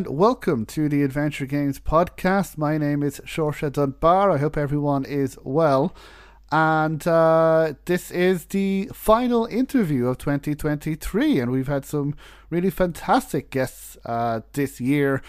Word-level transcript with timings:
And 0.00 0.18
welcome 0.18 0.64
to 0.64 0.88
the 0.88 1.02
Adventure 1.02 1.44
Games 1.44 1.78
podcast. 1.78 2.56
My 2.56 2.78
name 2.78 3.02
is 3.02 3.20
Seoirse 3.26 3.70
Dunbar. 3.70 4.30
I 4.30 4.38
hope 4.38 4.56
everyone 4.56 5.04
is 5.04 5.36
well. 5.42 5.94
And 6.50 7.06
uh, 7.06 7.74
this 7.84 8.10
is 8.10 8.46
the 8.46 8.88
final 8.94 9.44
interview 9.44 10.06
of 10.06 10.16
2023, 10.16 11.38
and 11.38 11.52
we've 11.52 11.68
had 11.68 11.84
some 11.84 12.14
really 12.48 12.70
fantastic 12.70 13.50
guests 13.50 13.98
uh, 14.06 14.40
this 14.54 14.80
year 14.80 15.20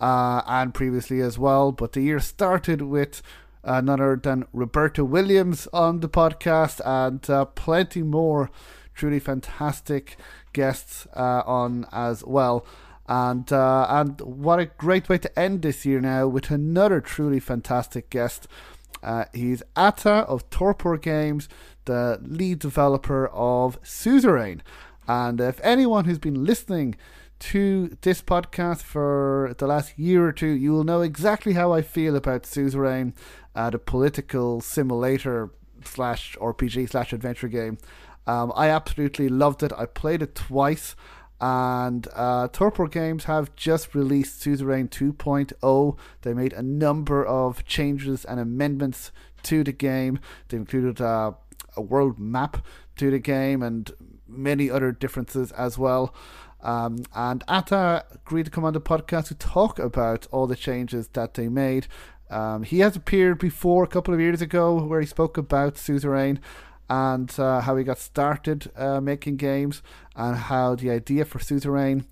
uh, 0.00 0.42
and 0.46 0.72
previously 0.72 1.20
as 1.20 1.36
well. 1.36 1.72
But 1.72 1.94
the 1.94 2.02
year 2.02 2.20
started 2.20 2.80
with 2.82 3.22
none 3.64 3.88
other 3.88 4.20
than 4.22 4.46
Roberta 4.52 5.04
Williams 5.04 5.66
on 5.72 5.98
the 5.98 6.08
podcast, 6.08 6.80
and 6.84 7.28
uh, 7.28 7.46
plenty 7.46 8.04
more 8.04 8.52
truly 8.94 9.18
fantastic 9.18 10.16
guests 10.52 11.08
uh, 11.16 11.42
on 11.44 11.86
as 11.90 12.24
well. 12.24 12.64
And 13.12 13.52
uh, 13.52 13.86
and 13.90 14.18
what 14.22 14.58
a 14.58 14.64
great 14.64 15.10
way 15.10 15.18
to 15.18 15.38
end 15.38 15.60
this 15.60 15.84
year 15.84 16.00
now 16.00 16.26
with 16.28 16.50
another 16.50 17.02
truly 17.02 17.40
fantastic 17.40 18.08
guest. 18.08 18.48
Uh, 19.02 19.26
he's 19.34 19.62
Ata 19.76 20.24
of 20.26 20.48
Torpor 20.48 20.96
Games, 20.96 21.46
the 21.84 22.18
lead 22.22 22.60
developer 22.60 23.26
of 23.26 23.78
Suzerain. 23.82 24.62
And 25.06 25.42
if 25.42 25.60
anyone 25.62 26.06
who's 26.06 26.18
been 26.18 26.46
listening 26.46 26.94
to 27.40 27.98
this 28.00 28.22
podcast 28.22 28.80
for 28.80 29.54
the 29.58 29.66
last 29.66 29.98
year 29.98 30.26
or 30.26 30.32
two, 30.32 30.46
you 30.46 30.72
will 30.72 30.84
know 30.84 31.02
exactly 31.02 31.52
how 31.52 31.70
I 31.70 31.82
feel 31.82 32.16
about 32.16 32.46
Suzerain, 32.46 33.12
uh, 33.54 33.68
the 33.68 33.78
political 33.78 34.62
simulator 34.62 35.50
slash 35.84 36.34
RPG 36.40 36.88
slash 36.88 37.12
adventure 37.12 37.48
game. 37.48 37.76
Um, 38.26 38.54
I 38.56 38.68
absolutely 38.68 39.28
loved 39.28 39.62
it. 39.62 39.72
I 39.76 39.84
played 39.84 40.22
it 40.22 40.34
twice. 40.34 40.96
And 41.42 42.06
uh, 42.14 42.46
Torpor 42.52 42.86
Games 42.86 43.24
have 43.24 43.54
just 43.56 43.96
released 43.96 44.40
Suzerain 44.40 44.88
2.0. 44.88 45.98
They 46.22 46.34
made 46.34 46.52
a 46.52 46.62
number 46.62 47.26
of 47.26 47.64
changes 47.66 48.24
and 48.24 48.38
amendments 48.38 49.10
to 49.42 49.64
the 49.64 49.72
game. 49.72 50.20
They 50.48 50.56
included 50.56 51.00
uh, 51.00 51.32
a 51.76 51.80
world 51.82 52.20
map 52.20 52.64
to 52.94 53.10
the 53.10 53.18
game 53.18 53.60
and 53.60 53.90
many 54.28 54.70
other 54.70 54.92
differences 54.92 55.50
as 55.52 55.76
well. 55.76 56.14
Um, 56.60 57.02
and 57.12 57.42
Ata 57.48 58.04
agreed 58.14 58.44
to 58.44 58.50
come 58.52 58.64
on 58.64 58.72
the 58.72 58.80
podcast 58.80 59.26
to 59.26 59.34
talk 59.34 59.80
about 59.80 60.28
all 60.30 60.46
the 60.46 60.54
changes 60.54 61.08
that 61.08 61.34
they 61.34 61.48
made. 61.48 61.88
Um, 62.30 62.62
he 62.62 62.78
has 62.78 62.94
appeared 62.94 63.40
before 63.40 63.82
a 63.82 63.88
couple 63.88 64.14
of 64.14 64.20
years 64.20 64.40
ago 64.40 64.76
where 64.76 65.00
he 65.00 65.06
spoke 65.06 65.36
about 65.36 65.74
Suzerain 65.74 66.38
and 66.88 67.38
uh, 67.38 67.60
how 67.60 67.76
he 67.76 67.84
got 67.84 67.98
started 67.98 68.70
uh, 68.76 69.00
making 69.00 69.36
games 69.36 69.82
and 70.16 70.36
how 70.36 70.74
the 70.74 70.90
idea 70.90 71.24
for 71.24 71.38
Suzerain 71.38 72.04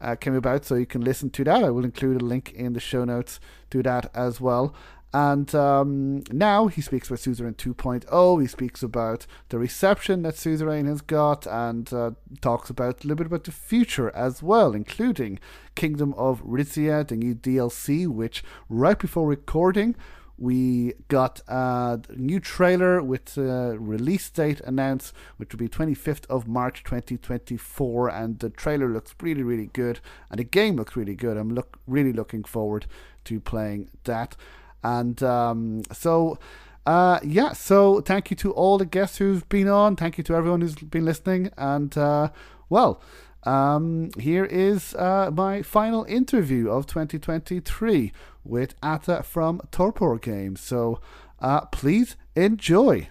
uh, 0.00 0.16
came 0.16 0.34
about. 0.34 0.64
So 0.64 0.74
you 0.74 0.86
can 0.86 1.02
listen 1.02 1.30
to 1.30 1.44
that. 1.44 1.64
I 1.64 1.70
will 1.70 1.84
include 1.84 2.20
a 2.20 2.24
link 2.24 2.52
in 2.52 2.72
the 2.72 2.80
show 2.80 3.04
notes 3.04 3.40
to 3.70 3.82
that 3.82 4.10
as 4.14 4.40
well. 4.40 4.74
And 5.14 5.54
um, 5.54 6.24
now 6.30 6.68
he 6.68 6.80
speaks 6.80 7.08
about 7.08 7.18
Suzerain 7.18 7.54
2.0. 7.54 8.40
He 8.40 8.46
speaks 8.48 8.82
about 8.82 9.26
the 9.50 9.58
reception 9.58 10.22
that 10.22 10.36
Suzerain 10.36 10.86
has 10.86 11.02
got 11.02 11.46
and 11.46 11.92
uh, 11.92 12.12
talks 12.40 12.70
about 12.70 13.04
a 13.04 13.06
little 13.06 13.16
bit 13.16 13.26
about 13.26 13.44
the 13.44 13.52
future 13.52 14.10
as 14.14 14.42
well, 14.42 14.72
including 14.74 15.38
Kingdom 15.74 16.14
of 16.14 16.42
Rizia, 16.42 17.06
the 17.06 17.16
new 17.16 17.34
DLC, 17.34 18.08
which 18.08 18.42
right 18.70 18.98
before 18.98 19.28
recording 19.28 19.96
we 20.42 20.94
got 21.06 21.40
a 21.46 22.00
new 22.16 22.40
trailer 22.40 23.00
with 23.00 23.38
a 23.38 23.78
release 23.78 24.28
date 24.28 24.60
announced, 24.62 25.14
which 25.36 25.52
will 25.52 25.58
be 25.60 25.68
25th 25.68 26.26
of 26.28 26.48
March 26.48 26.82
2024. 26.82 28.08
And 28.08 28.40
the 28.40 28.50
trailer 28.50 28.88
looks 28.88 29.14
really, 29.22 29.44
really 29.44 29.70
good. 29.72 30.00
And 30.30 30.40
the 30.40 30.44
game 30.44 30.74
looks 30.74 30.96
really 30.96 31.14
good. 31.14 31.36
I'm 31.36 31.50
look, 31.50 31.78
really 31.86 32.12
looking 32.12 32.42
forward 32.42 32.86
to 33.26 33.38
playing 33.38 33.90
that. 34.02 34.34
And 34.82 35.22
um, 35.22 35.82
so, 35.92 36.40
uh, 36.86 37.20
yeah, 37.22 37.52
so 37.52 38.00
thank 38.00 38.32
you 38.32 38.36
to 38.38 38.50
all 38.50 38.78
the 38.78 38.84
guests 38.84 39.18
who've 39.18 39.48
been 39.48 39.68
on. 39.68 39.94
Thank 39.94 40.18
you 40.18 40.24
to 40.24 40.34
everyone 40.34 40.60
who's 40.60 40.74
been 40.74 41.04
listening. 41.04 41.52
And, 41.56 41.96
uh, 41.96 42.30
well, 42.68 43.00
um, 43.44 44.10
here 44.18 44.44
is 44.44 44.92
uh, 44.94 45.30
my 45.32 45.62
final 45.62 46.02
interview 46.04 46.68
of 46.68 46.86
2023 46.86 48.12
with 48.44 48.74
Ata 48.82 49.22
from 49.22 49.60
Torpor 49.70 50.18
Games. 50.18 50.60
So 50.60 51.00
uh, 51.40 51.66
please 51.66 52.16
enjoy. 52.34 53.08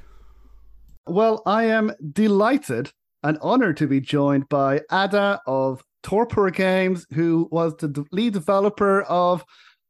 Well, 1.07 1.41
I 1.45 1.63
am 1.65 1.93
delighted 2.11 2.91
and 3.23 3.37
honored 3.41 3.77
to 3.77 3.87
be 3.87 4.01
joined 4.01 4.49
by 4.49 4.81
Ata 4.89 5.41
of 5.45 5.83
Torpor 6.03 6.49
Games, 6.49 7.05
who 7.13 7.47
was 7.51 7.75
the 7.77 8.05
lead 8.11 8.33
developer 8.33 9.03
of 9.03 9.43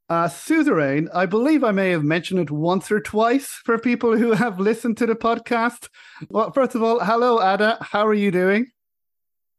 uh, 0.09 0.28
Suzerain. 0.28 1.07
I 1.13 1.25
believe 1.25 1.63
I 1.63 1.72
may 1.72 1.91
have 1.91 2.03
mentioned 2.03 2.41
it 2.41 2.52
once 2.52 2.91
or 2.91 3.00
twice 3.00 3.47
for 3.63 3.78
people 3.78 4.18
who 4.18 4.34
have 4.34 4.59
listened 4.59 4.97
to 4.97 5.06
the 5.06 5.16
podcast. 5.16 5.88
Well, 6.29 6.52
first 6.52 6.75
of 6.75 6.84
all, 6.84 7.00
hello, 7.00 7.40
Ata. 7.40 7.78
How 7.81 8.06
are 8.06 8.13
you 8.13 8.31
doing? 8.31 8.68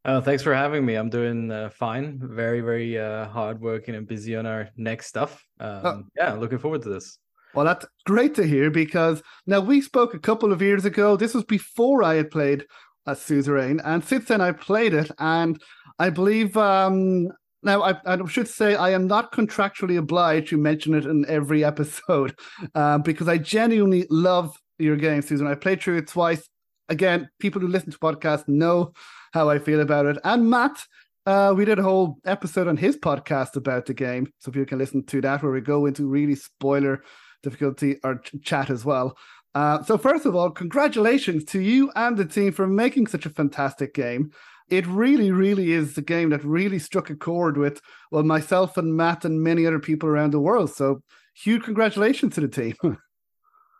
Oh, 0.04 0.20
thanks 0.20 0.42
for 0.42 0.52
having 0.52 0.84
me. 0.84 0.96
I'm 0.96 1.10
doing 1.10 1.50
uh, 1.52 1.70
fine. 1.70 2.18
Very, 2.20 2.60
very 2.60 2.98
uh, 2.98 3.28
hardworking 3.28 3.94
and 3.94 4.06
busy 4.06 4.34
on 4.34 4.46
our 4.46 4.68
next 4.76 5.06
stuff. 5.06 5.44
Um, 5.60 5.80
oh. 5.84 6.02
Yeah, 6.16 6.32
looking 6.34 6.58
forward 6.58 6.82
to 6.82 6.88
this. 6.88 7.18
Well, 7.54 7.66
that's 7.66 7.86
great 8.04 8.34
to 8.36 8.46
hear 8.46 8.70
because 8.70 9.22
now 9.46 9.60
we 9.60 9.80
spoke 9.80 10.14
a 10.14 10.18
couple 10.18 10.52
of 10.52 10.60
years 10.60 10.84
ago. 10.84 11.16
This 11.16 11.34
was 11.34 11.44
before 11.44 12.02
I 12.02 12.14
had 12.14 12.30
played 12.30 12.64
a 13.06 13.14
Suzerain, 13.14 13.80
and 13.84 14.02
since 14.02 14.26
then 14.26 14.40
I 14.40 14.52
played 14.52 14.94
it, 14.94 15.10
and 15.18 15.60
I 15.98 16.10
believe 16.10 16.56
um, 16.56 17.28
now 17.62 17.82
I, 17.82 17.94
I, 18.06 18.24
should 18.26 18.48
say 18.48 18.74
I 18.74 18.90
am 18.90 19.06
not 19.06 19.32
contractually 19.32 19.98
obliged 19.98 20.48
to 20.48 20.56
mention 20.56 20.94
it 20.94 21.04
in 21.04 21.26
every 21.28 21.64
episode 21.72 22.34
um, 22.74 23.02
because 23.02 23.28
I 23.28 23.38
genuinely 23.38 24.06
love 24.08 24.56
your 24.78 24.96
game, 24.96 25.20
Suzerain. 25.20 25.50
I 25.50 25.54
played 25.54 25.82
through 25.82 25.98
it 25.98 26.08
twice. 26.08 26.48
Again, 26.88 27.28
people 27.38 27.60
who 27.60 27.68
listen 27.68 27.92
to 27.92 27.98
podcasts 27.98 28.48
know 28.48 28.92
how 29.32 29.50
I 29.50 29.58
feel 29.58 29.80
about 29.80 30.06
it. 30.06 30.18
And 30.24 30.48
Matt, 30.48 30.84
uh, 31.26 31.54
we 31.56 31.64
did 31.64 31.78
a 31.78 31.82
whole 31.82 32.18
episode 32.24 32.68
on 32.68 32.76
his 32.76 32.96
podcast 32.96 33.56
about 33.56 33.86
the 33.86 33.94
game, 33.94 34.32
so 34.38 34.50
if 34.50 34.56
you 34.56 34.66
can 34.66 34.78
listen 34.78 35.04
to 35.06 35.20
that, 35.20 35.42
where 35.42 35.52
we 35.52 35.60
go 35.60 35.86
into 35.86 36.06
really 36.06 36.34
spoiler 36.34 37.02
difficulty 37.42 37.98
or 38.04 38.16
ch- 38.16 38.34
chat 38.42 38.70
as 38.70 38.84
well. 38.84 39.16
Uh, 39.54 39.82
so 39.82 39.98
first 39.98 40.26
of 40.26 40.34
all, 40.34 40.50
congratulations 40.50 41.44
to 41.44 41.60
you 41.60 41.90
and 41.94 42.16
the 42.16 42.24
team 42.24 42.52
for 42.52 42.66
making 42.66 43.06
such 43.06 43.26
a 43.26 43.30
fantastic 43.30 43.94
game. 43.94 44.30
It 44.68 44.86
really, 44.86 45.30
really 45.30 45.72
is 45.72 45.94
the 45.94 46.02
game 46.02 46.30
that 46.30 46.44
really 46.44 46.78
struck 46.78 47.10
a 47.10 47.14
chord 47.14 47.58
with 47.58 47.80
well 48.10 48.22
myself 48.22 48.78
and 48.78 48.96
Matt 48.96 49.24
and 49.24 49.42
many 49.42 49.66
other 49.66 49.80
people 49.80 50.08
around 50.08 50.30
the 50.30 50.40
world. 50.40 50.70
So 50.74 51.02
huge 51.34 51.64
congratulations 51.64 52.34
to 52.34 52.40
the 52.40 52.48
team. 52.48 52.74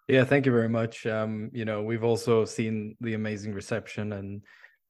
yeah, 0.08 0.24
thank 0.24 0.44
you 0.44 0.52
very 0.52 0.69
much. 0.69 1.06
Um, 1.06 1.50
you 1.52 1.64
know, 1.64 1.82
we've 1.82 2.04
also 2.04 2.44
seen 2.44 2.96
the 3.00 3.14
amazing 3.14 3.54
reception 3.54 4.12
and 4.12 4.42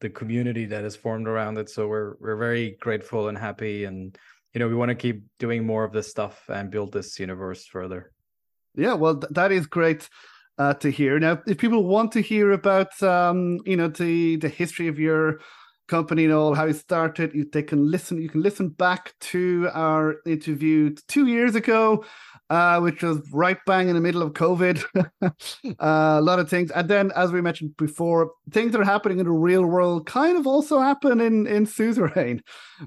the 0.03 0.11
community 0.11 0.67
that 0.67 0.85
is 0.85 0.95
formed 0.95 1.27
around 1.27 1.57
it. 1.57 1.71
So 1.71 1.89
we're 1.89 2.17
we're 2.21 2.37
very 2.37 2.77
grateful 2.81 3.29
and 3.29 3.39
happy, 3.39 3.85
and 3.85 4.19
you 4.53 4.59
know 4.59 4.69
we 4.69 4.75
want 4.75 4.91
to 4.91 4.95
keep 4.95 5.23
doing 5.39 5.65
more 5.65 5.85
of 5.85 5.93
this 5.93 6.11
stuff 6.11 6.43
and 6.49 6.71
build 6.71 6.93
this 6.93 7.19
universe 7.19 7.65
further. 7.65 8.13
Yeah, 8.75 8.95
well, 8.95 9.17
th- 9.17 9.33
that 9.33 9.53
is 9.53 9.67
great 9.67 10.09
uh, 10.59 10.75
to 10.75 10.91
hear. 10.91 11.19
Now, 11.19 11.41
if 11.47 11.59
people 11.59 11.85
want 11.85 12.13
to 12.13 12.21
hear 12.21 12.53
about 12.53 13.03
um, 13.03 13.61
you 13.65 13.77
know 13.77 13.89
the 13.89 14.37
the 14.37 14.49
history 14.49 14.89
of 14.89 14.99
your 14.99 15.41
company 15.89 16.25
and 16.25 16.33
all 16.33 16.55
how 16.55 16.67
it 16.67 16.77
started, 16.77 17.35
you, 17.35 17.47
they 17.53 17.63
can 17.63 17.91
listen. 17.91 18.21
You 18.21 18.29
can 18.29 18.43
listen 18.43 18.69
back 18.69 19.15
to 19.21 19.69
our 19.73 20.17
interview 20.27 20.95
two 21.09 21.27
years 21.27 21.55
ago 21.55 22.05
uh, 22.53 22.79
which 22.81 23.03
was 23.03 23.19
right 23.33 23.57
bang 23.65 23.89
in 23.89 23.95
the 23.95 24.01
middle 24.01 24.21
of 24.21 24.35
COVID. 24.35 24.85
uh, 25.23 25.31
a 25.81 26.21
lot 26.21 26.39
of 26.39 26.51
things. 26.51 26.71
And 26.71 26.87
then, 26.87 27.11
as 27.17 27.33
we 27.33 27.41
mentioned 27.41 27.75
before, 27.79 28.33
things 28.51 28.73
that 28.73 28.81
are 28.83 28.85
happening 28.85 29.21
in 29.21 29.25
the 29.25 29.33
real 29.33 29.65
world 29.65 30.07
kind 30.07 30.37
of 30.37 30.47
also 30.47 30.79
happen 30.79 31.23
in, 31.23 31.47
in 31.47 31.65
Suzerain, 31.65 32.43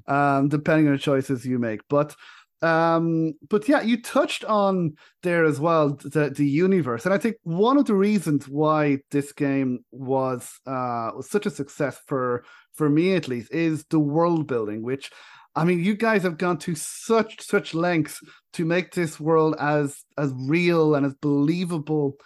um, 0.07 0.50
depending 0.50 0.86
on 0.86 0.94
the 0.94 1.00
choices 1.00 1.47
you 1.47 1.57
make. 1.57 1.81
But 1.89 2.15
um, 2.62 3.33
but 3.50 3.68
yeah, 3.68 3.81
you 3.81 4.01
touched 4.01 4.45
on 4.45 4.97
there 5.24 5.45
as 5.45 5.59
well 5.59 5.95
the, 5.95 6.30
the 6.30 6.47
universe, 6.47 7.06
and 7.06 7.13
I 7.13 7.18
think 7.18 7.38
one 7.42 7.77
of 7.77 7.86
the 7.86 7.95
reasons 7.95 8.47
why 8.47 9.00
this 9.09 9.33
game 9.33 9.83
was 9.92 10.59
uh, 10.68 11.09
was 11.15 11.27
such 11.30 11.47
a 11.47 11.51
success 11.51 12.00
for 12.06 12.45
for 12.75 12.89
me 12.89 13.16
at 13.16 13.27
least 13.27 13.51
is 13.51 13.86
the 13.89 14.00
world 14.00 14.48
building, 14.48 14.83
which 14.83 15.12
I 15.56 15.63
mean, 15.63 15.80
you 15.83 15.95
guys 15.95 16.24
have 16.24 16.38
gone 16.38 16.57
to 16.60 16.75
such 16.75 17.42
such 17.42 17.74
lengths 17.74 18.19
to 18.54 18.66
make 18.66 18.94
this 18.94 19.19
world 19.19 19.56
as 19.60 20.04
as 20.18 20.33
real 20.36 20.95
and 20.95 21.06
as 21.06 21.13
believable 21.16 22.18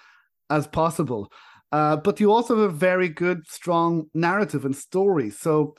as 0.50 0.68
possible. 0.68 1.32
Uh, 1.72 1.96
but 1.98 2.20
you 2.20 2.32
also 2.32 2.56
have 2.56 2.70
a 2.70 2.74
very 2.74 3.08
good, 3.08 3.48
strong 3.48 4.06
narrative 4.16 4.66
and 4.66 4.76
story. 4.76 5.30
So, 5.30 5.76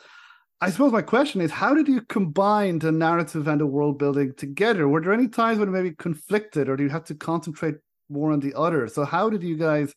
I 0.61 0.71
suppose 0.71 0.93
my 0.93 1.03
question 1.03 1.41
is, 1.41 1.51
how 1.51 1.75
did 1.75 1.89
you 1.89 2.03
combine 2.03 2.79
the 2.79 2.93
narrative 2.93 3.49
and 3.49 3.61
the 3.61 3.67
world 3.67 3.99
building 3.99 4.35
together? 4.37 4.87
Were 4.87 5.01
there 5.01 5.13
any 5.13 5.27
times 5.27 5.59
when 5.59 5.73
maybe 5.73 5.93
conflicted, 5.93 6.69
or 6.69 6.77
do 6.77 6.85
you 6.85 6.91
have 6.91 7.05
to 7.05 7.15
concentrate 7.15 7.77
more 8.09 8.31
on 8.31 8.41
the 8.41 8.55
other? 8.55 8.87
So, 8.87 9.05
how 9.05 9.29
did 9.31 9.43
you 9.43 9.57
guys 9.57 9.93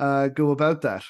uh, 0.00 0.28
go 0.28 0.50
about 0.50 0.82
that? 0.82 1.04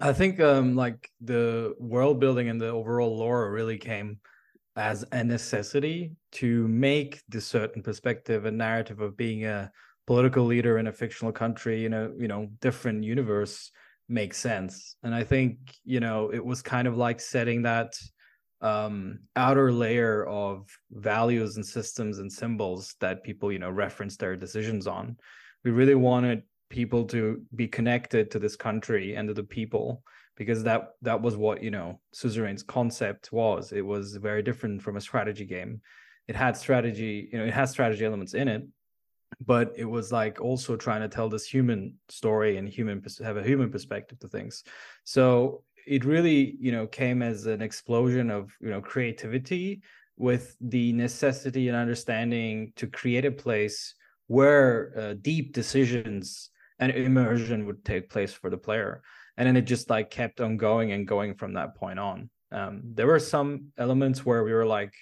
I 0.00 0.14
think 0.14 0.40
um, 0.40 0.76
like 0.76 1.10
the 1.20 1.74
world 1.78 2.20
building 2.20 2.48
and 2.48 2.60
the 2.60 2.68
overall 2.68 3.18
lore 3.18 3.50
really 3.50 3.76
came 3.76 4.18
as 4.76 5.04
a 5.12 5.22
necessity 5.22 6.12
to 6.32 6.66
make 6.68 7.20
the 7.28 7.40
certain 7.40 7.82
perspective 7.82 8.46
and 8.46 8.56
narrative 8.56 9.00
of 9.00 9.16
being 9.16 9.44
a 9.44 9.70
political 10.06 10.44
leader 10.44 10.78
in 10.78 10.86
a 10.86 10.92
fictional 10.92 11.32
country 11.32 11.84
in 11.84 11.92
a 11.92 12.10
you 12.18 12.28
know 12.28 12.48
different 12.60 13.04
universe 13.04 13.70
make 14.08 14.32
sense. 14.32 14.96
And 15.02 15.14
i 15.14 15.22
think 15.22 15.58
you 15.84 16.00
know 16.00 16.30
it 16.32 16.44
was 16.44 16.62
kind 16.62 16.88
of 16.88 16.96
like 16.96 17.20
setting 17.20 17.62
that 17.62 17.92
um 18.62 19.20
outer 19.36 19.72
layer 19.72 20.26
of 20.26 20.66
values 20.90 21.56
and 21.56 21.64
systems 21.64 22.18
and 22.18 22.30
symbols 22.30 22.94
that 23.00 23.22
people 23.22 23.50
you 23.52 23.58
know 23.58 23.70
reference 23.70 24.16
their 24.16 24.36
decisions 24.36 24.86
on. 24.86 25.16
We 25.62 25.72
really 25.72 25.94
wanted 25.94 26.42
people 26.70 27.04
to 27.04 27.42
be 27.54 27.68
connected 27.68 28.30
to 28.30 28.38
this 28.38 28.56
country 28.56 29.16
and 29.16 29.28
to 29.28 29.34
the 29.34 29.44
people 29.44 30.02
because 30.36 30.62
that 30.62 30.94
that 31.02 31.20
was 31.20 31.36
what 31.36 31.62
you 31.62 31.70
know 31.70 32.00
suzerain's 32.12 32.62
concept 32.62 33.32
was. 33.32 33.72
It 33.72 33.84
was 33.84 34.16
very 34.16 34.42
different 34.42 34.82
from 34.82 34.96
a 34.96 35.00
strategy 35.00 35.44
game. 35.44 35.82
It 36.28 36.36
had 36.36 36.56
strategy 36.56 37.28
you 37.30 37.38
know 37.38 37.44
it 37.44 37.52
has 37.52 37.70
strategy 37.70 38.04
elements 38.04 38.34
in 38.34 38.48
it 38.48 38.66
but 39.44 39.72
it 39.76 39.84
was 39.84 40.12
like 40.12 40.40
also 40.40 40.76
trying 40.76 41.00
to 41.00 41.08
tell 41.08 41.28
this 41.28 41.46
human 41.46 41.94
story 42.08 42.56
and 42.56 42.68
human 42.68 43.02
have 43.22 43.36
a 43.36 43.42
human 43.42 43.70
perspective 43.70 44.18
to 44.20 44.28
things. 44.28 44.64
So 45.04 45.62
it 45.86 46.04
really 46.04 46.56
you 46.60 46.72
know 46.72 46.86
came 46.86 47.22
as 47.22 47.46
an 47.46 47.62
explosion 47.62 48.30
of 48.30 48.52
you 48.60 48.70
know 48.70 48.80
creativity 48.80 49.82
with 50.16 50.56
the 50.60 50.92
necessity 50.92 51.68
and 51.68 51.76
understanding 51.76 52.72
to 52.76 52.86
create 52.86 53.24
a 53.24 53.30
place 53.30 53.94
where 54.26 54.92
uh, 54.96 55.14
deep 55.22 55.52
decisions 55.52 56.49
and 56.80 56.90
immersion 56.92 57.66
would 57.66 57.84
take 57.84 58.10
place 58.10 58.32
for 58.32 58.50
the 58.50 58.58
player. 58.58 59.02
And 59.36 59.46
then 59.46 59.56
it 59.56 59.62
just 59.62 59.90
like 59.90 60.10
kept 60.10 60.40
on 60.40 60.56
going 60.56 60.92
and 60.92 61.06
going 61.06 61.34
from 61.34 61.52
that 61.54 61.76
point 61.76 61.98
on. 61.98 62.30
Um, 62.50 62.80
there 62.84 63.06
were 63.06 63.20
some 63.20 63.66
elements 63.78 64.26
where 64.26 64.42
we 64.42 64.52
were 64.52 64.66
like 64.66 64.94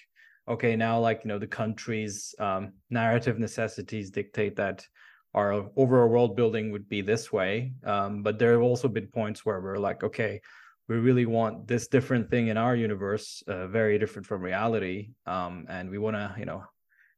okay 0.47 0.75
now 0.75 0.99
like 0.99 1.21
you 1.23 1.27
know 1.27 1.39
the 1.39 1.47
country's 1.47 2.33
um, 2.39 2.73
narrative 2.89 3.39
necessities 3.39 4.09
dictate 4.09 4.55
that 4.55 4.85
our 5.33 5.69
overall 5.75 6.09
world 6.09 6.35
building 6.35 6.71
would 6.71 6.89
be 6.89 7.01
this 7.01 7.31
way. 7.31 7.73
Um, 7.83 8.23
but 8.23 8.37
there 8.37 8.51
have 8.53 8.61
also 8.61 8.87
been 8.87 9.07
points 9.07 9.45
where 9.45 9.61
we're 9.61 9.77
like 9.77 10.03
okay 10.03 10.41
we 10.87 10.97
really 10.97 11.27
want 11.27 11.67
this 11.67 11.87
different 11.87 12.31
thing 12.31 12.47
in 12.47 12.57
our 12.57 12.75
universe 12.75 13.43
uh, 13.47 13.67
very 13.67 13.99
different 13.99 14.25
from 14.25 14.41
reality. 14.41 15.11
Um, 15.27 15.67
and 15.69 15.89
we 15.89 15.97
want 15.97 16.15
to 16.15 16.35
you 16.37 16.45
know 16.45 16.63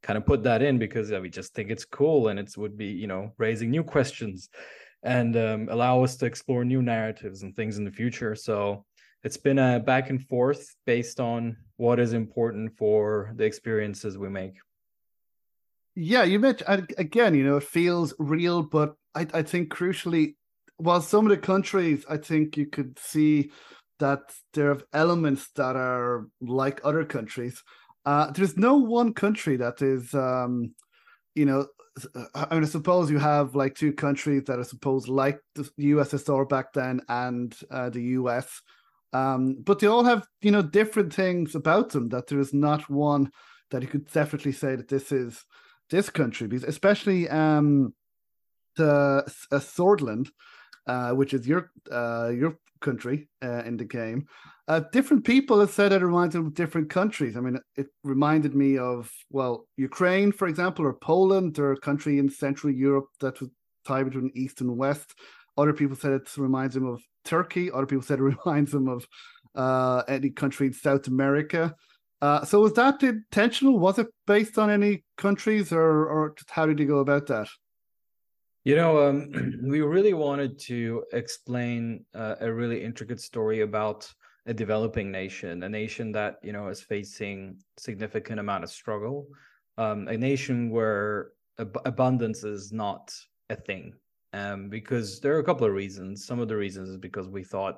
kind 0.03 0.17
of 0.17 0.25
put 0.25 0.43
that 0.43 0.61
in 0.61 0.77
because 0.77 1.11
we 1.11 1.29
just 1.29 1.53
think 1.53 1.69
it's 1.69 1.85
cool 1.85 2.29
and 2.29 2.39
it 2.39 2.51
would 2.57 2.77
be 2.77 2.87
you 2.87 3.07
know 3.07 3.31
raising 3.37 3.69
new 3.69 3.83
questions 3.83 4.49
and 5.03 5.35
um, 5.35 5.67
allow 5.71 6.03
us 6.03 6.15
to 6.17 6.25
explore 6.25 6.63
new 6.63 6.81
narratives 6.81 7.41
and 7.43 7.55
things 7.55 7.77
in 7.77 7.85
the 7.85 7.91
future. 7.91 8.35
So 8.35 8.85
it's 9.23 9.37
been 9.37 9.59
a 9.59 9.79
back 9.79 10.09
and 10.09 10.23
forth 10.27 10.75
based 10.85 11.19
on 11.19 11.57
what 11.77 11.99
is 11.99 12.13
important 12.13 12.77
for 12.77 13.33
the 13.35 13.43
experiences 13.43 14.17
we 14.17 14.29
make. 14.29 14.53
Yeah, 15.95 16.23
you 16.23 16.39
mentioned 16.39 16.93
again, 16.97 17.35
you 17.35 17.43
know, 17.43 17.57
it 17.57 17.63
feels 17.63 18.13
real, 18.17 18.63
but 18.63 18.95
I, 19.13 19.27
I 19.33 19.41
think 19.41 19.69
crucially, 19.69 20.35
while 20.77 21.01
some 21.01 21.25
of 21.25 21.29
the 21.31 21.37
countries, 21.37 22.05
I 22.09 22.17
think 22.17 22.55
you 22.57 22.67
could 22.67 22.97
see 22.97 23.51
that 23.99 24.21
there 24.53 24.71
are 24.71 24.81
elements 24.93 25.49
that 25.55 25.75
are 25.75 26.27
like 26.39 26.81
other 26.83 27.05
countries. 27.05 27.61
Uh, 28.05 28.31
there's 28.31 28.57
no 28.57 28.75
one 28.77 29.13
country 29.13 29.57
that 29.57 29.81
is, 29.81 30.13
um, 30.13 30.73
you 31.35 31.45
know, 31.45 31.67
I 32.33 32.55
mean, 32.55 32.63
I 32.63 32.67
suppose 32.67 33.11
you 33.11 33.19
have 33.19 33.53
like 33.53 33.75
two 33.75 33.93
countries 33.93 34.43
that 34.45 34.59
are 34.59 34.63
supposed 34.63 35.07
like 35.07 35.39
the 35.55 35.69
USSR 35.77 36.47
back 36.47 36.73
then 36.73 37.01
and 37.09 37.53
uh, 37.69 37.89
the 37.89 38.01
US, 38.01 38.61
um, 39.13 39.57
but 39.61 39.79
they 39.79 39.87
all 39.87 40.03
have 40.05 40.25
you 40.41 40.51
know 40.51 40.61
different 40.61 41.13
things 41.13 41.53
about 41.53 41.89
them. 41.89 42.09
That 42.09 42.27
there 42.27 42.39
is 42.39 42.53
not 42.53 42.89
one 42.89 43.29
that 43.71 43.81
you 43.81 43.87
could 43.89 44.09
definitely 44.11 44.53
say 44.53 44.75
that 44.75 44.87
this 44.87 45.11
is 45.11 45.43
this 45.89 46.09
country, 46.09 46.47
because 46.47 46.63
especially 46.63 47.27
um, 47.29 47.93
the 48.77 49.23
uh, 49.51 49.59
Sordland, 49.59 50.29
uh, 50.87 51.11
which 51.11 51.33
is 51.33 51.45
your 51.45 51.71
uh, 51.91 52.31
your 52.33 52.57
country 52.79 53.29
uh, 53.43 53.63
in 53.65 53.75
the 53.77 53.85
game. 53.85 54.27
Uh, 54.71 54.79
different 54.93 55.25
people 55.25 55.59
have 55.59 55.69
said 55.69 55.91
it 55.91 56.01
reminds 56.01 56.33
them 56.33 56.45
of 56.45 56.53
different 56.53 56.89
countries. 56.89 57.35
I 57.35 57.41
mean, 57.41 57.59
it 57.75 57.87
reminded 58.05 58.55
me 58.55 58.77
of 58.77 59.11
well, 59.29 59.67
Ukraine, 59.75 60.31
for 60.31 60.47
example, 60.47 60.85
or 60.85 60.93
Poland, 60.93 61.59
or 61.59 61.73
a 61.73 61.77
country 61.77 62.19
in 62.19 62.29
Central 62.29 62.71
Europe 62.71 63.07
that 63.19 63.37
was 63.41 63.49
tied 63.85 64.05
between 64.05 64.31
East 64.33 64.61
and 64.61 64.77
West. 64.77 65.13
Other 65.57 65.73
people 65.73 65.97
said 65.97 66.13
it 66.13 66.37
reminds 66.37 66.75
them 66.75 66.87
of 66.87 67.03
Turkey. 67.25 67.69
Other 67.69 67.85
people 67.85 68.01
said 68.01 68.19
it 68.19 68.23
reminds 68.45 68.71
them 68.71 68.87
of 68.87 69.05
uh, 69.55 70.03
any 70.07 70.29
country 70.29 70.67
in 70.67 70.73
South 70.73 71.05
America. 71.07 71.75
Uh, 72.21 72.45
so 72.45 72.61
was 72.61 72.71
that 72.75 73.03
intentional? 73.03 73.77
Was 73.77 73.99
it 73.99 74.07
based 74.25 74.57
on 74.57 74.69
any 74.69 75.03
countries, 75.17 75.73
or 75.73 76.07
or 76.07 76.33
how 76.47 76.65
did 76.65 76.79
you 76.79 76.85
go 76.85 76.99
about 76.99 77.27
that? 77.27 77.49
You 78.63 78.77
know, 78.77 79.05
um, 79.05 79.33
we 79.67 79.81
really 79.81 80.13
wanted 80.13 80.57
to 80.59 81.03
explain 81.11 82.05
uh, 82.15 82.35
a 82.39 82.53
really 82.53 82.81
intricate 82.81 83.19
story 83.19 83.59
about 83.61 84.09
a 84.51 84.53
developing 84.53 85.09
nation, 85.09 85.63
a 85.63 85.69
nation 85.69 86.11
that 86.11 86.33
you 86.43 86.51
know 86.51 86.67
is 86.67 86.81
facing 86.81 87.57
significant 87.77 88.37
amount 88.37 88.65
of 88.65 88.69
struggle, 88.69 89.25
um, 89.77 90.09
a 90.09 90.17
nation 90.17 90.69
where 90.69 91.31
ab- 91.57 91.81
abundance 91.85 92.43
is 92.43 92.73
not 92.73 93.15
a 93.49 93.55
thing. 93.55 93.93
Um, 94.33 94.69
because 94.69 95.19
there 95.21 95.35
are 95.35 95.39
a 95.39 95.49
couple 95.49 95.67
of 95.67 95.73
reasons. 95.73 96.25
Some 96.25 96.39
of 96.39 96.49
the 96.49 96.55
reasons 96.55 96.89
is 96.89 96.97
because 96.97 97.27
we 97.27 97.43
thought 97.43 97.77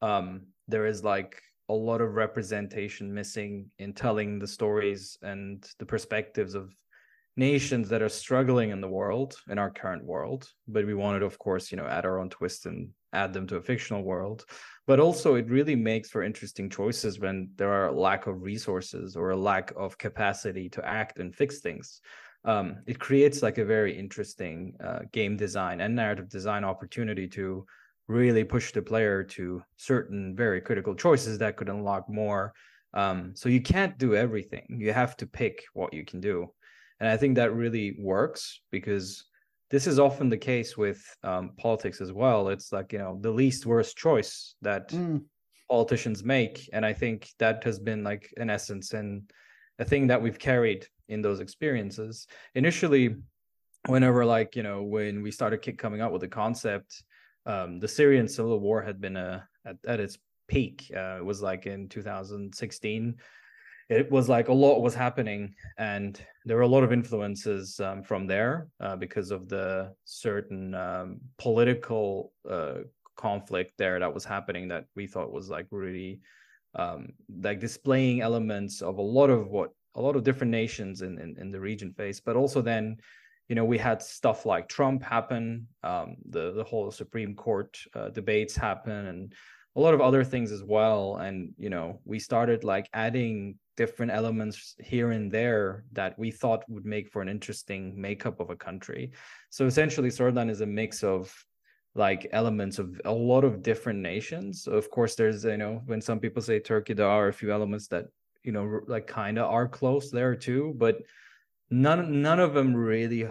um, 0.00 0.42
there 0.68 0.86
is 0.86 1.02
like 1.02 1.42
a 1.68 1.74
lot 1.74 2.00
of 2.00 2.14
representation 2.14 3.12
missing 3.12 3.66
in 3.78 3.92
telling 3.92 4.38
the 4.38 4.46
stories 4.46 5.18
and 5.22 5.68
the 5.80 5.86
perspectives 5.86 6.54
of 6.54 6.72
nations 7.36 7.88
that 7.88 8.02
are 8.02 8.08
struggling 8.08 8.70
in 8.70 8.80
the 8.80 8.94
world 9.00 9.34
in 9.50 9.58
our 9.58 9.70
current 9.70 10.02
world 10.02 10.48
but 10.68 10.86
we 10.86 10.94
wanted 10.94 11.22
of 11.22 11.38
course 11.38 11.70
you 11.70 11.76
know 11.76 11.84
add 11.84 12.06
our 12.06 12.18
own 12.18 12.30
twist 12.30 12.64
and 12.64 12.88
add 13.16 13.32
them 13.32 13.46
to 13.48 13.56
a 13.56 13.62
fictional 13.62 14.02
world. 14.02 14.44
But 14.86 15.00
also 15.00 15.34
it 15.34 15.48
really 15.48 15.74
makes 15.74 16.10
for 16.10 16.22
interesting 16.22 16.70
choices 16.70 17.18
when 17.18 17.50
there 17.56 17.72
are 17.72 17.88
a 17.88 17.98
lack 18.06 18.26
of 18.26 18.42
resources 18.42 19.16
or 19.16 19.30
a 19.30 19.36
lack 19.36 19.72
of 19.76 19.98
capacity 19.98 20.68
to 20.70 20.86
act 20.86 21.18
and 21.18 21.34
fix 21.34 21.60
things. 21.60 22.00
Um, 22.44 22.76
it 22.86 23.00
creates 23.00 23.42
like 23.42 23.58
a 23.58 23.64
very 23.64 23.98
interesting 23.98 24.74
uh, 24.82 25.00
game 25.12 25.36
design 25.36 25.80
and 25.80 25.96
narrative 25.96 26.28
design 26.28 26.62
opportunity 26.62 27.26
to 27.28 27.66
really 28.06 28.44
push 28.44 28.70
the 28.70 28.82
player 28.82 29.24
to 29.24 29.62
certain 29.76 30.36
very 30.36 30.60
critical 30.60 30.94
choices 30.94 31.38
that 31.38 31.56
could 31.56 31.68
unlock 31.68 32.08
more. 32.08 32.52
Um, 32.94 33.32
so 33.34 33.48
you 33.48 33.60
can't 33.60 33.98
do 33.98 34.14
everything. 34.14 34.78
You 34.78 34.92
have 34.92 35.16
to 35.16 35.26
pick 35.26 35.64
what 35.74 35.92
you 35.92 36.04
can 36.04 36.20
do. 36.20 36.48
And 37.00 37.08
i 37.08 37.16
think 37.16 37.36
that 37.36 37.54
really 37.54 37.96
works 37.98 38.60
because 38.70 39.24
this 39.70 39.86
is 39.86 39.98
often 39.98 40.28
the 40.28 40.36
case 40.36 40.76
with 40.76 41.02
um, 41.22 41.52
politics 41.58 42.00
as 42.00 42.12
well. 42.12 42.48
It's 42.48 42.72
like 42.72 42.92
you 42.92 42.98
know 42.98 43.18
the 43.20 43.30
least 43.30 43.66
worst 43.66 43.96
choice 43.96 44.54
that 44.62 44.90
mm. 44.90 45.22
politicians 45.68 46.24
make. 46.24 46.68
And 46.72 46.84
i 46.86 46.92
think 46.92 47.28
that 47.38 47.64
has 47.64 47.78
been 47.78 48.04
like 48.04 48.32
an 48.36 48.50
essence 48.50 48.92
and 48.92 49.30
a 49.78 49.84
thing 49.84 50.06
that 50.06 50.22
we've 50.22 50.38
carried 50.38 50.86
in 51.08 51.22
those 51.22 51.40
experiences. 51.40 52.26
Initially 52.54 53.16
whenever 53.86 54.24
like 54.24 54.56
you 54.56 54.62
know 54.62 54.82
when 54.82 55.22
we 55.22 55.30
started 55.30 55.58
coming 55.78 56.00
up 56.00 56.10
with 56.10 56.20
the 56.20 56.28
concept 56.28 57.04
um, 57.46 57.78
the 57.78 57.86
syrian 57.86 58.26
civil 58.26 58.58
war 58.58 58.82
had 58.82 59.00
been 59.00 59.16
uh, 59.16 59.40
at, 59.64 59.76
at 59.86 60.00
its 60.00 60.18
peak. 60.48 60.90
Uh, 60.94 61.16
it 61.18 61.24
was 61.24 61.42
like 61.42 61.66
in 61.66 61.88
2016 61.88 63.14
it 63.88 64.10
was 64.10 64.28
like 64.28 64.48
a 64.48 64.52
lot 64.52 64.80
was 64.80 64.94
happening 64.94 65.54
and 65.78 66.20
there 66.44 66.56
were 66.56 66.62
a 66.62 66.68
lot 66.68 66.82
of 66.82 66.92
influences 66.92 67.78
um, 67.80 68.02
from 68.02 68.26
there 68.26 68.68
uh, 68.80 68.96
because 68.96 69.30
of 69.30 69.48
the 69.48 69.92
certain 70.04 70.74
um, 70.74 71.20
political 71.38 72.32
uh, 72.48 72.78
conflict 73.16 73.72
there 73.78 73.98
that 74.00 74.12
was 74.12 74.24
happening 74.24 74.68
that 74.68 74.86
we 74.96 75.06
thought 75.06 75.32
was 75.32 75.48
like 75.48 75.66
really 75.70 76.20
um, 76.74 77.12
like 77.42 77.60
displaying 77.60 78.20
elements 78.20 78.82
of 78.82 78.98
a 78.98 79.02
lot 79.02 79.30
of 79.30 79.50
what 79.50 79.70
a 79.94 80.00
lot 80.00 80.16
of 80.16 80.24
different 80.24 80.50
nations 80.50 81.00
in, 81.00 81.18
in, 81.18 81.36
in 81.38 81.50
the 81.50 81.58
region 81.58 81.92
face. 81.92 82.20
But 82.20 82.36
also 82.36 82.60
then 82.60 82.96
you 83.48 83.54
know 83.54 83.64
we 83.64 83.78
had 83.78 84.02
stuff 84.02 84.44
like 84.44 84.68
trump 84.68 85.04
happen 85.04 85.68
um, 85.84 86.16
the 86.30 86.50
the 86.50 86.64
whole 86.64 86.90
supreme 86.90 87.32
court 87.36 87.78
uh, 87.94 88.08
debates 88.08 88.56
happen 88.56 89.06
and 89.06 89.32
a 89.76 89.80
lot 89.80 89.94
of 89.94 90.00
other 90.00 90.24
things 90.24 90.50
as 90.50 90.64
well. 90.64 91.16
And 91.16 91.52
you 91.58 91.70
know 91.70 92.00
we 92.04 92.18
started 92.18 92.64
like 92.64 92.88
adding 92.92 93.56
different 93.76 94.12
elements 94.12 94.74
here 94.78 95.10
and 95.10 95.30
there 95.30 95.84
that 95.92 96.18
we 96.18 96.30
thought 96.30 96.68
would 96.68 96.86
make 96.86 97.08
for 97.08 97.22
an 97.22 97.28
interesting 97.28 98.00
makeup 98.00 98.40
of 98.40 98.50
a 98.50 98.56
country. 98.56 99.12
So 99.50 99.66
essentially, 99.66 100.08
Sordland 100.08 100.50
is 100.50 100.60
a 100.60 100.66
mix 100.66 101.02
of 101.02 101.32
like 101.94 102.28
elements 102.32 102.78
of 102.78 103.00
a 103.04 103.12
lot 103.12 103.44
of 103.44 103.62
different 103.62 104.00
nations. 104.00 104.66
Of 104.66 104.90
course, 104.90 105.14
there's 105.14 105.44
you 105.44 105.56
know 105.56 105.82
when 105.86 106.00
some 106.00 106.20
people 106.20 106.42
say 106.42 106.58
Turkey, 106.58 106.94
there 106.94 107.08
are 107.08 107.28
a 107.28 107.32
few 107.32 107.52
elements 107.52 107.88
that 107.88 108.06
you 108.42 108.52
know 108.52 108.80
like 108.86 109.06
kind 109.06 109.38
of 109.38 109.50
are 109.50 109.68
close 109.68 110.10
there 110.10 110.34
too, 110.34 110.74
but 110.76 110.98
none 111.70 112.22
none 112.22 112.40
of 112.40 112.54
them 112.54 112.74
really 112.74 113.28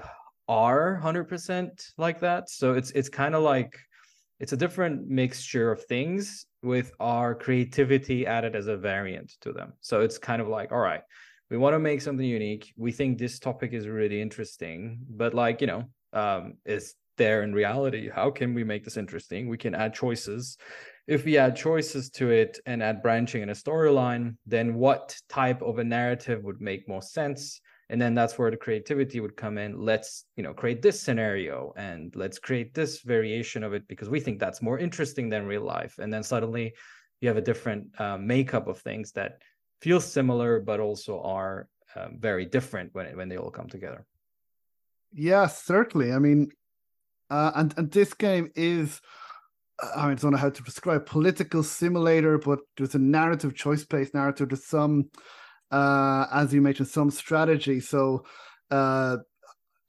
are 0.47 0.99
100% 1.03 1.91
like 1.97 2.19
that. 2.19 2.49
So 2.49 2.73
it's 2.73 2.91
it's 2.91 3.09
kind 3.09 3.35
of 3.35 3.43
like 3.43 3.77
it's 4.39 4.53
a 4.53 4.57
different 4.57 5.07
mixture 5.07 5.71
of 5.71 5.85
things 5.85 6.45
with 6.65 6.91
our 6.99 7.35
creativity 7.35 8.25
added 8.27 8.55
as 8.55 8.67
a 8.67 8.75
variant 8.75 9.33
to 9.41 9.53
them. 9.53 9.73
So 9.81 10.01
it's 10.01 10.17
kind 10.17 10.41
of 10.41 10.47
like, 10.47 10.71
all 10.71 10.79
right, 10.79 11.01
we 11.49 11.57
want 11.57 11.73
to 11.75 11.79
make 11.79 12.01
something 12.01 12.25
unique. 12.25 12.73
We 12.75 12.91
think 12.91 13.17
this 13.17 13.39
topic 13.39 13.71
is 13.71 13.87
really 13.87 14.21
interesting, 14.21 14.99
but 15.09 15.33
like, 15.33 15.61
you 15.61 15.67
know, 15.67 15.85
um, 16.11 16.55
is 16.65 16.95
there 17.17 17.43
in 17.43 17.53
reality? 17.53 18.09
How 18.09 18.31
can 18.31 18.53
we 18.53 18.63
make 18.63 18.83
this 18.83 18.97
interesting? 18.97 19.47
We 19.47 19.57
can 19.57 19.75
add 19.75 19.93
choices. 19.93 20.57
If 21.07 21.23
we 21.23 21.37
add 21.37 21.55
choices 21.55 22.09
to 22.11 22.31
it 22.31 22.59
and 22.65 22.81
add 22.81 23.03
branching 23.03 23.43
in 23.43 23.49
a 23.49 23.53
storyline, 23.53 24.35
then 24.45 24.73
what 24.73 25.15
type 25.29 25.61
of 25.61 25.77
a 25.77 25.83
narrative 25.83 26.43
would 26.43 26.59
make 26.59 26.89
more 26.89 27.03
sense? 27.03 27.61
And 27.89 28.01
then 28.01 28.15
that's 28.15 28.37
where 28.37 28.49
the 28.49 28.57
creativity 28.57 29.19
would 29.19 29.37
come 29.37 29.57
in. 29.57 29.79
Let's 29.79 30.25
you 30.35 30.43
know 30.43 30.53
create 30.53 30.81
this 30.81 30.99
scenario 30.99 31.73
and 31.77 32.15
let's 32.15 32.39
create 32.39 32.73
this 32.73 33.01
variation 33.01 33.63
of 33.63 33.73
it 33.73 33.87
because 33.87 34.09
we 34.09 34.19
think 34.19 34.39
that's 34.39 34.61
more 34.61 34.79
interesting 34.79 35.29
than 35.29 35.45
real 35.45 35.63
life. 35.63 35.99
And 35.99 36.11
then 36.11 36.23
suddenly 36.23 36.73
you 37.21 37.27
have 37.27 37.37
a 37.37 37.41
different 37.41 37.87
uh, 37.99 38.17
makeup 38.17 38.67
of 38.67 38.79
things 38.79 39.11
that 39.13 39.41
feel 39.81 40.01
similar 40.01 40.59
but 40.59 40.79
also 40.79 41.21
are 41.21 41.67
um, 41.95 42.17
very 42.19 42.45
different 42.45 42.93
when 42.93 43.15
when 43.15 43.29
they 43.29 43.37
all 43.37 43.51
come 43.51 43.69
together. 43.69 44.05
Yeah 45.13 45.47
certainly. 45.47 46.11
I 46.11 46.19
mean 46.19 46.49
uh, 47.29 47.51
and 47.55 47.73
and 47.77 47.91
this 47.91 48.13
game 48.13 48.51
is 48.55 48.99
I 49.79 50.13
don't 50.15 50.31
know 50.31 50.37
how 50.37 50.49
to 50.49 50.63
describe 50.63 51.05
political 51.05 51.61
simulator, 51.61 52.37
but 52.37 52.59
there's 52.77 52.95
a 52.95 52.99
narrative 52.99 53.55
choice 53.55 53.83
based 53.83 54.13
narrative. 54.13 54.49
There's 54.49 54.65
some 54.65 55.09
uh, 55.75 56.25
as 56.31 56.53
you 56.53 56.61
mentioned, 56.61 56.87
some 56.87 57.11
strategy. 57.11 57.81
So 57.81 58.23
uh, 58.71 59.17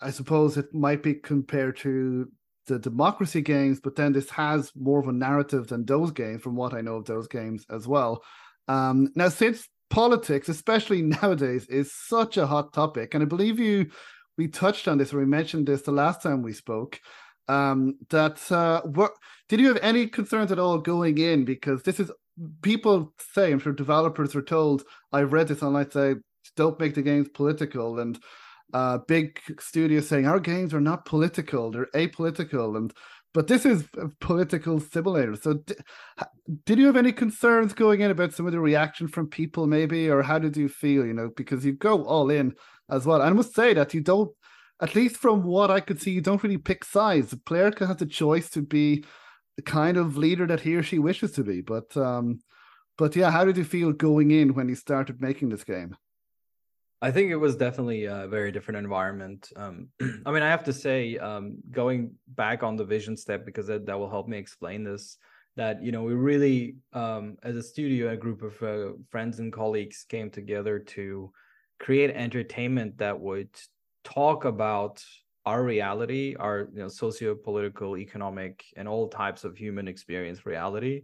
I 0.01 0.11
suppose 0.11 0.57
it 0.57 0.75
might 0.75 1.01
be 1.01 1.15
compared 1.15 1.77
to 1.79 2.29
the 2.67 2.81
democracy 2.81 3.41
games, 3.41 3.79
but 3.81 3.95
then 3.95 4.13
this 4.13 4.29
has 4.31 4.73
more 4.75 4.99
of 4.99 5.07
a 5.07 5.13
narrative 5.13 5.69
than 5.69 5.85
those 5.85 6.11
games, 6.11 6.43
from 6.43 6.57
what 6.57 6.75
I 6.75 6.81
know 6.81 6.97
of 6.97 7.05
those 7.05 7.29
games 7.29 7.65
as 7.71 7.87
well. 7.87 8.25
Um, 8.67 9.13
now, 9.15 9.29
since 9.29 9.69
politics, 9.89 10.49
especially 10.49 11.03
nowadays, 11.23 11.67
is 11.67 11.95
such 11.95 12.37
a 12.37 12.49
hot 12.49 12.73
topic, 12.73 13.15
and 13.15 13.23
I 13.23 13.27
believe 13.27 13.61
you 13.61 13.87
we 14.37 14.49
touched 14.49 14.89
on 14.89 14.99
this 14.99 15.15
or 15.15 15.19
we 15.21 15.25
mentioned 15.25 15.67
this 15.67 15.83
the 15.83 15.93
last 15.93 16.21
time 16.21 16.43
we 16.43 16.53
spoke. 16.53 17.01
Um, 17.49 17.95
that 18.11 18.43
uh, 18.51 18.83
did 19.49 19.61
you 19.61 19.69
have 19.69 19.79
any 19.83 20.09
concerns 20.09 20.51
at 20.51 20.59
all 20.59 20.79
going 20.79 21.17
in 21.19 21.45
because 21.45 21.85
this 21.85 22.01
is 22.01 22.11
people 22.63 23.13
say, 23.35 23.53
I'm 23.53 23.59
sure 23.59 23.73
developers 23.73 24.35
are 24.35 24.43
told, 24.43 24.85
I've 25.13 25.33
read 25.33 25.49
this 25.49 25.63
online 25.63 25.91
say, 25.91 26.17
don't 26.57 26.79
make 26.79 26.95
the 26.95 27.03
games 27.03 27.29
political. 27.29 27.99
And 27.99 28.19
uh, 28.73 28.99
big 29.07 29.41
studios 29.61 30.09
saying 30.09 30.27
our 30.27 30.41
games 30.41 30.75
are 30.75 30.81
not 30.81 31.05
political, 31.05 31.71
they're 31.71 31.87
apolitical. 31.95 32.77
And 32.77 32.93
but 33.37 33.49
this 33.49 33.67
is 33.67 33.85
a 33.99 34.09
political 34.21 34.81
simulator. 34.81 35.37
So, 35.37 35.63
did 36.65 36.79
you 36.79 36.87
have 36.87 36.97
any 36.97 37.13
concerns 37.13 37.75
going 37.75 38.01
in 38.01 38.11
about 38.11 38.33
some 38.33 38.47
of 38.47 38.53
the 38.53 38.61
reaction 38.61 39.09
from 39.09 39.29
people, 39.29 39.67
maybe, 39.67 40.09
or 40.09 40.23
how 40.23 40.39
did 40.39 40.57
you 40.57 40.71
feel? 40.71 41.05
You 41.05 41.13
know, 41.13 41.31
because 41.37 41.63
you 41.63 41.75
go 41.75 42.03
all 42.05 42.31
in 42.31 42.55
as 42.89 43.05
well. 43.05 43.21
I 43.21 43.29
must 43.29 43.55
say 43.55 43.75
that 43.75 43.93
you 43.93 44.01
don't, 44.01 44.31
at 44.81 44.95
least 44.95 45.19
from 45.19 45.43
what 45.43 45.71
I 45.71 45.81
could 45.81 46.01
see, 46.01 46.13
you 46.13 46.23
don't 46.23 46.43
really 46.43 46.57
pick 46.57 46.83
sides. 46.83 47.29
The 47.29 47.37
player 47.37 47.71
can 47.71 47.89
has 47.89 47.99
the 47.99 48.07
choice 48.07 48.49
to 48.51 48.63
be 48.63 49.05
the 49.57 49.63
kind 49.63 49.97
of 49.97 50.17
leader 50.17 50.47
that 50.47 50.61
he 50.61 50.77
or 50.77 50.83
she 50.83 50.99
wishes 50.99 51.33
to 51.33 51.45
be. 51.45 51.61
But 51.61 51.97
um, 51.97 52.41
but 52.99 53.17
yeah, 53.17 53.31
how 53.31 53.45
did 53.45 53.57
you 53.57 53.65
feel 53.65 53.93
going 53.93 54.31
in 54.31 54.55
when 54.55 54.69
you 54.69 54.75
started 54.75 55.21
making 55.21 55.51
this 55.51 55.65
game? 55.65 55.97
I 57.03 57.11
think 57.11 57.31
it 57.31 57.37
was 57.37 57.57
definitely 57.57 58.07
a 58.07 58.27
very 58.27 58.51
different 58.51 58.79
environment. 58.79 59.53
Um, 59.55 59.89
I 60.01 60.31
mean, 60.33 60.43
I 60.43 60.49
have 60.49 60.65
to 60.65 60.73
say, 60.73 61.19
um, 61.19 61.59
going 61.71 62.13
back 62.27 62.63
on 62.63 62.77
the 62.77 62.85
vision 62.85 63.17
step 63.17 63.45
because 63.45 63.67
that, 63.67 63.85
that 63.87 63.99
will 63.99 64.09
help 64.09 64.29
me 64.29 64.39
explain 64.39 64.83
this. 64.83 65.19
That 65.57 65.83
you 65.83 65.93
know, 65.93 66.03
we 66.03 66.15
really, 66.15 66.77
um, 66.93 67.37
as 67.43 67.57
a 67.57 67.63
studio, 67.63 68.11
a 68.11 68.17
group 68.17 68.43
of 68.43 68.63
uh, 68.63 68.93
friends 69.11 69.39
and 69.39 69.53
colleagues 69.53 70.05
came 70.09 70.31
together 70.31 70.79
to 70.79 71.33
create 71.79 72.11
entertainment 72.11 72.99
that 72.99 73.19
would 73.19 73.51
talk 74.05 74.45
about 74.45 75.03
our 75.47 75.63
reality, 75.63 76.35
our 76.39 76.69
you 76.73 76.81
know 76.81 76.89
socio-political, 76.89 77.97
economic, 77.97 78.65
and 78.77 78.89
all 78.89 79.09
types 79.09 79.45
of 79.45 79.57
human 79.57 79.87
experience 79.87 80.45
reality 80.45 81.03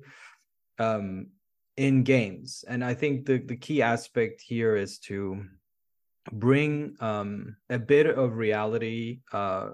um, 0.79 1.29
in 1.77 2.03
games. 2.03 2.65
And 2.67 2.85
I 2.85 2.95
think 2.95 3.25
the 3.25 3.39
the 3.39 3.57
key 3.57 3.81
aspect 3.81 4.43
here 4.43 4.77
is 4.77 4.99
to 5.11 5.45
bring 6.33 6.97
um, 7.01 7.57
a 7.71 7.79
bit 7.79 8.07
of 8.07 8.37
reality, 8.37 9.21
uh, 9.33 9.71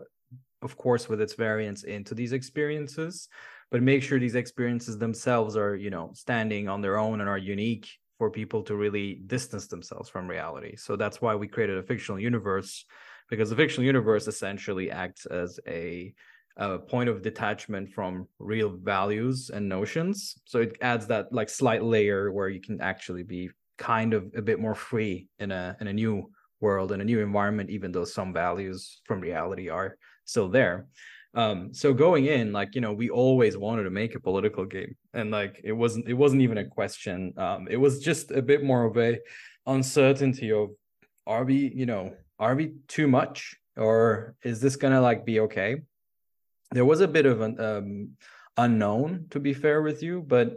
of 0.62 0.76
course, 0.76 1.08
with 1.08 1.20
its 1.20 1.34
variance 1.34 1.84
into 1.84 2.14
these 2.14 2.32
experiences, 2.32 3.28
but 3.70 3.82
make 3.82 4.02
sure 4.02 4.18
these 4.18 4.34
experiences 4.34 4.98
themselves 4.98 5.56
are 5.56 5.74
you 5.74 5.90
know 5.90 6.10
standing 6.14 6.68
on 6.68 6.82
their 6.82 6.98
own 6.98 7.20
and 7.22 7.28
are 7.28 7.38
unique 7.38 7.88
for 8.18 8.30
people 8.30 8.62
to 8.64 8.76
really 8.76 9.14
distance 9.14 9.68
themselves 9.68 10.10
from 10.10 10.28
reality. 10.28 10.76
So 10.76 10.96
that's 10.96 11.22
why 11.22 11.36
we 11.36 11.48
created 11.48 11.78
a 11.78 11.82
fictional 11.84 12.18
universe 12.18 12.84
because 13.28 13.50
the 13.50 13.56
fictional 13.56 13.86
universe 13.86 14.26
essentially 14.26 14.90
acts 14.90 15.26
as 15.26 15.60
a, 15.66 16.14
a, 16.56 16.78
point 16.78 17.08
of 17.08 17.22
detachment 17.22 17.90
from 17.90 18.26
real 18.38 18.70
values 18.70 19.50
and 19.50 19.68
notions. 19.68 20.38
So 20.44 20.60
it 20.60 20.76
adds 20.80 21.06
that 21.08 21.32
like 21.32 21.48
slight 21.48 21.84
layer 21.84 22.32
where 22.32 22.48
you 22.48 22.60
can 22.60 22.80
actually 22.80 23.22
be 23.22 23.50
kind 23.76 24.14
of 24.14 24.32
a 24.36 24.42
bit 24.42 24.58
more 24.58 24.74
free 24.74 25.28
in 25.38 25.52
a 25.52 25.76
in 25.80 25.86
a 25.86 25.92
new 25.92 26.30
world 26.60 26.92
in 26.92 27.00
a 27.00 27.04
new 27.04 27.20
environment, 27.20 27.70
even 27.70 27.92
though 27.92 28.04
some 28.04 28.32
values 28.32 29.00
from 29.04 29.20
reality 29.20 29.68
are 29.68 29.96
still 30.24 30.48
there. 30.48 30.86
Um, 31.34 31.72
so 31.72 31.92
going 31.92 32.26
in, 32.26 32.52
like 32.52 32.74
you 32.74 32.80
know, 32.80 32.92
we 32.92 33.10
always 33.10 33.56
wanted 33.56 33.84
to 33.84 33.90
make 33.90 34.14
a 34.14 34.20
political 34.20 34.64
game, 34.64 34.96
and 35.12 35.30
like 35.30 35.60
it 35.62 35.72
wasn't 35.72 36.08
it 36.08 36.14
wasn't 36.14 36.42
even 36.42 36.58
a 36.58 36.66
question. 36.66 37.32
Um, 37.36 37.68
it 37.70 37.76
was 37.76 38.00
just 38.00 38.30
a 38.30 38.42
bit 38.42 38.64
more 38.64 38.84
of 38.84 38.96
a 38.96 39.18
uncertainty 39.66 40.50
of 40.50 40.70
are 41.26 41.44
we 41.44 41.70
you 41.74 41.84
know 41.84 42.14
are 42.38 42.54
we 42.54 42.74
too 42.86 43.08
much 43.08 43.56
or 43.76 44.34
is 44.42 44.60
this 44.60 44.76
gonna 44.76 45.00
like 45.00 45.24
be 45.24 45.40
okay? 45.40 45.82
There 46.70 46.84
was 46.84 47.00
a 47.00 47.08
bit 47.08 47.26
of 47.26 47.40
an 47.40 47.60
um, 47.60 48.10
unknown 48.56 49.26
to 49.30 49.40
be 49.40 49.54
fair 49.54 49.82
with 49.82 50.02
you 50.02 50.22
but 50.26 50.48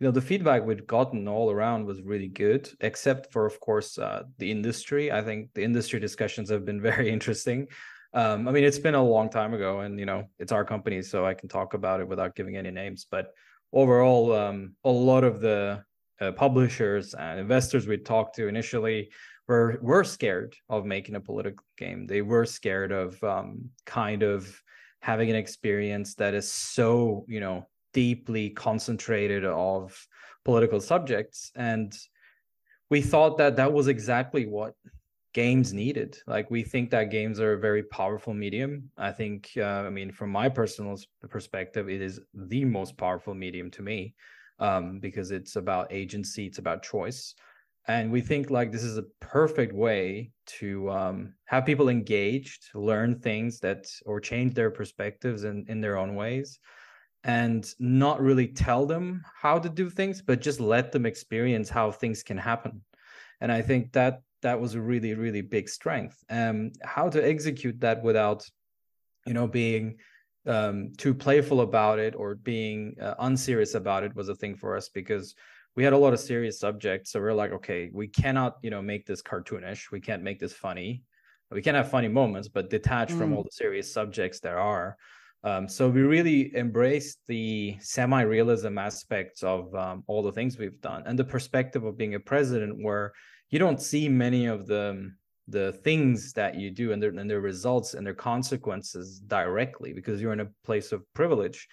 you 0.00 0.06
know 0.06 0.10
the 0.10 0.20
feedback 0.20 0.64
we'd 0.64 0.86
gotten 0.86 1.28
all 1.28 1.50
around 1.50 1.86
was 1.86 2.02
really 2.02 2.28
good 2.28 2.68
except 2.80 3.32
for 3.32 3.46
of 3.46 3.60
course 3.60 3.98
uh, 3.98 4.24
the 4.38 4.50
industry. 4.50 5.12
I 5.12 5.22
think 5.22 5.50
the 5.54 5.62
industry 5.62 6.00
discussions 6.00 6.50
have 6.50 6.64
been 6.64 6.80
very 6.90 7.10
interesting. 7.10 7.68
Um, 8.12 8.46
i 8.46 8.52
mean 8.52 8.62
it's 8.62 8.78
been 8.78 8.94
a 8.94 9.02
long 9.02 9.28
time 9.28 9.54
ago 9.54 9.80
and 9.80 9.98
you 9.98 10.06
know 10.06 10.28
it's 10.38 10.52
our 10.52 10.64
company 10.64 11.02
so 11.02 11.26
i 11.26 11.34
can 11.34 11.48
talk 11.48 11.74
about 11.74 11.98
it 12.00 12.06
without 12.06 12.36
giving 12.36 12.56
any 12.56 12.70
names 12.70 13.04
but 13.10 13.34
overall 13.72 14.32
um, 14.32 14.74
a 14.84 14.88
lot 14.88 15.24
of 15.24 15.40
the 15.40 15.82
uh, 16.20 16.32
publishers 16.32 17.14
and 17.14 17.40
investors 17.40 17.86
we 17.86 17.96
talked 17.98 18.36
to 18.36 18.46
initially 18.46 19.10
were 19.48 19.78
were 19.82 20.04
scared 20.04 20.54
of 20.68 20.84
making 20.84 21.14
a 21.14 21.20
political 21.20 21.64
game. 21.76 22.06
They 22.06 22.22
were 22.22 22.46
scared 22.46 22.92
of 22.92 23.22
um, 23.22 23.70
kind 23.84 24.22
of 24.22 24.62
having 25.00 25.30
an 25.30 25.36
experience 25.36 26.14
that 26.14 26.34
is 26.34 26.50
so 26.50 27.24
you 27.28 27.40
know 27.40 27.68
deeply 27.92 28.50
concentrated 28.50 29.44
of 29.44 30.06
political 30.44 30.80
subjects. 30.80 31.52
And 31.56 31.94
we 32.90 33.00
thought 33.00 33.38
that 33.38 33.56
that 33.56 33.72
was 33.72 33.88
exactly 33.88 34.46
what 34.46 34.74
games 35.32 35.72
needed. 35.72 36.18
Like 36.26 36.50
we 36.50 36.62
think 36.62 36.90
that 36.90 37.10
games 37.10 37.40
are 37.40 37.54
a 37.54 37.58
very 37.58 37.82
powerful 37.82 38.32
medium. 38.34 38.90
I 38.96 39.12
think 39.12 39.50
uh, 39.56 39.84
i 39.86 39.90
mean 39.90 40.12
from 40.12 40.30
my 40.30 40.48
personal 40.48 40.98
perspective 41.28 41.88
it 41.88 42.00
is 42.00 42.20
the 42.32 42.64
most 42.64 42.96
powerful 42.96 43.34
medium 43.34 43.70
to 43.72 43.82
me 43.82 44.14
um, 44.58 45.00
because 45.00 45.30
it's 45.30 45.56
about 45.56 45.92
agency 45.92 46.46
it's 46.46 46.58
about 46.58 46.82
choice 46.82 47.34
and 47.86 48.10
we 48.10 48.20
think 48.20 48.50
like 48.50 48.72
this 48.72 48.82
is 48.82 48.96
a 48.96 49.04
perfect 49.20 49.74
way 49.74 50.30
to 50.46 50.90
um, 50.90 51.34
have 51.44 51.66
people 51.66 51.88
engaged 51.88 52.64
learn 52.74 53.18
things 53.18 53.60
that 53.60 53.86
or 54.06 54.20
change 54.20 54.54
their 54.54 54.70
perspectives 54.70 55.44
in, 55.44 55.64
in 55.68 55.80
their 55.80 55.98
own 55.98 56.14
ways 56.14 56.58
and 57.24 57.74
not 57.78 58.20
really 58.20 58.46
tell 58.46 58.86
them 58.86 59.22
how 59.40 59.58
to 59.58 59.68
do 59.68 59.90
things 59.90 60.22
but 60.22 60.40
just 60.40 60.60
let 60.60 60.92
them 60.92 61.06
experience 61.06 61.68
how 61.68 61.90
things 61.90 62.22
can 62.22 62.38
happen. 62.38 62.82
And 63.40 63.52
i 63.52 63.60
think 63.60 63.92
that 63.92 64.22
that 64.42 64.60
was 64.60 64.74
a 64.74 64.80
really 64.80 65.14
really 65.14 65.42
big 65.42 65.68
strength. 65.68 66.22
Um 66.30 66.72
how 66.82 67.08
to 67.08 67.26
execute 67.26 67.80
that 67.80 68.02
without 68.02 68.44
you 69.26 69.34
know 69.34 69.46
being 69.46 69.96
um, 70.46 70.92
too 70.98 71.14
playful 71.14 71.62
about 71.62 71.98
it 71.98 72.14
or 72.14 72.34
being 72.34 72.96
uh, 73.00 73.14
unserious 73.20 73.74
about 73.74 74.04
it 74.04 74.14
was 74.14 74.28
a 74.28 74.34
thing 74.34 74.54
for 74.54 74.76
us 74.76 74.90
because 74.90 75.34
we 75.76 75.84
had 75.84 75.92
a 75.92 75.98
lot 75.98 76.12
of 76.12 76.20
serious 76.20 76.58
subjects. 76.58 77.10
So 77.12 77.20
we're 77.20 77.34
like, 77.34 77.52
okay, 77.52 77.90
we 77.92 78.08
cannot, 78.08 78.56
you 78.62 78.70
know, 78.70 78.82
make 78.82 79.06
this 79.06 79.22
cartoonish. 79.22 79.90
We 79.90 80.00
can't 80.00 80.22
make 80.22 80.38
this 80.38 80.52
funny. 80.52 81.02
We 81.50 81.62
can 81.62 81.74
have 81.74 81.90
funny 81.90 82.08
moments, 82.08 82.48
but 82.48 82.70
detached 82.70 83.12
mm. 83.12 83.18
from 83.18 83.32
all 83.32 83.42
the 83.42 83.50
serious 83.50 83.92
subjects 83.92 84.40
there 84.40 84.58
are. 84.58 84.96
Um, 85.44 85.68
so 85.68 85.90
we 85.90 86.00
really 86.00 86.56
embraced 86.56 87.18
the 87.28 87.76
semi-realism 87.80 88.78
aspects 88.78 89.42
of 89.42 89.74
um, 89.74 90.02
all 90.06 90.22
the 90.22 90.32
things 90.32 90.56
we've 90.56 90.80
done 90.80 91.02
and 91.04 91.18
the 91.18 91.24
perspective 91.24 91.84
of 91.84 91.98
being 91.98 92.14
a 92.14 92.20
president 92.20 92.82
where 92.82 93.12
you 93.50 93.58
don't 93.58 93.80
see 93.80 94.08
many 94.08 94.46
of 94.46 94.66
the 94.66 95.12
the 95.48 95.72
things 95.84 96.32
that 96.32 96.54
you 96.54 96.70
do 96.70 96.92
and 96.92 97.02
their, 97.02 97.10
and 97.10 97.28
their 97.28 97.42
results 97.42 97.92
and 97.92 98.06
their 98.06 98.14
consequences 98.14 99.20
directly 99.20 99.92
because 99.92 100.18
you're 100.18 100.32
in 100.32 100.40
a 100.40 100.48
place 100.64 100.90
of 100.90 101.04
privilege 101.12 101.68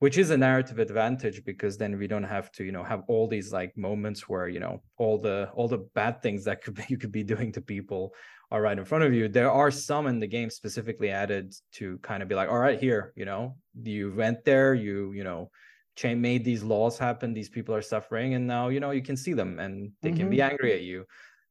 which 0.00 0.18
is 0.18 0.30
a 0.30 0.36
narrative 0.36 0.78
advantage 0.78 1.44
because 1.44 1.76
then 1.76 1.98
we 1.98 2.06
don't 2.06 2.24
have 2.24 2.50
to 2.52 2.64
you 2.64 2.72
know 2.72 2.82
have 2.82 3.02
all 3.08 3.28
these 3.28 3.52
like 3.52 3.76
moments 3.76 4.28
where 4.28 4.48
you 4.48 4.60
know 4.60 4.82
all 4.98 5.18
the 5.18 5.48
all 5.54 5.68
the 5.68 5.86
bad 5.94 6.20
things 6.22 6.44
that 6.44 6.62
could 6.62 6.74
be, 6.74 6.84
you 6.88 6.98
could 6.98 7.12
be 7.12 7.22
doing 7.22 7.52
to 7.52 7.60
people 7.60 8.14
are 8.50 8.62
right 8.62 8.78
in 8.78 8.84
front 8.84 9.04
of 9.04 9.12
you 9.12 9.28
there 9.28 9.50
are 9.50 9.70
some 9.70 10.06
in 10.06 10.20
the 10.20 10.26
game 10.26 10.50
specifically 10.50 11.10
added 11.10 11.52
to 11.72 11.98
kind 11.98 12.22
of 12.22 12.28
be 12.28 12.34
like 12.34 12.48
all 12.48 12.58
right 12.58 12.80
here 12.80 13.12
you 13.16 13.24
know 13.24 13.56
you 13.82 14.12
went 14.14 14.44
there 14.44 14.74
you 14.74 15.12
you 15.12 15.24
know 15.24 15.50
cha- 15.96 16.14
made 16.14 16.44
these 16.44 16.62
laws 16.62 16.98
happen 16.98 17.32
these 17.32 17.48
people 17.48 17.74
are 17.74 17.82
suffering 17.82 18.34
and 18.34 18.46
now 18.46 18.68
you 18.68 18.80
know 18.80 18.90
you 18.90 19.02
can 19.02 19.16
see 19.16 19.32
them 19.32 19.58
and 19.58 19.92
they 20.02 20.10
mm-hmm. 20.10 20.18
can 20.18 20.30
be 20.30 20.38
mm-hmm. 20.38 20.50
angry 20.50 20.72
at 20.72 20.82
you 20.82 21.04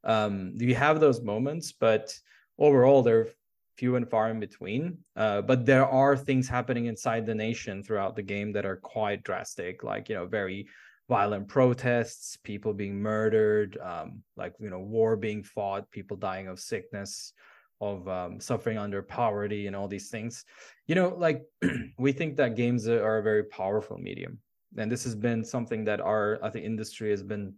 um 0.03 0.53
you 0.57 0.75
have 0.75 0.99
those 0.99 1.21
moments 1.21 1.71
but 1.71 2.13
overall 2.57 3.01
they're 3.01 3.27
few 3.77 3.95
and 3.95 4.09
far 4.09 4.29
in 4.29 4.39
between. 4.39 4.97
Uh, 5.15 5.41
but 5.41 5.65
there 5.65 5.87
are 5.87 6.15
things 6.15 6.47
happening 6.47 6.85
inside 6.85 7.25
the 7.25 7.35
nation 7.35 7.83
throughout 7.83 8.15
the 8.15 8.21
game 8.21 8.51
that 8.53 8.65
are 8.65 8.77
quite 8.77 9.23
drastic, 9.23 9.83
like 9.83 10.09
you 10.09 10.15
know, 10.15 10.25
very 10.25 10.67
violent 11.09 11.47
protests, 11.47 12.37
people 12.43 12.73
being 12.73 13.01
murdered, 13.01 13.77
um, 13.81 14.21
like 14.37 14.53
you 14.59 14.69
know, 14.69 14.79
war 14.79 15.15
being 15.15 15.43
fought, 15.43 15.89
people 15.91 16.17
dying 16.17 16.47
of 16.47 16.59
sickness, 16.59 17.33
of 17.81 18.07
um, 18.07 18.39
suffering 18.39 18.77
under 18.77 19.01
poverty, 19.01 19.67
and 19.67 19.75
all 19.75 19.87
these 19.87 20.09
things. 20.09 20.45
You 20.87 20.95
know, 20.95 21.15
like 21.17 21.43
we 21.97 22.11
think 22.11 22.37
that 22.37 22.55
games 22.55 22.87
are 22.87 23.17
a 23.17 23.23
very 23.23 23.43
powerful 23.45 23.97
medium, 23.97 24.39
and 24.77 24.91
this 24.91 25.03
has 25.03 25.15
been 25.15 25.43
something 25.43 25.83
that 25.85 25.99
our 25.99 26.39
I 26.43 26.49
think 26.49 26.65
industry 26.65 27.09
has 27.09 27.23
been 27.23 27.53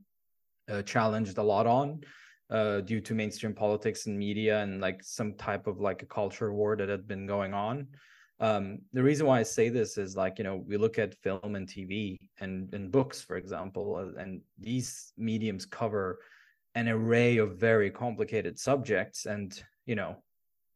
uh, 0.70 0.82
challenged 0.82 1.38
a 1.38 1.44
lot 1.44 1.68
on 1.68 2.02
uh, 2.50 2.82
due 2.82 3.02
to 3.02 3.14
mainstream 3.14 3.54
politics 3.54 4.06
and 4.06 4.18
media 4.18 4.62
and 4.62 4.82
like 4.82 5.04
some 5.04 5.34
type 5.34 5.68
of 5.68 5.80
like 5.80 6.04
a 6.04 6.06
culture 6.06 6.54
war 6.54 6.76
that 6.76 6.90
had 6.90 7.08
been 7.08 7.26
going 7.26 7.54
on. 7.54 7.88
Um, 8.40 8.80
the 8.92 9.02
reason 9.02 9.26
why 9.26 9.40
I 9.40 9.44
say 9.44 9.70
this 9.70 9.98
is 9.98 10.16
like 10.16 10.38
you 10.38 10.44
know 10.44 10.64
we 10.68 10.78
look 10.78 11.00
at 11.00 11.16
film 11.16 11.56
and 11.56 11.68
TV 11.68 12.18
and 12.40 12.74
and 12.74 12.92
books, 12.92 13.22
for 13.22 13.38
example, 13.38 13.96
uh, 13.96 14.22
and 14.22 14.42
these 14.60 15.14
mediums 15.18 15.66
cover 15.66 16.20
an 16.76 16.90
array 16.90 17.38
of 17.38 17.58
very 17.58 17.90
complicated 17.90 18.60
subjects, 18.60 19.26
and 19.26 19.64
you 19.86 19.96
know 19.96 20.18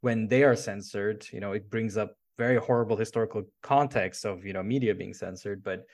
when 0.01 0.27
they 0.27 0.43
are 0.43 0.55
censored, 0.55 1.27
you 1.33 1.41
know 1.41 1.51
it 1.51 1.69
brings 1.69 1.97
up 1.97 2.15
very 2.38 2.55
horrible 2.55 2.95
historical 2.95 3.43
context 3.61 4.25
of 4.25 4.45
you 4.45 4.53
know 4.53 4.63
media 4.63 4.95
being 4.95 5.13
censored, 5.13 5.61
but 5.61 5.85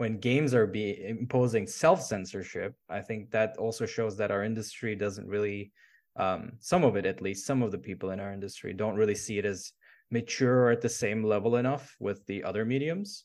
when 0.00 0.16
games 0.16 0.54
are 0.54 0.66
be 0.66 1.04
imposing 1.06 1.66
self 1.66 2.00
censorship, 2.00 2.74
I 2.88 3.02
think 3.02 3.30
that 3.32 3.58
also 3.58 3.84
shows 3.84 4.16
that 4.16 4.30
our 4.30 4.44
industry 4.44 4.96
doesn't 4.96 5.28
really, 5.28 5.72
um, 6.16 6.52
some 6.58 6.84
of 6.84 6.96
it 6.96 7.04
at 7.04 7.20
least, 7.20 7.44
some 7.44 7.62
of 7.62 7.70
the 7.70 7.84
people 7.88 8.08
in 8.12 8.18
our 8.18 8.32
industry 8.32 8.72
don't 8.72 8.96
really 8.96 9.14
see 9.14 9.36
it 9.36 9.44
as 9.44 9.72
mature 10.10 10.70
at 10.70 10.80
the 10.80 10.88
same 10.88 11.22
level 11.22 11.56
enough 11.56 11.94
with 12.00 12.24
the 12.24 12.42
other 12.42 12.64
mediums. 12.64 13.24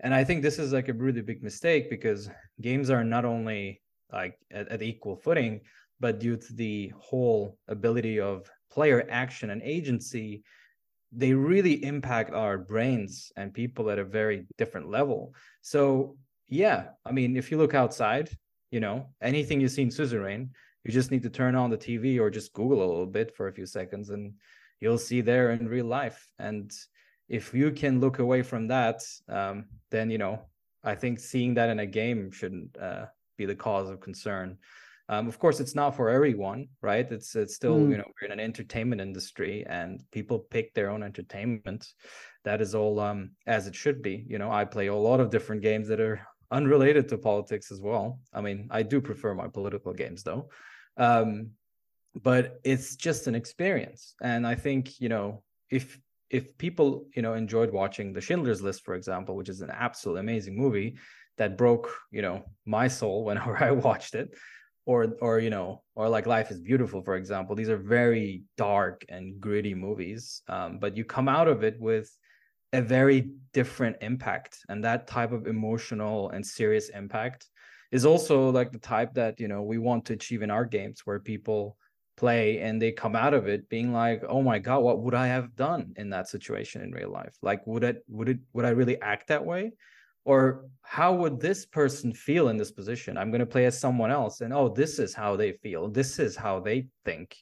And 0.00 0.14
I 0.14 0.22
think 0.22 0.42
this 0.42 0.58
is 0.58 0.74
like 0.74 0.90
a 0.90 0.92
really 0.92 1.22
big 1.22 1.42
mistake 1.42 1.88
because 1.88 2.28
games 2.60 2.90
are 2.90 3.02
not 3.02 3.24
only 3.24 3.80
like 4.12 4.34
at, 4.50 4.68
at 4.68 4.82
equal 4.82 5.16
footing, 5.16 5.62
but 6.00 6.20
due 6.20 6.36
to 6.36 6.52
the 6.52 6.92
whole 6.98 7.56
ability 7.68 8.20
of 8.20 8.46
player 8.70 9.06
action 9.08 9.48
and 9.48 9.62
agency, 9.62 10.42
they 11.12 11.32
really 11.34 11.84
impact 11.84 12.32
our 12.32 12.58
brains 12.58 13.32
and 13.36 13.52
people 13.52 13.90
at 13.90 13.98
a 13.98 14.04
very 14.04 14.46
different 14.58 14.88
level. 14.88 15.34
So 15.62 16.16
yeah, 16.48 16.88
I 17.04 17.12
mean, 17.12 17.36
if 17.36 17.50
you 17.50 17.58
look 17.58 17.74
outside, 17.74 18.30
you 18.70 18.80
know, 18.80 19.06
anything 19.20 19.60
you 19.60 19.68
see 19.68 19.82
in 19.82 19.90
Suzerain, 19.90 20.50
you 20.84 20.92
just 20.92 21.10
need 21.10 21.22
to 21.22 21.30
turn 21.30 21.54
on 21.54 21.70
the 21.70 21.76
TV 21.76 22.18
or 22.18 22.30
just 22.30 22.52
Google 22.52 22.78
a 22.78 22.86
little 22.86 23.06
bit 23.06 23.34
for 23.34 23.48
a 23.48 23.52
few 23.52 23.66
seconds 23.66 24.10
and 24.10 24.34
you'll 24.80 24.98
see 24.98 25.20
there 25.20 25.50
in 25.50 25.68
real 25.68 25.86
life. 25.86 26.30
And 26.38 26.72
if 27.28 27.52
you 27.54 27.70
can 27.70 28.00
look 28.00 28.18
away 28.18 28.42
from 28.42 28.68
that, 28.68 29.02
um, 29.28 29.66
then, 29.90 30.10
you 30.10 30.18
know, 30.18 30.40
I 30.82 30.94
think 30.94 31.20
seeing 31.20 31.54
that 31.54 31.68
in 31.68 31.80
a 31.80 31.86
game 31.86 32.30
shouldn't 32.30 32.76
uh, 32.78 33.06
be 33.36 33.46
the 33.46 33.54
cause 33.54 33.90
of 33.90 34.00
concern. 34.00 34.58
Um, 35.10 35.26
of 35.26 35.40
course, 35.40 35.58
it's 35.58 35.74
not 35.74 35.96
for 35.96 36.08
everyone, 36.08 36.68
right? 36.82 37.10
It's 37.10 37.34
it's 37.34 37.56
still 37.56 37.74
mm. 37.74 37.90
you 37.90 37.96
know 37.96 38.04
we're 38.06 38.26
in 38.26 38.32
an 38.32 38.38
entertainment 38.38 39.00
industry, 39.00 39.66
and 39.68 40.00
people 40.12 40.38
pick 40.38 40.72
their 40.72 40.88
own 40.88 41.02
entertainment. 41.02 41.84
That 42.44 42.60
is 42.60 42.76
all 42.76 43.00
um, 43.00 43.32
as 43.44 43.66
it 43.66 43.74
should 43.74 44.02
be. 44.02 44.24
You 44.28 44.38
know, 44.38 44.52
I 44.52 44.64
play 44.64 44.86
a 44.86 44.94
lot 44.94 45.18
of 45.18 45.30
different 45.30 45.62
games 45.62 45.88
that 45.88 45.98
are 45.98 46.20
unrelated 46.52 47.08
to 47.08 47.18
politics 47.18 47.72
as 47.72 47.80
well. 47.80 48.20
I 48.32 48.40
mean, 48.40 48.68
I 48.70 48.84
do 48.84 49.00
prefer 49.00 49.34
my 49.34 49.48
political 49.48 49.92
games 49.92 50.22
though, 50.22 50.48
um, 50.96 51.50
but 52.14 52.60
it's 52.62 52.94
just 52.94 53.26
an 53.26 53.34
experience, 53.34 54.14
and 54.22 54.46
I 54.46 54.54
think 54.54 55.00
you 55.00 55.08
know 55.08 55.42
if 55.70 55.98
if 56.30 56.56
people 56.56 57.06
you 57.16 57.22
know 57.22 57.34
enjoyed 57.34 57.72
watching 57.72 58.12
the 58.12 58.20
Schindler's 58.20 58.62
List, 58.62 58.84
for 58.84 58.94
example, 58.94 59.34
which 59.34 59.48
is 59.48 59.60
an 59.60 59.70
absolutely 59.70 60.20
amazing 60.20 60.56
movie 60.56 60.98
that 61.36 61.58
broke 61.58 61.90
you 62.12 62.22
know 62.22 62.44
my 62.64 62.86
soul 62.86 63.24
whenever 63.28 63.60
I 63.60 63.72
watched 63.72 64.14
it 64.14 64.30
or 64.90 65.00
or 65.20 65.38
you 65.38 65.50
know 65.50 65.82
or 65.94 66.08
like 66.08 66.26
life 66.26 66.50
is 66.50 66.58
beautiful 66.58 67.00
for 67.00 67.14
example 67.14 67.54
these 67.54 67.68
are 67.68 67.82
very 68.00 68.42
dark 68.56 69.04
and 69.08 69.40
gritty 69.40 69.74
movies 69.74 70.42
um, 70.48 70.78
but 70.80 70.96
you 70.96 71.04
come 71.04 71.28
out 71.28 71.46
of 71.46 71.62
it 71.62 71.76
with 71.78 72.08
a 72.72 72.82
very 72.82 73.30
different 73.52 73.96
impact 74.00 74.58
and 74.68 74.82
that 74.82 75.06
type 75.06 75.30
of 75.30 75.46
emotional 75.46 76.30
and 76.30 76.44
serious 76.44 76.88
impact 76.88 77.46
is 77.92 78.04
also 78.04 78.50
like 78.50 78.72
the 78.72 78.84
type 78.94 79.14
that 79.14 79.38
you 79.38 79.46
know 79.46 79.62
we 79.62 79.78
want 79.78 80.04
to 80.04 80.12
achieve 80.12 80.42
in 80.42 80.50
our 80.50 80.64
games 80.64 81.02
where 81.04 81.20
people 81.20 81.76
play 82.16 82.58
and 82.58 82.82
they 82.82 82.90
come 82.90 83.14
out 83.14 83.32
of 83.32 83.46
it 83.46 83.68
being 83.68 83.92
like 83.92 84.22
oh 84.28 84.42
my 84.42 84.58
god 84.58 84.80
what 84.80 85.00
would 85.02 85.14
i 85.14 85.28
have 85.28 85.54
done 85.54 85.92
in 85.96 86.10
that 86.10 86.28
situation 86.28 86.82
in 86.82 86.90
real 86.90 87.10
life? 87.10 87.34
Like 87.42 87.64
would 87.66 87.84
it 87.84 88.04
would 88.08 88.28
it 88.28 88.40
would 88.52 88.64
i 88.64 88.70
really 88.70 89.00
act 89.00 89.28
that 89.28 89.44
way 89.44 89.72
or 90.24 90.66
how 90.82 91.14
would 91.14 91.40
this 91.40 91.66
person 91.66 92.12
feel 92.12 92.48
in 92.48 92.56
this 92.56 92.72
position? 92.72 93.16
I'm 93.16 93.30
going 93.30 93.40
to 93.40 93.46
play 93.46 93.66
as 93.66 93.78
someone 93.78 94.10
else 94.10 94.40
and 94.40 94.52
oh 94.52 94.68
this 94.68 94.98
is 94.98 95.14
how 95.14 95.36
they 95.36 95.52
feel. 95.52 95.88
This 95.88 96.18
is 96.18 96.36
how 96.36 96.60
they 96.60 96.88
think. 97.04 97.36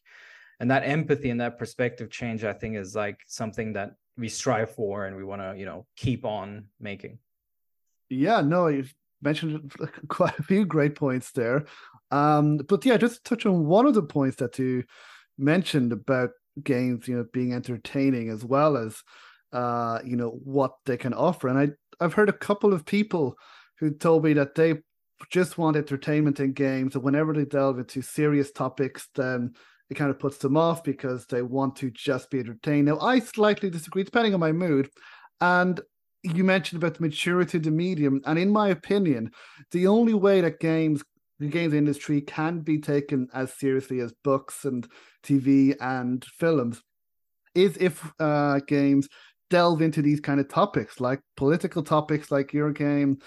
And 0.60 0.70
that 0.70 0.84
empathy 0.84 1.30
and 1.30 1.40
that 1.40 1.56
perspective 1.56 2.10
change 2.10 2.44
i 2.44 2.52
think 2.52 2.76
is 2.76 2.94
like 2.94 3.20
something 3.26 3.72
that 3.74 3.92
we 4.16 4.28
strive 4.28 4.70
for 4.74 5.06
and 5.06 5.16
we 5.16 5.24
want 5.24 5.40
to 5.40 5.54
you 5.56 5.64
know 5.64 5.86
keep 5.96 6.24
on 6.24 6.66
making. 6.80 7.18
Yeah 8.10 8.40
no 8.40 8.68
you've 8.68 8.94
mentioned 9.22 9.72
quite 10.08 10.38
a 10.38 10.42
few 10.42 10.64
great 10.64 10.94
points 10.94 11.32
there. 11.32 11.64
Um 12.10 12.58
but 12.58 12.84
yeah 12.84 12.96
just 12.96 13.24
touch 13.24 13.46
on 13.46 13.66
one 13.66 13.86
of 13.86 13.94
the 13.94 14.02
points 14.02 14.36
that 14.36 14.58
you 14.58 14.84
mentioned 15.38 15.92
about 15.92 16.30
games 16.62 17.06
you 17.06 17.16
know 17.16 17.24
being 17.32 17.54
entertaining 17.54 18.30
as 18.30 18.44
well 18.44 18.76
as 18.76 19.00
uh 19.52 20.00
you 20.04 20.16
know 20.16 20.30
what 20.44 20.72
they 20.84 20.96
can 20.96 21.14
offer. 21.14 21.48
And 21.48 21.58
i 21.58 21.68
I've 22.00 22.14
heard 22.14 22.28
a 22.28 22.34
couple 22.34 22.72
of 22.72 22.84
people 22.84 23.36
who 23.78 23.90
told 23.90 24.24
me 24.24 24.32
that 24.34 24.54
they 24.54 24.76
just 25.30 25.58
want 25.58 25.76
entertainment 25.76 26.40
in 26.40 26.52
games, 26.52 26.94
and 26.94 27.04
whenever 27.04 27.32
they 27.32 27.44
delve 27.44 27.78
into 27.78 28.02
serious 28.02 28.52
topics, 28.52 29.08
then 29.14 29.54
it 29.90 29.94
kind 29.94 30.10
of 30.10 30.18
puts 30.18 30.38
them 30.38 30.56
off 30.56 30.84
because 30.84 31.26
they 31.26 31.42
want 31.42 31.76
to 31.76 31.90
just 31.90 32.30
be 32.30 32.38
entertained. 32.40 32.86
Now, 32.86 32.98
I 33.00 33.18
slightly 33.20 33.70
disagree, 33.70 34.04
depending 34.04 34.34
on 34.34 34.40
my 34.40 34.52
mood. 34.52 34.90
And 35.40 35.80
you 36.22 36.44
mentioned 36.44 36.82
about 36.82 36.96
the 36.96 37.02
maturity 37.02 37.58
of 37.58 37.64
the 37.64 37.70
medium, 37.70 38.20
and 38.26 38.38
in 38.38 38.50
my 38.50 38.68
opinion, 38.68 39.30
the 39.70 39.86
only 39.86 40.14
way 40.14 40.40
that 40.40 40.60
games 40.60 41.02
the 41.40 41.46
games 41.46 41.72
industry 41.72 42.20
can 42.20 42.60
be 42.60 42.80
taken 42.80 43.28
as 43.32 43.56
seriously 43.56 44.00
as 44.00 44.12
books 44.24 44.64
and 44.64 44.88
TV 45.22 45.76
and 45.80 46.24
films 46.24 46.82
is 47.54 47.76
if 47.78 48.12
uh, 48.18 48.60
games 48.66 49.08
delve 49.50 49.82
into 49.82 50.02
these 50.02 50.20
kind 50.20 50.40
of 50.40 50.48
topics, 50.48 51.00
like 51.00 51.20
political 51.36 51.82
topics, 51.82 52.30
like 52.30 52.52
your 52.52 52.72
game. 52.72 53.18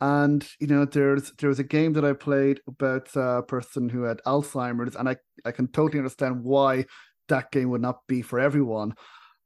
And 0.00 0.46
you 0.60 0.66
know, 0.66 0.84
there's 0.84 1.32
there 1.38 1.48
was 1.48 1.58
a 1.58 1.64
game 1.64 1.92
that 1.94 2.04
I 2.04 2.14
played 2.14 2.60
about 2.66 3.08
a 3.14 3.42
person 3.42 3.88
who 3.88 4.02
had 4.02 4.20
Alzheimer's, 4.26 4.96
and 4.96 5.08
I 5.08 5.16
I 5.44 5.52
can 5.52 5.68
totally 5.68 5.98
understand 5.98 6.42
why 6.42 6.86
that 7.28 7.50
game 7.50 7.70
would 7.70 7.82
not 7.82 8.06
be 8.08 8.22
for 8.22 8.40
everyone. 8.40 8.94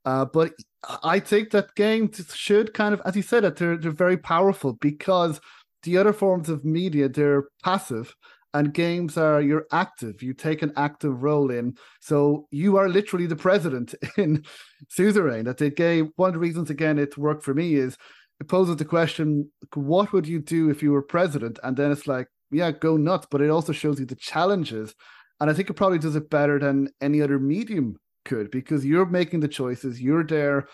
Uh, 0.05 0.25
but 0.25 0.53
I 1.03 1.19
think 1.19 1.51
that 1.51 1.75
games 1.75 2.25
should 2.35 2.75
kind 2.75 2.93
of, 2.95 3.01
as 3.05 3.17
you 3.17 3.23
said, 3.23 3.45
that 3.45 3.57
they're 3.57 3.77
they're 3.77 3.91
very 3.91 4.19
powerful 4.19 4.75
because 4.75 5.41
the 5.83 5.99
other 5.99 6.13
forms 6.13 6.49
of 6.49 6.65
media 6.65 7.09
they're 7.09 7.45
passive 7.63 8.15
and 8.55 8.73
games 8.73 9.19
are 9.19 9.43
you're 9.43 9.67
active. 9.73 10.23
You 10.23 10.33
take 10.33 10.63
an 10.63 10.73
active 10.77 11.23
role 11.23 11.51
in 11.51 11.77
so 12.01 12.47
you 12.51 12.77
are 12.77 12.89
literally 12.89 13.27
the 13.27 13.37
president 13.37 13.95
in 14.17 14.45
suzerain 14.89 15.45
that 15.45 15.59
they 15.59 15.71
gave 15.71 16.07
one 16.17 16.29
of 16.29 16.35
the 16.35 16.41
reasons 16.41 16.71
again 16.71 16.99
it 16.99 17.19
worked 17.19 17.45
for 17.45 17.53
me 17.53 17.75
is 17.75 17.99
it 18.41 18.49
poses 18.49 18.77
the 18.77 18.85
question 18.85 19.51
what 19.75 20.13
would 20.13 20.27
you 20.27 20.41
do 20.41 20.71
if 20.71 20.83
you 20.83 20.93
were 20.93 21.03
president? 21.03 21.59
And 21.63 21.77
then 21.77 21.93
it's 21.93 22.07
like 22.07 22.29
yeah, 22.51 22.71
go 22.71 22.97
nuts, 22.97 23.27
but 23.31 23.41
it 23.41 23.51
also 23.51 23.73
shows 23.73 23.99
you 23.99 24.07
the 24.07 24.15
challenges. 24.15 24.95
And 25.41 25.51
I 25.51 25.53
think 25.53 25.69
it 25.69 25.75
probably 25.75 25.99
does 25.99 26.15
it 26.15 26.31
better 26.31 26.59
than 26.59 26.89
any 27.01 27.21
other 27.21 27.39
medium 27.39 27.97
could 28.25 28.51
because 28.51 28.85
you're 28.85 29.07
making 29.07 29.41
the 29.41 29.49
choices. 29.49 30.01
You're 30.01 30.25
there 30.25 30.69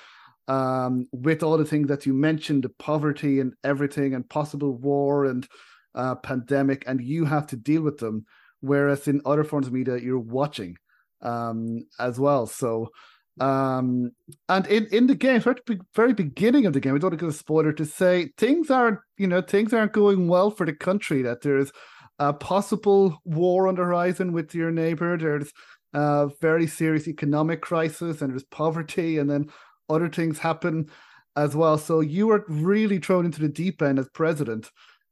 um, 0.49 1.09
with 1.12 1.43
all 1.43 1.57
the 1.57 1.64
things 1.64 1.88
that 1.88 2.05
you 2.05 2.12
mentioned, 2.12 2.64
the 2.64 2.69
poverty 2.69 3.40
and 3.40 3.55
everything, 3.64 4.14
and 4.14 4.29
possible 4.29 4.73
war 4.77 5.25
and 5.25 5.49
uh, 5.94 6.14
pandemic, 6.16 6.85
and 6.87 7.00
you 7.00 7.24
have 7.24 7.46
to 7.48 7.57
deal 7.57 7.83
with 7.83 7.98
them. 7.98 8.24
Whereas 8.61 9.09
in 9.09 9.22
other 9.24 9.44
forms 9.44 9.66
of 9.66 9.72
media, 9.72 9.96
you're 9.96 10.18
watching 10.18 10.76
um, 11.22 11.87
as 11.98 12.20
well. 12.20 12.46
So, 12.46 12.90
um, 13.40 14.11
and 14.48 14.66
in, 14.66 14.87
in 14.87 15.07
the 15.07 15.14
game, 15.14 15.40
the 15.40 15.81
very 15.94 16.12
beginning 16.12 16.66
of 16.66 16.74
the 16.74 16.81
game, 16.81 16.94
I 16.94 16.98
don't 16.98 17.11
want 17.11 17.18
to 17.18 17.24
give 17.24 17.35
a 17.35 17.38
spoiler 17.38 17.72
to 17.72 17.87
say 17.87 18.31
things 18.37 18.70
aren't, 18.70 18.98
you 19.16 19.26
know, 19.26 19.40
things 19.40 19.72
aren't 19.72 19.92
going 19.92 20.29
well 20.29 20.50
for 20.50 20.66
the 20.66 20.74
country. 20.74 21.22
That 21.22 21.40
there's 21.40 21.72
a 22.18 22.35
possible 22.35 23.18
war 23.24 23.66
on 23.66 23.76
the 23.76 23.83
horizon 23.83 24.33
with 24.33 24.55
your 24.55 24.70
neighbor. 24.70 25.16
There's 25.16 25.50
a 25.94 26.29
very 26.40 26.66
serious 26.66 27.09
economic 27.09 27.62
crisis, 27.62 28.20
and 28.20 28.31
there's 28.31 28.44
poverty, 28.44 29.16
and 29.16 29.31
then 29.31 29.46
other 29.88 30.09
things 30.09 30.38
happen 30.38 30.90
as 31.35 31.57
well. 31.57 31.79
So 31.79 32.00
you 32.00 32.26
were 32.26 32.44
really 32.48 32.98
thrown 32.98 33.24
into 33.24 33.40
the 33.40 33.48
deep 33.48 33.81
end 33.81 33.98
as 33.98 34.09
president. 34.11 34.70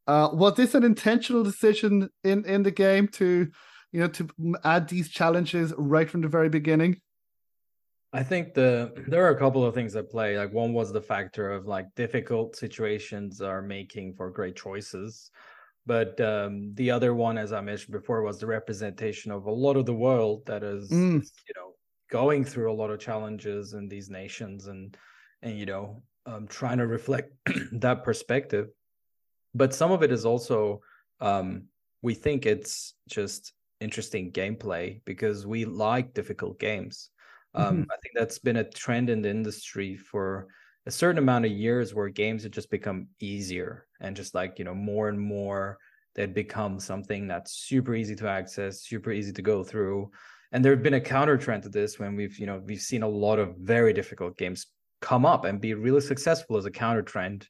Uh, 0.08 0.30
was 0.32 0.54
this 0.54 0.74
an 0.74 0.84
intentional 0.84 1.44
decision 1.44 2.08
in 2.24 2.44
in 2.46 2.62
the 2.62 2.70
game 2.70 3.06
to, 3.08 3.46
you 3.92 4.00
know, 4.00 4.08
to 4.08 4.26
add 4.64 4.88
these 4.88 5.10
challenges 5.10 5.74
right 5.76 6.08
from 6.08 6.22
the 6.22 6.28
very 6.28 6.48
beginning? 6.48 6.98
I 8.14 8.22
think 8.22 8.54
the 8.54 8.92
there 9.06 9.26
are 9.26 9.36
a 9.36 9.38
couple 9.38 9.66
of 9.66 9.74
things 9.74 9.94
at 9.94 10.10
play. 10.10 10.38
Like 10.38 10.52
one 10.52 10.72
was 10.72 10.92
the 10.92 11.02
factor 11.02 11.52
of 11.52 11.66
like 11.66 11.94
difficult 11.94 12.56
situations 12.56 13.42
are 13.42 13.60
making 13.60 14.14
for 14.14 14.30
great 14.30 14.56
choices. 14.56 15.30
But 15.84 16.18
um, 16.20 16.72
the 16.74 16.90
other 16.90 17.14
one, 17.14 17.38
as 17.38 17.52
I 17.52 17.60
mentioned 17.60 17.92
before, 17.92 18.22
was 18.22 18.38
the 18.38 18.46
representation 18.46 19.30
of 19.30 19.44
a 19.44 19.50
lot 19.50 19.76
of 19.76 19.86
the 19.86 19.94
world 19.94 20.44
that 20.46 20.62
is, 20.62 20.90
mm. 20.90 21.22
you 21.22 21.54
know, 21.56 21.72
going 22.10 22.44
through 22.44 22.72
a 22.72 22.74
lot 22.74 22.90
of 22.90 22.98
challenges 22.98 23.74
in 23.74 23.88
these 23.88 24.08
nations 24.08 24.68
and 24.68 24.96
and 25.42 25.58
you 25.58 25.66
know 25.66 26.02
um, 26.24 26.46
trying 26.46 26.78
to 26.78 26.86
reflect 26.86 27.32
that 27.72 28.04
perspective. 28.04 28.68
But 29.54 29.74
some 29.74 29.92
of 29.92 30.02
it 30.02 30.12
is 30.12 30.24
also 30.24 30.80
um, 31.20 31.64
we 32.02 32.14
think 32.14 32.46
it's 32.46 32.94
just 33.08 33.52
interesting 33.80 34.32
gameplay 34.32 35.00
because 35.04 35.46
we 35.46 35.64
like 35.64 36.14
difficult 36.14 36.58
games. 36.58 37.10
Um, 37.54 37.64
mm-hmm. 37.64 37.90
I 37.90 37.96
think 38.02 38.14
that's 38.14 38.38
been 38.38 38.56
a 38.56 38.70
trend 38.70 39.10
in 39.10 39.22
the 39.22 39.30
industry 39.30 39.96
for 39.96 40.48
a 40.86 40.90
certain 40.90 41.18
amount 41.18 41.44
of 41.44 41.50
years 41.50 41.94
where 41.94 42.08
games 42.08 42.42
have 42.42 42.52
just 42.52 42.70
become 42.70 43.08
easier 43.20 43.86
and 44.00 44.16
just 44.16 44.34
like 44.34 44.58
you 44.58 44.64
know 44.64 44.74
more 44.74 45.10
and 45.10 45.20
more 45.20 45.78
that 46.14 46.34
become 46.34 46.80
something 46.80 47.28
that's 47.28 47.52
super 47.52 47.94
easy 47.94 48.16
to 48.16 48.26
access 48.26 48.80
super 48.80 49.12
easy 49.12 49.30
to 49.32 49.42
go 49.42 49.62
through 49.62 50.10
and 50.52 50.64
there 50.64 50.72
have 50.72 50.82
been 50.82 50.94
a 50.94 51.00
counter 51.00 51.36
trend 51.36 51.62
to 51.62 51.68
this 51.68 51.98
when 51.98 52.16
we've 52.16 52.38
you 52.38 52.46
know 52.46 52.62
we've 52.64 52.80
seen 52.80 53.02
a 53.02 53.08
lot 53.08 53.38
of 53.38 53.54
very 53.58 53.92
difficult 53.92 54.38
games 54.38 54.68
come 55.02 55.26
up 55.26 55.44
and 55.44 55.60
be 55.60 55.74
really 55.74 56.00
successful 56.00 56.56
as 56.56 56.64
a 56.64 56.70
counter 56.70 57.02
trend 57.02 57.46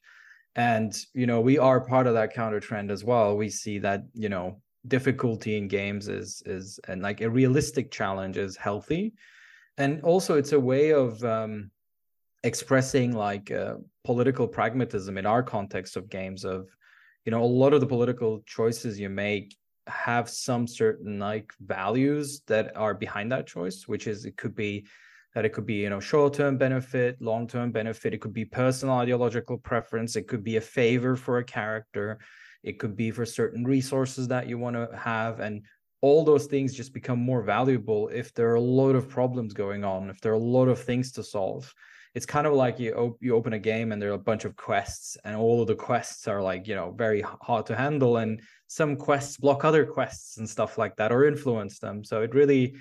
and 0.55 0.95
you 1.13 1.25
know 1.25 1.41
we 1.41 1.57
are 1.57 1.81
part 1.81 2.07
of 2.07 2.13
that 2.13 2.33
counter 2.33 2.59
trend 2.59 2.91
as 2.91 3.03
well. 3.03 3.35
We 3.35 3.49
see 3.49 3.79
that 3.79 4.03
you 4.13 4.29
know 4.29 4.61
difficulty 4.87 5.57
in 5.57 5.67
games 5.67 6.07
is 6.07 6.41
is 6.45 6.79
and 6.87 7.01
like 7.01 7.21
a 7.21 7.29
realistic 7.29 7.91
challenge 7.91 8.37
is 8.37 8.55
healthy. 8.55 9.13
And 9.77 10.01
also 10.03 10.35
it's 10.35 10.51
a 10.51 10.59
way 10.59 10.91
of 10.91 11.23
um, 11.23 11.71
expressing 12.43 13.15
like 13.15 13.51
uh, 13.51 13.75
political 14.03 14.47
pragmatism 14.47 15.17
in 15.17 15.25
our 15.25 15.43
context 15.43 15.95
of 15.95 16.09
games 16.09 16.45
of 16.45 16.69
you 17.25 17.31
know 17.31 17.43
a 17.43 17.45
lot 17.45 17.73
of 17.73 17.81
the 17.81 17.87
political 17.87 18.41
choices 18.45 18.99
you 18.99 19.09
make 19.09 19.55
have 19.87 20.29
some 20.29 20.67
certain 20.67 21.19
like 21.19 21.51
values 21.61 22.41
that 22.47 22.75
are 22.77 22.93
behind 22.93 23.31
that 23.31 23.47
choice 23.47 23.87
which 23.87 24.07
is 24.07 24.25
it 24.25 24.37
could 24.37 24.55
be 24.55 24.85
that 25.35 25.45
it 25.45 25.53
could 25.53 25.65
be 25.65 25.75
you 25.75 25.89
know 25.89 25.99
short-term 25.99 26.57
benefit 26.57 27.21
long-term 27.21 27.71
benefit. 27.71 28.13
It 28.13 28.21
could 28.21 28.33
be 28.33 28.45
personal 28.45 28.95
ideological 28.95 29.57
preference. 29.57 30.15
It 30.15 30.27
could 30.27 30.43
be 30.43 30.57
a 30.57 30.61
favor 30.61 31.15
for 31.15 31.37
a 31.37 31.43
character. 31.43 32.19
It 32.63 32.79
could 32.79 32.95
be 32.95 33.11
for 33.11 33.25
certain 33.25 33.63
resources 33.63 34.27
that 34.29 34.47
you 34.47 34.57
want 34.57 34.75
to 34.75 34.89
have. 34.97 35.39
And 35.39 35.63
all 36.01 36.23
those 36.23 36.45
things 36.45 36.73
just 36.73 36.93
become 36.93 37.19
more 37.19 37.41
valuable 37.41 38.09
if 38.09 38.33
there 38.33 38.49
are 38.51 38.55
a 38.55 38.61
lot 38.61 38.95
of 38.95 39.09
problems 39.09 39.53
going 39.53 39.83
on 39.83 40.09
if 40.09 40.21
there 40.21 40.31
are 40.31 40.35
a 40.35 40.39
lot 40.39 40.67
of 40.67 40.81
things 40.81 41.11
to 41.13 41.23
solve. 41.23 41.73
It's 42.15 42.25
kind 42.25 42.47
of 42.47 42.53
like 42.53 42.79
you 42.79 42.93
op- 42.93 43.21
you 43.21 43.35
open 43.35 43.53
a 43.53 43.59
game 43.59 43.91
and 43.91 44.01
there 44.01 44.09
are 44.09 44.13
a 44.13 44.17
bunch 44.17 44.43
of 44.43 44.55
quests 44.55 45.15
and 45.23 45.35
all 45.35 45.61
of 45.61 45.67
the 45.67 45.75
quests 45.75 46.27
are 46.27 46.41
like 46.41 46.67
you 46.67 46.75
know 46.75 46.91
very 46.91 47.21
hard 47.21 47.65
to 47.67 47.75
handle 47.75 48.17
and 48.17 48.41
some 48.67 48.95
quests 48.95 49.37
block 49.37 49.63
other 49.63 49.85
quests 49.85 50.37
and 50.37 50.49
stuff 50.49 50.77
like 50.77 50.95
that 50.95 51.11
or 51.11 51.25
influence 51.25 51.79
them. 51.79 52.03
So 52.03 52.21
it 52.21 52.33
really 52.33 52.75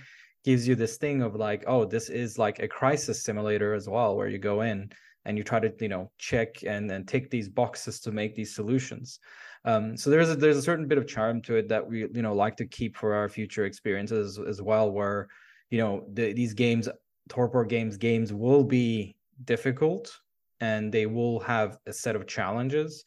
gives 0.48 0.66
you 0.68 0.74
this 0.74 0.96
thing 0.96 1.18
of 1.22 1.32
like 1.48 1.62
oh 1.72 1.82
this 1.84 2.06
is 2.08 2.38
like 2.38 2.58
a 2.61 2.68
crisis 2.78 3.22
simulator 3.26 3.70
as 3.74 3.87
well 3.94 4.11
where 4.16 4.30
you 4.34 4.38
go 4.38 4.56
in 4.70 4.78
and 5.24 5.37
you 5.37 5.44
try 5.44 5.61
to 5.61 5.70
you 5.80 5.92
know 5.94 6.04
check 6.18 6.50
and 6.74 6.90
and 6.94 7.02
tick 7.06 7.24
these 7.30 7.48
boxes 7.61 8.00
to 8.00 8.11
make 8.20 8.32
these 8.34 8.54
solutions 8.54 9.20
um, 9.64 9.96
so 9.96 10.11
there's 10.11 10.30
a, 10.30 10.37
there's 10.37 10.56
a 10.56 10.62
certain 10.62 10.87
bit 10.87 10.98
of 10.98 11.06
charm 11.06 11.42
to 11.42 11.56
it 11.56 11.68
that 11.68 11.87
we 11.87 12.00
you 12.00 12.22
know 12.22 12.34
like 12.34 12.56
to 12.56 12.66
keep 12.66 12.96
for 12.96 13.14
our 13.14 13.28
future 13.28 13.64
experiences 13.64 14.38
as 14.38 14.62
well, 14.62 14.90
where 14.90 15.28
you 15.70 15.78
know 15.78 16.04
the, 16.12 16.32
these 16.32 16.54
games, 16.54 16.88
Torpor 17.28 17.64
games, 17.64 17.96
games 17.96 18.32
will 18.32 18.64
be 18.64 19.16
difficult 19.44 20.16
and 20.61 20.92
they 20.92 21.06
will 21.06 21.40
have 21.40 21.78
a 21.87 21.92
set 21.92 22.16
of 22.16 22.26
challenges. 22.26 23.04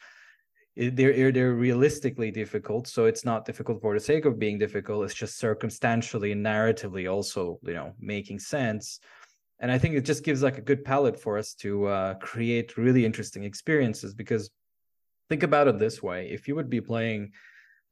They're 0.75 1.31
they're 1.31 1.53
realistically 1.53 2.31
difficult, 2.31 2.87
so 2.87 3.05
it's 3.05 3.25
not 3.25 3.45
difficult 3.45 3.81
for 3.81 3.93
the 3.93 3.99
sake 3.99 4.25
of 4.25 4.39
being 4.39 4.57
difficult. 4.57 5.03
It's 5.03 5.13
just 5.13 5.37
circumstantially 5.37 6.31
and 6.31 6.45
narratively 6.45 7.11
also 7.11 7.59
you 7.63 7.73
know 7.73 7.93
making 7.99 8.39
sense 8.39 8.99
and 9.61 9.71
i 9.71 9.77
think 9.77 9.95
it 9.95 10.01
just 10.01 10.23
gives 10.23 10.43
like 10.43 10.57
a 10.57 10.67
good 10.69 10.83
palette 10.83 11.17
for 11.17 11.37
us 11.37 11.53
to 11.53 11.85
uh, 11.85 12.13
create 12.15 12.77
really 12.77 13.05
interesting 13.05 13.43
experiences 13.43 14.13
because 14.13 14.49
think 15.29 15.43
about 15.43 15.67
it 15.67 15.79
this 15.79 16.03
way 16.03 16.29
if 16.29 16.47
you 16.47 16.55
would 16.55 16.69
be 16.69 16.81
playing 16.81 17.31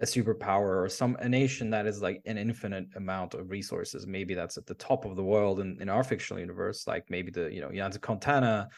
a 0.01 0.05
superpower 0.05 0.83
or 0.83 0.89
some 0.89 1.15
a 1.19 1.29
nation 1.29 1.69
that 1.69 1.85
is 1.85 2.01
like 2.01 2.21
an 2.25 2.37
infinite 2.37 2.87
amount 2.95 3.33
of 3.33 3.49
resources 3.49 4.07
maybe 4.07 4.33
that's 4.33 4.57
at 4.57 4.65
the 4.65 4.73
top 4.75 5.05
of 5.05 5.15
the 5.15 5.23
world 5.23 5.59
in, 5.59 5.77
in 5.81 5.89
our 5.89 6.03
fictional 6.03 6.39
universe 6.39 6.87
like 6.87 7.05
maybe 7.09 7.31
the 7.31 7.53
you 7.53 7.61
know 7.61 7.71
Jan 7.71 7.91
Contana 7.91 8.69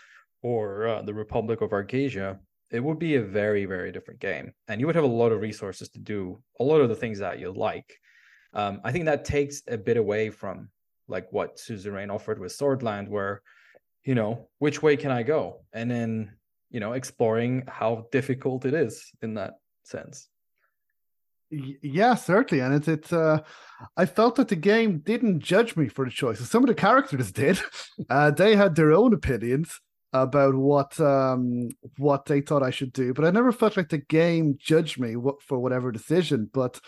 or 0.41 0.87
uh, 0.87 1.01
the 1.03 1.13
Republic 1.13 1.61
of 1.61 1.69
Arcasia 1.69 2.39
it 2.71 2.79
would 2.79 2.99
be 2.99 3.15
a 3.15 3.21
very 3.21 3.65
very 3.65 3.91
different 3.91 4.19
game 4.19 4.53
and 4.67 4.79
you 4.79 4.87
would 4.87 4.95
have 4.95 5.03
a 5.03 5.07
lot 5.07 5.31
of 5.31 5.41
resources 5.41 5.89
to 5.89 5.99
do 5.99 6.41
a 6.59 6.63
lot 6.63 6.81
of 6.81 6.89
the 6.89 6.95
things 6.95 7.19
that 7.19 7.39
you 7.39 7.51
like. 7.51 7.99
Um, 8.53 8.81
i 8.83 8.91
think 8.91 9.05
that 9.05 9.25
takes 9.25 9.61
a 9.67 9.77
bit 9.77 9.97
away 9.97 10.29
from 10.29 10.69
like 11.11 11.27
what 11.31 11.59
suzerain 11.59 12.09
offered 12.09 12.39
with 12.39 12.57
Sordland 12.57 13.09
where 13.09 13.41
you 14.03 14.15
know 14.15 14.47
which 14.57 14.81
way 14.81 14.97
can 14.97 15.11
i 15.11 15.21
go? 15.21 15.61
And 15.73 15.91
then 15.91 16.33
you 16.71 16.79
know 16.79 16.93
exploring 16.93 17.63
how 17.67 18.07
difficult 18.11 18.65
it 18.65 18.73
is 18.73 19.11
in 19.21 19.35
that 19.35 19.59
sense. 19.83 20.29
Yeah 21.51 22.15
certainly 22.15 22.63
and 22.63 22.73
it's 22.73 22.87
it's 22.87 23.11
uh 23.11 23.39
i 23.97 24.05
felt 24.05 24.35
that 24.37 24.47
the 24.47 24.55
game 24.55 24.99
didn't 24.99 25.39
judge 25.39 25.75
me 25.75 25.89
for 25.89 26.05
the 26.05 26.11
choices 26.11 26.49
some 26.49 26.63
of 26.63 26.67
the 26.67 26.75
characters 26.75 27.31
did. 27.31 27.59
Uh 28.09 28.31
they 28.31 28.55
had 28.55 28.75
their 28.75 28.93
own 28.93 29.13
opinions 29.13 29.79
about 30.13 30.55
what 30.55 30.99
um 30.99 31.69
what 31.97 32.25
they 32.25 32.41
thought 32.41 32.63
i 32.63 32.69
should 32.69 32.91
do 32.91 33.13
but 33.13 33.23
i 33.23 33.31
never 33.31 33.51
felt 33.51 33.77
like 33.77 33.89
the 33.89 33.97
game 33.97 34.57
judged 34.59 34.99
me 34.99 35.15
for 35.41 35.59
whatever 35.59 35.91
decision 35.91 36.49
but 36.53 36.79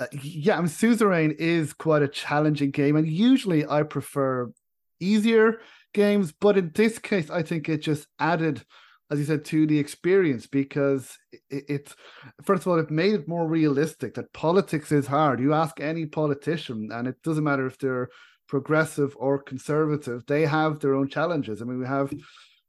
uh, 0.00 0.06
yeah 0.22 0.56
i 0.56 0.58
mean 0.58 0.68
suzerain 0.68 1.34
is 1.38 1.72
quite 1.72 2.02
a 2.02 2.08
challenging 2.08 2.70
game 2.70 2.96
and 2.96 3.08
usually 3.08 3.66
i 3.68 3.82
prefer 3.82 4.50
easier 4.98 5.60
games 5.94 6.32
but 6.32 6.58
in 6.58 6.70
this 6.74 6.98
case 6.98 7.30
i 7.30 7.42
think 7.42 7.68
it 7.68 7.78
just 7.78 8.06
added 8.18 8.64
as 9.10 9.20
you 9.20 9.24
said, 9.24 9.44
to 9.44 9.66
the 9.66 9.78
experience 9.78 10.46
because 10.46 11.16
it, 11.48 11.64
it's 11.68 11.94
first 12.42 12.62
of 12.62 12.68
all, 12.68 12.78
it 12.78 12.90
made 12.90 13.14
it 13.14 13.28
more 13.28 13.46
realistic 13.46 14.14
that 14.14 14.32
politics 14.32 14.90
is 14.90 15.06
hard. 15.06 15.38
You 15.38 15.54
ask 15.54 15.80
any 15.80 16.06
politician, 16.06 16.90
and 16.92 17.06
it 17.06 17.22
doesn't 17.22 17.44
matter 17.44 17.66
if 17.66 17.78
they're 17.78 18.08
progressive 18.48 19.14
or 19.18 19.42
conservative, 19.42 20.24
they 20.26 20.46
have 20.46 20.80
their 20.80 20.94
own 20.94 21.08
challenges. 21.08 21.60
I 21.60 21.64
mean, 21.64 21.78
we 21.78 21.86
have 21.86 22.12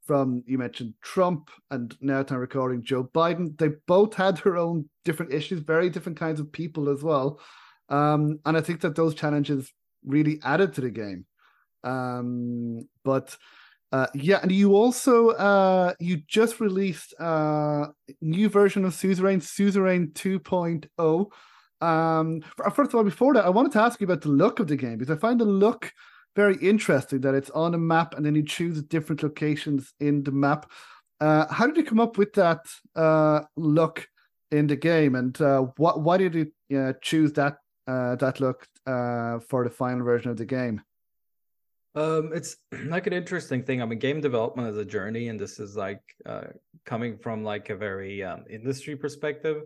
from 0.07 0.41
you 0.47 0.57
mentioned 0.57 0.93
Trump 1.01 1.51
and 1.69 1.95
now 2.01 2.23
time 2.23 2.39
recording 2.39 2.81
Joe 2.81 3.03
Biden. 3.03 3.57
They 3.57 3.71
both 3.85 4.13
had 4.13 4.37
their 4.37 4.57
own 4.57 4.89
different 5.03 5.33
issues, 5.33 5.59
very 5.59 5.89
different 5.89 6.17
kinds 6.17 6.39
of 6.39 6.51
people 6.51 6.89
as 6.89 7.03
well. 7.03 7.39
Um, 7.89 8.39
and 8.45 8.57
I 8.57 8.61
think 8.61 8.81
that 8.81 8.95
those 8.95 9.13
challenges 9.13 9.71
really 10.05 10.39
added 10.43 10.73
to 10.73 10.81
the 10.81 10.89
game. 10.89 11.25
Um, 11.83 12.87
but 13.03 13.37
uh, 13.91 14.07
yeah, 14.13 14.39
and 14.41 14.51
you 14.51 14.75
also 14.75 15.29
uh, 15.29 15.93
you 15.99 16.17
just 16.27 16.59
released 16.59 17.13
a 17.19 17.23
uh, 17.23 17.87
new 18.21 18.49
version 18.49 18.85
of 18.85 18.93
Suzerain, 18.93 19.41
Suzerain 19.41 20.11
2.0. 20.13 21.31
Um, 21.79 22.41
first 22.73 22.89
of 22.89 22.95
all, 22.95 23.03
before 23.03 23.33
that, 23.35 23.45
I 23.45 23.49
wanted 23.49 23.73
to 23.73 23.81
ask 23.81 24.01
you 24.01 24.05
about 24.05 24.21
the 24.21 24.29
look 24.29 24.59
of 24.59 24.67
the 24.67 24.75
game 24.75 24.97
because 24.97 25.15
I 25.15 25.19
find 25.19 25.39
the 25.39 25.45
look 25.45 25.91
very 26.37 26.55
interesting. 26.57 27.19
That 27.21 27.35
it's 27.35 27.49
on 27.49 27.73
a 27.73 27.77
map 27.77 28.13
and 28.15 28.25
then 28.25 28.35
you 28.35 28.43
choose 28.43 28.81
different 28.81 29.23
locations 29.23 29.93
in 29.99 30.23
the 30.23 30.31
map. 30.31 30.71
Uh, 31.19 31.51
how 31.51 31.65
did 31.67 31.75
you 31.75 31.83
come 31.83 31.99
up 31.99 32.17
with 32.17 32.31
that 32.33 32.61
uh, 32.95 33.41
look 33.57 34.07
in 34.51 34.67
the 34.67 34.75
game. 34.75 35.15
And 35.15 35.39
uh, 35.41 35.67
what 35.77 36.01
why 36.01 36.17
did 36.17 36.35
you 36.35 36.77
uh, 36.77 36.93
choose 37.01 37.33
that 37.33 37.57
uh, 37.87 38.15
that 38.15 38.39
look 38.39 38.67
uh, 38.85 39.39
for 39.39 39.63
the 39.63 39.69
final 39.69 40.05
version 40.05 40.31
of 40.31 40.37
the 40.37 40.45
game? 40.45 40.81
Um, 41.95 42.31
it's 42.33 42.57
like 42.85 43.07
an 43.07 43.13
interesting 43.13 43.63
thing. 43.63 43.81
I 43.81 43.85
mean, 43.85 43.99
game 43.99 44.21
development 44.21 44.69
is 44.69 44.77
a 44.77 44.85
journey, 44.85 45.29
and 45.29 45.39
this 45.39 45.59
is 45.59 45.75
like 45.75 46.01
coming 46.85 47.17
from 47.17 47.43
like 47.43 47.69
a 47.69 47.75
very 47.75 48.23
um, 48.23 48.45
industry 48.49 48.95
perspective. 48.95 49.63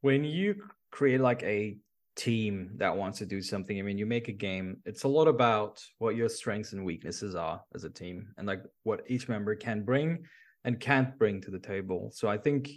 When 0.00 0.24
you 0.24 0.62
create 0.90 1.20
like 1.20 1.42
a 1.42 1.76
team 2.16 2.70
that 2.76 2.96
wants 2.96 3.18
to 3.18 3.26
do 3.26 3.42
something, 3.42 3.78
I 3.78 3.82
mean, 3.82 3.98
you 3.98 4.06
make 4.06 4.28
a 4.28 4.32
game. 4.32 4.78
It's 4.84 5.04
a 5.04 5.08
lot 5.08 5.28
about 5.28 5.82
what 5.98 6.16
your 6.16 6.28
strengths 6.28 6.72
and 6.72 6.84
weaknesses 6.84 7.34
are 7.34 7.62
as 7.74 7.84
a 7.84 7.90
team, 7.90 8.28
and 8.38 8.46
like 8.46 8.62
what 8.82 9.02
each 9.06 9.28
member 9.28 9.54
can 9.54 9.84
bring 9.84 10.24
and 10.64 10.80
can't 10.80 11.16
bring 11.18 11.40
to 11.42 11.50
the 11.50 11.58
table. 11.58 12.10
So 12.12 12.28
I 12.28 12.38
think 12.38 12.70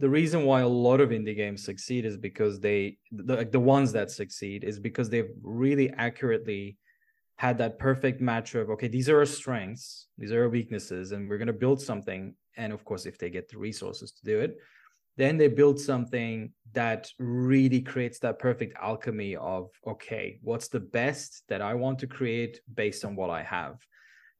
the 0.00 0.08
reason 0.08 0.44
why 0.44 0.60
a 0.60 0.68
lot 0.68 1.00
of 1.00 1.10
indie 1.10 1.36
games 1.36 1.64
succeed 1.64 2.04
is 2.04 2.16
because 2.16 2.60
they 2.60 2.98
the, 3.12 3.48
the 3.50 3.60
ones 3.60 3.92
that 3.92 4.10
succeed 4.10 4.64
is 4.64 4.78
because 4.80 5.08
they've 5.08 5.30
really 5.42 5.90
accurately 5.90 6.78
had 7.36 7.58
that 7.58 7.78
perfect 7.78 8.20
match 8.20 8.54
of 8.54 8.70
okay 8.70 8.88
these 8.88 9.08
are 9.08 9.18
our 9.18 9.26
strengths 9.26 10.08
these 10.18 10.32
are 10.32 10.42
our 10.42 10.48
weaknesses 10.48 11.12
and 11.12 11.28
we're 11.28 11.38
going 11.38 11.46
to 11.46 11.52
build 11.52 11.80
something 11.80 12.34
and 12.56 12.72
of 12.72 12.84
course 12.84 13.06
if 13.06 13.18
they 13.18 13.30
get 13.30 13.48
the 13.48 13.58
resources 13.58 14.12
to 14.12 14.24
do 14.24 14.40
it 14.40 14.56
then 15.16 15.36
they 15.36 15.48
build 15.48 15.78
something 15.78 16.52
that 16.72 17.08
really 17.18 17.80
creates 17.80 18.18
that 18.18 18.38
perfect 18.38 18.76
alchemy 18.80 19.36
of 19.36 19.70
okay 19.86 20.38
what's 20.42 20.68
the 20.68 20.80
best 20.80 21.42
that 21.48 21.62
i 21.62 21.74
want 21.74 21.98
to 21.98 22.06
create 22.06 22.60
based 22.74 23.04
on 23.04 23.14
what 23.14 23.30
i 23.30 23.42
have 23.42 23.76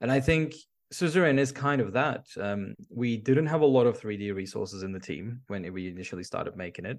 and 0.00 0.10
i 0.10 0.20
think 0.20 0.54
suzerain 0.92 1.38
is 1.38 1.50
kind 1.52 1.80
of 1.80 1.92
that 1.92 2.26
um, 2.40 2.74
we 2.90 3.16
didn't 3.16 3.46
have 3.46 3.62
a 3.62 3.66
lot 3.66 3.86
of 3.86 4.00
3d 4.00 4.34
resources 4.34 4.82
in 4.82 4.92
the 4.92 5.00
team 5.00 5.40
when 5.46 5.72
we 5.72 5.88
initially 5.88 6.24
started 6.24 6.56
making 6.56 6.84
it 6.84 6.98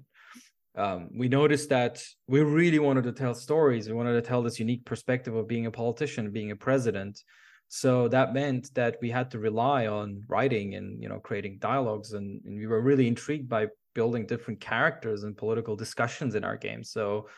um, 0.76 1.08
we 1.16 1.28
noticed 1.28 1.70
that 1.70 2.04
we 2.28 2.40
really 2.42 2.78
wanted 2.78 3.04
to 3.04 3.12
tell 3.12 3.34
stories. 3.34 3.88
We 3.88 3.94
wanted 3.94 4.12
to 4.12 4.20
tell 4.20 4.42
this 4.42 4.60
unique 4.60 4.84
perspective 4.84 5.34
of 5.34 5.48
being 5.48 5.66
a 5.66 5.70
politician, 5.70 6.30
being 6.30 6.50
a 6.50 6.56
president. 6.56 7.22
So 7.68 8.08
that 8.08 8.32
meant 8.32 8.72
that 8.74 8.96
we 9.02 9.10
had 9.10 9.30
to 9.32 9.38
rely 9.38 9.86
on 9.86 10.22
writing 10.28 10.74
and 10.74 11.02
you 11.02 11.08
know 11.08 11.18
creating 11.18 11.58
dialogues, 11.58 12.12
and, 12.12 12.40
and 12.44 12.56
we 12.56 12.66
were 12.66 12.80
really 12.80 13.08
intrigued 13.08 13.48
by 13.48 13.66
building 13.94 14.26
different 14.26 14.60
characters 14.60 15.24
and 15.24 15.36
political 15.36 15.74
discussions 15.74 16.34
in 16.34 16.44
our 16.44 16.56
game. 16.56 16.84
So 16.84 17.28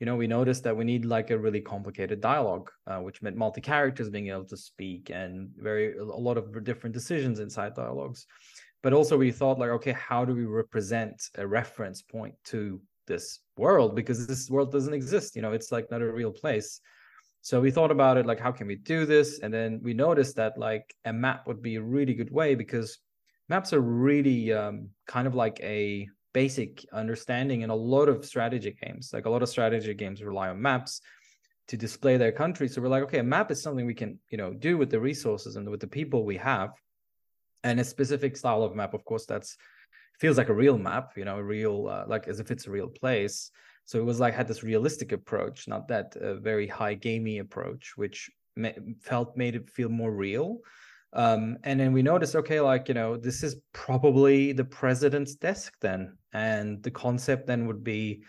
you 0.00 0.06
know 0.06 0.16
we 0.16 0.26
noticed 0.26 0.62
that 0.64 0.76
we 0.76 0.84
need 0.84 1.04
like 1.04 1.30
a 1.30 1.38
really 1.38 1.60
complicated 1.60 2.20
dialogue 2.20 2.70
uh, 2.86 2.98
which 2.98 3.22
meant 3.22 3.36
multi 3.36 3.60
characters 3.60 4.10
being 4.10 4.28
able 4.28 4.44
to 4.44 4.56
speak 4.56 5.10
and 5.10 5.50
very 5.56 5.96
a 5.96 6.04
lot 6.04 6.36
of 6.36 6.64
different 6.64 6.94
decisions 6.94 7.40
inside 7.40 7.74
dialogues. 7.74 8.26
But 8.82 8.92
also 8.92 9.16
we 9.16 9.32
thought 9.32 9.58
like 9.58 9.70
okay 9.70 9.92
how 9.92 10.24
do 10.24 10.34
we 10.34 10.44
represent 10.44 11.16
a 11.36 11.46
reference 11.46 12.02
point 12.02 12.34
to 12.46 12.80
this 13.06 13.40
world? 13.56 13.94
Because 13.94 14.26
this 14.26 14.50
world 14.50 14.70
doesn't 14.70 14.94
exist 14.94 15.34
you 15.34 15.42
know 15.42 15.52
it's 15.52 15.72
like 15.72 15.90
not 15.90 16.02
a 16.02 16.12
real 16.12 16.32
place 16.32 16.80
so 17.44 17.60
we 17.60 17.70
thought 17.70 17.90
about 17.90 18.16
it 18.16 18.24
like 18.24 18.40
how 18.40 18.50
can 18.50 18.66
we 18.66 18.76
do 18.76 19.04
this? 19.04 19.40
And 19.40 19.52
then 19.52 19.78
we 19.82 19.92
noticed 19.92 20.34
that 20.36 20.56
like 20.56 20.94
a 21.04 21.12
map 21.12 21.46
would 21.46 21.60
be 21.60 21.76
a 21.76 21.82
really 21.82 22.14
good 22.14 22.32
way 22.32 22.54
because 22.54 23.00
maps 23.50 23.74
are 23.74 23.82
really 23.82 24.50
um, 24.50 24.88
kind 25.06 25.26
of 25.26 25.34
like 25.34 25.60
a 25.60 26.08
basic 26.32 26.86
understanding 26.90 27.60
in 27.60 27.68
a 27.68 27.74
lot 27.74 28.08
of 28.08 28.24
strategy 28.24 28.74
games. 28.82 29.10
Like 29.12 29.26
a 29.26 29.30
lot 29.30 29.42
of 29.42 29.50
strategy 29.50 29.92
games 29.92 30.22
rely 30.22 30.48
on 30.48 30.62
maps 30.62 31.02
to 31.68 31.76
display 31.76 32.16
their 32.16 32.32
country. 32.32 32.66
So 32.66 32.80
we're 32.80 32.88
like 32.88 33.02
okay 33.02 33.18
a 33.18 33.22
map 33.22 33.50
is 33.50 33.62
something 33.62 33.84
we 33.84 33.92
can 33.92 34.18
you 34.30 34.38
know 34.38 34.54
do 34.54 34.78
with 34.78 34.88
the 34.88 34.98
resources 34.98 35.56
and 35.56 35.68
with 35.68 35.80
the 35.80 35.86
people 35.86 36.24
we 36.24 36.38
have. 36.38 36.70
And 37.62 37.78
a 37.78 37.84
specific 37.84 38.38
style 38.38 38.62
of 38.62 38.74
map 38.74 38.94
of 38.94 39.04
course 39.04 39.26
that's 39.26 39.58
feels 40.18 40.38
like 40.38 40.48
a 40.48 40.54
real 40.54 40.78
map 40.78 41.10
you 41.14 41.26
know 41.26 41.36
a 41.36 41.44
real 41.44 41.88
uh, 41.88 42.04
like 42.08 42.26
as 42.26 42.40
if 42.40 42.50
it's 42.50 42.66
a 42.66 42.70
real 42.70 42.88
place 42.88 43.50
so 43.84 43.98
it 43.98 44.04
was 44.04 44.20
like 44.20 44.34
had 44.34 44.48
this 44.48 44.62
realistic 44.62 45.12
approach 45.12 45.68
not 45.68 45.88
that 45.88 46.16
uh, 46.16 46.34
very 46.34 46.66
high 46.66 46.94
gamey 46.94 47.38
approach 47.38 47.92
which 47.96 48.30
felt 49.00 49.36
made 49.36 49.56
it 49.56 49.68
feel 49.68 49.88
more 49.88 50.12
real. 50.12 50.58
Um, 51.12 51.58
and 51.62 51.78
then 51.78 51.92
we 51.92 52.02
noticed 52.02 52.34
okay 52.34 52.60
like 52.60 52.88
you 52.88 52.94
know 52.94 53.16
this 53.16 53.42
is 53.42 53.56
probably 53.72 54.52
the 54.52 54.64
president's 54.64 55.36
desk 55.36 55.74
then 55.80 56.16
and 56.32 56.82
the 56.82 56.90
concept 56.90 57.46
then 57.46 57.66
would 57.66 57.84
be 57.84 58.24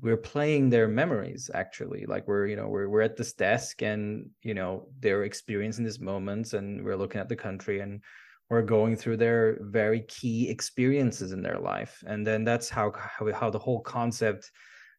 we're 0.00 0.16
playing 0.16 0.68
their 0.68 0.88
memories 0.88 1.50
actually. 1.54 2.04
Like 2.06 2.28
we're 2.28 2.46
you 2.46 2.56
know 2.56 2.68
we're, 2.68 2.88
we're 2.88 3.00
at 3.00 3.16
this 3.16 3.32
desk 3.32 3.82
and 3.82 4.28
you 4.42 4.54
know 4.54 4.88
they're 5.00 5.24
experiencing 5.24 5.84
these 5.84 6.00
moments 6.00 6.52
and 6.52 6.84
we're 6.84 6.96
looking 6.96 7.20
at 7.20 7.28
the 7.28 7.36
country 7.36 7.80
and 7.80 8.02
we're 8.50 8.62
going 8.62 8.96
through 8.96 9.18
their 9.18 9.58
very 9.60 10.00
key 10.02 10.48
experiences 10.48 11.32
in 11.32 11.42
their 11.42 11.58
life. 11.58 12.02
And 12.06 12.26
then 12.26 12.44
that's 12.44 12.68
how 12.68 12.92
how, 12.92 13.32
how 13.32 13.50
the 13.50 13.58
whole 13.58 13.80
concept 13.80 14.50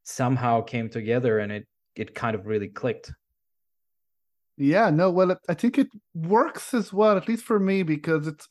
somehow 0.10 0.62
came 0.62 0.90
together 0.90 1.40
and 1.40 1.52
it 1.52 1.68
it 1.96 2.16
kind 2.16 2.36
of 2.36 2.46
really 2.46 2.68
clicked 2.68 3.12
yeah 4.58 4.90
no 4.90 5.10
well 5.10 5.36
i 5.48 5.54
think 5.54 5.78
it 5.78 5.88
works 6.14 6.74
as 6.74 6.92
well 6.92 7.18
at 7.18 7.28
least 7.28 7.44
for 7.44 7.60
me 7.60 7.84
because 7.84 8.28
it's 8.28 8.48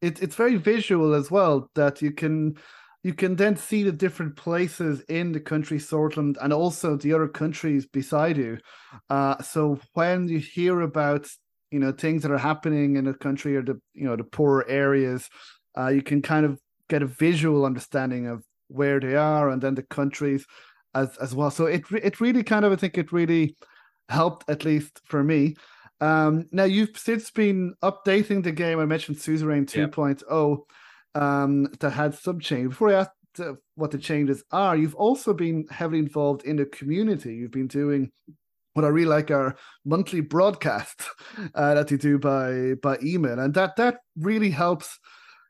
it, 0.00 0.22
it's 0.22 0.36
very 0.36 0.56
visual 0.56 1.12
as 1.12 1.30
well 1.30 1.70
that 1.74 2.00
you 2.00 2.10
can 2.12 2.56
you 3.02 3.14
can 3.14 3.36
then 3.36 3.56
see 3.56 3.82
the 3.82 3.92
different 3.92 4.36
places 4.36 5.00
in 5.08 5.32
the 5.32 5.40
country 5.40 5.78
Sordland 5.78 6.36
and 6.42 6.52
also 6.52 6.96
the 6.96 7.14
other 7.14 7.28
countries 7.28 7.86
beside 7.86 8.36
you. 8.36 8.58
Uh, 9.08 9.42
so 9.42 9.80
when 9.94 10.28
you 10.28 10.38
hear 10.38 10.82
about 10.82 11.26
you 11.70 11.78
know 11.78 11.92
things 11.92 12.22
that 12.22 12.30
are 12.30 12.38
happening 12.38 12.96
in 12.96 13.06
a 13.06 13.14
country 13.14 13.56
or 13.56 13.62
the 13.62 13.80
you 13.94 14.04
know 14.04 14.16
the 14.16 14.24
poorer 14.24 14.66
areas 14.68 15.28
uh, 15.78 15.88
you 15.88 16.02
can 16.02 16.20
kind 16.20 16.44
of 16.44 16.60
get 16.88 17.02
a 17.02 17.06
visual 17.06 17.64
understanding 17.64 18.26
of 18.26 18.44
where 18.68 19.00
they 19.00 19.14
are 19.14 19.48
and 19.50 19.62
then 19.62 19.74
the 19.74 19.82
countries 19.82 20.44
as 20.94 21.16
as 21.18 21.34
well. 21.34 21.50
So 21.50 21.66
it 21.66 21.82
it 21.90 22.20
really 22.20 22.42
kind 22.42 22.64
of 22.64 22.72
i 22.72 22.76
think 22.76 22.98
it 22.98 23.12
really 23.12 23.56
helped 24.08 24.48
at 24.50 24.64
least 24.64 25.00
for 25.04 25.22
me. 25.22 25.56
Um, 26.00 26.46
now 26.50 26.64
you've 26.64 26.96
since 26.96 27.30
been 27.30 27.74
updating 27.82 28.42
the 28.42 28.52
game 28.52 28.80
i 28.80 28.86
mentioned 28.86 29.18
suzerain 29.18 29.66
2.0 29.66 30.58
um, 31.14 31.66
that 31.80 31.90
had 31.90 32.14
some 32.14 32.40
change. 32.40 32.70
Before 32.70 32.90
i 32.90 33.00
asked 33.00 33.10
uh, 33.38 33.52
what 33.74 33.90
the 33.90 33.98
changes 33.98 34.42
are 34.50 34.76
you've 34.76 34.94
also 34.94 35.34
been 35.34 35.66
heavily 35.70 35.98
involved 35.98 36.44
in 36.44 36.56
the 36.56 36.66
community. 36.66 37.34
You've 37.34 37.50
been 37.50 37.68
doing 37.68 38.10
what 38.74 38.84
I 38.84 38.88
really 38.88 39.08
like 39.08 39.30
are 39.30 39.56
monthly 39.84 40.20
broadcasts 40.20 41.06
uh, 41.54 41.74
that 41.74 41.90
you 41.90 41.98
do 41.98 42.18
by 42.18 42.74
by 42.82 42.98
email, 43.02 43.38
and 43.38 43.54
that 43.54 43.76
that 43.76 43.98
really 44.16 44.50
helps 44.50 44.98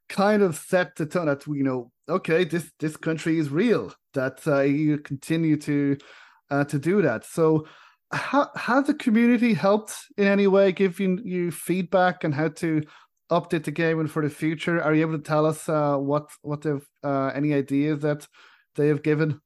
kind 0.09 0.43
of 0.43 0.57
set 0.57 0.97
the 0.97 1.07
tone 1.07 1.27
that 1.27 1.47
you 1.47 1.63
know, 1.63 1.91
okay, 2.11 2.45
this 2.45 2.71
this 2.79 2.97
country 2.97 3.39
is 3.39 3.49
real. 3.49 3.93
That 4.15 4.47
uh, 4.47 4.61
you 4.63 4.99
continue 4.99 5.57
to 5.59 5.97
uh, 6.51 6.65
to 6.65 6.79
do 6.79 7.03
that. 7.03 7.25
So, 7.25 7.67
how 8.13 8.51
has 8.57 8.87
the 8.87 8.95
community 8.95 9.55
helped 9.55 9.95
in 10.19 10.27
any 10.27 10.47
way, 10.47 10.73
giving 10.73 11.19
you 11.25 11.51
feedback 11.51 12.25
and 12.25 12.35
how 12.35 12.49
to 12.49 12.83
update 13.31 13.65
the 13.65 13.71
game 13.71 14.01
and 14.01 14.11
for 14.11 14.23
the 14.23 14.31
future? 14.31 14.83
Are 14.83 14.93
you 14.93 15.03
able 15.03 15.17
to 15.17 15.23
tell 15.23 15.47
us 15.47 15.69
uh, 15.69 15.97
what 15.97 16.31
what 16.43 16.63
they've 16.63 16.87
uh, 17.03 17.31
any 17.35 17.55
ideas 17.55 18.01
that 18.01 18.27
they 18.75 18.89
have 18.89 19.03
given? 19.03 19.41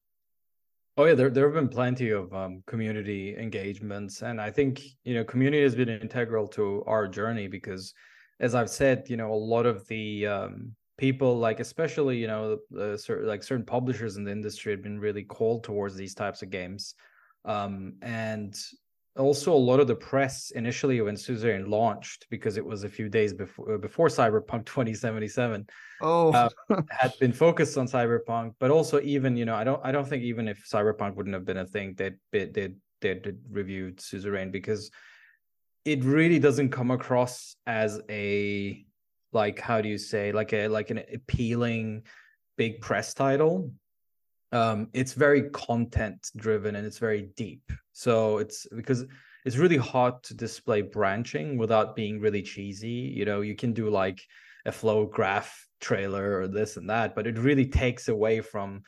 Oh 0.96 1.05
yeah, 1.05 1.14
there 1.14 1.31
there 1.31 1.44
have 1.44 1.55
been 1.55 1.68
plenty 1.68 2.11
of 2.11 2.33
um, 2.33 2.62
community 2.66 3.37
engagements, 3.37 4.22
and 4.22 4.40
I 4.40 4.50
think 4.50 4.81
you 5.05 5.14
know 5.14 5.24
community 5.24 5.62
has 5.62 5.74
been 5.74 5.88
integral 5.88 6.46
to 6.48 6.85
our 6.87 7.09
journey 7.09 7.48
because, 7.48 7.92
as 8.40 8.55
I've 8.55 8.70
said, 8.70 9.05
you 9.09 9.16
know 9.16 9.33
a 9.33 9.35
lot 9.35 9.66
of 9.66 9.87
the 9.88 10.27
um, 10.27 10.74
people, 10.97 11.39
like 11.39 11.61
especially 11.61 12.19
you 12.19 12.27
know 12.27 12.59
uh, 12.79 12.97
certain, 12.97 13.27
like 13.27 13.43
certain 13.43 13.67
publishers 13.67 14.17
in 14.17 14.25
the 14.25 14.33
industry, 14.33 14.73
had 14.73 14.83
been 14.83 14.99
really 14.99 15.23
called 15.23 15.65
towards 15.65 15.97
these 15.97 16.15
types 16.15 16.43
of 16.43 16.51
games, 16.51 16.95
um, 17.45 17.95
and 18.03 18.57
also 19.17 19.53
a 19.53 19.55
lot 19.55 19.79
of 19.79 19.87
the 19.87 19.95
press 19.95 20.51
initially 20.51 21.01
when 21.01 21.15
Suzerain 21.15 21.69
launched 21.69 22.27
because 22.31 22.57
it 22.57 22.65
was 22.65 22.83
a 22.83 22.89
few 22.89 23.09
days 23.09 23.33
before 23.33 23.79
before 23.79 24.09
Cyberpunk 24.09 24.67
2077 24.67 25.67
oh. 26.03 26.33
uh, 26.33 26.49
had 26.91 27.13
been 27.21 27.33
focused 27.33 27.79
on 27.79 27.87
Cyberpunk 27.87 28.55
but 28.59 28.71
also 28.71 29.01
even 29.03 29.37
you 29.37 29.45
know 29.45 29.55
I 29.55 29.63
don't 29.63 29.81
I 29.85 29.93
don't 29.93 30.09
think 30.09 30.25
even 30.25 30.49
if 30.49 30.69
Cyberpunk 30.69 31.15
wouldn't 31.15 31.35
have 31.35 31.45
been 31.45 31.59
a 31.59 31.67
thing 31.67 31.95
that 31.99 32.15
they 32.33 32.47
did 32.47 32.77
they 33.01 33.15
did 33.15 33.39
reviewed 33.51 33.99
Suzerain 33.99 34.51
because 34.51 34.91
it 35.85 36.03
really 36.03 36.39
doesn't 36.39 36.71
come 36.71 36.91
across 36.91 37.57
as 37.67 38.01
a 38.09 38.85
like 39.35 39.61
how 39.61 39.81
do 39.81 39.88
you 39.88 39.99
say 39.99 40.33
like 40.33 40.53
a 40.53 40.68
like 40.68 40.90
an 40.90 41.03
appealing 41.12 42.03
big 42.57 42.81
press 42.81 43.14
title 43.14 43.70
um, 44.55 44.88
it's 44.92 45.14
very 45.14 45.51
content 45.51 46.31
driven 46.37 46.77
and 46.77 46.87
it's 46.87 46.99
very 46.99 47.31
deep. 47.37 47.73
So 47.92 48.38
it's 48.38 48.68
because 48.75 49.05
it's 49.44 49.57
really 49.57 49.77
hard 49.77 50.23
to 50.23 50.35
display 50.35 50.81
branching 50.81 51.59
without 51.59 51.97
being 51.97 52.20
really 52.20 52.40
cheesy. 52.40 53.12
You 53.16 53.25
know, 53.25 53.40
you 53.40 53.57
can 53.57 53.73
do 53.73 53.90
like 53.90 54.23
a 54.64 54.70
flow 54.70 55.07
graph 55.07 55.66
trailer 55.81 56.38
or 56.38 56.47
this 56.47 56.77
and 56.77 56.88
that, 56.88 57.16
but 57.16 57.27
it 57.27 57.37
really 57.37 57.66
takes 57.66 58.07
away 58.07 58.40
from 58.40 58.83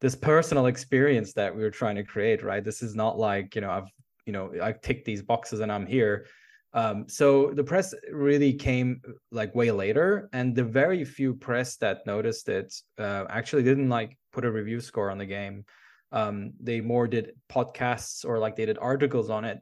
this 0.00 0.16
personal 0.16 0.66
experience 0.66 1.34
that 1.34 1.54
we 1.54 1.62
were 1.62 1.70
trying 1.70 1.96
to 1.96 2.02
create, 2.02 2.42
right? 2.42 2.64
This 2.64 2.82
is 2.82 2.94
not 2.94 3.18
like, 3.18 3.54
you 3.54 3.60
know, 3.60 3.70
I've, 3.70 3.90
you 4.24 4.32
know, 4.32 4.52
I've 4.62 4.80
ticked 4.80 5.04
these 5.04 5.22
boxes 5.22 5.60
and 5.60 5.70
I'm 5.70 5.86
here. 5.86 6.26
Um, 6.72 7.08
so 7.08 7.50
the 7.52 7.64
press 7.64 7.94
really 8.12 8.52
came 8.52 9.00
like 9.32 9.54
way 9.54 9.70
later, 9.72 10.28
and 10.32 10.54
the 10.54 10.64
very 10.64 11.04
few 11.04 11.34
press 11.34 11.76
that 11.78 12.06
noticed 12.06 12.48
it 12.48 12.72
uh, 12.98 13.24
actually 13.28 13.64
didn't 13.64 13.88
like 13.88 14.16
put 14.32 14.44
a 14.44 14.50
review 14.50 14.80
score 14.80 15.10
on 15.10 15.18
the 15.18 15.26
game. 15.26 15.64
Um, 16.12 16.52
they 16.60 16.80
more 16.80 17.08
did 17.08 17.32
podcasts 17.48 18.24
or 18.24 18.38
like 18.38 18.56
they 18.56 18.66
did 18.66 18.78
articles 18.78 19.30
on 19.30 19.44
it. 19.44 19.60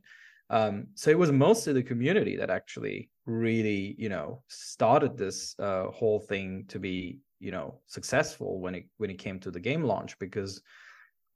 Um, 0.50 0.86
so 0.94 1.10
it 1.10 1.18
was 1.18 1.30
mostly 1.30 1.72
the 1.72 1.82
community 1.82 2.36
that 2.36 2.50
actually 2.50 3.10
really, 3.26 3.94
you 3.98 4.08
know, 4.08 4.42
started 4.48 5.16
this 5.16 5.54
uh, 5.58 5.88
whole 5.90 6.20
thing 6.20 6.64
to 6.68 6.78
be, 6.78 7.20
you 7.38 7.50
know, 7.50 7.80
successful 7.86 8.60
when 8.60 8.74
it 8.74 8.84
when 8.96 9.10
it 9.10 9.18
came 9.18 9.38
to 9.40 9.50
the 9.50 9.60
game 9.60 9.82
launch 9.82 10.18
because 10.18 10.62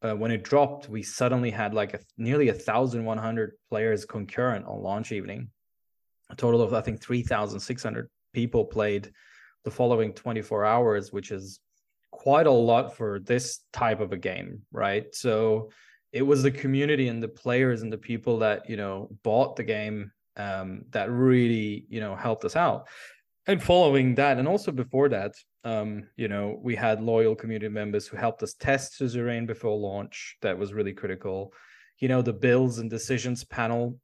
uh, 0.03 0.15
when 0.17 0.31
it 0.31 0.45
dropped, 0.45 0.89
we 0.89 1.03
suddenly 1.03 1.51
had 1.51 1.75
like 1.75 1.95
a, 1.95 2.01
nearly 2.17 2.49
a 2.49 2.55
thousand 2.55 3.05
one 3.05 3.19
hundred 3.19 3.53
players 3.69 4.05
concurrent 4.05 4.67
on 4.67 4.83
launch 4.83 5.13
evening. 5.13 5.49
A 6.33 6.37
total 6.37 6.63
of 6.63 6.73
I 6.73 6.81
think 6.81 7.01
three 7.01 7.23
thousand 7.23 7.61
six 7.61 7.83
hundred 7.83 8.09
people 8.33 8.65
played 8.65 9.11
the 9.65 9.71
following 9.71 10.13
twenty 10.13 10.43
four 10.43 10.65
hours, 10.65 11.13
which 11.13 11.31
is 11.31 11.61
quite 12.11 12.47
a 12.47 12.51
lot 12.51 12.97
for 12.97 13.21
this 13.21 13.61
type 13.73 14.01
of 14.01 14.13
a 14.13 14.17
game, 14.17 14.63
right? 14.73 15.15
So 15.15 15.71
it 16.13 16.23
was 16.23 16.43
the 16.43 16.51
community 16.51 17.09
and 17.09 17.23
the 17.23 17.29
players 17.29 17.83
and 17.83 17.93
the 17.93 17.99
people 17.99 18.39
that 18.39 18.69
you 18.69 18.77
know 18.77 19.09
bought 19.23 19.57
the 19.57 19.65
game 19.65 20.13
um, 20.37 20.85
that 20.91 21.11
really 21.11 21.87
you 21.89 22.01
know 22.01 22.15
helped 22.15 22.45
us 22.45 22.57
out. 22.57 22.89
And 23.47 23.61
following 23.63 24.15
that 24.15 24.39
and 24.39 24.47
also 24.47 24.71
before 24.71 25.09
that 25.09 25.35
um, 25.65 26.05
you 26.17 26.29
know 26.29 26.59
we 26.63 26.75
had 26.75 27.03
loyal 27.03 27.35
community 27.35 27.69
members 27.69 28.07
who 28.07 28.17
helped 28.17 28.43
us 28.43 28.55
test 28.55 28.97
suzerain 28.97 29.47
before 29.47 29.77
launch. 29.77 30.37
That 30.43 30.59
was 30.59 30.73
really 30.73 30.93
critical. 30.93 31.53
You 31.99 32.09
know 32.09 32.23
the 32.23 32.33
bills 32.33 32.79
and 32.79 32.89
decisions 32.89 33.45
panel 33.45 33.99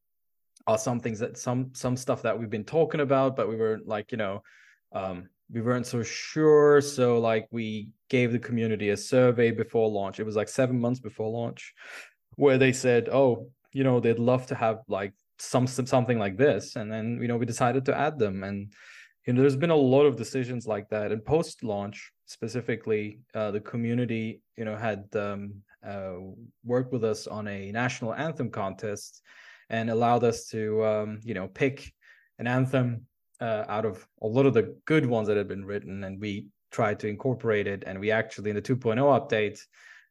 are 0.69 0.79
some 0.79 1.01
things 1.01 1.19
that 1.19 1.37
some 1.37 1.71
some 1.75 1.97
stuff 1.97 2.23
that 2.23 2.39
we've 2.39 2.51
been 2.51 2.65
talking 2.65 3.01
about 3.01 3.35
but 3.35 3.49
we 3.49 3.57
were 3.57 3.81
like 3.85 4.13
you 4.13 4.19
know 4.19 4.41
um, 4.93 5.29
we 5.51 5.61
weren't 5.61 5.87
so 5.87 6.03
sure. 6.03 6.81
So 6.81 7.19
like 7.19 7.49
we 7.51 7.89
gave 8.09 8.33
the 8.33 8.39
community 8.39 8.91
a 8.91 8.97
survey 8.97 9.51
before 9.51 9.91
launch. 9.91 10.21
It 10.21 10.27
was 10.27 10.37
like 10.37 10.49
seven 10.49 10.79
months 10.79 11.01
before 11.01 11.31
launch 11.31 11.75
where 12.37 12.59
they 12.59 12.73
said 12.73 13.09
oh 13.09 13.51
you 13.73 13.85
know 13.85 14.01
they'd 14.01 14.19
love 14.19 14.47
to 14.47 14.55
have 14.55 14.79
like 14.89 15.13
some, 15.39 15.67
some 15.67 15.87
something 15.87 16.19
like 16.19 16.37
this. 16.37 16.77
And 16.77 16.91
then 16.91 17.19
you 17.21 17.29
know 17.29 17.37
we 17.37 17.47
decided 17.47 17.85
to 17.87 17.97
add 17.97 18.19
them. 18.19 18.45
And 18.45 18.73
you 19.27 19.33
know 19.33 19.41
there's 19.41 19.57
been 19.57 19.71
a 19.71 19.77
lot 19.77 20.05
of 20.05 20.17
decisions 20.17 20.67
like 20.67 20.89
that. 20.91 21.13
And 21.13 21.25
post 21.25 21.65
launch 21.65 22.13
specifically 22.27 23.21
uh, 23.35 23.51
the 23.51 23.61
community 23.61 24.43
you 24.57 24.65
know 24.65 24.77
had 24.77 25.05
um, 25.15 25.55
uh, 25.87 26.15
worked 26.65 26.93
with 26.93 27.05
us 27.05 27.27
on 27.27 27.49
a 27.49 27.73
national 27.73 28.15
anthem 28.15 28.51
contest 28.51 29.23
and 29.71 29.91
allowed 29.91 30.25
us 30.25 30.47
to 30.49 30.85
um, 30.85 31.21
you 31.23 31.35
know 31.35 31.49
pick 31.49 31.93
an 32.39 32.47
anthem 32.47 33.07
uh, 33.41 33.65
out 33.69 33.85
of 33.85 34.07
a 34.23 34.27
lot 34.27 34.47
of 34.47 34.55
the 34.55 34.77
good 34.85 35.07
ones 35.07 35.29
that 35.29 35.37
had 35.37 35.49
been 35.49 35.65
written, 35.65 36.05
and 36.05 36.21
we 36.21 36.47
tried 36.71 37.01
to 37.01 37.09
incorporate 37.09 37.67
it. 37.67 37.85
And 37.87 37.99
we 37.99 38.11
actually, 38.11 38.51
in 38.51 38.57
the 38.57 38.63
2.0 38.63 38.97
update, 38.99 39.61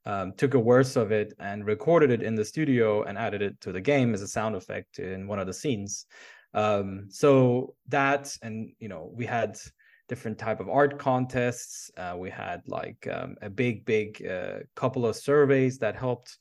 um, 0.06 0.34
took 0.38 0.54
a 0.54 0.62
verse 0.62 0.96
of 0.96 1.12
it 1.12 1.34
and 1.40 1.66
recorded 1.66 2.12
it 2.12 2.24
in 2.24 2.36
the 2.36 2.46
studio 2.46 3.04
and 3.04 3.18
added 3.18 3.42
it 3.42 3.60
to 3.62 3.72
the 3.72 3.82
game 3.82 4.14
as 4.14 4.22
a 4.22 4.28
sound 4.28 4.56
effect 4.56 5.00
in 5.00 5.28
one 5.28 5.40
of 5.40 5.48
the 5.48 5.54
scenes. 5.54 6.06
Um, 6.54 7.08
so 7.10 7.76
that, 7.90 8.36
and 8.42 8.72
you 8.80 8.88
know, 8.88 9.12
we 9.14 9.26
had 9.26 9.58
different 10.08 10.38
type 10.38 10.62
of 10.62 10.70
art 10.70 10.98
contests. 10.98 11.92
Uh, 11.98 12.16
we 12.18 12.30
had 12.30 12.62
like 12.68 13.08
um, 13.12 13.36
a 13.42 13.50
big, 13.50 13.86
big 13.86 14.26
uh, 14.26 14.60
couple 14.76 15.06
of 15.06 15.16
surveys 15.16 15.80
that 15.80 15.98
helped 15.98 16.38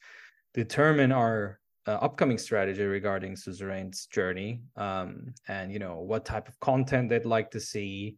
determine 0.55 1.11
our 1.11 1.59
uh, 1.87 1.99
upcoming 2.03 2.39
strategy 2.39 2.85
regarding 2.85 3.37
Suzerain's 3.37 4.07
journey, 4.07 4.63
um, 4.77 5.33
and 5.49 5.73
you 5.73 5.79
know 5.79 6.01
what 6.01 6.25
type 6.25 6.49
of 6.49 6.59
content 6.61 7.09
they'd 7.09 7.25
like 7.25 7.51
to 7.53 7.61
see, 7.61 8.17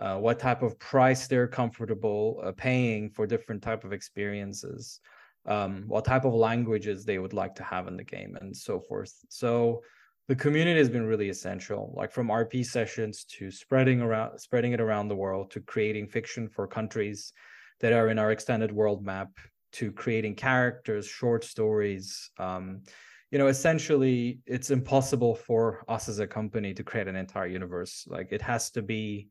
uh, 0.00 0.16
what 0.16 0.38
type 0.38 0.62
of 0.62 0.78
price 0.78 1.26
they're 1.26 1.48
comfortable 1.48 2.40
uh, 2.42 2.52
paying 2.52 3.10
for 3.10 3.26
different 3.26 3.62
type 3.62 3.84
of 3.84 3.92
experiences, 3.92 5.00
um, 5.46 5.84
what 5.86 6.04
type 6.04 6.24
of 6.24 6.32
languages 6.32 7.04
they 7.04 7.18
would 7.18 7.34
like 7.34 7.54
to 7.54 7.62
have 7.62 7.88
in 7.88 7.96
the 7.96 8.04
game, 8.04 8.36
and 8.40 8.56
so 8.56 8.80
forth. 8.80 9.12
So 9.28 9.82
the 10.28 10.36
community 10.36 10.78
has 10.78 10.88
been 10.88 11.06
really 11.06 11.28
essential, 11.28 11.92
like 11.96 12.12
from 12.12 12.28
RP 12.28 12.64
sessions 12.64 13.24
to 13.24 13.50
spreading 13.50 14.00
around, 14.00 14.38
spreading 14.38 14.72
it 14.72 14.80
around 14.80 15.08
the 15.08 15.16
world, 15.16 15.50
to 15.50 15.60
creating 15.60 16.06
fiction 16.06 16.48
for 16.48 16.66
countries 16.66 17.32
that 17.80 17.92
are 17.92 18.08
in 18.08 18.18
our 18.18 18.30
extended 18.30 18.70
world 18.72 19.04
map, 19.04 19.28
to 19.72 19.92
creating 19.92 20.36
characters, 20.36 21.06
short 21.06 21.44
stories. 21.44 22.30
Um, 22.38 22.82
you 23.30 23.38
know 23.38 23.46
essentially 23.46 24.40
it's 24.46 24.70
impossible 24.70 25.34
for 25.34 25.84
us 25.88 26.08
as 26.08 26.18
a 26.18 26.26
company 26.26 26.74
to 26.74 26.82
create 26.82 27.08
an 27.08 27.16
entire 27.16 27.46
universe. 27.46 28.06
Like 28.08 28.32
it 28.32 28.42
has 28.42 28.70
to 28.72 28.82
be 28.82 29.28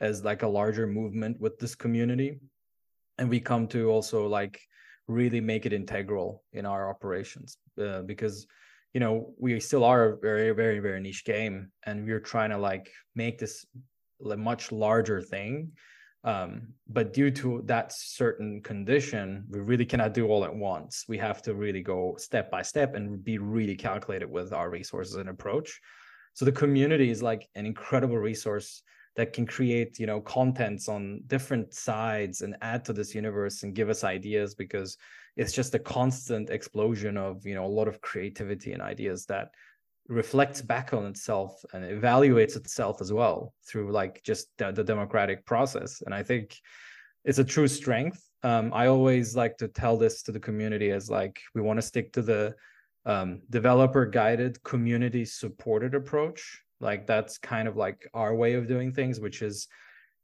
as 0.00 0.24
like 0.24 0.42
a 0.42 0.48
larger 0.48 0.86
movement 0.86 1.40
with 1.40 1.58
this 1.58 1.74
community. 1.74 2.38
And 3.18 3.30
we 3.30 3.40
come 3.40 3.66
to 3.68 3.88
also 3.90 4.26
like 4.26 4.60
really 5.08 5.40
make 5.40 5.64
it 5.64 5.72
integral 5.72 6.42
in 6.52 6.66
our 6.66 6.90
operations 6.90 7.56
uh, 7.80 8.02
because 8.02 8.46
you 8.92 9.00
know 9.00 9.32
we 9.38 9.60
still 9.60 9.84
are 9.84 10.04
a 10.10 10.18
very 10.18 10.50
very 10.50 10.80
very 10.80 11.00
niche 11.00 11.24
game. 11.24 11.70
And 11.84 12.04
we're 12.04 12.20
trying 12.20 12.50
to 12.50 12.58
like 12.58 12.90
make 13.14 13.38
this 13.38 13.64
a 14.30 14.36
much 14.36 14.72
larger 14.72 15.20
thing 15.22 15.70
um, 16.26 16.74
but 16.88 17.12
due 17.12 17.30
to 17.30 17.62
that 17.66 17.92
certain 17.92 18.60
condition, 18.60 19.44
we 19.48 19.60
really 19.60 19.86
cannot 19.86 20.12
do 20.12 20.26
all 20.26 20.44
at 20.44 20.54
once. 20.54 21.04
We 21.08 21.18
have 21.18 21.40
to 21.42 21.54
really 21.54 21.82
go 21.82 22.16
step 22.18 22.50
by 22.50 22.62
step 22.62 22.96
and 22.96 23.22
be 23.22 23.38
really 23.38 23.76
calculated 23.76 24.28
with 24.28 24.52
our 24.52 24.68
resources 24.68 25.14
and 25.14 25.28
approach. 25.28 25.80
So 26.34 26.44
the 26.44 26.52
community 26.52 27.10
is 27.10 27.22
like 27.22 27.48
an 27.54 27.64
incredible 27.64 28.18
resource 28.18 28.82
that 29.14 29.32
can 29.32 29.46
create, 29.46 30.00
you 30.00 30.06
know, 30.06 30.20
contents 30.20 30.88
on 30.88 31.22
different 31.28 31.72
sides 31.72 32.42
and 32.42 32.56
add 32.60 32.84
to 32.86 32.92
this 32.92 33.14
universe 33.14 33.62
and 33.62 33.72
give 33.72 33.88
us 33.88 34.02
ideas 34.02 34.54
because 34.54 34.98
it's 35.36 35.52
just 35.52 35.76
a 35.76 35.78
constant 35.78 36.50
explosion 36.50 37.16
of, 37.16 37.46
you 37.46 37.54
know, 37.54 37.64
a 37.64 37.68
lot 37.68 37.86
of 37.86 38.00
creativity 38.00 38.72
and 38.72 38.82
ideas 38.82 39.26
that 39.26 39.50
reflects 40.08 40.62
back 40.62 40.92
on 40.92 41.06
itself 41.06 41.64
and 41.72 41.84
evaluates 41.84 42.56
itself 42.56 43.00
as 43.00 43.12
well 43.12 43.52
through 43.66 43.90
like 43.90 44.22
just 44.22 44.48
the, 44.58 44.72
the 44.72 44.84
democratic 44.84 45.44
process. 45.46 46.02
And 46.04 46.14
i 46.14 46.22
think 46.22 46.56
it's 47.24 47.38
a 47.38 47.44
true 47.44 47.68
strength. 47.68 48.22
Um, 48.42 48.72
i 48.72 48.86
always 48.86 49.34
like 49.34 49.56
to 49.58 49.68
tell 49.68 49.96
this 49.96 50.22
to 50.22 50.32
the 50.32 50.40
community 50.40 50.90
as 50.90 51.10
like 51.10 51.40
we 51.54 51.60
want 51.60 51.78
to 51.78 51.82
stick 51.82 52.12
to 52.12 52.22
the 52.22 52.54
um, 53.04 53.42
developer 53.50 54.04
guided 54.04 54.62
community 54.64 55.24
supported 55.24 55.94
approach. 55.94 56.62
Like 56.80 57.06
that's 57.06 57.38
kind 57.38 57.68
of 57.68 57.76
like 57.76 58.08
our 58.14 58.34
way 58.34 58.54
of 58.54 58.68
doing 58.68 58.92
things 58.92 59.20
which 59.20 59.42
is 59.42 59.68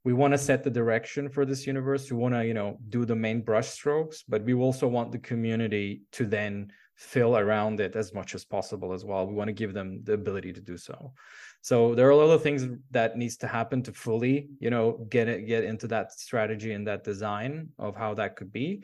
we 0.05 0.13
want 0.13 0.35
to 0.35 0.39
set 0.39 0.65
the 0.65 0.71
direction 0.71 1.29
for 1.29 1.45
this 1.45 1.65
universe. 1.65 2.11
We 2.11 2.17
want 2.17 2.35
to 2.35 2.45
you 2.45 2.55
know 2.55 2.79
do 2.89 3.05
the 3.05 3.17
main 3.17 3.41
brush 3.41 3.69
strokes 3.69 4.23
but 4.29 4.45
we 4.45 4.55
also 4.55 4.87
want 4.87 5.11
the 5.11 5.19
community 5.19 6.03
to 6.13 6.27
then 6.27 6.71
fill 6.95 7.37
around 7.37 7.81
it 7.81 7.97
as 7.97 8.13
much 8.13 8.35
as 8.35 8.45
possible 8.45 8.93
as 8.93 9.05
well. 9.05 9.27
We 9.27 9.35
want 9.35 9.49
to 9.49 9.53
give 9.53 9.75
them 9.75 10.01
the 10.05 10.13
ability 10.13 10.53
to 10.53 10.61
do 10.61 10.77
so. 10.77 11.13
So 11.61 11.95
there 11.95 12.07
are 12.07 12.11
a 12.11 12.17
lot 12.17 12.31
of 12.31 12.43
things 12.43 12.67
that 12.91 13.17
needs 13.17 13.37
to 13.39 13.47
happen 13.47 13.83
to 13.85 13.93
fully, 13.93 14.49
you 14.59 14.71
know, 14.71 15.07
get 15.09 15.29
it 15.29 15.47
get 15.47 15.65
into 15.65 15.87
that 15.89 16.13
strategy 16.13 16.73
and 16.73 16.87
that 16.87 17.05
design 17.05 17.69
of 17.79 17.97
how 17.97 18.15
that 18.15 18.37
could 18.37 18.53
be. 18.53 18.83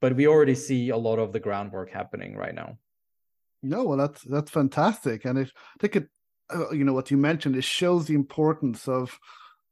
But 0.00 0.16
we 0.16 0.26
already 0.26 0.54
see 0.54 0.90
a 0.90 0.96
lot 0.96 1.18
of 1.18 1.32
the 1.32 1.40
groundwork 1.40 1.90
happening 1.90 2.36
right 2.36 2.54
now. 2.54 2.78
No, 3.62 3.84
well, 3.84 3.98
that's 3.98 4.22
that's 4.22 4.50
fantastic, 4.50 5.24
and 5.24 5.38
if 5.38 5.52
it, 5.82 6.08
uh, 6.52 6.70
you 6.70 6.84
know, 6.84 6.92
what 6.92 7.12
you 7.12 7.16
mentioned, 7.16 7.54
it 7.54 7.62
shows 7.62 8.06
the 8.06 8.14
importance 8.14 8.88
of 8.88 9.16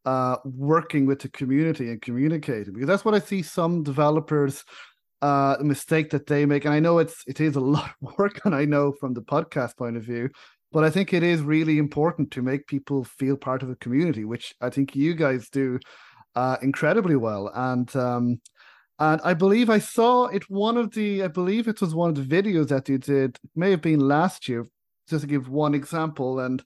uh, 0.05 0.37
working 0.45 1.07
with 1.07 1.21
the 1.21 1.29
community 1.29 1.91
and 1.91 2.01
communicating 2.01 2.73
because 2.73 2.87
that's 2.87 3.05
what 3.05 3.15
I 3.15 3.19
see 3.19 3.43
some 3.43 3.83
developers 3.83 4.65
uh 5.23 5.57
mistake 5.61 6.11
that 6.11 6.27
they 6.27 6.47
make. 6.47 6.65
And 6.65 6.75
i 6.75 6.81
know 6.81 6.99
it's 6.99 7.23
it 7.27 7.41
is 7.41 7.57
a 7.57 7.61
lot 7.77 7.91
of 8.03 8.19
work 8.19 8.41
and 8.45 8.55
i 8.55 8.65
know 8.65 8.93
from 8.93 9.15
the 9.15 9.23
podcast 9.23 9.77
point 9.77 9.97
of 9.97 10.05
view 10.05 10.31
but 10.73 10.85
i 10.85 10.91
think 10.91 11.13
it 11.13 11.23
is 11.23 11.43
really 11.43 11.79
important 11.79 12.31
to 12.33 12.43
make 12.43 12.67
people 12.67 13.05
feel 13.05 13.37
part 13.37 13.63
of 13.63 13.71
a 13.71 13.77
community 13.77 14.25
which 14.25 14.55
i 14.61 14.71
think 14.71 14.97
you 14.97 15.15
guys 15.15 15.49
do 15.51 15.79
uh 16.37 16.57
incredibly 16.63 17.17
well. 17.17 17.51
And 17.55 17.95
um 17.97 18.41
and 18.99 19.21
i 19.25 19.35
believe 19.35 19.71
i 19.71 19.79
saw 19.79 20.27
it 20.27 20.49
one 20.49 20.77
of 20.77 20.93
the 20.93 21.23
i 21.23 21.29
believe 21.29 21.69
it 21.69 21.81
was 21.81 21.95
one 21.95 22.11
of 22.11 22.17
the 22.17 22.43
videos 22.43 22.69
that 22.69 22.89
you 22.89 22.99
did 22.99 23.31
it 23.31 23.39
may 23.57 23.71
have 23.71 23.83
been 23.83 24.01
last 24.01 24.49
year 24.49 24.67
just 25.09 25.23
to 25.23 25.27
give 25.27 25.49
one 25.49 25.75
example. 25.75 26.41
And 26.41 26.63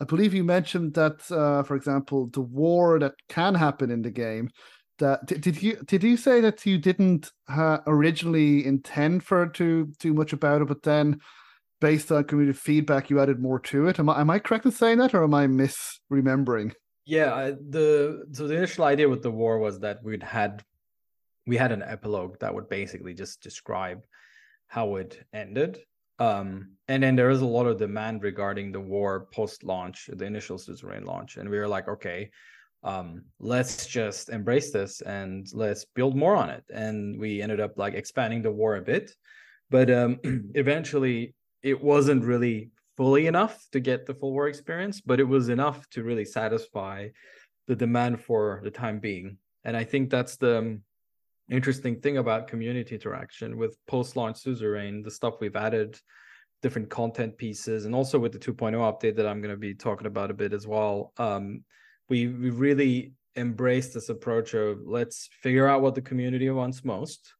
i 0.00 0.04
believe 0.04 0.34
you 0.34 0.44
mentioned 0.44 0.94
that 0.94 1.30
uh 1.30 1.62
for 1.62 1.76
example 1.76 2.28
the 2.32 2.40
war 2.40 2.98
that 2.98 3.14
can 3.28 3.54
happen 3.54 3.90
in 3.90 4.02
the 4.02 4.10
game 4.10 4.50
that 4.98 5.26
did, 5.26 5.62
you 5.62 5.76
did 5.86 6.02
you 6.02 6.16
say 6.16 6.40
that 6.40 6.64
you 6.66 6.78
didn't 6.78 7.30
uh, 7.48 7.78
originally 7.86 8.64
intend 8.64 9.24
for 9.24 9.46
too 9.46 9.92
too 9.98 10.14
much 10.14 10.32
about 10.32 10.62
it, 10.62 10.68
but 10.68 10.82
then 10.82 11.20
based 11.80 12.10
on 12.10 12.24
community 12.24 12.58
feedback, 12.58 13.10
you 13.10 13.20
added 13.20 13.40
more 13.40 13.60
to 13.60 13.88
it? 13.88 13.98
Am 13.98 14.08
I 14.08 14.20
am 14.20 14.30
I 14.30 14.38
correct 14.38 14.66
in 14.66 14.72
saying 14.72 14.98
that, 14.98 15.14
or 15.14 15.24
am 15.24 15.34
I 15.34 15.46
misremembering? 15.46 16.72
Yeah, 17.04 17.34
I, 17.34 17.50
the 17.50 18.26
so 18.32 18.48
the 18.48 18.56
initial 18.56 18.84
idea 18.84 19.08
with 19.08 19.22
the 19.22 19.30
war 19.30 19.58
was 19.58 19.80
that 19.80 20.02
we'd 20.02 20.22
had 20.22 20.62
we 21.46 21.56
had 21.56 21.72
an 21.72 21.82
epilogue 21.82 22.38
that 22.40 22.54
would 22.54 22.68
basically 22.68 23.14
just 23.14 23.42
describe 23.42 24.02
how 24.66 24.96
it 24.96 25.24
ended. 25.32 25.78
Um, 26.18 26.72
and 26.88 27.02
then 27.02 27.14
there 27.14 27.30
is 27.30 27.42
a 27.42 27.46
lot 27.46 27.66
of 27.66 27.78
demand 27.78 28.22
regarding 28.22 28.72
the 28.72 28.80
war 28.80 29.28
post 29.32 29.62
launch, 29.62 30.08
the 30.12 30.24
initial 30.24 30.58
Suzerain 30.58 31.04
launch. 31.04 31.36
And 31.36 31.48
we 31.48 31.58
were 31.58 31.68
like, 31.68 31.88
okay, 31.88 32.30
um, 32.82 33.24
let's 33.40 33.86
just 33.86 34.28
embrace 34.28 34.70
this 34.70 35.00
and 35.00 35.46
let's 35.52 35.84
build 35.84 36.16
more 36.16 36.36
on 36.36 36.50
it. 36.50 36.64
And 36.72 37.18
we 37.18 37.42
ended 37.42 37.60
up 37.60 37.78
like 37.78 37.94
expanding 37.94 38.42
the 38.42 38.50
war 38.50 38.76
a 38.76 38.82
bit. 38.82 39.12
But 39.70 39.90
um, 39.90 40.20
eventually, 40.54 41.34
it 41.62 41.82
wasn't 41.82 42.24
really 42.24 42.70
fully 42.96 43.26
enough 43.26 43.66
to 43.72 43.80
get 43.80 44.06
the 44.06 44.14
full 44.14 44.32
war 44.32 44.48
experience, 44.48 45.00
but 45.00 45.20
it 45.20 45.24
was 45.24 45.48
enough 45.48 45.88
to 45.90 46.04
really 46.04 46.24
satisfy 46.24 47.08
the 47.66 47.76
demand 47.76 48.20
for 48.20 48.60
the 48.62 48.70
time 48.70 49.00
being. 49.00 49.38
And 49.64 49.76
I 49.76 49.84
think 49.84 50.08
that's 50.08 50.36
the 50.36 50.58
um, 50.58 50.82
interesting 51.50 52.00
thing 52.00 52.18
about 52.18 52.48
community 52.48 52.94
interaction 52.94 53.56
with 53.56 53.76
post-launch 53.86 54.36
suzerain 54.36 55.02
the 55.02 55.10
stuff 55.10 55.40
we've 55.40 55.56
added 55.56 55.98
different 56.62 56.90
content 56.90 57.36
pieces 57.36 57.84
and 57.84 57.94
also 57.94 58.18
with 58.18 58.32
the 58.32 58.38
2.0 58.38 58.74
update 58.74 59.14
that 59.14 59.26
i'm 59.26 59.40
going 59.40 59.54
to 59.54 59.56
be 59.56 59.74
talking 59.74 60.06
about 60.06 60.30
a 60.30 60.34
bit 60.34 60.52
as 60.52 60.66
well 60.66 61.12
um, 61.18 61.62
we 62.08 62.28
we 62.28 62.50
really 62.50 63.12
embrace 63.34 63.92
this 63.92 64.08
approach 64.08 64.54
of 64.54 64.80
let's 64.84 65.28
figure 65.42 65.68
out 65.68 65.82
what 65.82 65.94
the 65.94 66.02
community 66.02 66.48
wants 66.50 66.84
most. 66.84 67.34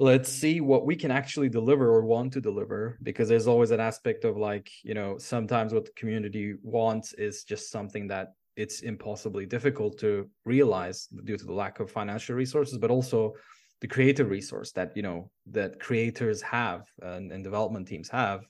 Let's 0.00 0.28
see 0.28 0.60
what 0.60 0.86
we 0.86 0.94
can 0.94 1.10
actually 1.10 1.48
deliver 1.48 1.88
or 1.88 2.02
want 2.02 2.32
to 2.34 2.40
deliver 2.40 2.98
because 3.02 3.28
there's 3.28 3.48
always 3.48 3.72
an 3.72 3.80
aspect 3.80 4.24
of 4.24 4.36
like 4.36 4.70
you 4.84 4.94
know 4.94 5.18
sometimes 5.18 5.74
what 5.74 5.86
the 5.86 5.92
community 5.92 6.54
wants 6.62 7.12
is 7.14 7.44
just 7.44 7.70
something 7.70 8.06
that 8.08 8.34
it's 8.56 8.80
impossibly 8.80 9.46
difficult 9.46 9.98
to 9.98 10.28
realize 10.44 11.06
due 11.24 11.36
to 11.36 11.44
the 11.44 11.52
lack 11.52 11.80
of 11.80 11.90
financial 11.90 12.34
resources 12.34 12.76
but 12.76 12.90
also 12.90 13.32
the 13.80 13.86
creative 13.86 14.30
resource 14.30 14.72
that 14.72 14.96
you 14.96 15.02
know 15.02 15.30
that 15.46 15.80
creators 15.80 16.42
have 16.42 16.82
and, 17.02 17.32
and 17.32 17.44
development 17.44 17.86
teams 17.86 18.08
have. 18.08 18.46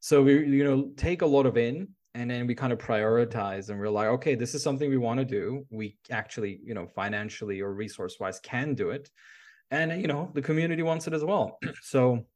So 0.00 0.22
we 0.22 0.46
you 0.46 0.64
know 0.64 0.90
take 0.96 1.22
a 1.22 1.26
lot 1.26 1.46
of 1.46 1.56
in 1.56 1.88
and 2.16 2.30
then 2.30 2.46
we 2.46 2.54
kind 2.54 2.72
of 2.72 2.78
prioritize 2.78 3.68
and 3.68 3.78
we're 3.78 3.90
like 3.90 4.08
okay 4.08 4.34
this 4.34 4.54
is 4.54 4.62
something 4.62 4.88
we 4.88 4.96
want 4.96 5.18
to 5.18 5.24
do. 5.24 5.66
We 5.70 5.96
actually 6.10 6.60
you 6.64 6.74
know 6.74 6.86
financially 6.86 7.60
or 7.60 7.72
resource 7.74 8.16
wise 8.18 8.40
can 8.40 8.74
do 8.74 8.90
it. 8.90 9.10
And 9.70 10.00
you 10.00 10.08
know 10.08 10.30
the 10.34 10.42
community 10.42 10.82
wants 10.82 11.06
it 11.06 11.12
as 11.12 11.24
well. 11.24 11.58
So 11.82 12.26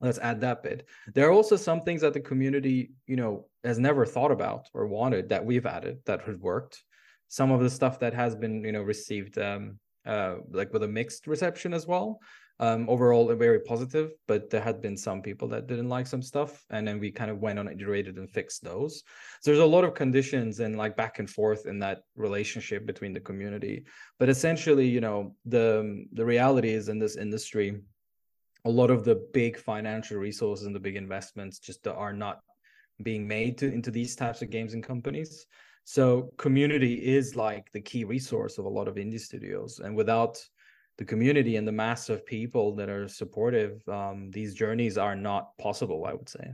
let's 0.00 0.18
add 0.18 0.40
that 0.40 0.62
bit. 0.62 0.86
There 1.14 1.28
are 1.28 1.32
also 1.32 1.56
some 1.56 1.80
things 1.82 2.00
that 2.00 2.14
the 2.14 2.20
community 2.20 2.90
you 3.06 3.16
know 3.16 3.46
has 3.62 3.78
never 3.78 4.04
thought 4.04 4.32
about 4.32 4.68
or 4.74 4.86
wanted 4.86 5.28
that 5.28 5.44
we've 5.44 5.66
added 5.66 5.98
that 6.06 6.22
has 6.22 6.36
worked. 6.36 6.82
Some 7.28 7.52
of 7.52 7.60
the 7.60 7.70
stuff 7.70 8.00
that 8.00 8.14
has 8.14 8.34
been 8.34 8.64
you 8.64 8.72
know 8.72 8.82
received 8.82 9.38
um 9.38 9.78
uh 10.06 10.36
like 10.50 10.72
with 10.72 10.82
a 10.82 10.88
mixed 10.88 11.26
reception 11.26 11.72
as 11.72 11.86
well 11.86 12.18
um 12.60 12.88
overall 12.88 13.34
very 13.34 13.60
positive 13.60 14.12
but 14.28 14.50
there 14.50 14.60
had 14.60 14.80
been 14.82 14.96
some 14.96 15.22
people 15.22 15.48
that 15.48 15.66
didn't 15.66 15.88
like 15.88 16.06
some 16.06 16.22
stuff 16.22 16.64
and 16.70 16.86
then 16.86 17.00
we 17.00 17.10
kind 17.10 17.30
of 17.30 17.38
went 17.38 17.58
on 17.58 17.66
iterated 17.66 18.18
and 18.18 18.30
fixed 18.30 18.62
those. 18.62 19.02
So 19.40 19.50
there's 19.50 19.68
a 19.68 19.74
lot 19.76 19.84
of 19.84 19.94
conditions 19.94 20.60
and 20.60 20.76
like 20.76 20.96
back 20.96 21.18
and 21.18 21.28
forth 21.28 21.66
in 21.66 21.78
that 21.80 22.02
relationship 22.16 22.86
between 22.86 23.14
the 23.14 23.26
community. 23.28 23.84
But 24.18 24.28
essentially 24.28 24.86
you 24.86 25.00
know 25.00 25.34
the 25.46 26.04
the 26.12 26.24
reality 26.24 26.70
is 26.70 26.88
in 26.88 26.98
this 26.98 27.16
industry 27.16 27.80
a 28.66 28.70
lot 28.70 28.90
of 28.90 29.04
the 29.04 29.16
big 29.32 29.56
financial 29.56 30.18
resources 30.18 30.66
and 30.66 30.74
the 30.74 30.86
big 30.88 30.96
investments 30.96 31.58
just 31.58 31.86
are 31.86 32.12
not 32.12 32.40
being 33.02 33.26
made 33.26 33.56
to, 33.58 33.72
into 33.72 33.90
these 33.90 34.14
types 34.14 34.42
of 34.42 34.50
games 34.50 34.74
and 34.74 34.84
companies. 34.84 35.46
So 35.84 36.32
community 36.36 36.94
is 36.94 37.36
like 37.36 37.72
the 37.72 37.80
key 37.80 38.04
resource 38.04 38.58
of 38.58 38.66
a 38.66 38.68
lot 38.68 38.88
of 38.88 38.96
indie 38.96 39.18
studios, 39.18 39.80
and 39.82 39.96
without 39.96 40.38
the 41.00 41.06
community 41.06 41.56
and 41.56 41.66
the 41.66 41.72
mass 41.72 42.10
of 42.10 42.26
people 42.26 42.74
that 42.74 42.90
are 42.90 43.08
supportive, 43.08 43.80
um, 43.88 44.30
these 44.30 44.54
journeys 44.54 44.98
are 44.98 45.16
not 45.16 45.56
possible. 45.56 46.04
I 46.04 46.12
would 46.12 46.28
say. 46.28 46.52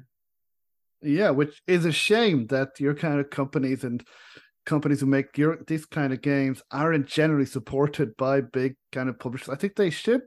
Yeah, 1.03 1.31
which 1.31 1.61
is 1.67 1.85
a 1.85 1.93
shame 1.93 2.47
that 2.47 2.79
your 2.79 2.95
kind 2.95 3.19
of 3.19 3.29
companies 3.29 3.83
and 3.83 4.07
companies 4.65 5.01
who 5.01 5.07
make 5.07 5.37
your 5.37 5.59
these 5.67 5.85
kind 5.85 6.13
of 6.13 6.23
games 6.23 6.63
aren't 6.71 7.07
generally 7.07 7.45
supported 7.45 8.17
by 8.17 8.41
big 8.41 8.77
kind 8.93 9.09
of 9.09 9.19
publishers. 9.19 9.49
I 9.49 9.57
think 9.57 9.75
they 9.75 9.91
should 9.91 10.23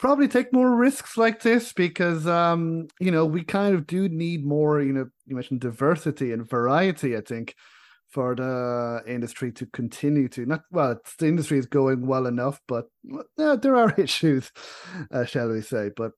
probably 0.00 0.26
take 0.26 0.52
more 0.52 0.74
risks 0.74 1.16
like 1.16 1.40
this 1.40 1.72
because 1.72 2.26
um 2.26 2.88
you 3.00 3.12
know 3.12 3.24
we 3.24 3.44
kind 3.44 3.74
of 3.74 3.86
do 3.86 4.08
need 4.08 4.44
more 4.44 4.80
you 4.80 4.92
know 4.92 5.06
you 5.26 5.34
mentioned 5.34 5.60
diversity 5.60 6.30
and 6.30 6.48
variety 6.48 7.16
i 7.16 7.20
think 7.20 7.56
for 8.10 8.34
the 8.34 9.02
industry 9.06 9.52
to 9.52 9.66
continue 9.66 10.28
to 10.28 10.46
not 10.46 10.62
well 10.70 10.98
the 11.18 11.26
industry 11.26 11.58
is 11.58 11.66
going 11.66 12.06
well 12.06 12.26
enough 12.26 12.60
but 12.66 12.86
yeah, 13.36 13.56
there 13.60 13.76
are 13.76 13.94
issues 13.98 14.50
uh, 15.12 15.24
shall 15.24 15.48
we 15.48 15.60
say 15.60 15.90
but 15.96 16.12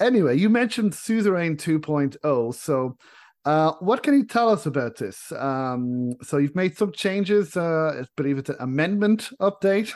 anyway 0.00 0.36
you 0.36 0.48
mentioned 0.48 0.94
suzerain 0.94 1.56
2.0 1.56 2.54
so 2.54 2.96
uh, 3.46 3.72
what 3.80 4.02
can 4.02 4.12
you 4.12 4.26
tell 4.26 4.50
us 4.50 4.66
about 4.66 4.98
this? 4.98 5.32
Um, 5.32 6.12
so 6.22 6.36
you've 6.36 6.54
made 6.54 6.76
some 6.76 6.92
changes. 6.92 7.56
Uh, 7.56 8.02
I 8.02 8.04
believe 8.14 8.36
it's 8.36 8.50
an 8.50 8.56
amendment 8.60 9.30
update. 9.40 9.94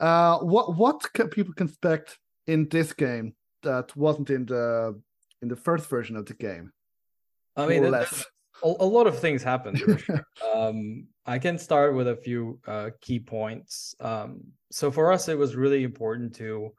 Uh, 0.00 0.38
what 0.38 0.76
what 0.76 1.12
can 1.12 1.28
people 1.28 1.54
can 1.54 1.68
expect 1.68 2.18
in 2.48 2.68
this 2.68 2.92
game 2.92 3.36
that 3.62 3.94
wasn't 3.96 4.30
in 4.30 4.46
the 4.46 5.00
in 5.42 5.48
the 5.48 5.56
first 5.56 5.88
version 5.88 6.16
of 6.16 6.26
the 6.26 6.34
game. 6.34 6.72
I 7.56 7.66
mean, 7.66 7.90
a, 8.62 8.66
a, 8.80 8.84
lot 8.84 9.06
of 9.06 9.18
things 9.18 9.42
happened. 9.42 9.78
Sure. 9.78 10.26
um, 10.54 11.06
I 11.26 11.38
can 11.38 11.58
start 11.58 11.94
with 11.94 12.08
a 12.08 12.16
few 12.16 12.58
uh, 12.66 12.90
key 13.00 13.18
points. 13.18 13.94
Um, 14.00 14.42
so 14.70 14.90
for 14.90 15.12
us, 15.12 15.28
it 15.28 15.38
was 15.38 15.56
really 15.56 15.84
important 15.84 16.34
to 16.36 16.72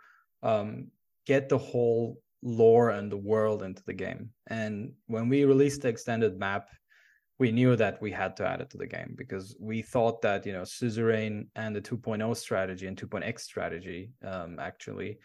um, 0.43 0.87
get 1.25 1.49
the 1.49 1.57
whole 1.57 2.19
lore 2.43 2.89
and 2.89 3.11
the 3.11 3.17
world 3.17 3.63
into 3.63 3.83
the 3.85 3.93
game. 3.93 4.29
And 4.47 4.93
when 5.07 5.29
we 5.29 5.45
released 5.45 5.83
the 5.83 5.89
extended 5.89 6.37
map, 6.37 6.67
we 7.41 7.51
knew 7.51 7.75
that 7.75 7.99
we 8.01 8.11
had 8.11 8.35
to 8.37 8.47
add 8.47 8.61
it 8.61 8.69
to 8.69 8.77
the 8.77 8.85
game 8.85 9.15
because 9.17 9.55
we 9.59 9.81
thought 9.81 10.21
that 10.21 10.45
you 10.45 10.53
know 10.53 10.63
suzerain 10.63 11.47
and 11.55 11.75
the 11.75 11.81
2.0 11.81 12.37
strategy 12.37 12.85
and 12.85 12.95
2.x 12.95 13.43
strategy 13.43 14.11
um, 14.23 14.59
actually 14.59 15.17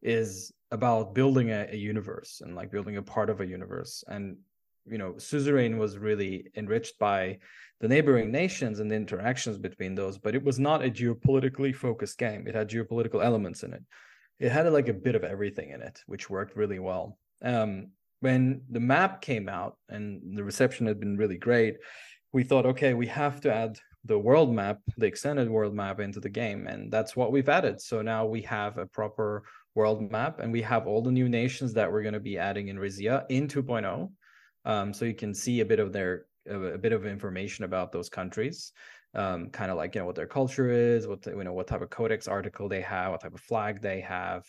is 0.00 0.52
about 0.70 1.14
building 1.14 1.50
a, 1.50 1.66
a, 1.72 1.76
universe 1.76 2.42
and 2.44 2.54
like 2.54 2.70
building 2.70 2.98
a 2.98 3.02
part 3.02 3.28
of 3.28 3.40
a 3.40 3.46
universe 3.46 4.04
and 4.06 4.36
you 4.86 4.98
know 4.98 5.14
suzerain 5.18 5.78
was 5.78 5.98
really 5.98 6.50
enriched 6.56 6.98
by 6.98 7.38
the 7.80 7.88
neighboring 7.88 8.30
nations 8.30 8.80
and 8.80 8.90
the 8.90 8.94
interactions 8.94 9.58
between 9.58 9.94
those 9.94 10.18
but 10.18 10.34
it 10.34 10.42
was 10.42 10.58
not 10.58 10.84
a 10.84 10.90
geopolitically 10.90 11.74
focused 11.74 12.18
game. 12.18 12.46
It 12.46 12.54
had 12.54 12.70
geopolitical 12.70 13.24
elements 13.24 13.62
in 13.62 13.72
it. 13.72 13.82
It 14.38 14.52
had 14.52 14.70
like 14.72 14.88
a 14.88 14.94
bit 14.94 15.14
of 15.14 15.24
everything 15.24 15.70
in 15.70 15.82
it 15.82 16.02
which 16.06 16.30
worked 16.30 16.56
really 16.56 16.78
well. 16.78 17.18
Um, 17.42 17.88
when 18.20 18.62
the 18.70 18.80
map 18.80 19.20
came 19.20 19.48
out 19.48 19.76
and 19.88 20.36
the 20.36 20.44
reception 20.44 20.86
had 20.86 20.98
been 20.98 21.16
really 21.16 21.36
great 21.36 21.76
we 22.32 22.42
thought 22.42 22.66
okay 22.66 22.94
we 22.94 23.06
have 23.06 23.40
to 23.42 23.52
add 23.52 23.78
the 24.06 24.18
world 24.18 24.54
map 24.54 24.78
the 24.98 25.06
extended 25.06 25.48
world 25.48 25.74
map 25.74 26.00
into 26.00 26.20
the 26.20 26.28
game 26.28 26.66
and 26.66 26.92
that's 26.92 27.16
what 27.16 27.32
we've 27.32 27.48
added. 27.48 27.80
So 27.80 28.02
now 28.02 28.26
we 28.26 28.42
have 28.42 28.76
a 28.78 28.86
proper 28.86 29.44
world 29.74 30.10
map 30.10 30.40
and 30.40 30.52
we 30.52 30.62
have 30.62 30.86
all 30.86 31.02
the 31.02 31.10
new 31.10 31.28
nations 31.28 31.72
that 31.74 31.90
we're 31.90 32.02
going 32.02 32.14
to 32.14 32.20
be 32.20 32.38
adding 32.38 32.68
in 32.68 32.76
Rizia 32.76 33.24
in 33.28 33.48
2.0 33.48 34.10
um, 34.64 34.92
so 34.92 35.04
you 35.04 35.14
can 35.14 35.34
see 35.34 35.60
a 35.60 35.64
bit 35.64 35.80
of 35.80 35.92
their 35.92 36.26
a 36.48 36.76
bit 36.76 36.92
of 36.92 37.06
information 37.06 37.64
about 37.64 37.90
those 37.90 38.10
countries 38.10 38.72
um, 39.14 39.48
kind 39.50 39.70
of 39.70 39.76
like 39.76 39.94
you 39.94 40.00
know 40.00 40.06
what 40.06 40.16
their 40.16 40.26
culture 40.26 40.70
is 40.70 41.06
what 41.06 41.24
you 41.26 41.44
know 41.44 41.52
what 41.52 41.66
type 41.66 41.82
of 41.82 41.90
codex 41.90 42.26
article 42.26 42.68
they 42.68 42.80
have 42.80 43.12
what 43.12 43.20
type 43.20 43.34
of 43.34 43.40
flag 43.40 43.80
they 43.80 44.00
have. 44.00 44.44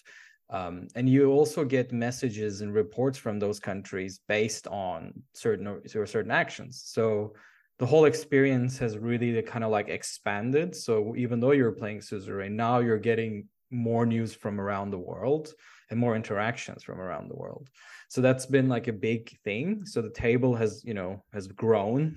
Um, 0.52 0.88
and 0.96 1.10
you 1.10 1.32
also 1.32 1.66
get 1.66 1.92
messages 1.92 2.62
and 2.62 2.72
reports 2.72 3.18
from 3.18 3.40
those 3.40 3.60
countries 3.60 4.20
based 4.28 4.68
on 4.68 5.12
certain 5.34 5.66
or 5.68 6.06
certain 6.06 6.30
actions. 6.30 6.84
So 6.86 7.34
the 7.80 7.86
whole 7.86 8.06
experience 8.06 8.78
has 8.78 8.96
really 8.96 9.42
kind 9.42 9.64
of 9.64 9.72
like 9.72 9.90
expanded. 9.90 10.76
So 10.76 11.16
even 11.18 11.40
though 11.40 11.52
you're 11.52 11.72
playing 11.72 12.02
suzerain 12.02 12.56
now 12.56 12.80
you're 12.80 13.00
getting 13.00 13.48
more 13.72 14.06
news 14.06 14.34
from 14.34 14.62
around 14.62 14.92
the 14.92 15.00
world 15.00 15.54
and 15.90 16.00
more 16.00 16.16
interactions 16.16 16.84
from 16.84 17.02
around 17.02 17.30
the 17.30 17.36
world 17.36 17.70
so 18.10 18.22
that's 18.22 18.46
been 18.46 18.70
like 18.70 18.88
a 18.88 18.94
big 18.94 19.38
thing. 19.44 19.86
So 19.86 20.02
the 20.02 20.10
table 20.10 20.56
has 20.56 20.84
you 20.86 20.94
know 20.94 21.24
has 21.34 21.48
grown. 21.48 22.16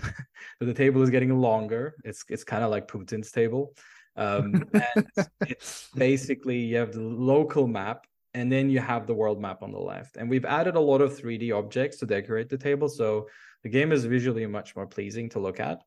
So 0.59 0.65
the 0.67 0.75
table 0.75 1.03
is 1.03 1.11
getting 1.11 1.37
longer. 1.39 1.95
It's 2.05 2.25
it's 2.29 2.45
kind 2.45 2.65
of 2.65 2.71
like 2.71 2.89
putin's 2.89 3.31
table. 3.31 3.75
Um, 4.17 4.65
and 4.95 5.07
it's 5.43 5.89
basically 5.95 6.59
you 6.59 6.77
have 6.77 6.93
the 6.93 7.01
local 7.01 7.67
map 7.67 8.07
and 8.35 8.51
then 8.53 8.69
you 8.69 8.81
have 8.81 9.07
the 9.07 9.15
world 9.15 9.41
map 9.41 9.63
on 9.63 9.73
the 9.73 9.79
left. 9.79 10.17
And 10.17 10.29
we've 10.29 10.45
added 10.45 10.75
a 10.75 10.81
lot 10.81 11.01
of 11.01 11.19
3d 11.19 11.57
objects 11.57 11.99
to 11.99 12.07
decorate 12.07 12.49
the 12.49 12.59
table. 12.59 12.89
So 12.89 13.29
the 13.63 13.69
game 13.69 13.93
is 13.93 14.05
visually 14.05 14.47
much 14.47 14.77
more 14.77 14.87
pleasing 14.87 15.29
to 15.31 15.39
look 15.39 15.61
at. 15.61 15.81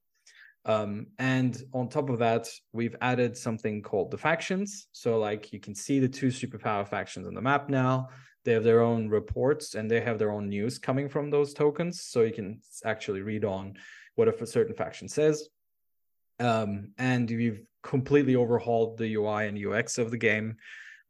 Um, 0.66 1.08
and 1.18 1.62
on 1.74 1.90
top 1.90 2.10
of 2.10 2.20
that, 2.20 2.48
we've 2.72 2.96
added 3.02 3.36
something 3.36 3.82
called 3.82 4.12
the 4.12 4.18
factions. 4.18 4.88
So, 4.92 5.18
like, 5.18 5.52
you 5.52 5.60
can 5.60 5.74
see 5.74 6.00
the 6.00 6.08
two 6.08 6.28
superpower 6.28 6.88
factions 6.88 7.28
on 7.28 7.34
the 7.34 7.42
map 7.42 7.70
now. 7.70 8.10
They 8.44 8.54
have 8.54 8.64
their 8.64 8.82
own 8.82 9.10
reports 9.10 9.76
and 9.76 9.90
they 9.90 10.02
have 10.02 10.18
their 10.18 10.32
own 10.32 10.50
news 10.50 10.80
coming 10.80 11.10
from 11.10 11.30
those 11.30 11.54
tokens. 11.54 12.02
So, 12.02 12.22
you 12.22 12.34
can 12.34 12.62
actually 12.86 13.22
read 13.22 13.46
on 13.46 13.76
what 14.16 14.28
a 14.28 14.46
certain 14.46 14.76
faction 14.76 15.08
says. 15.08 15.50
Um, 16.40 16.94
and 16.98 17.30
we've 17.30 17.62
completely 17.84 18.36
overhauled 18.36 18.98
the 18.98 19.16
UI 19.16 19.48
and 19.48 19.58
UX 19.58 19.98
of 19.98 20.12
the 20.12 20.18
game. 20.18 20.58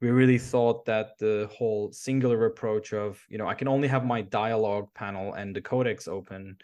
we 0.01 0.09
really 0.09 0.39
thought 0.39 0.83
that 0.85 1.17
the 1.19 1.47
whole 1.55 1.91
singular 1.91 2.45
approach 2.45 2.91
of 2.91 3.23
you 3.29 3.37
know 3.37 3.47
i 3.47 3.53
can 3.53 3.67
only 3.67 3.87
have 3.87 4.03
my 4.03 4.21
dialogue 4.21 4.87
panel 4.93 5.33
and 5.33 5.55
the 5.55 5.61
codex 5.61 6.07
open 6.07 6.57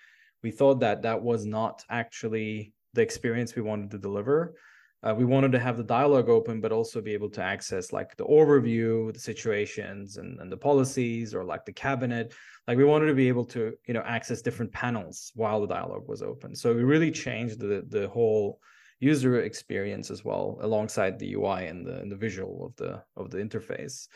we 0.44 0.52
thought 0.52 0.80
that 0.80 1.02
that 1.04 1.22
was 1.22 1.46
not 1.46 1.84
actually 1.90 2.74
the 2.94 3.02
experience 3.02 3.56
we 3.56 3.62
wanted 3.62 3.92
to 3.92 3.98
deliver 3.98 4.56
uh, 5.04 5.14
we 5.16 5.26
wanted 5.26 5.52
to 5.52 5.60
have 5.60 5.78
the 5.78 5.84
dialogue 5.84 6.30
open 6.30 6.60
but 6.60 6.72
also 6.72 7.02
be 7.02 7.14
able 7.14 7.30
to 7.30 7.42
access 7.42 7.94
like 7.94 8.16
the 8.18 8.26
overview 8.26 9.14
the 9.14 9.20
situations 9.20 10.18
and, 10.18 10.40
and 10.40 10.52
the 10.52 10.58
policies 10.58 11.34
or 11.34 11.44
like 11.44 11.66
the 11.66 11.74
cabinet 11.74 12.34
like 12.68 12.78
we 12.78 12.84
wanted 12.84 13.08
to 13.08 13.14
be 13.14 13.28
able 13.28 13.46
to 13.46 13.74
you 13.88 13.94
know 13.94 14.04
access 14.06 14.42
different 14.42 14.72
panels 14.72 15.32
while 15.36 15.62
the 15.62 15.68
dialogue 15.68 16.08
was 16.08 16.22
open 16.22 16.56
so 16.56 16.74
we 16.74 16.84
really 16.84 17.12
changed 17.12 17.60
the 17.60 17.84
the 17.90 18.08
whole 18.10 18.60
user 19.00 19.42
experience 19.42 20.10
as 20.10 20.26
well 20.26 20.58
alongside 20.62 21.20
the 21.20 21.34
UI 21.36 21.68
and 21.68 21.86
the, 21.86 22.00
and 22.00 22.12
the 22.12 22.16
visual 22.16 22.66
of 22.66 22.76
the 22.78 23.04
of 23.16 23.30
the 23.30 23.38
interface. 23.38 24.08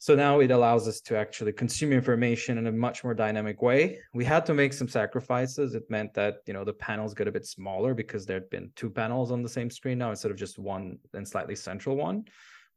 So 0.00 0.14
now 0.14 0.38
it 0.40 0.52
allows 0.52 0.86
us 0.86 1.00
to 1.02 1.16
actually 1.16 1.52
consume 1.52 1.92
information 1.92 2.56
in 2.56 2.68
a 2.68 2.72
much 2.72 3.02
more 3.02 3.14
dynamic 3.14 3.62
way. 3.62 3.98
We 4.14 4.24
had 4.24 4.46
to 4.46 4.54
make 4.54 4.72
some 4.72 4.88
sacrifices. 4.88 5.74
It 5.74 5.90
meant 5.90 6.14
that 6.14 6.36
you 6.46 6.54
know 6.54 6.64
the 6.64 6.72
panels 6.72 7.14
got 7.14 7.26
a 7.26 7.32
bit 7.32 7.46
smaller 7.46 7.94
because 7.94 8.24
there'd 8.24 8.48
been 8.50 8.70
two 8.76 8.90
panels 8.90 9.32
on 9.32 9.42
the 9.42 9.48
same 9.48 9.70
screen 9.70 9.98
now 9.98 10.10
instead 10.10 10.30
of 10.30 10.36
just 10.36 10.58
one 10.58 10.98
and 11.14 11.26
slightly 11.26 11.56
central 11.56 11.96
one. 11.96 12.24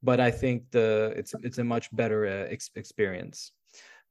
But 0.02 0.20
I 0.20 0.32
think 0.32 0.64
the 0.72 1.14
it's 1.16 1.36
it's 1.44 1.60
a 1.60 1.64
much 1.64 1.96
better 1.96 2.26
uh, 2.26 2.52
ex- 2.52 2.72
experience. 2.76 3.52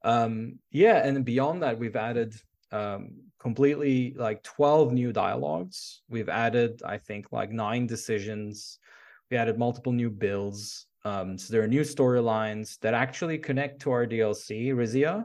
Um, 0.02 0.60
yeah, 0.70 1.04
and 1.04 1.24
beyond 1.24 1.62
that, 1.62 1.78
we've 1.78 1.96
added 1.96 2.34
um, 2.72 3.16
completely 3.38 4.14
like 4.16 4.42
12 4.42 4.92
new 4.92 5.12
dialogues. 5.12 6.02
We've 6.08 6.28
added, 6.28 6.82
I 6.86 6.98
think, 6.98 7.32
like 7.32 7.50
nine 7.50 7.86
decisions. 7.86 8.78
We 9.30 9.36
added 9.36 9.58
multiple 9.58 9.92
new 9.92 10.10
builds. 10.10 10.86
Um, 11.04 11.38
so 11.38 11.52
there 11.52 11.62
are 11.62 11.68
new 11.68 11.82
storylines 11.82 12.78
that 12.80 12.94
actually 12.94 13.38
connect 13.38 13.82
to 13.82 13.90
our 13.90 14.06
DLC, 14.06 14.72
Rizia, 14.74 15.24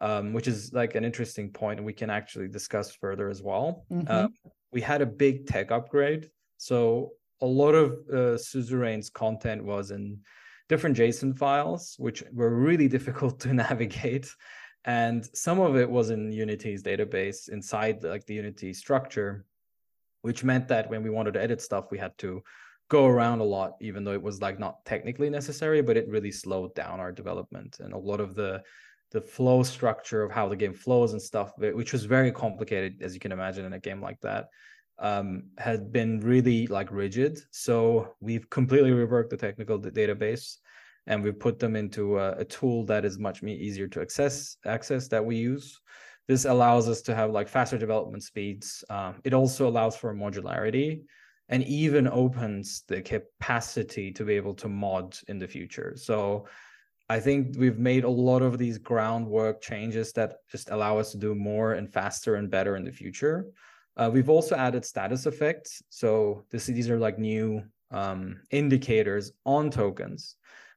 um, 0.00 0.32
which 0.32 0.48
is 0.48 0.72
like 0.72 0.94
an 0.94 1.04
interesting 1.04 1.50
point 1.50 1.82
we 1.82 1.92
can 1.92 2.10
actually 2.10 2.48
discuss 2.48 2.94
further 2.94 3.28
as 3.28 3.42
well. 3.42 3.84
Mm-hmm. 3.90 4.06
Uh, 4.08 4.28
we 4.72 4.80
had 4.80 5.02
a 5.02 5.06
big 5.06 5.46
tech 5.46 5.70
upgrade. 5.70 6.28
So 6.58 7.12
a 7.40 7.46
lot 7.46 7.74
of 7.74 7.92
uh, 8.12 8.38
Suzerain's 8.38 9.10
content 9.10 9.64
was 9.64 9.90
in 9.90 10.18
different 10.68 10.96
JSON 10.96 11.38
files, 11.38 11.94
which 11.98 12.24
were 12.32 12.50
really 12.50 12.88
difficult 12.96 13.40
to 13.40 13.54
navigate 13.54 14.28
and 14.86 15.28
some 15.34 15.58
of 15.58 15.76
it 15.76 15.90
was 15.90 16.10
in 16.10 16.32
unity's 16.32 16.82
database 16.82 17.48
inside 17.50 18.02
like 18.02 18.24
the 18.26 18.34
unity 18.34 18.72
structure 18.72 19.44
which 20.22 20.44
meant 20.44 20.68
that 20.68 20.88
when 20.88 21.02
we 21.02 21.10
wanted 21.10 21.34
to 21.34 21.42
edit 21.42 21.60
stuff 21.60 21.90
we 21.90 21.98
had 21.98 22.16
to 22.16 22.42
go 22.88 23.06
around 23.06 23.40
a 23.40 23.44
lot 23.44 23.72
even 23.80 24.04
though 24.04 24.12
it 24.12 24.22
was 24.22 24.40
like 24.40 24.58
not 24.58 24.84
technically 24.84 25.28
necessary 25.28 25.82
but 25.82 25.96
it 25.96 26.08
really 26.08 26.30
slowed 26.30 26.74
down 26.74 27.00
our 27.00 27.12
development. 27.12 27.78
And 27.80 27.92
a 27.92 27.98
lot 27.98 28.20
of 28.20 28.34
the 28.34 28.62
the 29.12 29.20
flow 29.20 29.62
structure 29.62 30.22
of 30.22 30.32
how 30.32 30.48
the 30.48 30.56
game 30.56 30.74
flows 30.74 31.12
and 31.12 31.22
stuff 31.22 31.52
which 31.58 31.92
was 31.92 32.04
very 32.04 32.32
complicated 32.32 33.00
as 33.02 33.14
you 33.14 33.20
can 33.20 33.32
imagine 33.32 33.64
in 33.64 33.72
a 33.72 33.78
game 33.78 34.00
like 34.00 34.20
that 34.20 34.46
um, 34.98 35.44
had 35.58 35.92
been 35.92 36.20
really 36.20 36.66
like 36.66 36.90
rigid. 36.90 37.38
So 37.50 38.14
we've 38.20 38.48
completely 38.50 38.90
reworked 38.90 39.30
the 39.30 39.36
technical 39.36 39.78
database 39.78 40.56
and 41.06 41.22
we've 41.22 41.38
put 41.38 41.58
them 41.58 41.76
into 41.76 42.18
a, 42.18 42.32
a, 42.32 42.44
tool 42.44 42.84
that 42.86 43.04
is 43.04 43.18
much 43.18 43.42
easier 43.42 43.86
to 43.88 44.00
access 44.00 44.56
access 44.64 45.08
that 45.08 45.24
we 45.24 45.36
use. 45.36 45.80
This 46.26 46.44
allows 46.44 46.88
us 46.88 47.02
to 47.02 47.14
have 47.14 47.30
like 47.30 47.48
faster 47.48 47.78
development 47.78 48.24
speeds. 48.24 48.82
Um, 48.90 49.20
it 49.22 49.32
also 49.32 49.68
allows 49.68 49.96
for 49.96 50.14
modularity 50.14 51.02
and 51.48 51.62
even 51.64 52.08
opens 52.08 52.82
the 52.88 53.00
capacity 53.00 54.10
to 54.12 54.24
be 54.24 54.34
able 54.34 54.54
to 54.54 54.68
mod 54.68 55.16
in 55.28 55.38
the 55.38 55.48
future. 55.48 55.94
So 55.96 56.46
i 57.08 57.20
think 57.20 57.54
we've 57.56 57.78
made 57.78 58.02
a 58.02 58.08
lot 58.10 58.42
of 58.42 58.58
these 58.58 58.78
groundwork 58.78 59.60
changes 59.60 60.12
that 60.12 60.38
just 60.50 60.70
allow 60.70 60.98
us 60.98 61.12
to 61.12 61.18
do 61.18 61.36
more 61.36 61.74
and 61.74 61.92
faster 61.92 62.34
and 62.34 62.50
better 62.50 62.74
in 62.74 62.84
the 62.84 62.90
future. 62.90 63.46
Uh, 63.96 64.10
we've 64.12 64.28
also 64.28 64.56
added 64.56 64.84
status 64.84 65.24
effects. 65.26 65.82
So 65.88 66.44
this, 66.50 66.66
these 66.66 66.90
are 66.90 66.98
like 66.98 67.18
new 67.18 67.62
um, 67.92 68.40
indicators 68.50 69.32
on 69.44 69.70
tokens 69.70 70.36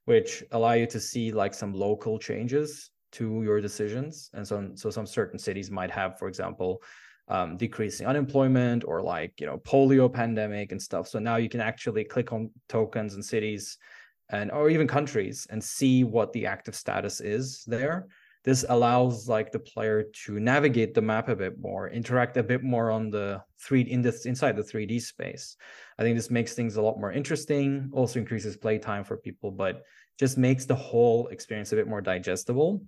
which 0.09 0.43
allow 0.53 0.71
you 0.71 0.87
to 0.87 0.99
see 0.99 1.31
like 1.31 1.53
some 1.53 1.71
local 1.71 2.17
changes 2.17 2.89
to 3.11 3.43
your 3.43 3.61
decisions. 3.61 4.31
And 4.33 4.47
so, 4.47 4.71
so 4.73 4.89
some 4.89 5.05
certain 5.05 5.37
cities 5.37 5.69
might 5.69 5.91
have, 5.91 6.17
for 6.17 6.27
example, 6.27 6.81
um, 7.29 7.57
decreasing 7.57 8.07
unemployment 8.07 8.83
or 8.85 9.01
like 9.01 9.39
you 9.39 9.45
know 9.45 9.57
polio 9.59 10.11
pandemic 10.11 10.71
and 10.71 10.81
stuff. 10.81 11.07
So 11.07 11.19
now 11.19 11.37
you 11.37 11.49
can 11.49 11.61
actually 11.61 12.03
click 12.03 12.33
on 12.33 12.49
tokens 12.67 13.13
and 13.13 13.23
cities, 13.23 13.77
and 14.29 14.51
or 14.51 14.69
even 14.69 14.87
countries 14.87 15.47
and 15.49 15.63
see 15.63 16.03
what 16.03 16.33
the 16.33 16.45
active 16.45 16.75
status 16.75 17.21
is 17.21 17.63
there. 17.65 18.07
This 18.45 18.63
allows 18.69 19.27
like 19.27 19.51
the 19.51 19.59
player 19.59 20.05
to 20.25 20.39
navigate 20.39 20.93
the 20.93 21.01
map 21.01 21.27
a 21.27 21.35
bit 21.35 21.59
more, 21.59 21.89
interact 21.89 22.37
a 22.37 22.43
bit 22.43 22.63
more 22.63 22.89
on 22.89 23.09
the 23.09 23.43
three 23.59 23.81
in 23.81 24.01
this 24.01 24.25
inside 24.25 24.55
the 24.55 24.63
3D 24.63 25.01
space. 25.01 25.57
I 25.97 26.03
think 26.03 26.15
this 26.15 26.31
makes 26.31 26.53
things 26.53 26.77
a 26.77 26.81
lot 26.81 26.99
more 26.99 27.11
interesting. 27.11 27.89
Also 27.91 28.17
increases 28.17 28.55
play 28.55 28.77
time 28.77 29.03
for 29.03 29.17
people, 29.17 29.51
but 29.51 29.83
just 30.17 30.37
makes 30.37 30.65
the 30.65 30.75
whole 30.75 31.27
experience 31.27 31.73
a 31.73 31.75
bit 31.75 31.87
more 31.87 32.01
digestible. 32.01 32.81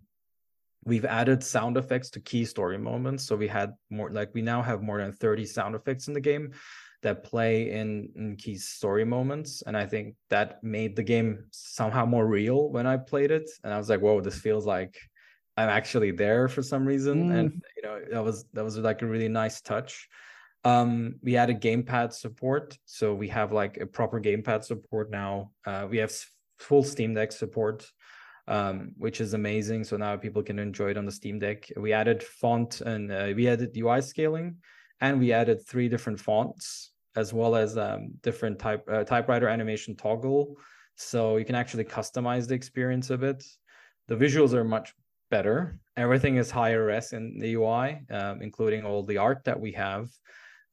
We've 0.84 1.06
added 1.06 1.44
sound 1.44 1.78
effects 1.78 2.10
to 2.12 2.20
key 2.20 2.46
story 2.46 2.78
moments. 2.78 3.24
So 3.26 3.36
we 3.36 3.48
had 3.48 3.74
more 3.90 4.10
like 4.12 4.32
we 4.34 4.42
now 4.42 4.62
have 4.62 4.82
more 4.82 5.00
than 5.00 5.12
30 5.12 5.46
sound 5.46 5.76
effects 5.76 6.08
in 6.08 6.14
the 6.14 6.22
game 6.22 6.54
that 7.04 7.24
play 7.24 7.72
in, 7.72 8.10
in 8.16 8.36
key 8.36 8.58
story 8.58 9.06
moments. 9.06 9.64
And 9.66 9.76
I 9.76 9.86
think 9.86 10.16
that 10.30 10.64
made 10.64 10.96
the 10.96 11.04
game 11.04 11.46
somehow 11.52 12.06
more 12.06 12.28
real 12.28 12.70
when 12.70 12.88
I 12.88 12.98
played 12.98 13.32
it. 13.32 13.50
And 13.64 13.74
I 13.74 13.78
was 13.78 13.90
like, 13.90 14.02
whoa, 14.02 14.22
this 14.22 14.40
feels 14.40 14.66
like 14.66 14.98
I'm 15.58 15.70
actually 15.70 16.12
there 16.12 16.48
for 16.48 16.62
some 16.64 16.86
reason. 16.86 17.30
Mm. 17.30 17.40
And 17.40 17.64
you 17.76 17.84
know, 17.84 18.02
that 18.12 18.24
was 18.24 18.46
that 18.54 18.64
was 18.64 18.78
like 18.78 19.02
a 19.02 19.08
really 19.08 19.30
nice 19.30 19.62
touch. 19.62 20.08
Um, 20.64 21.16
we 21.24 21.38
added 21.38 21.62
gamepad 21.62 22.14
support. 22.14 22.78
So 22.86 23.14
we 23.14 23.28
have 23.30 23.52
like 23.52 23.78
a 23.78 23.86
proper 23.86 24.20
gamepad 24.20 24.64
support 24.64 25.10
now. 25.10 25.52
Uh, 25.66 25.88
we 25.90 25.98
have 25.98 26.14
full 26.60 26.84
Steam 26.84 27.16
Deck 27.16 27.32
support, 27.32 27.90
um, 28.52 28.92
which 28.98 29.22
is 29.22 29.34
amazing. 29.34 29.86
So 29.86 29.96
now 29.96 30.18
people 30.18 30.44
can 30.44 30.60
enjoy 30.60 30.90
it 30.92 30.98
on 30.98 31.06
the 31.06 31.12
Steam 31.12 31.40
Deck. 31.40 31.72
We 31.78 31.94
added 31.94 32.22
font 32.22 32.82
and 32.82 33.10
uh, 33.10 33.32
we 33.34 33.48
added 33.48 33.76
UI 33.78 34.02
scaling, 34.02 34.58
and 35.00 35.20
we 35.20 35.32
added 35.32 35.66
three 35.66 35.88
different 35.88 36.20
fonts 36.20 36.92
as 37.16 37.34
well 37.34 37.56
as 37.56 37.78
um, 37.78 38.12
different 38.22 38.60
type 38.60 38.84
uh, 38.92 39.06
typewriter 39.06 39.48
animation 39.48 39.96
toggle. 39.96 40.58
So 40.96 41.38
you 41.38 41.46
can 41.46 41.56
actually 41.56 41.86
customize 41.86 42.48
the 42.48 42.54
experience 42.54 43.10
a 43.10 43.18
bit. 43.18 43.42
The 44.10 44.16
visuals 44.16 44.54
are 44.54 44.66
much 44.66 44.94
better. 45.30 45.80
Everything 45.96 46.36
is 46.36 46.52
higher 46.52 46.86
res 46.86 47.14
in 47.14 47.40
the 47.40 47.54
UI, 47.56 48.02
um, 48.12 48.42
including 48.42 48.84
all 48.86 49.04
the 49.04 49.18
art 49.18 49.46
that 49.46 49.60
we 49.60 49.72
have. 49.72 50.10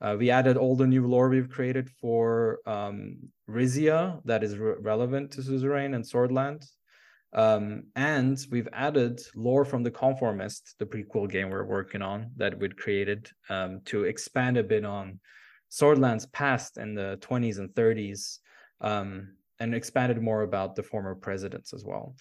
Uh, 0.00 0.16
we 0.18 0.30
added 0.30 0.56
all 0.56 0.74
the 0.74 0.86
new 0.86 1.06
lore 1.06 1.28
we've 1.28 1.50
created 1.50 1.88
for 2.00 2.58
um, 2.66 3.18
Rizia 3.48 4.20
that 4.24 4.42
is 4.42 4.58
re- 4.58 4.74
relevant 4.80 5.30
to 5.32 5.42
Suzerain 5.42 5.94
and 5.94 6.04
Sordland. 6.04 6.64
Um, 7.32 7.84
and 7.94 8.38
we've 8.50 8.68
added 8.72 9.20
lore 9.34 9.64
from 9.64 9.82
the 9.82 9.90
Conformist, 9.90 10.74
the 10.78 10.86
prequel 10.86 11.30
game 11.30 11.50
we're 11.50 11.64
working 11.64 12.02
on 12.02 12.30
that 12.36 12.58
we'd 12.58 12.76
created 12.76 13.30
um, 13.50 13.80
to 13.86 14.04
expand 14.04 14.56
a 14.56 14.64
bit 14.64 14.84
on 14.84 15.20
Sordland's 15.70 16.26
past 16.26 16.78
in 16.78 16.94
the 16.94 17.18
20s 17.20 17.58
and 17.58 17.68
30s 17.70 18.38
um, 18.80 19.34
and 19.60 19.74
expanded 19.74 20.22
more 20.22 20.42
about 20.42 20.74
the 20.74 20.82
former 20.82 21.14
presidents 21.14 21.74
as 21.74 21.84
well. 21.84 22.16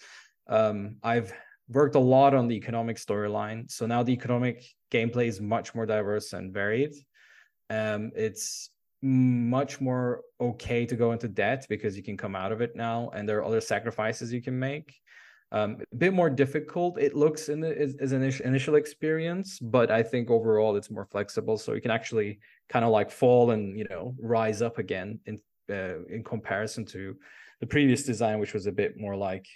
Um, 0.48 0.96
I've 1.02 1.32
worked 1.68 1.94
a 1.94 2.00
lot 2.00 2.34
on 2.34 2.48
the 2.48 2.56
economic 2.56 2.96
storyline. 2.96 3.70
So 3.70 3.86
now 3.86 4.02
the 4.02 4.12
economic 4.12 4.64
gameplay 4.90 5.26
is 5.28 5.40
much 5.40 5.74
more 5.74 5.86
diverse 5.86 6.32
and 6.32 6.52
varied 6.52 6.94
um, 7.70 8.10
it's 8.14 8.70
much 9.02 9.80
more 9.80 10.22
okay 10.40 10.84
to 10.86 10.96
go 10.96 11.12
into 11.12 11.28
debt 11.28 11.66
because 11.68 11.96
you 11.96 12.02
can 12.02 12.16
come 12.16 12.34
out 12.34 12.52
of 12.52 12.60
it 12.60 12.74
now 12.74 13.10
and 13.14 13.28
there 13.28 13.38
are 13.38 13.44
other 13.44 13.60
sacrifices 13.60 14.32
you 14.32 14.42
can 14.42 14.58
make. 14.58 14.94
Um, 15.50 15.78
a 15.92 15.96
bit 15.96 16.12
more 16.12 16.28
difficult 16.28 16.98
it 16.98 17.14
looks 17.14 17.48
in 17.48 17.60
the 17.60 17.74
as, 17.80 17.96
as 18.00 18.12
an 18.12 18.22
initial 18.44 18.74
experience 18.74 19.58
but 19.58 19.90
i 19.90 20.02
think 20.02 20.28
overall 20.28 20.76
it's 20.76 20.90
more 20.90 21.06
flexible 21.06 21.56
so 21.56 21.72
you 21.72 21.80
can 21.80 21.90
actually 21.90 22.38
kind 22.68 22.84
of 22.84 22.90
like 22.90 23.10
fall 23.10 23.52
and 23.52 23.78
you 23.78 23.86
know 23.88 24.14
rise 24.20 24.60
up 24.60 24.76
again 24.76 25.18
in 25.24 25.38
uh, 25.70 26.04
in 26.10 26.22
comparison 26.22 26.84
to 26.84 27.16
the 27.60 27.66
previous 27.66 28.02
design 28.02 28.38
which 28.40 28.52
was 28.52 28.66
a 28.66 28.72
bit 28.72 29.00
more 29.00 29.16
like 29.16 29.46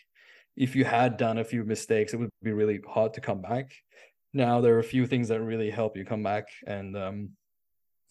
if 0.57 0.77
you 0.77 0.85
had 0.85 1.17
done 1.17 1.39
a 1.39 1.45
few 1.45 1.65
mistakes 1.65 2.13
it 2.13 2.19
would 2.19 2.31
be 2.43 2.53
really 2.53 2.81
hard 2.89 3.15
to 3.15 3.21
come 3.21 3.41
back. 3.41 3.73
Now 4.35 4.61
there 4.61 4.75
are 4.75 4.81
a 4.81 4.85
few 4.85 5.07
things 5.07 5.29
that 5.29 5.41
really 5.41 5.71
help 5.71 5.97
you 5.97 6.05
come 6.05 6.23
back 6.23 6.49
and 6.67 6.97
um, 6.97 7.31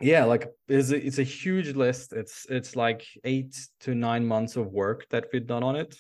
yeah 0.02 0.26
like 0.26 0.48
it's 0.68 0.92
a, 0.92 1.06
it's 1.06 1.20
a 1.20 1.24
huge 1.24 1.76
list. 1.76 2.14
It's 2.14 2.46
it's 2.50 2.76
like 2.76 3.06
eight 3.24 3.56
to 3.82 3.96
nine 3.96 4.26
months 4.26 4.56
of 4.56 4.72
work 4.72 5.08
that 5.10 5.26
we've 5.32 5.48
done 5.48 5.64
on 5.64 5.76
it. 5.76 5.96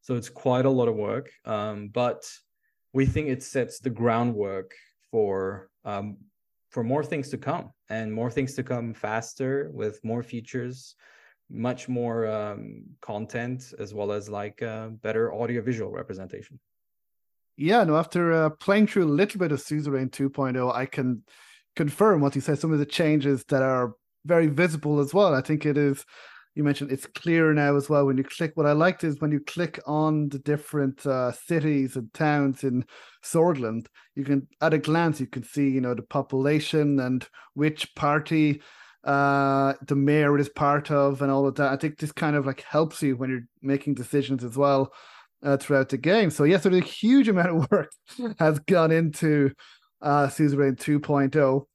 So 0.00 0.14
it's 0.14 0.28
quite 0.28 0.66
a 0.66 0.70
lot 0.70 0.88
of 0.88 0.94
work. 0.94 1.30
Um, 1.44 1.88
but 1.88 2.24
we 2.92 3.06
think 3.06 3.28
it 3.28 3.42
sets 3.42 3.80
the 3.80 3.90
groundwork 3.90 4.72
for 5.10 5.68
um, 5.84 6.18
for 6.70 6.84
more 6.84 7.04
things 7.04 7.28
to 7.30 7.38
come 7.38 7.70
and 7.88 8.12
more 8.12 8.30
things 8.30 8.54
to 8.54 8.62
come 8.62 8.94
faster 8.94 9.70
with 9.72 10.04
more 10.04 10.22
features 10.22 10.96
much 11.50 11.88
more 11.88 12.26
um, 12.26 12.82
content 13.00 13.72
as 13.78 13.94
well 13.94 14.12
as 14.12 14.28
like 14.28 14.62
uh, 14.62 14.88
better 14.88 15.32
audio 15.32 15.62
visual 15.62 15.90
representation. 15.90 16.58
Yeah, 17.56 17.84
no, 17.84 17.96
after 17.96 18.32
uh, 18.32 18.50
playing 18.50 18.88
through 18.88 19.04
a 19.04 19.14
little 19.14 19.38
bit 19.38 19.52
of 19.52 19.60
Suzerain 19.60 20.10
2.0, 20.10 20.74
I 20.74 20.86
can 20.86 21.22
confirm 21.76 22.20
what 22.20 22.34
you 22.34 22.40
said, 22.40 22.58
some 22.58 22.72
of 22.72 22.78
the 22.78 22.86
changes 22.86 23.44
that 23.44 23.62
are 23.62 23.92
very 24.24 24.48
visible 24.48 24.98
as 24.98 25.14
well. 25.14 25.34
I 25.34 25.42
think 25.42 25.64
it 25.64 25.76
is, 25.76 26.04
you 26.54 26.64
mentioned 26.64 26.90
it's 26.90 27.06
clearer 27.06 27.54
now 27.54 27.76
as 27.76 27.88
well 27.88 28.06
when 28.06 28.16
you 28.16 28.24
click. 28.24 28.52
What 28.54 28.66
I 28.66 28.72
liked 28.72 29.04
is 29.04 29.20
when 29.20 29.30
you 29.30 29.40
click 29.40 29.78
on 29.86 30.30
the 30.30 30.38
different 30.38 31.06
uh, 31.06 31.32
cities 31.32 31.96
and 31.96 32.12
towns 32.12 32.64
in 32.64 32.84
Sordland, 33.22 33.86
you 34.14 34.24
can, 34.24 34.48
at 34.60 34.74
a 34.74 34.78
glance, 34.78 35.20
you 35.20 35.26
can 35.26 35.44
see, 35.44 35.68
you 35.68 35.80
know, 35.80 35.94
the 35.94 36.02
population 36.02 36.98
and 36.98 37.28
which 37.54 37.94
party 37.94 38.62
uh, 39.04 39.74
the 39.86 39.94
mayor 39.94 40.36
is 40.38 40.48
part 40.48 40.90
of 40.90 41.22
and 41.22 41.30
all 41.30 41.46
of 41.46 41.54
that. 41.56 41.72
I 41.72 41.76
think 41.76 41.98
this 41.98 42.12
kind 42.12 42.34
of 42.34 42.46
like 42.46 42.62
helps 42.62 43.02
you 43.02 43.16
when 43.16 43.30
you're 43.30 43.46
making 43.62 43.94
decisions 43.94 44.42
as 44.42 44.56
well 44.56 44.92
uh, 45.42 45.56
throughout 45.56 45.90
the 45.90 45.98
game. 45.98 46.30
So 46.30 46.44
yes, 46.44 46.62
there's 46.62 46.76
a 46.76 46.80
huge 46.80 47.28
amount 47.28 47.50
of 47.50 47.70
work 47.70 47.90
has 48.38 48.58
gone 48.60 48.90
into 48.90 49.52
uh, 50.02 50.28
Suzerain 50.28 50.76
2.0. 50.76 51.66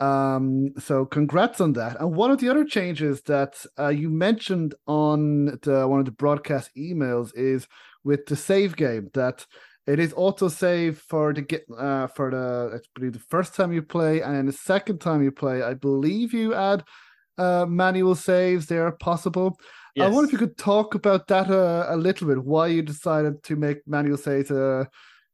Um, 0.00 0.70
so 0.78 1.04
congrats 1.04 1.60
on 1.60 1.72
that. 1.74 2.00
And 2.00 2.14
one 2.14 2.30
of 2.30 2.38
the 2.38 2.48
other 2.48 2.64
changes 2.64 3.22
that 3.22 3.54
uh, 3.78 3.88
you 3.88 4.10
mentioned 4.10 4.74
on 4.86 5.58
the, 5.62 5.86
one 5.88 5.98
of 5.98 6.06
the 6.06 6.12
broadcast 6.12 6.70
emails 6.76 7.32
is 7.34 7.66
with 8.04 8.26
the 8.26 8.36
save 8.36 8.76
game 8.76 9.10
that 9.14 9.44
it 9.88 9.98
is 9.98 10.12
auto 10.16 10.48
save 10.48 10.98
for 10.98 11.32
the 11.32 11.40
get 11.40 11.64
uh, 11.76 12.06
for 12.08 12.30
the 12.30 12.76
I 12.76 12.78
believe 12.94 13.14
the 13.14 13.18
first 13.30 13.54
time 13.54 13.72
you 13.72 13.82
play, 13.82 14.20
and 14.20 14.36
then 14.36 14.44
the 14.44 14.52
second 14.52 15.00
time 15.00 15.22
you 15.22 15.32
play, 15.32 15.62
I 15.62 15.72
believe 15.72 16.34
you 16.34 16.54
add 16.54 16.84
uh, 17.38 17.64
manual 17.66 18.14
saves 18.14 18.66
there 18.66 18.90
possible. 18.92 19.58
Yes. 19.94 20.06
I 20.06 20.10
wonder 20.10 20.26
if 20.26 20.32
you 20.32 20.38
could 20.38 20.58
talk 20.58 20.94
about 20.94 21.26
that 21.28 21.50
uh, 21.50 21.86
a 21.88 21.96
little 21.96 22.28
bit. 22.28 22.44
Why 22.44 22.66
you 22.66 22.82
decided 22.82 23.42
to 23.44 23.56
make 23.56 23.78
manual 23.86 24.18
saves 24.18 24.50
a 24.50 24.88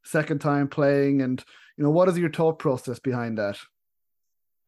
second 0.04 0.40
time 0.40 0.68
playing, 0.68 1.22
and 1.22 1.44
you 1.76 1.84
know 1.84 1.90
what 1.90 2.08
is 2.08 2.18
your 2.18 2.30
thought 2.30 2.58
process 2.58 2.98
behind 2.98 3.38
that? 3.38 3.58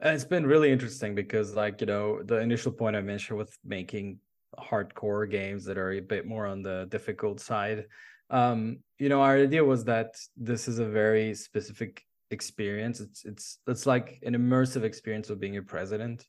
Uh, 0.04 0.10
it's 0.10 0.24
been 0.24 0.46
really 0.46 0.70
interesting 0.70 1.14
because, 1.14 1.54
like 1.54 1.80
you 1.80 1.86
know, 1.86 2.22
the 2.22 2.36
initial 2.36 2.72
point 2.72 2.96
I 2.96 3.00
mentioned 3.00 3.38
with 3.38 3.56
making 3.64 4.18
hardcore 4.58 5.30
games 5.30 5.64
that 5.64 5.78
are 5.78 5.92
a 5.92 6.00
bit 6.00 6.26
more 6.26 6.46
on 6.46 6.62
the 6.62 6.86
difficult 6.90 7.40
side 7.40 7.86
um, 8.30 8.78
you 8.98 9.08
know, 9.08 9.20
our 9.22 9.36
idea 9.36 9.64
was 9.64 9.84
that 9.84 10.16
this 10.36 10.68
is 10.68 10.78
a 10.78 10.86
very 10.86 11.34
specific 11.34 12.04
experience. 12.30 13.00
It's 13.00 13.24
it's 13.24 13.58
it's 13.66 13.86
like 13.86 14.18
an 14.24 14.34
immersive 14.34 14.82
experience 14.82 15.30
of 15.30 15.40
being 15.40 15.56
a 15.56 15.62
president 15.62 16.26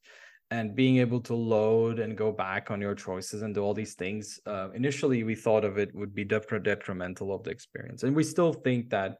and 0.49 0.75
being 0.75 0.97
able 0.97 1.19
to 1.19 1.33
load 1.33 1.99
and 1.99 2.17
go 2.17 2.31
back 2.31 2.71
on 2.71 2.79
your 2.79 2.95
choices 2.95 3.41
and 3.41 3.53
do 3.53 3.61
all 3.61 3.73
these 3.73 3.95
things. 3.95 4.39
Uh, 4.45 4.69
initially, 4.73 5.23
we 5.23 5.35
thought 5.35 5.65
of 5.65 5.77
it 5.77 5.93
would 5.93 6.13
be 6.13 6.23
detrimental 6.23 7.33
of 7.33 7.43
the 7.43 7.49
experience, 7.49 8.03
and 8.03 8.15
we 8.15 8.23
still 8.23 8.53
think 8.53 8.89
that 8.89 9.17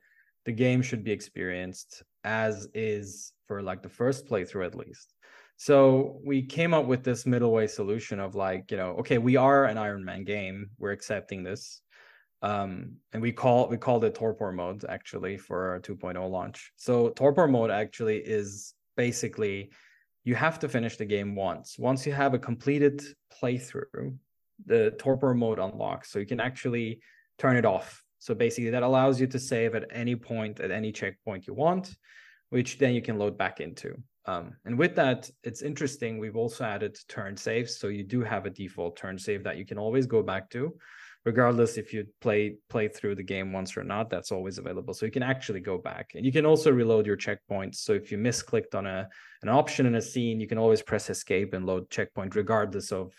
the 0.48 0.52
game 0.52 0.82
should 0.82 1.04
be 1.04 1.12
experienced 1.12 2.02
as 2.24 2.68
is 2.74 3.34
for 3.48 3.62
like 3.62 3.84
the 3.84 3.90
first 3.90 4.26
playthrough 4.26 4.66
at 4.66 4.76
least. 4.76 5.14
So 5.58 6.20
we 6.24 6.42
came 6.42 6.74
up 6.74 6.86
with 6.86 7.04
this 7.04 7.26
middle 7.28 7.52
way 7.52 7.68
solution 7.68 8.20
of 8.20 8.34
like, 8.34 8.72
you 8.72 8.78
know, 8.78 8.96
okay, 9.02 9.20
we 9.20 9.36
are 9.36 9.66
an 9.66 9.78
Iron 9.78 10.04
Man 10.04 10.24
game. 10.24 10.70
We're 10.80 10.92
accepting 10.92 11.44
this 11.44 11.82
um, 12.42 12.94
and 13.14 13.22
we 13.22 13.32
call 13.32 13.68
we 13.68 13.78
called 13.78 14.04
it 14.04 14.16
torpor 14.16 14.52
mode 14.52 14.86
actually 14.88 15.38
for 15.38 15.72
our 15.72 15.80
2.0 15.80 16.30
launch. 16.30 16.72
So 16.76 17.10
torpor 17.10 17.48
mode 17.48 17.72
actually 17.72 18.18
is 18.18 18.74
basically 18.96 19.72
you 20.24 20.36
have 20.36 20.60
to 20.60 20.70
finish 20.70 20.98
the 20.98 21.06
game 21.06 21.36
once. 21.36 21.78
Once 21.80 22.06
you 22.06 22.14
have 22.14 22.34
a 22.34 22.40
completed 22.40 23.02
playthrough, 23.42 24.16
the 24.66 24.92
torpor 25.00 25.34
mode 25.34 25.60
unlocks, 25.60 26.12
so 26.12 26.20
you 26.20 26.26
can 26.26 26.40
actually 26.40 27.00
turn 27.38 27.56
it 27.56 27.66
off. 27.66 28.04
So 28.20 28.34
basically, 28.34 28.72
that 28.72 28.84
allows 28.84 29.20
you 29.22 29.28
to 29.28 29.40
save 29.40 29.76
at 29.76 29.86
any 29.92 30.16
point 30.16 30.60
at 30.60 30.72
any 30.72 30.92
checkpoint 30.92 31.48
you 31.48 31.54
want, 31.54 31.96
which 32.50 32.78
then 32.78 32.94
you 32.94 33.02
can 33.02 33.18
load 33.18 33.38
back 33.38 33.60
into. 33.60 33.96
Um, 34.26 34.56
and 34.66 34.78
with 34.78 34.96
that, 34.96 35.30
it's 35.44 35.62
interesting. 35.62 36.18
We've 36.18 36.36
also 36.36 36.66
added 36.66 36.98
turn 37.08 37.38
saves, 37.38 37.78
so 37.78 37.88
you 37.88 38.04
do 38.04 38.22
have 38.22 38.46
a 38.46 38.50
default 38.50 38.98
turn 38.98 39.18
save 39.18 39.44
that 39.44 39.58
you 39.58 39.66
can 39.66 39.78
always 39.78 40.06
go 40.06 40.22
back 40.22 40.50
to 40.52 40.74
regardless 41.28 41.78
if 41.78 41.94
you 41.94 42.06
play 42.22 42.56
play 42.70 42.88
through 42.88 43.14
the 43.14 43.30
game 43.34 43.52
once 43.52 43.76
or 43.76 43.84
not 43.84 44.10
that's 44.10 44.32
always 44.32 44.58
available 44.58 44.94
so 44.94 45.06
you 45.06 45.12
can 45.12 45.30
actually 45.34 45.60
go 45.60 45.78
back 45.78 46.12
and 46.16 46.26
you 46.26 46.32
can 46.32 46.46
also 46.46 46.72
reload 46.72 47.06
your 47.06 47.18
checkpoints 47.18 47.76
so 47.76 47.92
if 47.92 48.12
you 48.12 48.18
misclicked 48.18 48.74
on 48.74 48.86
a 48.86 49.08
an 49.42 49.50
option 49.50 49.86
in 49.86 49.96
a 49.96 50.02
scene 50.02 50.40
you 50.40 50.48
can 50.48 50.58
always 50.58 50.82
press 50.82 51.10
escape 51.10 51.54
and 51.54 51.66
load 51.66 51.90
checkpoint 51.90 52.34
regardless 52.34 52.94
of 52.94 53.14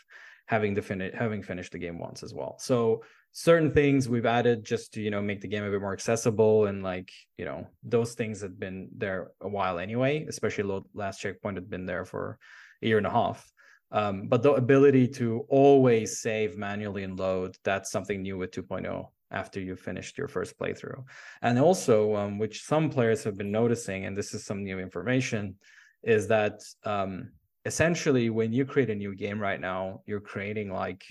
having 0.46 0.72
the 0.72 0.80
finish 0.80 1.12
having 1.14 1.42
finished 1.42 1.72
the 1.72 1.78
game 1.78 1.98
once 1.98 2.22
as 2.22 2.32
well 2.32 2.56
so 2.58 3.02
certain 3.32 3.70
things 3.70 4.08
we've 4.08 4.26
added 4.26 4.64
just 4.64 4.94
to 4.94 5.00
you 5.00 5.10
know 5.10 5.22
make 5.22 5.40
the 5.40 5.48
game 5.48 5.64
a 5.64 5.70
bit 5.70 5.80
more 5.80 5.92
accessible 5.92 6.66
and 6.66 6.82
like 6.82 7.10
you 7.36 7.44
know 7.44 7.66
those 7.82 8.14
things 8.14 8.40
had 8.40 8.58
been 8.58 8.88
there 8.96 9.30
a 9.40 9.48
while 9.48 9.78
anyway 9.78 10.24
especially 10.28 10.82
last 10.94 11.20
checkpoint 11.20 11.56
had 11.56 11.70
been 11.70 11.86
there 11.86 12.04
for 12.04 12.38
a 12.82 12.86
year 12.86 12.98
and 12.98 13.06
a 13.06 13.10
half 13.10 13.52
um, 13.90 14.28
but 14.28 14.42
the 14.42 14.52
ability 14.52 15.08
to 15.08 15.46
always 15.48 16.20
save 16.20 16.56
manually 16.56 17.04
and 17.04 17.18
load, 17.18 17.56
that's 17.64 17.90
something 17.90 18.22
new 18.22 18.36
with 18.36 18.50
2.0 18.50 19.06
after 19.30 19.60
you 19.60 19.76
finished 19.76 20.18
your 20.18 20.28
first 20.28 20.58
playthrough. 20.58 21.04
And 21.42 21.58
also, 21.58 22.14
um, 22.16 22.38
which 22.38 22.62
some 22.62 22.90
players 22.90 23.24
have 23.24 23.36
been 23.36 23.52
noticing, 23.52 24.04
and 24.04 24.16
this 24.16 24.34
is 24.34 24.44
some 24.44 24.62
new 24.62 24.78
information, 24.78 25.56
is 26.02 26.28
that 26.28 26.60
um, 26.84 27.30
essentially 27.64 28.30
when 28.30 28.52
you 28.52 28.64
create 28.64 28.90
a 28.90 28.94
new 28.94 29.14
game 29.14 29.40
right 29.40 29.60
now, 29.60 30.02
you're 30.06 30.20
creating 30.20 30.70
like 30.70 31.04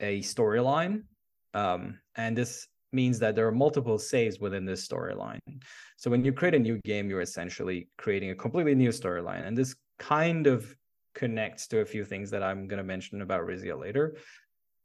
a 0.00 0.20
storyline. 0.20 1.02
Um, 1.54 1.98
and 2.16 2.36
this 2.36 2.66
means 2.92 3.18
that 3.20 3.36
there 3.36 3.46
are 3.46 3.52
multiple 3.52 3.98
saves 3.98 4.40
within 4.40 4.64
this 4.64 4.86
storyline. 4.86 5.38
So 5.96 6.10
when 6.10 6.24
you 6.24 6.32
create 6.32 6.54
a 6.54 6.58
new 6.58 6.78
game, 6.78 7.08
you're 7.08 7.20
essentially 7.20 7.88
creating 7.98 8.30
a 8.30 8.34
completely 8.34 8.74
new 8.74 8.90
storyline. 8.90 9.46
And 9.46 9.56
this 9.56 9.76
kind 9.98 10.46
of 10.46 10.74
connects 11.14 11.66
to 11.68 11.80
a 11.80 11.84
few 11.84 12.04
things 12.04 12.30
that 12.30 12.42
I'm 12.42 12.66
going 12.66 12.78
to 12.78 12.84
mention 12.84 13.22
about 13.22 13.42
Rizia 13.42 13.78
later. 13.78 14.16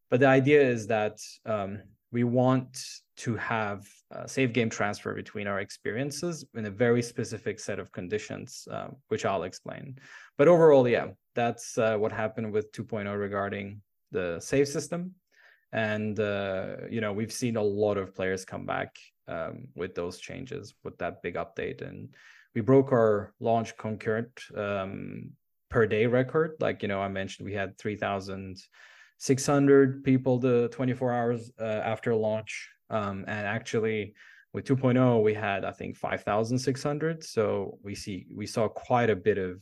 But 0.10 0.20
the 0.20 0.28
idea 0.28 0.62
is 0.62 0.88
that 0.88 1.18
um, 1.46 1.82
we 2.12 2.24
want 2.24 2.84
to 3.18 3.36
have 3.36 3.88
save 4.28 4.54
game 4.54 4.70
transfer 4.70 5.14
between 5.14 5.48
our 5.48 5.60
experiences 5.60 6.46
in 6.56 6.66
a 6.66 6.70
very 6.70 7.02
specific 7.02 7.60
set 7.60 7.80
of 7.80 7.92
conditions, 7.92 8.68
uh, 8.72 8.88
which 9.10 9.26
I'll 9.26 9.44
explain. 9.44 9.98
But 10.38 10.48
overall, 10.48 10.88
yeah, 10.88 11.08
that's 11.34 11.78
uh, 11.78 11.98
what 11.98 12.12
happened 12.12 12.52
with 12.52 12.72
2.0 12.72 13.20
regarding 13.20 13.82
the 14.12 14.40
save 14.40 14.68
system. 14.68 15.16
And, 15.76 16.18
uh, 16.20 16.78
you 16.90 17.02
know, 17.02 17.12
we've 17.12 17.34
seen 17.34 17.58
a 17.58 17.62
lot 17.62 17.98
of 17.98 18.16
players 18.16 18.46
come 18.46 18.66
back 18.66 18.96
um, 19.28 19.68
with 19.76 19.94
those 19.94 20.20
changes, 20.20 20.74
with 20.84 20.98
that 21.00 21.22
big 21.22 21.36
update. 21.36 21.82
And 21.82 22.10
we 22.56 22.62
broke 22.62 22.92
our 22.92 23.34
launch 23.40 23.78
concurrent 23.78 24.42
um, 24.56 25.32
per 25.70 25.86
day 25.86 26.06
record. 26.06 26.54
Like 26.60 26.82
you 26.82 26.88
know, 26.88 27.02
I 27.02 27.10
mentioned 27.10 27.46
we 27.46 27.54
had 27.54 27.78
three 27.78 27.98
thousand 27.98 28.58
six 29.18 29.46
hundred 29.46 30.04
people 30.04 30.40
the 30.40 30.70
24 30.72 31.14
hours 31.14 31.52
uh, 31.60 31.64
after 31.64 32.16
launch, 32.16 32.70
um, 32.90 33.26
and 33.28 33.46
actually 33.46 34.14
with 34.54 34.66
2.0 34.66 35.22
we 35.22 35.34
had 35.34 35.66
I 35.66 35.72
think 35.72 35.98
5,600. 35.98 37.24
So 37.24 37.78
we 37.84 37.94
see 37.94 38.26
we 38.34 38.46
saw 38.46 38.70
quite 38.70 39.10
a 39.10 39.16
bit 39.16 39.38
of 39.38 39.62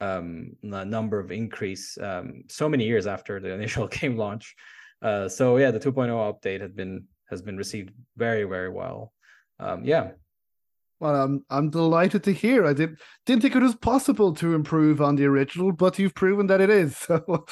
um, 0.00 0.52
number 0.62 1.18
of 1.18 1.32
increase 1.32 1.98
um, 2.00 2.44
so 2.48 2.68
many 2.68 2.84
years 2.84 3.08
after 3.08 3.40
the 3.40 3.52
initial 3.58 3.88
game 3.88 4.16
launch. 4.16 4.54
Uh, 5.02 5.28
so 5.28 5.56
yeah, 5.56 5.70
the 5.70 5.80
2.0 5.80 6.08
update 6.10 6.60
has 6.60 6.72
been 6.72 7.04
has 7.28 7.42
been 7.42 7.56
received 7.56 7.90
very 8.16 8.44
very 8.44 8.68
well. 8.70 9.12
Um, 9.58 9.84
yeah, 9.84 10.12
well, 11.02 11.20
I'm 11.20 11.44
I'm 11.50 11.68
delighted 11.68 12.22
to 12.24 12.32
hear. 12.32 12.64
I 12.64 12.72
didn't 12.74 13.00
didn't 13.26 13.42
think 13.42 13.56
it 13.56 13.62
was 13.62 13.74
possible 13.74 14.32
to 14.34 14.54
improve 14.54 15.02
on 15.02 15.16
the 15.16 15.24
original, 15.24 15.72
but 15.72 15.98
you've 15.98 16.14
proven 16.14 16.46
that 16.46 16.60
it 16.60 16.70
is. 16.70 16.96
So, 17.08 17.44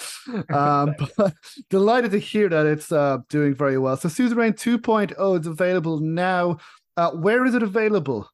um, 0.55 0.95
delighted 1.71 2.13
to 2.13 2.21
hear 2.21 2.49
that 2.49 2.65
it's 2.65 2.93
uh, 2.93 3.19
doing 3.29 3.55
very 3.55 3.77
well. 3.77 3.97
So, 3.97 4.09
Suzerain 4.09 4.53
2.0 4.53 5.41
is 5.41 5.47
available 5.49 5.99
now. 5.99 6.59
Uh, 6.97 7.11
where 7.11 7.45
is 7.45 7.57
it 7.57 7.65
available? 7.65 8.29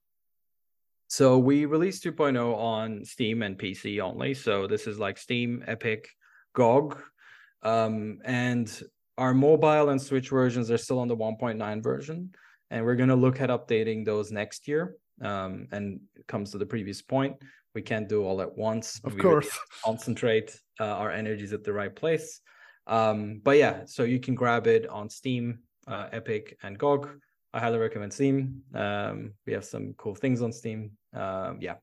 So 1.09 1.39
we 1.39 1.65
released 1.65 2.05
2.0 2.05 2.55
on 2.55 3.05
Steam 3.05 3.43
and 3.43 3.59
PC 3.59 4.01
only. 4.01 4.35
So 4.35 4.67
this 4.67 4.87
is 4.87 4.99
like 4.99 5.17
Steam, 5.17 5.65
Epic, 5.67 6.09
GOG, 6.53 7.01
um, 7.63 8.19
and 8.25 8.69
our 9.19 9.35
mobile 9.35 9.91
and 9.91 10.01
Switch 10.01 10.31
versions 10.31 10.71
are 10.71 10.79
still 10.79 10.99
on 10.99 11.09
the 11.09 11.17
1.9 11.17 11.83
version, 11.83 12.35
and 12.71 12.85
we're 12.85 12.97
going 12.97 13.09
to 13.09 13.17
look 13.17 13.41
at 13.41 13.51
updating 13.51 14.05
those 14.05 14.31
next 14.31 14.69
year 14.69 14.97
um, 15.23 15.69
and 15.73 16.01
it 16.15 16.27
comes 16.27 16.51
to 16.51 16.59
the 16.59 16.67
previous 16.67 17.03
point 17.03 17.37
we 17.75 17.83
can't 17.83 18.09
do 18.09 18.25
all 18.25 18.41
at 18.41 18.57
once. 18.57 19.01
Of 19.05 19.15
we 19.15 19.21
course. 19.21 19.45
really 19.45 19.57
concentrate 19.85 20.59
uh, 20.81 20.85
our 20.85 21.11
energies 21.11 21.53
at 21.53 21.63
the 21.63 21.75
right 21.75 21.95
place. 21.95 22.41
Um, 22.87 23.41
but 23.43 23.59
yeah 23.59 23.83
so 23.87 24.05
you 24.05 24.21
can 24.21 24.35
grab 24.35 24.67
it 24.67 24.89
on 24.89 25.11
steam 25.11 25.59
uh, 25.89 26.07
epic 26.13 26.57
and 26.63 26.79
gog 26.79 27.09
i 27.53 27.59
highly 27.59 27.79
recommend 27.79 28.13
steam. 28.13 28.63
Um, 28.75 29.33
we 29.47 29.53
have 29.55 29.65
some 29.65 29.95
cool 29.97 30.15
things 30.15 30.43
on 30.43 30.53
steam. 30.53 30.91
Um, 31.15 31.59
yeah. 31.61 31.77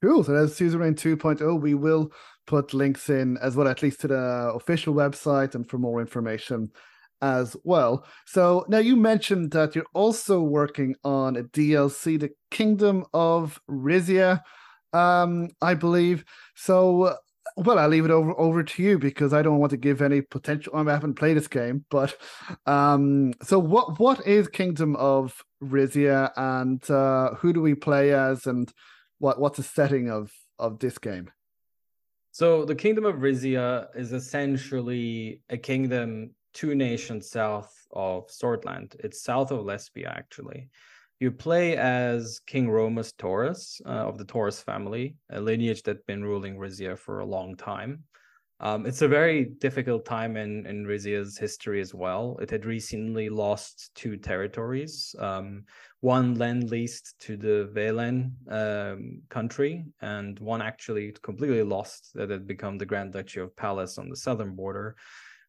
Cool. 0.00 0.22
So 0.22 0.32
that's 0.32 0.54
Suzerain 0.54 0.94
2.0. 0.94 1.60
We 1.60 1.74
will 1.74 2.12
put 2.48 2.72
links 2.72 3.10
in 3.10 3.36
as 3.38 3.54
well, 3.54 3.68
at 3.68 3.82
least 3.82 4.00
to 4.00 4.08
the 4.08 4.52
official 4.54 4.94
website 4.94 5.54
and 5.54 5.68
for 5.68 5.78
more 5.78 6.00
information 6.00 6.70
as 7.20 7.54
well. 7.62 8.06
So 8.26 8.64
now 8.68 8.78
you 8.78 8.96
mentioned 8.96 9.50
that 9.50 9.74
you're 9.74 9.92
also 9.92 10.40
working 10.40 10.96
on 11.04 11.36
a 11.36 11.44
DLC, 11.44 12.18
The 12.18 12.30
Kingdom 12.50 13.04
of 13.12 13.60
Rizia, 13.70 14.40
um, 14.94 15.50
I 15.60 15.74
believe. 15.74 16.24
So 16.56 17.16
well, 17.56 17.78
I'll 17.78 17.88
leave 17.88 18.04
it 18.04 18.10
over 18.10 18.38
over 18.38 18.62
to 18.62 18.82
you 18.82 18.98
because 18.98 19.32
I 19.32 19.42
don't 19.42 19.58
want 19.58 19.70
to 19.70 19.76
give 19.76 20.00
any 20.00 20.22
potential. 20.22 20.72
I 20.74 20.84
haven't 20.90 21.14
played 21.14 21.36
this 21.36 21.48
game, 21.48 21.84
but 21.90 22.16
um, 22.66 23.34
so 23.42 23.58
what 23.58 23.98
what 23.98 24.26
is 24.26 24.48
Kingdom 24.48 24.96
of 24.96 25.42
Rizia, 25.62 26.30
and 26.36 26.88
uh, 26.90 27.34
who 27.34 27.52
do 27.52 27.60
we 27.60 27.74
play 27.74 28.14
as, 28.14 28.46
and 28.46 28.72
what 29.18 29.38
what's 29.38 29.58
the 29.58 29.64
setting 29.64 30.08
of 30.08 30.32
of 30.58 30.78
this 30.78 30.98
game? 30.98 31.30
So 32.38 32.64
the 32.64 32.76
Kingdom 32.76 33.04
of 33.04 33.16
Rizia 33.16 33.88
is 33.96 34.12
essentially 34.12 35.42
a 35.50 35.56
kingdom 35.56 36.30
two 36.54 36.76
nations 36.76 37.28
south 37.28 37.74
of 37.90 38.28
Sordland. 38.28 38.94
It's 39.00 39.24
south 39.24 39.50
of 39.50 39.64
Lespia, 39.64 40.06
actually. 40.06 40.68
You 41.18 41.32
play 41.32 41.76
as 41.76 42.38
King 42.46 42.70
Romus 42.70 43.10
Taurus 43.10 43.80
uh, 43.84 44.06
of 44.06 44.18
the 44.18 44.24
Taurus 44.24 44.62
family, 44.62 45.16
a 45.30 45.40
lineage 45.40 45.82
that's 45.82 46.04
been 46.06 46.22
ruling 46.22 46.56
Rizia 46.56 46.96
for 46.96 47.18
a 47.18 47.26
long 47.26 47.56
time. 47.56 48.04
Um, 48.60 48.86
it's 48.86 49.02
a 49.02 49.08
very 49.08 49.44
difficult 49.44 50.04
time 50.04 50.36
in, 50.36 50.66
in 50.66 50.84
Rizia's 50.84 51.38
history 51.38 51.80
as 51.80 51.94
well. 51.94 52.36
It 52.42 52.50
had 52.50 52.64
recently 52.64 53.28
lost 53.28 53.92
two 53.94 54.16
territories, 54.16 55.14
um, 55.20 55.64
one 56.00 56.34
land 56.34 56.70
leased 56.70 57.14
to 57.20 57.36
the 57.36 57.70
Velen 57.72 58.32
um, 58.50 59.22
country, 59.28 59.84
and 60.00 60.38
one 60.40 60.60
actually 60.60 61.14
completely 61.22 61.62
lost 61.62 62.10
that 62.14 62.30
had 62.30 62.48
become 62.48 62.78
the 62.78 62.86
Grand 62.86 63.12
Duchy 63.12 63.40
of 63.40 63.56
Palace 63.56 63.96
on 63.96 64.08
the 64.08 64.16
southern 64.16 64.54
border 64.54 64.96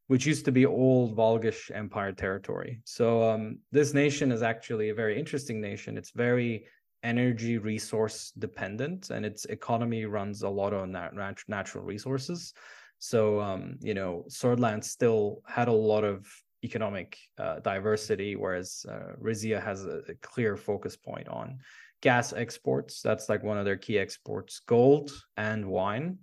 which 0.10 0.26
used 0.26 0.43
to 0.43 0.51
be 0.51 0.66
old 0.66 1.16
Volgish 1.16 1.70
Empire 1.72 2.12
territory. 2.12 2.82
So 2.84 3.30
um, 3.30 3.60
this 3.72 3.93
nation 3.93 4.32
is 4.32 4.41
actually 4.41 4.89
a 4.89 4.95
very 4.95 5.20
interesting 5.20 5.62
nation. 5.62 5.99
It's 5.99 6.10
very 6.10 6.66
energy 7.03 7.60
resource 7.60 8.34
dependent, 8.39 9.12
and 9.12 9.24
its 9.24 9.45
economy 9.45 10.05
runs 10.05 10.41
a 10.41 10.49
lot 10.49 10.74
on 10.74 10.93
nat- 10.93 11.43
natural 11.47 11.84
resources. 11.84 12.53
So 13.00 13.39
um, 13.39 13.78
you 13.82 13.93
know, 13.93 14.26
Sordland 14.30 14.84
still 14.84 15.41
had 15.47 15.68
a 15.68 15.74
lot 15.74 16.04
of 16.04 16.28
economic 16.64 17.18
uh, 17.38 17.60
diversity, 17.60 18.36
whereas 18.36 18.86
uh, 18.89 19.14
Rizia 19.22 19.64
has 19.64 19.86
a, 19.86 20.02
a 20.10 20.16
clear 20.22 20.58
focus 20.58 20.95
point 20.95 21.28
on 21.30 21.58
gas 22.02 22.34
exports. 22.34 23.02
That's 23.02 23.30
like 23.30 23.43
one 23.43 23.58
of 23.58 23.66
their 23.66 23.78
key 23.78 23.97
exports: 23.97 24.60
gold 24.60 25.12
and 25.38 25.66
wine. 25.66 26.18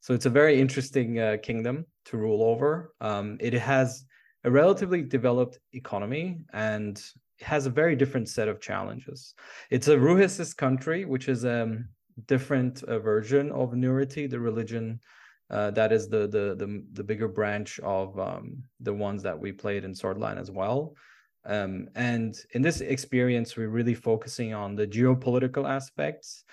So 0.00 0.14
it's 0.14 0.26
a 0.26 0.30
very 0.30 0.58
interesting 0.58 1.18
uh, 1.18 1.36
kingdom 1.42 1.84
to 2.06 2.16
rule 2.16 2.42
over. 2.42 2.94
Um, 3.00 3.36
it 3.40 3.52
has 3.52 4.04
a 4.44 4.50
relatively 4.50 5.02
developed 5.02 5.58
economy 5.72 6.40
and 6.52 7.02
has 7.42 7.66
a 7.66 7.70
very 7.70 7.96
different 7.96 8.28
set 8.28 8.48
of 8.48 8.60
challenges. 8.60 9.34
It's 9.70 9.88
a 9.88 9.96
Ruhicist 9.96 10.56
country, 10.56 11.04
which 11.04 11.28
is 11.28 11.44
a 11.44 11.78
different 12.26 12.82
uh, 12.84 12.98
version 12.98 13.50
of 13.52 13.72
Nuriti, 13.72 14.28
the 14.28 14.40
religion 14.40 15.00
uh, 15.50 15.70
that 15.72 15.92
is 15.92 16.08
the, 16.08 16.28
the 16.28 16.54
the 16.56 16.84
the 16.92 17.04
bigger 17.04 17.28
branch 17.28 17.80
of 17.80 18.18
um, 18.18 18.62
the 18.80 18.94
ones 18.94 19.22
that 19.22 19.38
we 19.38 19.52
played 19.52 19.84
in 19.84 19.92
Sordland 19.92 20.38
as 20.38 20.50
well. 20.50 20.94
Um, 21.44 21.88
and 21.94 22.36
in 22.52 22.62
this 22.62 22.80
experience, 22.80 23.56
we're 23.56 23.68
really 23.68 23.94
focusing 23.94 24.54
on 24.54 24.76
the 24.76 24.86
geopolitical 24.86 25.68
aspects 25.68 26.44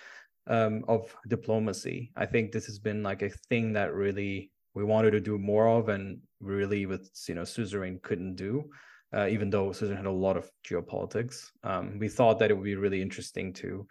um, 0.47 0.83
of 0.87 1.13
diplomacy. 1.27 2.11
I 2.15 2.25
think 2.25 2.51
this 2.51 2.65
has 2.67 2.79
been 2.79 3.03
like 3.03 3.21
a 3.21 3.29
thing 3.49 3.73
that 3.73 3.93
really 3.93 4.49
we 4.73 4.83
wanted 4.83 5.11
to 5.11 5.19
do 5.19 5.37
more 5.37 5.67
of, 5.67 5.89
and 5.89 6.19
really 6.39 6.85
with 6.85 7.09
you 7.27 7.35
know 7.35 7.43
suzerain 7.43 7.99
couldn't 8.01 8.35
do. 8.35 8.69
Uh, 9.13 9.27
even 9.27 9.49
though 9.49 9.71
suzerain 9.71 9.97
had 9.97 10.05
a 10.05 10.11
lot 10.11 10.37
of 10.37 10.49
geopolitics, 10.67 11.51
um, 11.63 11.97
we 11.99 12.09
thought 12.09 12.39
that 12.39 12.49
it 12.49 12.53
would 12.55 12.63
be 12.63 12.75
really 12.75 13.01
interesting 13.01 13.53
to 13.53 13.87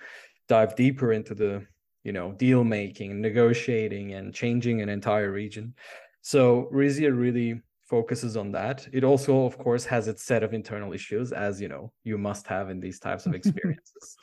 dive 0.49 0.77
deeper 0.77 1.13
into 1.13 1.35
the 1.35 1.65
you 2.07 2.13
know 2.13 2.31
deal 2.33 2.63
making, 2.63 3.21
negotiating, 3.21 4.15
and 4.15 4.33
changing 4.33 4.81
an 4.81 4.89
entire 4.89 5.33
region. 5.33 5.75
So 6.23 6.69
Rizia 6.73 7.11
really 7.11 7.61
focuses 7.85 8.37
on 8.37 8.53
that. 8.53 8.87
It 8.93 9.03
also, 9.03 9.45
of 9.45 9.59
course, 9.59 9.85
has 9.87 10.07
its 10.07 10.23
set 10.23 10.45
of 10.45 10.55
internal 10.55 10.93
issues, 10.93 11.33
as 11.33 11.61
you 11.61 11.69
know 11.69 11.93
you 12.05 12.17
must 12.17 12.47
have 12.47 12.71
in 12.71 12.79
these 12.79 13.01
types 13.01 13.27
of 13.27 13.35
experiences. 13.41 14.17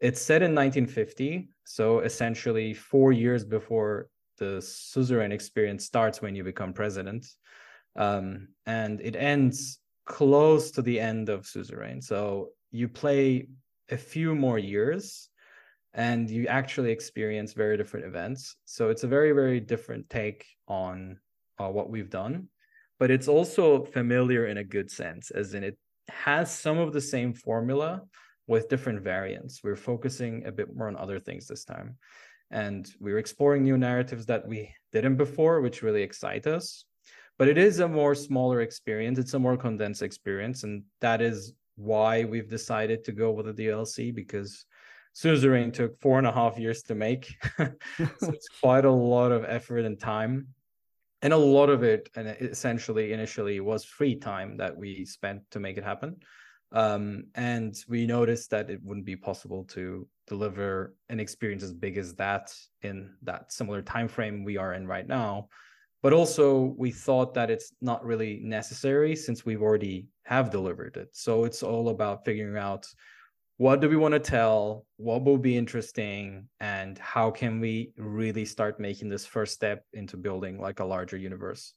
It's 0.00 0.20
set 0.20 0.42
in 0.42 0.54
1950, 0.54 1.48
so 1.64 2.00
essentially 2.00 2.74
four 2.74 3.10
years 3.12 3.42
before 3.42 4.08
the 4.36 4.60
suzerain 4.60 5.32
experience 5.32 5.84
starts 5.86 6.20
when 6.20 6.34
you 6.34 6.44
become 6.44 6.74
president, 6.74 7.26
um, 7.96 8.48
and 8.66 9.00
it 9.00 9.16
ends 9.16 9.78
close 10.04 10.70
to 10.72 10.82
the 10.82 11.00
end 11.00 11.30
of 11.30 11.46
suzerain. 11.46 12.02
So 12.02 12.50
you 12.70 12.86
play 12.86 13.48
a 13.90 13.96
few 13.96 14.34
more 14.34 14.58
years, 14.58 15.29
and 15.94 16.30
you 16.30 16.46
actually 16.46 16.92
experience 16.92 17.52
very 17.52 17.76
different 17.76 18.06
events. 18.06 18.56
So 18.64 18.90
it's 18.90 19.04
a 19.04 19.08
very 19.08 19.32
very 19.32 19.60
different 19.60 20.08
take 20.10 20.46
on 20.68 21.18
uh, 21.58 21.68
what 21.68 21.90
we've 21.90 22.10
done, 22.10 22.48
but 22.98 23.10
it's 23.10 23.28
also 23.28 23.84
familiar 23.84 24.46
in 24.46 24.58
a 24.58 24.64
good 24.64 24.90
sense, 24.90 25.30
as 25.30 25.54
in 25.54 25.64
it 25.64 25.78
has 26.08 26.52
some 26.52 26.78
of 26.78 26.92
the 26.92 27.00
same 27.00 27.32
formula 27.32 28.02
with 28.46 28.68
different 28.68 29.00
variants. 29.00 29.62
We're 29.62 29.76
focusing 29.76 30.44
a 30.44 30.52
bit 30.52 30.74
more 30.74 30.88
on 30.88 30.96
other 30.96 31.20
things 31.20 31.46
this 31.46 31.64
time. 31.64 31.96
And 32.50 32.90
we're 32.98 33.18
exploring 33.18 33.62
new 33.62 33.78
narratives 33.78 34.26
that 34.26 34.46
we 34.46 34.74
didn't 34.92 35.16
before, 35.16 35.60
which 35.60 35.82
really 35.82 36.02
excite 36.02 36.48
us. 36.48 36.84
But 37.38 37.46
it 37.46 37.56
is 37.56 37.78
a 37.78 37.88
more 37.88 38.14
smaller 38.14 38.60
experience. 38.60 39.18
It's 39.18 39.34
a 39.34 39.38
more 39.38 39.56
condensed 39.56 40.02
experience. 40.02 40.64
And 40.64 40.82
that 41.00 41.22
is 41.22 41.54
why 41.76 42.24
we've 42.24 42.50
decided 42.50 43.04
to 43.04 43.12
go 43.12 43.30
with 43.30 43.46
the 43.46 43.64
DLC 43.64 44.12
because 44.12 44.66
Suzerain 45.12 45.72
took 45.72 46.00
four 46.00 46.18
and 46.18 46.26
a 46.26 46.32
half 46.32 46.58
years 46.58 46.82
to 46.84 46.94
make. 46.94 47.34
so 47.56 47.72
it's 47.98 48.48
quite 48.60 48.84
a 48.84 48.90
lot 48.90 49.32
of 49.32 49.44
effort 49.44 49.84
and 49.84 49.98
time. 49.98 50.48
And 51.22 51.32
a 51.32 51.36
lot 51.36 51.68
of 51.68 51.82
it, 51.82 52.08
and 52.16 52.28
essentially 52.28 53.12
initially, 53.12 53.60
was 53.60 53.84
free 53.84 54.16
time 54.16 54.56
that 54.56 54.74
we 54.74 55.04
spent 55.04 55.42
to 55.50 55.60
make 55.60 55.76
it 55.76 55.84
happen. 55.84 56.16
Um, 56.72 57.24
and 57.34 57.76
we 57.88 58.06
noticed 58.06 58.50
that 58.50 58.70
it 58.70 58.80
wouldn't 58.82 59.04
be 59.04 59.16
possible 59.16 59.64
to 59.70 60.06
deliver 60.26 60.94
an 61.08 61.20
experience 61.20 61.62
as 61.62 61.74
big 61.74 61.98
as 61.98 62.14
that 62.14 62.54
in 62.82 63.10
that 63.22 63.52
similar 63.52 63.82
time 63.82 64.08
frame 64.08 64.44
we 64.44 64.56
are 64.56 64.72
in 64.74 64.86
right 64.86 65.06
now. 65.06 65.48
But 66.02 66.14
also, 66.14 66.74
we 66.78 66.92
thought 66.92 67.34
that 67.34 67.50
it's 67.50 67.72
not 67.82 68.04
really 68.04 68.40
necessary 68.42 69.14
since 69.14 69.44
we've 69.44 69.60
already 69.60 70.06
have 70.24 70.50
delivered 70.50 70.96
it. 70.96 71.10
So 71.12 71.44
it's 71.44 71.62
all 71.62 71.90
about 71.90 72.24
figuring 72.24 72.56
out 72.56 72.86
what 73.60 73.82
do 73.82 73.90
we 73.90 73.96
want 73.96 74.14
to 74.14 74.18
tell, 74.18 74.86
what 74.96 75.22
will 75.22 75.36
be 75.36 75.54
interesting, 75.54 76.48
and 76.60 76.96
how 76.96 77.30
can 77.30 77.60
we 77.60 77.92
really 77.98 78.46
start 78.46 78.80
making 78.80 79.10
this 79.10 79.26
first 79.26 79.52
step 79.52 79.84
into 79.92 80.16
building 80.16 80.58
like 80.58 80.80
a 80.80 80.84
larger 80.86 81.18
universe. 81.18 81.74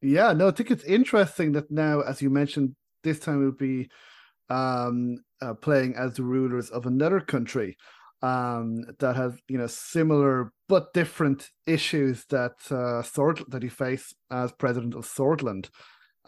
Yeah, 0.00 0.32
no, 0.32 0.46
I 0.46 0.52
think 0.52 0.70
it's 0.70 0.84
interesting 0.84 1.50
that 1.54 1.72
now, 1.72 2.02
as 2.02 2.22
you 2.22 2.30
mentioned, 2.30 2.76
this 3.02 3.18
time 3.18 3.40
we'll 3.40 3.50
be 3.50 3.90
um, 4.48 5.24
uh, 5.42 5.54
playing 5.54 5.96
as 5.96 6.14
the 6.14 6.22
rulers 6.22 6.70
of 6.70 6.86
another 6.86 7.18
country 7.18 7.76
um, 8.22 8.84
that 9.00 9.16
has 9.16 9.40
you 9.48 9.58
know 9.58 9.66
similar 9.66 10.52
but 10.68 10.94
different 10.94 11.48
issues 11.66 12.26
that 12.26 12.52
uh, 12.70 13.02
Sword 13.02 13.42
that 13.48 13.64
he 13.64 13.68
faced 13.68 14.14
as 14.30 14.52
president 14.52 14.94
of 14.94 15.04
Sordland. 15.04 15.68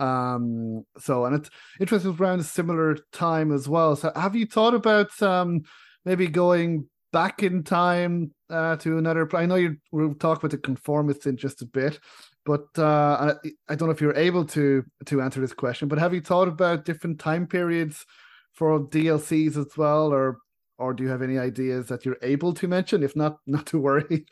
Um, 0.03 0.85
so 0.99 1.25
and 1.27 1.37
it's 1.37 1.51
interesting 1.81 2.17
around 2.19 2.41
a 2.41 2.45
similar 2.45 2.97
time 3.13 3.53
as 3.53 3.69
well. 3.69 3.95
So 3.95 4.11
have 4.17 4.35
you 4.35 4.47
thought 4.47 4.75
about 4.75 5.21
um, 5.23 5.63
maybe 6.05 6.27
going 6.27 6.89
back 7.13 7.43
in 7.43 7.63
time 7.63 8.33
uh, 8.51 8.77
to 8.77 8.99
another? 8.99 9.29
I 9.37 9.47
know 9.47 9.55
you 9.55 9.77
we'll 9.93 10.15
talk 10.15 10.39
about 10.39 10.51
the 10.51 10.59
conformists 10.59 11.27
in 11.27 11.37
just 11.37 11.63
a 11.63 11.67
bit, 11.67 12.01
but 12.45 12.67
uh, 12.77 13.35
I, 13.45 13.51
I 13.69 13.75
don't 13.77 13.89
know 13.89 13.95
if 13.95 14.01
you're 14.01 14.17
able 14.17 14.45
to 14.47 14.85
to 15.07 15.23
answer 15.23 15.41
this 15.41 15.55
question. 15.55 15.87
But 15.87 15.99
have 15.99 16.15
you 16.15 16.21
thought 16.21 16.49
about 16.49 16.85
different 16.85 17.21
time 17.21 17.47
periods 17.47 18.05
for 18.55 18.81
DLCs 18.81 19.57
as 19.57 19.77
well, 19.77 20.13
or 20.13 20.39
or 20.79 20.95
do 20.95 21.05
you 21.05 21.11
have 21.11 21.23
any 21.23 21.39
ideas 21.39 21.87
that 21.87 22.05
you're 22.05 22.19
able 22.23 22.55
to 22.55 22.67
mention? 22.67 23.05
If 23.05 23.15
not, 23.15 23.37
not 23.47 23.67
to 23.67 23.79
worry. 23.79 24.27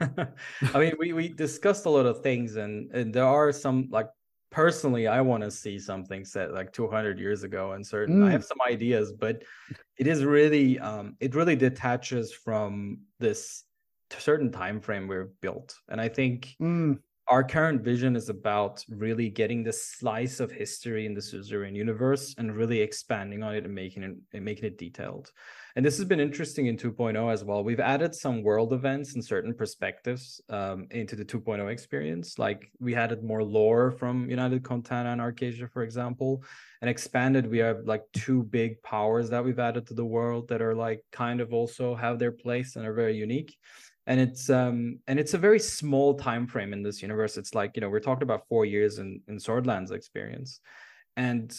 I 0.00 0.78
mean, 0.78 0.94
we 0.98 1.12
we 1.12 1.28
discussed 1.28 1.86
a 1.86 1.90
lot 1.90 2.06
of 2.06 2.20
things, 2.20 2.56
and 2.56 2.90
and 2.92 3.14
there 3.14 3.26
are 3.26 3.52
some 3.52 3.88
like 3.90 4.08
personally, 4.50 5.06
I 5.06 5.20
want 5.20 5.42
to 5.42 5.50
see 5.50 5.78
something 5.78 6.24
set 6.24 6.52
like 6.52 6.72
200 6.72 7.18
years 7.18 7.42
ago, 7.42 7.72
and 7.72 7.86
certain 7.86 8.20
mm. 8.20 8.26
I 8.26 8.30
have 8.30 8.44
some 8.44 8.58
ideas, 8.66 9.12
but 9.12 9.42
it 9.96 10.06
is 10.06 10.24
really 10.24 10.78
um 10.78 11.16
it 11.20 11.34
really 11.34 11.56
detaches 11.56 12.32
from 12.32 13.00
this 13.18 13.64
certain 14.18 14.50
time 14.50 14.80
frame 14.80 15.08
we've 15.08 15.32
built, 15.40 15.76
and 15.88 16.00
I 16.00 16.08
think. 16.08 16.54
Mm 16.60 16.98
our 17.28 17.44
current 17.44 17.82
vision 17.82 18.16
is 18.16 18.30
about 18.30 18.82
really 18.88 19.28
getting 19.28 19.62
this 19.62 19.86
slice 19.86 20.40
of 20.40 20.50
history 20.50 21.04
in 21.04 21.12
the 21.12 21.20
Suzerain 21.20 21.74
universe 21.74 22.34
and 22.38 22.56
really 22.56 22.80
expanding 22.80 23.42
on 23.42 23.54
it 23.54 23.64
and 23.64 23.74
making 23.74 24.02
it 24.02 24.16
and 24.32 24.44
making 24.44 24.64
it 24.64 24.78
detailed. 24.78 25.30
And 25.76 25.84
this 25.84 25.98
has 25.98 26.06
been 26.06 26.20
interesting 26.20 26.66
in 26.66 26.76
2.0 26.76 27.32
as 27.32 27.44
well. 27.44 27.62
We've 27.62 27.80
added 27.80 28.14
some 28.14 28.42
world 28.42 28.72
events 28.72 29.14
and 29.14 29.24
certain 29.24 29.54
perspectives 29.54 30.40
um, 30.48 30.86
into 30.90 31.16
the 31.16 31.24
2.0 31.24 31.70
experience. 31.70 32.38
Like 32.38 32.72
we 32.80 32.94
added 32.94 33.22
more 33.22 33.44
lore 33.44 33.90
from 33.92 34.28
United 34.30 34.64
Contana 34.64 35.10
and 35.12 35.20
Arcasia, 35.20 35.70
for 35.70 35.82
example, 35.82 36.42
and 36.80 36.88
expanded. 36.88 37.48
We 37.48 37.58
have 37.58 37.80
like 37.84 38.04
two 38.14 38.44
big 38.44 38.82
powers 38.82 39.28
that 39.30 39.44
we've 39.44 39.58
added 39.58 39.86
to 39.88 39.94
the 39.94 40.04
world 40.04 40.48
that 40.48 40.62
are 40.62 40.74
like 40.74 41.02
kind 41.12 41.40
of 41.40 41.52
also 41.52 41.94
have 41.94 42.18
their 42.18 42.32
place 42.32 42.76
and 42.76 42.86
are 42.86 42.94
very 42.94 43.16
unique 43.16 43.54
and 44.08 44.18
it's 44.18 44.48
um 44.48 44.98
and 45.06 45.20
it's 45.20 45.34
a 45.34 45.38
very 45.38 45.60
small 45.60 46.14
time 46.14 46.46
frame 46.46 46.72
in 46.72 46.82
this 46.82 47.02
universe. 47.02 47.36
It's 47.36 47.54
like 47.54 47.76
you 47.76 47.82
know 47.82 47.90
we're 47.90 48.00
talking 48.00 48.24
about 48.24 48.48
four 48.48 48.64
years 48.64 48.98
in 48.98 49.20
in 49.28 49.36
Sordlands 49.36 49.92
experience. 49.92 50.60
And 51.16 51.54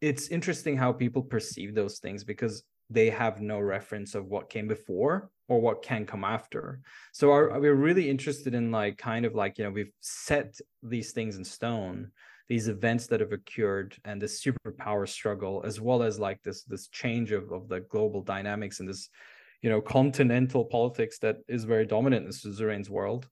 it's 0.00 0.28
interesting 0.28 0.76
how 0.76 0.92
people 0.92 1.22
perceive 1.22 1.74
those 1.74 1.98
things 1.98 2.24
because 2.24 2.62
they 2.88 3.10
have 3.10 3.40
no 3.40 3.58
reference 3.58 4.14
of 4.14 4.26
what 4.26 4.48
came 4.48 4.68
before 4.68 5.30
or 5.48 5.60
what 5.60 5.82
can 5.82 6.04
come 6.06 6.24
after. 6.24 6.80
So 7.12 7.32
our, 7.32 7.58
we're 7.58 7.74
really 7.74 8.08
interested 8.08 8.54
in 8.54 8.70
like 8.70 8.96
kind 8.96 9.24
of 9.24 9.34
like 9.34 9.58
you 9.58 9.64
know 9.64 9.70
we've 9.70 9.92
set 10.00 10.58
these 10.82 11.12
things 11.12 11.36
in 11.36 11.44
stone 11.44 12.12
these 12.48 12.68
events 12.68 13.06
that 13.06 13.20
have 13.20 13.32
occurred 13.32 13.96
and 14.04 14.20
this 14.20 14.44
superpower 14.44 15.08
struggle 15.08 15.62
as 15.64 15.80
well 15.80 16.02
as 16.02 16.18
like 16.18 16.42
this 16.42 16.64
this 16.64 16.88
change 16.88 17.32
of, 17.32 17.50
of 17.50 17.66
the 17.68 17.80
global 17.80 18.20
dynamics 18.20 18.78
and 18.80 18.88
this 18.88 19.08
you 19.62 19.70
know 19.70 19.80
continental 19.80 20.64
politics 20.64 21.18
that 21.20 21.36
is 21.48 21.64
very 21.64 21.86
dominant 21.86 22.26
in 22.26 22.32
suzerain's 22.32 22.90
world. 22.90 23.28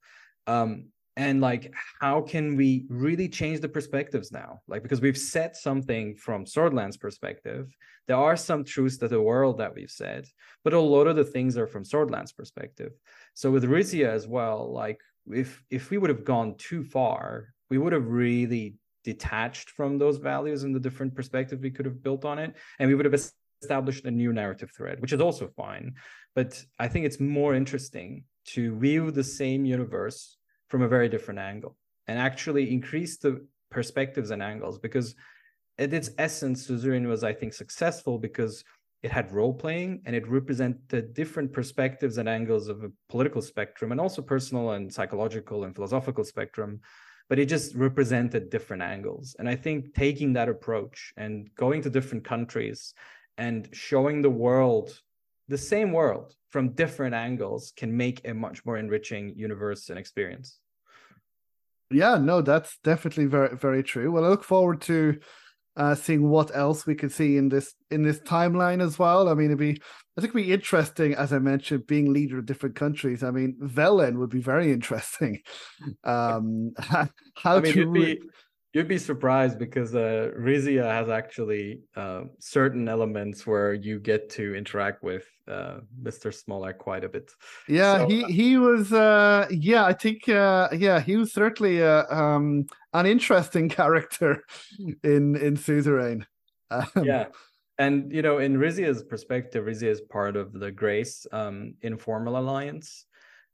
Um, 0.46 0.86
and 1.16 1.40
like 1.40 1.74
how 2.00 2.22
can 2.22 2.56
we 2.56 2.86
really 2.88 3.28
change 3.28 3.60
the 3.60 3.68
perspectives 3.68 4.32
now? 4.32 4.60
Like 4.68 4.82
because 4.82 5.00
we've 5.00 5.18
said 5.18 5.56
something 5.56 6.14
from 6.14 6.44
Sordland's 6.44 6.96
perspective. 6.96 7.76
There 8.06 8.16
are 8.16 8.36
some 8.36 8.64
truths 8.64 8.96
to 8.98 9.08
the 9.08 9.20
world 9.20 9.58
that 9.58 9.74
we've 9.74 9.90
said 9.90 10.26
but 10.64 10.72
a 10.72 10.80
lot 10.80 11.06
of 11.06 11.16
the 11.16 11.24
things 11.24 11.56
are 11.56 11.66
from 11.66 11.84
Sordland's 11.84 12.32
perspective. 12.32 12.92
So 13.34 13.50
with 13.50 13.64
rizia 13.64 14.08
as 14.08 14.26
well 14.26 14.72
like 14.72 15.00
if 15.26 15.62
if 15.70 15.90
we 15.90 15.98
would 15.98 16.10
have 16.10 16.24
gone 16.24 16.54
too 16.56 16.84
far 16.84 17.52
we 17.68 17.78
would 17.78 17.92
have 17.92 18.08
really 18.08 18.76
detached 19.04 19.70
from 19.70 19.98
those 19.98 20.18
values 20.18 20.62
and 20.62 20.74
the 20.74 20.80
different 20.80 21.14
perspective 21.14 21.60
we 21.60 21.70
could 21.70 21.86
have 21.86 22.02
built 22.02 22.24
on 22.24 22.38
it 22.38 22.54
and 22.78 22.88
we 22.88 22.94
would 22.94 23.06
have 23.06 23.20
established 23.62 24.04
a 24.04 24.10
new 24.10 24.32
narrative 24.32 24.70
thread 24.76 25.00
which 25.00 25.12
is 25.12 25.20
also 25.20 25.48
fine 25.56 25.94
but 26.34 26.62
I 26.78 26.88
think 26.88 27.06
it's 27.06 27.20
more 27.20 27.54
interesting 27.54 28.24
to 28.46 28.78
view 28.78 29.10
the 29.10 29.24
same 29.24 29.64
universe 29.64 30.36
from 30.68 30.82
a 30.82 30.88
very 30.88 31.08
different 31.08 31.40
angle 31.40 31.76
and 32.06 32.18
actually 32.18 32.72
increase 32.72 33.18
the 33.18 33.44
perspectives 33.70 34.30
and 34.30 34.42
angles 34.42 34.78
because 34.78 35.14
at 35.80 35.94
its 35.94 36.10
essence, 36.18 36.66
Suzerain 36.66 37.08
was, 37.08 37.24
I 37.24 37.32
think, 37.32 37.54
successful 37.54 38.18
because 38.18 38.62
it 39.02 39.10
had 39.10 39.32
role 39.32 39.54
playing 39.54 40.02
and 40.04 40.14
it 40.14 40.28
represented 40.28 41.14
different 41.14 41.52
perspectives 41.54 42.18
and 42.18 42.28
angles 42.28 42.68
of 42.68 42.84
a 42.84 42.92
political 43.08 43.40
spectrum 43.40 43.90
and 43.90 44.00
also 44.00 44.20
personal 44.20 44.72
and 44.72 44.92
psychological 44.92 45.64
and 45.64 45.74
philosophical 45.74 46.24
spectrum 46.24 46.80
but 47.30 47.38
it 47.38 47.46
just 47.46 47.76
represented 47.76 48.50
different 48.50 48.82
angles. 48.82 49.36
And 49.38 49.48
i 49.48 49.54
think 49.54 49.94
taking 49.94 50.32
that 50.34 50.48
approach 50.48 51.14
and 51.16 51.48
going 51.54 51.80
to 51.82 51.88
different 51.88 52.24
countries 52.24 52.92
and 53.40 53.68
showing 53.72 54.20
the 54.20 54.30
world 54.30 55.00
the 55.48 55.58
same 55.58 55.92
world 55.92 56.34
from 56.50 56.74
different 56.74 57.14
angles 57.14 57.72
can 57.74 57.96
make 57.96 58.20
a 58.28 58.34
much 58.34 58.64
more 58.66 58.76
enriching 58.76 59.32
universe 59.34 59.88
and 59.88 59.98
experience. 59.98 60.58
Yeah, 61.90 62.18
no, 62.18 62.42
that's 62.42 62.78
definitely 62.84 63.26
very 63.26 63.56
very 63.56 63.82
true. 63.82 64.12
Well, 64.12 64.24
I 64.24 64.28
look 64.28 64.44
forward 64.44 64.82
to 64.82 65.18
uh, 65.76 65.94
seeing 65.94 66.28
what 66.28 66.54
else 66.54 66.86
we 66.86 66.94
could 66.94 67.12
see 67.12 67.38
in 67.38 67.48
this 67.48 67.74
in 67.90 68.02
this 68.02 68.20
timeline 68.20 68.82
as 68.82 68.98
well. 68.98 69.28
I 69.28 69.34
mean, 69.34 69.46
it'd 69.46 69.58
be 69.58 69.80
I 70.16 70.20
think 70.20 70.34
it'd 70.34 70.46
be 70.46 70.52
interesting, 70.52 71.14
as 71.14 71.32
I 71.32 71.38
mentioned, 71.38 71.86
being 71.86 72.12
leader 72.12 72.38
of 72.38 72.46
different 72.46 72.76
countries. 72.76 73.24
I 73.24 73.30
mean, 73.30 73.56
Velen 73.62 74.18
would 74.18 74.30
be 74.30 74.42
very 74.42 74.70
interesting. 74.70 75.40
Um, 76.04 76.72
how 76.78 77.56
I 77.56 77.60
mean, 77.60 77.72
to 77.72 78.18
You'd 78.72 78.86
be 78.86 78.98
surprised 78.98 79.58
because 79.58 79.96
uh, 79.96 80.30
Rizia 80.38 80.84
has 80.84 81.08
actually 81.08 81.80
uh, 81.96 82.22
certain 82.38 82.88
elements 82.88 83.44
where 83.44 83.74
you 83.74 83.98
get 83.98 84.30
to 84.30 84.54
interact 84.54 85.02
with 85.02 85.24
uh, 85.48 85.80
Mr. 86.00 86.32
Smollett 86.32 86.78
quite 86.78 87.02
a 87.02 87.08
bit. 87.08 87.32
Yeah, 87.66 87.98
so, 87.98 88.08
he 88.08 88.22
uh, 88.22 88.28
he 88.28 88.58
was. 88.58 88.92
Uh, 88.92 89.48
yeah, 89.50 89.84
I 89.84 89.92
think. 89.92 90.28
Uh, 90.28 90.68
yeah, 90.72 91.00
he 91.00 91.16
was 91.16 91.32
certainly 91.32 91.82
uh, 91.82 92.04
um, 92.14 92.66
an 92.92 93.06
interesting 93.06 93.68
character 93.80 94.44
in 95.02 95.34
in 95.34 95.56
Suzerain. 95.56 96.24
Um, 96.70 96.86
yeah, 97.02 97.26
and 97.78 98.12
you 98.12 98.22
know, 98.22 98.38
in 98.38 98.56
Rizia's 98.56 99.02
perspective, 99.02 99.64
Rizia 99.64 99.88
is 99.88 100.00
part 100.00 100.36
of 100.36 100.52
the 100.52 100.70
Grace 100.70 101.26
um, 101.32 101.74
informal 101.82 102.38
alliance 102.38 103.06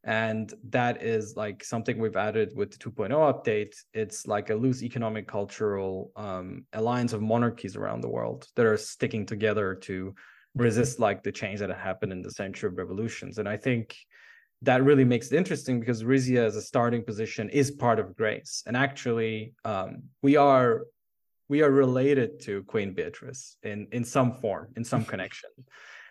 and 0.06 0.54
that 0.70 1.02
is 1.02 1.36
like 1.36 1.64
something 1.64 1.98
we've 1.98 2.16
added 2.16 2.52
with 2.54 2.70
the 2.70 2.78
2.0 2.78 3.10
update. 3.10 3.74
It's 3.92 4.24
like 4.28 4.50
a 4.50 4.54
loose 4.54 4.84
economic 4.84 5.26
cultural 5.26 6.12
um, 6.14 6.64
alliance 6.72 7.12
of 7.12 7.22
monarchies 7.22 7.74
around 7.74 8.02
the 8.02 8.08
world 8.08 8.46
that 8.54 8.66
are 8.66 8.76
sticking 8.76 9.26
together 9.26 9.74
to 9.74 10.14
resist 10.54 11.00
like 11.00 11.24
the 11.24 11.32
change 11.32 11.58
that 11.58 11.70
happened 11.70 12.12
in 12.12 12.22
the 12.22 12.30
century 12.30 12.68
of 12.68 12.78
revolutions. 12.78 13.38
And 13.38 13.48
i 13.48 13.56
think 13.56 13.96
that 14.62 14.82
really 14.84 15.04
makes 15.04 15.30
it 15.30 15.36
interesting 15.36 15.80
because 15.80 16.02
rizia 16.02 16.46
as 16.46 16.56
a 16.56 16.62
starting 16.62 17.02
position 17.02 17.50
is 17.50 17.70
part 17.72 17.98
of 17.98 18.16
grace. 18.16 18.62
And 18.66 18.76
actually 18.76 19.54
um, 19.64 20.04
we 20.22 20.36
are 20.36 20.84
we 21.48 21.62
are 21.62 21.70
related 21.70 22.40
to 22.40 22.62
queen 22.62 22.94
beatrice 22.94 23.56
in 23.64 23.88
in 23.92 24.04
some 24.04 24.32
form 24.34 24.72
in 24.76 24.84
some 24.84 25.04
connection 25.12 25.50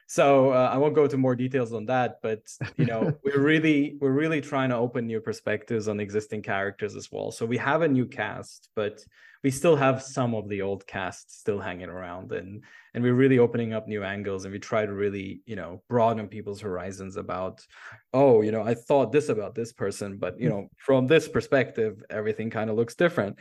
so 0.08 0.52
uh, 0.52 0.70
i 0.72 0.78
won't 0.78 0.96
go 0.96 1.04
into 1.04 1.18
more 1.18 1.36
details 1.36 1.74
on 1.74 1.86
that 1.86 2.20
but 2.22 2.42
you 2.78 2.86
know 2.86 3.12
we're 3.24 3.40
really 3.40 3.98
we're 4.00 4.12
really 4.12 4.42
trying 4.42 4.70
to 4.70 4.76
open 4.76 5.08
new 5.08 5.20
perspectives 5.20 5.88
on 5.88 6.00
existing 6.00 6.42
characters 6.42 6.96
as 6.96 7.12
well. 7.12 7.32
So 7.32 7.46
we 7.46 7.58
have 7.58 7.82
a 7.82 7.88
new 7.88 8.06
cast 8.06 8.70
but 8.76 9.04
we 9.44 9.52
still 9.52 9.76
have 9.76 10.02
some 10.02 10.34
of 10.34 10.50
the 10.50 10.64
old 10.64 10.88
cast 10.88 11.40
still 11.40 11.60
hanging 11.60 11.90
around 11.90 12.32
and 12.32 12.64
and 12.94 13.04
we're 13.04 13.14
really 13.14 13.40
opening 13.40 13.74
up 13.74 13.88
new 13.88 14.04
angles 14.04 14.46
and 14.46 14.52
we 14.52 14.60
try 14.60 14.86
to 14.86 14.94
really 14.94 15.42
you 15.46 15.56
know 15.56 15.84
broaden 15.88 16.28
people's 16.28 16.62
horizons 16.62 17.16
about 17.18 17.66
oh 18.14 18.42
you 18.42 18.52
know 18.52 18.64
i 18.64 18.74
thought 18.74 19.12
this 19.12 19.30
about 19.30 19.54
this 19.54 19.74
person 19.74 20.18
but 20.18 20.40
you 20.40 20.50
know 20.50 20.68
from 20.78 21.08
this 21.08 21.28
perspective 21.28 22.04
everything 22.10 22.50
kind 22.50 22.70
of 22.70 22.76
looks 22.76 22.96
different. 22.96 23.38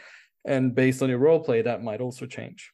And 0.47 0.75
based 0.75 1.03
on 1.03 1.09
your 1.09 1.19
role 1.19 1.41
play 1.41 1.63
that 1.63 1.83
might 1.83 2.03
also 2.03 2.27
change. 2.27 2.73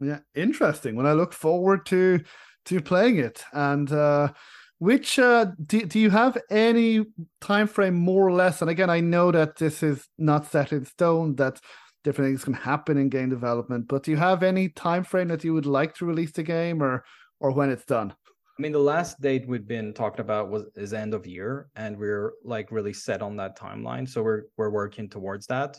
Yeah 0.00 0.20
interesting. 0.34 0.94
When 0.96 1.06
i 1.06 1.12
look 1.12 1.32
forward 1.32 1.86
to 1.86 2.20
to 2.66 2.80
playing 2.80 3.18
it. 3.18 3.42
And 3.52 3.90
uh, 3.92 4.32
which 4.78 5.18
uh, 5.18 5.46
do, 5.64 5.86
do 5.86 6.00
you 6.00 6.10
have 6.10 6.36
any 6.50 7.04
time 7.40 7.68
frame 7.68 7.94
more 7.94 8.26
or 8.26 8.32
less? 8.32 8.60
And 8.60 8.70
again, 8.70 8.90
I 8.90 9.00
know 9.00 9.30
that 9.30 9.56
this 9.56 9.82
is 9.82 10.08
not 10.18 10.50
set 10.50 10.72
in 10.72 10.84
stone. 10.84 11.36
That 11.36 11.60
different 12.02 12.30
things 12.30 12.44
can 12.44 12.54
happen 12.54 12.98
in 12.98 13.08
game 13.08 13.30
development. 13.30 13.86
But 13.86 14.02
do 14.02 14.10
you 14.10 14.16
have 14.16 14.42
any 14.42 14.70
time 14.70 15.04
frame 15.04 15.28
that 15.28 15.44
you 15.44 15.54
would 15.54 15.66
like 15.66 15.94
to 15.96 16.04
release 16.04 16.32
the 16.32 16.42
game, 16.42 16.82
or 16.82 17.04
or 17.38 17.52
when 17.52 17.70
it's 17.70 17.84
done? 17.84 18.12
I 18.58 18.62
mean, 18.62 18.72
the 18.72 18.78
last 18.78 19.20
date 19.20 19.46
we've 19.48 19.66
been 19.66 19.94
talking 19.94 20.20
about 20.20 20.50
was 20.50 20.64
is 20.76 20.92
end 20.92 21.14
of 21.14 21.26
year, 21.26 21.68
and 21.76 21.96
we're 21.96 22.32
like 22.44 22.70
really 22.72 22.92
set 22.92 23.22
on 23.22 23.36
that 23.36 23.58
timeline. 23.58 24.08
So 24.08 24.22
we're 24.22 24.42
we're 24.56 24.70
working 24.70 25.08
towards 25.08 25.46
that. 25.46 25.78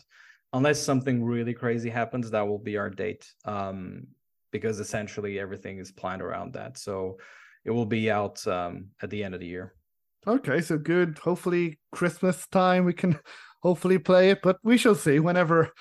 Unless 0.53 0.81
something 0.81 1.23
really 1.23 1.53
crazy 1.53 1.89
happens, 1.89 2.29
that 2.31 2.47
will 2.47 2.59
be 2.59 2.77
our 2.77 2.89
date. 2.89 3.25
Um, 3.43 4.07
because 4.53 4.79
essentially 4.79 5.39
everything 5.39 5.79
is 5.79 5.91
planned 5.91 6.21
around 6.21 6.53
that. 6.53 6.77
So 6.77 7.17
it 7.65 7.71
will 7.71 7.87
be 7.87 8.09
out 8.09 8.45
um, 8.47 8.91
at 9.01 9.09
the 9.09 9.21
end 9.21 9.33
of 9.33 9.41
the 9.41 9.47
year. 9.47 9.73
Okay, 10.25 10.61
so 10.61 10.77
good. 10.77 11.17
Hopefully 11.17 11.79
Christmas 11.91 12.47
time 12.47 12.85
we 12.85 12.93
can 12.93 13.19
hopefully 13.61 13.99
play 13.99 14.29
it, 14.29 14.39
but 14.41 14.57
we 14.63 14.77
shall 14.77 14.95
see 14.95 15.19
whenever 15.19 15.71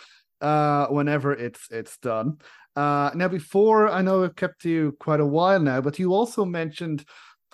uh 0.41 0.89
whenever 0.89 1.33
it's 1.33 1.68
it's 1.70 1.97
done. 1.99 2.39
Uh 2.75 3.11
now 3.14 3.29
before 3.29 3.89
I 3.89 4.03
know 4.03 4.25
I've 4.25 4.35
kept 4.35 4.64
you 4.64 4.97
quite 4.99 5.20
a 5.20 5.27
while 5.27 5.61
now, 5.61 5.81
but 5.81 6.01
you 6.01 6.12
also 6.12 6.45
mentioned 6.45 7.05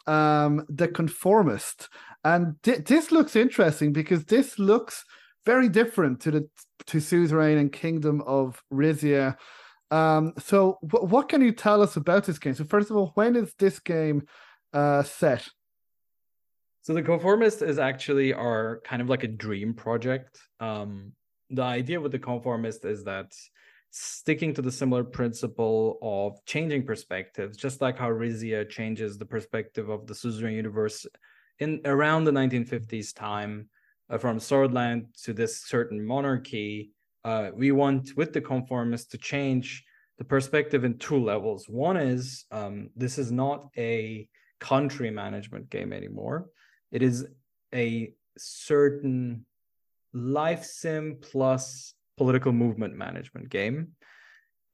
um 0.06 0.64
the 0.70 0.88
conformist. 0.88 1.90
And 2.24 2.54
th- 2.62 2.84
this 2.84 3.12
looks 3.12 3.36
interesting 3.36 3.92
because 3.92 4.24
this 4.24 4.58
looks 4.58 5.04
very 5.44 5.68
different 5.68 6.20
to 6.20 6.30
the 6.30 6.48
to 6.86 6.98
Suzerain 7.00 7.58
and 7.58 7.70
Kingdom 7.70 8.22
of 8.22 8.62
Rizia 8.72 9.36
um, 9.90 10.34
so, 10.38 10.78
w- 10.86 11.06
what 11.06 11.28
can 11.28 11.40
you 11.40 11.52
tell 11.52 11.82
us 11.82 11.96
about 11.96 12.24
this 12.24 12.38
game? 12.38 12.54
So, 12.54 12.64
first 12.64 12.90
of 12.90 12.96
all, 12.96 13.12
when 13.14 13.36
is 13.36 13.54
this 13.58 13.78
game 13.78 14.26
uh, 14.72 15.02
set? 15.02 15.48
So, 16.82 16.94
the 16.94 17.02
Conformist 17.02 17.62
is 17.62 17.78
actually 17.78 18.32
our 18.34 18.80
kind 18.84 19.00
of 19.00 19.08
like 19.08 19.24
a 19.24 19.28
dream 19.28 19.74
project. 19.74 20.38
Um, 20.60 21.12
the 21.50 21.62
idea 21.62 22.00
with 22.00 22.12
the 22.12 22.18
Conformist 22.18 22.84
is 22.84 23.04
that 23.04 23.32
sticking 23.90 24.52
to 24.54 24.62
the 24.62 24.70
similar 24.72 25.02
principle 25.04 25.98
of 26.02 26.44
changing 26.44 26.84
perspectives, 26.84 27.56
just 27.56 27.80
like 27.80 27.98
how 27.98 28.10
Rizia 28.10 28.68
changes 28.68 29.16
the 29.16 29.24
perspective 29.24 29.88
of 29.88 30.06
the 30.06 30.14
Suzerain 30.14 30.54
universe 30.54 31.06
in 31.58 31.80
around 31.84 32.24
the 32.24 32.30
1950s 32.30 33.14
time 33.14 33.68
uh, 34.10 34.18
from 34.18 34.38
Sordland 34.38 35.06
to 35.22 35.32
this 35.32 35.62
certain 35.62 36.04
monarchy. 36.04 36.92
Uh, 37.24 37.50
we 37.54 37.72
want 37.72 38.16
with 38.16 38.32
the 38.32 38.40
conformists 38.40 39.10
to 39.10 39.18
change 39.18 39.84
the 40.18 40.24
perspective 40.24 40.84
in 40.84 40.98
two 40.98 41.22
levels. 41.22 41.68
One 41.68 41.96
is 41.96 42.44
um, 42.50 42.90
this 42.96 43.18
is 43.18 43.30
not 43.30 43.68
a 43.76 44.28
country 44.60 45.10
management 45.10 45.70
game 45.70 45.92
anymore. 45.92 46.46
It 46.90 47.02
is 47.02 47.26
a 47.74 48.12
certain 48.36 49.44
life 50.12 50.64
sim 50.64 51.18
plus 51.20 51.94
political 52.16 52.52
movement 52.52 52.96
management 52.96 53.48
game. 53.50 53.92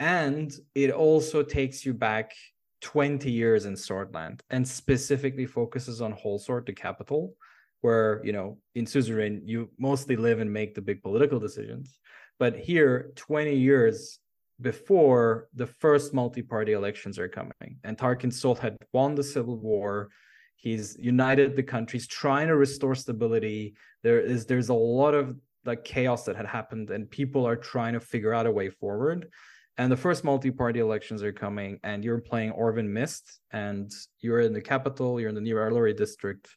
And 0.00 0.52
it 0.74 0.90
also 0.90 1.42
takes 1.42 1.84
you 1.84 1.94
back 1.94 2.32
20 2.80 3.30
years 3.30 3.64
in 3.64 3.74
Sordland 3.74 4.40
and 4.50 4.66
specifically 4.66 5.46
focuses 5.46 6.00
on 6.00 6.12
Holsord, 6.12 6.66
the 6.66 6.72
capital, 6.72 7.34
where, 7.80 8.20
you 8.24 8.32
know, 8.32 8.58
in 8.74 8.86
Suzerain, 8.86 9.42
you 9.44 9.70
mostly 9.78 10.16
live 10.16 10.40
and 10.40 10.52
make 10.52 10.74
the 10.74 10.82
big 10.82 11.02
political 11.02 11.38
decisions. 11.38 11.98
But 12.38 12.56
here, 12.56 13.12
20 13.16 13.54
years 13.54 14.18
before 14.60 15.48
the 15.54 15.66
first 15.66 16.14
multi-party 16.14 16.72
elections 16.72 17.18
are 17.18 17.28
coming 17.28 17.78
and 17.82 17.98
tarkin 17.98 18.32
Sol 18.32 18.54
had 18.54 18.76
won 18.92 19.14
the 19.14 19.22
civil 19.22 19.58
war. 19.58 20.10
He's 20.56 20.96
united 20.98 21.56
the 21.56 21.62
countries 21.62 22.06
trying 22.06 22.48
to 22.48 22.56
restore 22.56 22.94
stability. 22.94 23.74
There 24.02 24.20
is 24.20 24.46
there's 24.46 24.68
a 24.68 24.74
lot 24.74 25.14
of 25.14 25.36
like 25.64 25.84
chaos 25.84 26.24
that 26.24 26.36
had 26.36 26.46
happened 26.46 26.90
and 26.90 27.10
people 27.10 27.46
are 27.46 27.56
trying 27.56 27.94
to 27.94 28.00
figure 28.00 28.32
out 28.32 28.46
a 28.46 28.50
way 28.50 28.70
forward. 28.70 29.28
And 29.76 29.90
the 29.90 29.96
first 29.96 30.22
multi-party 30.22 30.78
elections 30.78 31.22
are 31.24 31.32
coming 31.32 31.80
and 31.82 32.04
you're 32.04 32.20
playing 32.20 32.52
orvin 32.52 32.86
mist 32.88 33.40
and 33.50 33.90
you're 34.20 34.40
in 34.40 34.52
the 34.52 34.60
capital 34.60 35.20
you're 35.20 35.30
in 35.30 35.34
the 35.34 35.40
Nyr 35.40 35.68
Ellery 35.68 35.94
district 35.94 36.48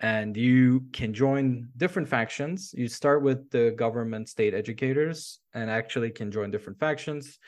and 0.00 0.36
you 0.36 0.84
can 0.92 1.14
join 1.14 1.68
different 1.76 2.08
factions. 2.08 2.74
You 2.76 2.88
start 2.88 3.22
with 3.22 3.50
the 3.50 3.74
government 3.76 4.28
state 4.28 4.54
educators 4.54 5.40
and 5.54 5.70
actually 5.70 6.10
can 6.10 6.30
join 6.30 6.50
different 6.50 6.78
factions 6.78 7.38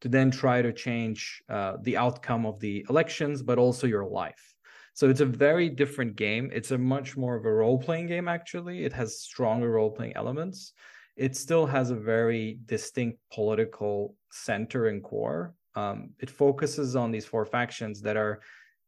to 0.00 0.08
then 0.08 0.30
try 0.30 0.62
to 0.62 0.72
change 0.72 1.42
uh, 1.48 1.76
the 1.82 1.96
outcome 1.96 2.44
of 2.44 2.58
the 2.58 2.84
elections, 2.90 3.40
but 3.42 3.58
also 3.58 3.86
your 3.86 4.04
life. 4.04 4.54
So 4.94 5.08
it's 5.08 5.20
a 5.20 5.26
very 5.26 5.68
different 5.68 6.16
game. 6.16 6.50
It's 6.52 6.72
a 6.72 6.78
much 6.78 7.16
more 7.16 7.36
of 7.36 7.46
a 7.46 7.52
role 7.52 7.78
playing 7.78 8.08
game, 8.08 8.28
actually. 8.28 8.84
It 8.84 8.92
has 8.92 9.20
stronger 9.20 9.70
role 9.70 9.90
playing 9.90 10.16
elements. 10.16 10.72
It 11.16 11.36
still 11.36 11.66
has 11.66 11.90
a 11.90 11.96
very 11.96 12.58
distinct 12.66 13.18
political 13.32 14.16
center 14.30 14.88
and 14.88 15.02
core. 15.02 15.54
Um, 15.74 16.10
it 16.18 16.28
focuses 16.28 16.96
on 16.96 17.10
these 17.10 17.24
four 17.24 17.46
factions 17.46 18.02
that 18.02 18.16
are 18.16 18.40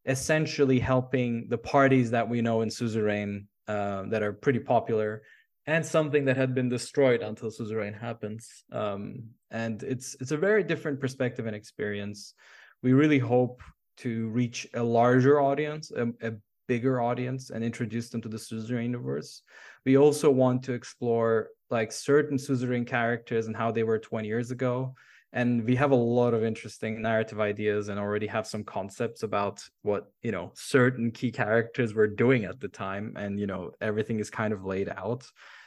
essentially 0.06 0.78
helping 0.78 1.48
the 1.48 1.58
parties 1.58 2.10
that 2.10 2.28
we 2.28 2.42
know 2.42 2.60
in 2.60 2.70
suzerain 2.70 3.46
uh, 3.68 4.02
that 4.08 4.22
are 4.22 4.32
pretty 4.32 4.58
popular 4.58 5.22
and 5.66 5.84
something 5.84 6.26
that 6.26 6.36
had 6.36 6.54
been 6.54 6.68
destroyed 6.68 7.22
until 7.22 7.50
suzerain 7.50 7.94
happens. 7.94 8.64
Um, 8.70 9.30
and 9.50 9.82
it's 9.82 10.14
it's 10.20 10.32
a 10.32 10.36
very 10.36 10.62
different 10.62 11.00
perspective 11.00 11.46
and 11.46 11.56
experience. 11.56 12.34
We 12.82 12.92
really 12.92 13.18
hope 13.18 13.62
to 13.98 14.28
reach 14.28 14.66
a 14.74 14.82
larger 14.82 15.40
audience 15.40 15.90
a, 15.92 16.08
a 16.20 16.32
bigger 16.66 17.00
audience 17.00 17.50
and 17.50 17.62
introduce 17.62 18.10
them 18.10 18.20
to 18.22 18.28
the 18.28 18.38
suzerain 18.38 18.84
universe. 18.84 19.42
We 19.84 19.96
also 19.96 20.30
want 20.30 20.62
to 20.64 20.72
explore 20.72 21.48
like 21.70 21.92
certain 21.92 22.38
suzerain 22.38 22.84
characters 22.86 23.46
and 23.46 23.56
how 23.56 23.70
they 23.70 23.82
were 23.82 23.98
20 23.98 24.26
years 24.26 24.50
ago 24.50 24.94
and 25.34 25.64
we 25.64 25.74
have 25.74 25.90
a 25.90 25.96
lot 25.96 26.32
of 26.32 26.44
interesting 26.44 27.02
narrative 27.02 27.40
ideas 27.40 27.88
and 27.88 27.98
already 27.98 28.28
have 28.28 28.46
some 28.46 28.62
concepts 28.62 29.24
about 29.24 29.60
what 29.82 30.12
you 30.22 30.30
know 30.30 30.52
certain 30.54 31.10
key 31.10 31.32
characters 31.32 31.92
were 31.92 32.06
doing 32.06 32.44
at 32.44 32.60
the 32.60 32.68
time. 32.68 33.14
And 33.16 33.38
you 33.38 33.48
know 33.48 33.72
everything 33.80 34.20
is 34.20 34.30
kind 34.30 34.52
of 34.54 34.64
laid 34.64 34.88
out. 34.88 35.26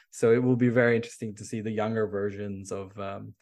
So 0.09 0.31
it 0.31 0.41
will 0.41 0.55
be 0.55 0.69
very 0.69 0.95
interesting 0.95 1.35
to 1.35 1.43
see 1.43 1.59
the 1.59 1.69
younger 1.69 2.07
versions 2.07 2.71
of 2.71 2.97
um, 2.97 3.33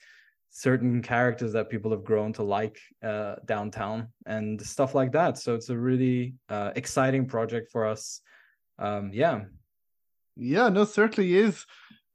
certain 0.50 1.04
characters 1.04 1.54
that 1.54 1.70
people 1.70 1.92
have 1.92 2.04
grown 2.04 2.34
to 2.34 2.44
like 2.44 2.80
uh, 3.04 3.36
downtown 3.46 4.08
and 4.26 4.60
stuff 4.60 4.96
like 4.96 5.12
that. 5.12 5.38
So 5.38 5.54
it's 5.54 5.70
a 5.70 5.78
really 5.78 6.34
uh, 6.50 6.72
exciting 6.76 7.28
project 7.28 7.72
for 7.72 7.86
us. 7.86 8.20
Um, 8.80 9.12
yeah. 9.14 9.42
Yeah 10.36 10.70
no 10.70 10.86
certainly 10.86 11.36
is 11.36 11.66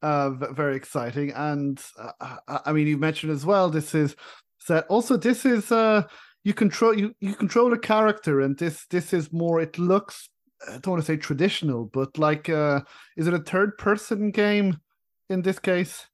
uh, 0.02 0.30
very 0.52 0.76
exciting. 0.76 1.32
And 1.32 1.82
uh, 1.98 2.36
I 2.64 2.72
mean, 2.72 2.86
you 2.86 2.98
mentioned 2.98 3.32
as 3.32 3.44
well, 3.44 3.70
this 3.70 3.94
is 3.94 4.16
set. 4.58 4.86
Also, 4.88 5.16
this 5.16 5.44
is 5.44 5.70
uh, 5.72 6.02
you 6.44 6.54
control 6.54 6.98
you 6.98 7.14
you 7.20 7.34
control 7.34 7.72
a 7.72 7.78
character, 7.78 8.40
and 8.40 8.58
this 8.58 8.86
this 8.86 9.12
is 9.12 9.32
more. 9.32 9.60
It 9.60 9.78
looks 9.78 10.28
I 10.68 10.72
don't 10.72 10.88
want 10.88 11.02
to 11.02 11.06
say 11.06 11.16
traditional, 11.16 11.86
but 11.86 12.18
like, 12.18 12.48
uh, 12.48 12.80
is 13.16 13.26
it 13.26 13.34
a 13.34 13.38
third 13.38 13.78
person 13.78 14.30
game 14.30 14.78
in 15.28 15.42
this 15.42 15.58
case? 15.58 16.06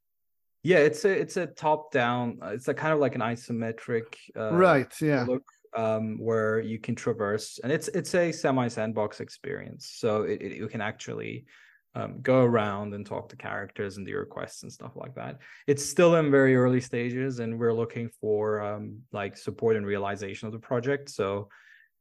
Yeah, 0.62 0.78
it's 0.78 1.04
a 1.04 1.10
it's 1.10 1.36
a 1.36 1.46
top 1.46 1.92
down. 1.92 2.38
Uh, 2.42 2.48
it's 2.48 2.68
a 2.68 2.74
kind 2.74 2.92
of 2.92 2.98
like 2.98 3.14
an 3.14 3.20
isometric. 3.20 4.16
Uh, 4.36 4.52
right. 4.54 4.92
Yeah. 5.00 5.24
Look 5.24 5.44
um, 5.76 6.18
where 6.18 6.60
you 6.60 6.78
can 6.78 6.94
traverse, 6.94 7.60
and 7.62 7.70
it's 7.70 7.88
it's 7.88 8.14
a 8.14 8.32
semi 8.32 8.68
sandbox 8.68 9.20
experience. 9.20 9.92
So 9.94 10.22
it, 10.22 10.42
it, 10.42 10.56
you 10.56 10.68
can 10.68 10.80
actually 10.80 11.44
um, 11.96 12.20
go 12.20 12.42
around 12.42 12.92
and 12.92 13.06
talk 13.06 13.30
to 13.30 13.36
characters 13.36 13.96
and 13.96 14.06
do 14.06 14.14
requests 14.16 14.62
and 14.62 14.70
stuff 14.70 14.92
like 14.96 15.14
that. 15.14 15.38
It's 15.66 15.84
still 15.84 16.16
in 16.16 16.30
very 16.30 16.54
early 16.54 16.80
stages, 16.80 17.38
and 17.38 17.58
we're 17.58 17.72
looking 17.72 18.10
for 18.20 18.60
um, 18.60 18.98
like 19.12 19.36
support 19.36 19.76
and 19.76 19.86
realization 19.86 20.46
of 20.46 20.52
the 20.52 20.58
project. 20.58 21.08
So 21.08 21.48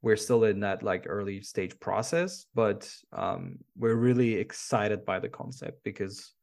we're 0.01 0.17
still 0.17 0.43
in 0.43 0.59
that 0.59 0.83
like 0.83 1.05
early 1.07 1.41
stage 1.41 1.79
process, 1.79 2.45
but 2.53 2.91
um, 3.13 3.57
we're 3.77 3.95
really 3.95 4.33
excited 4.33 5.05
by 5.05 5.19
the 5.19 5.29
concept 5.29 5.81
because 5.83 6.33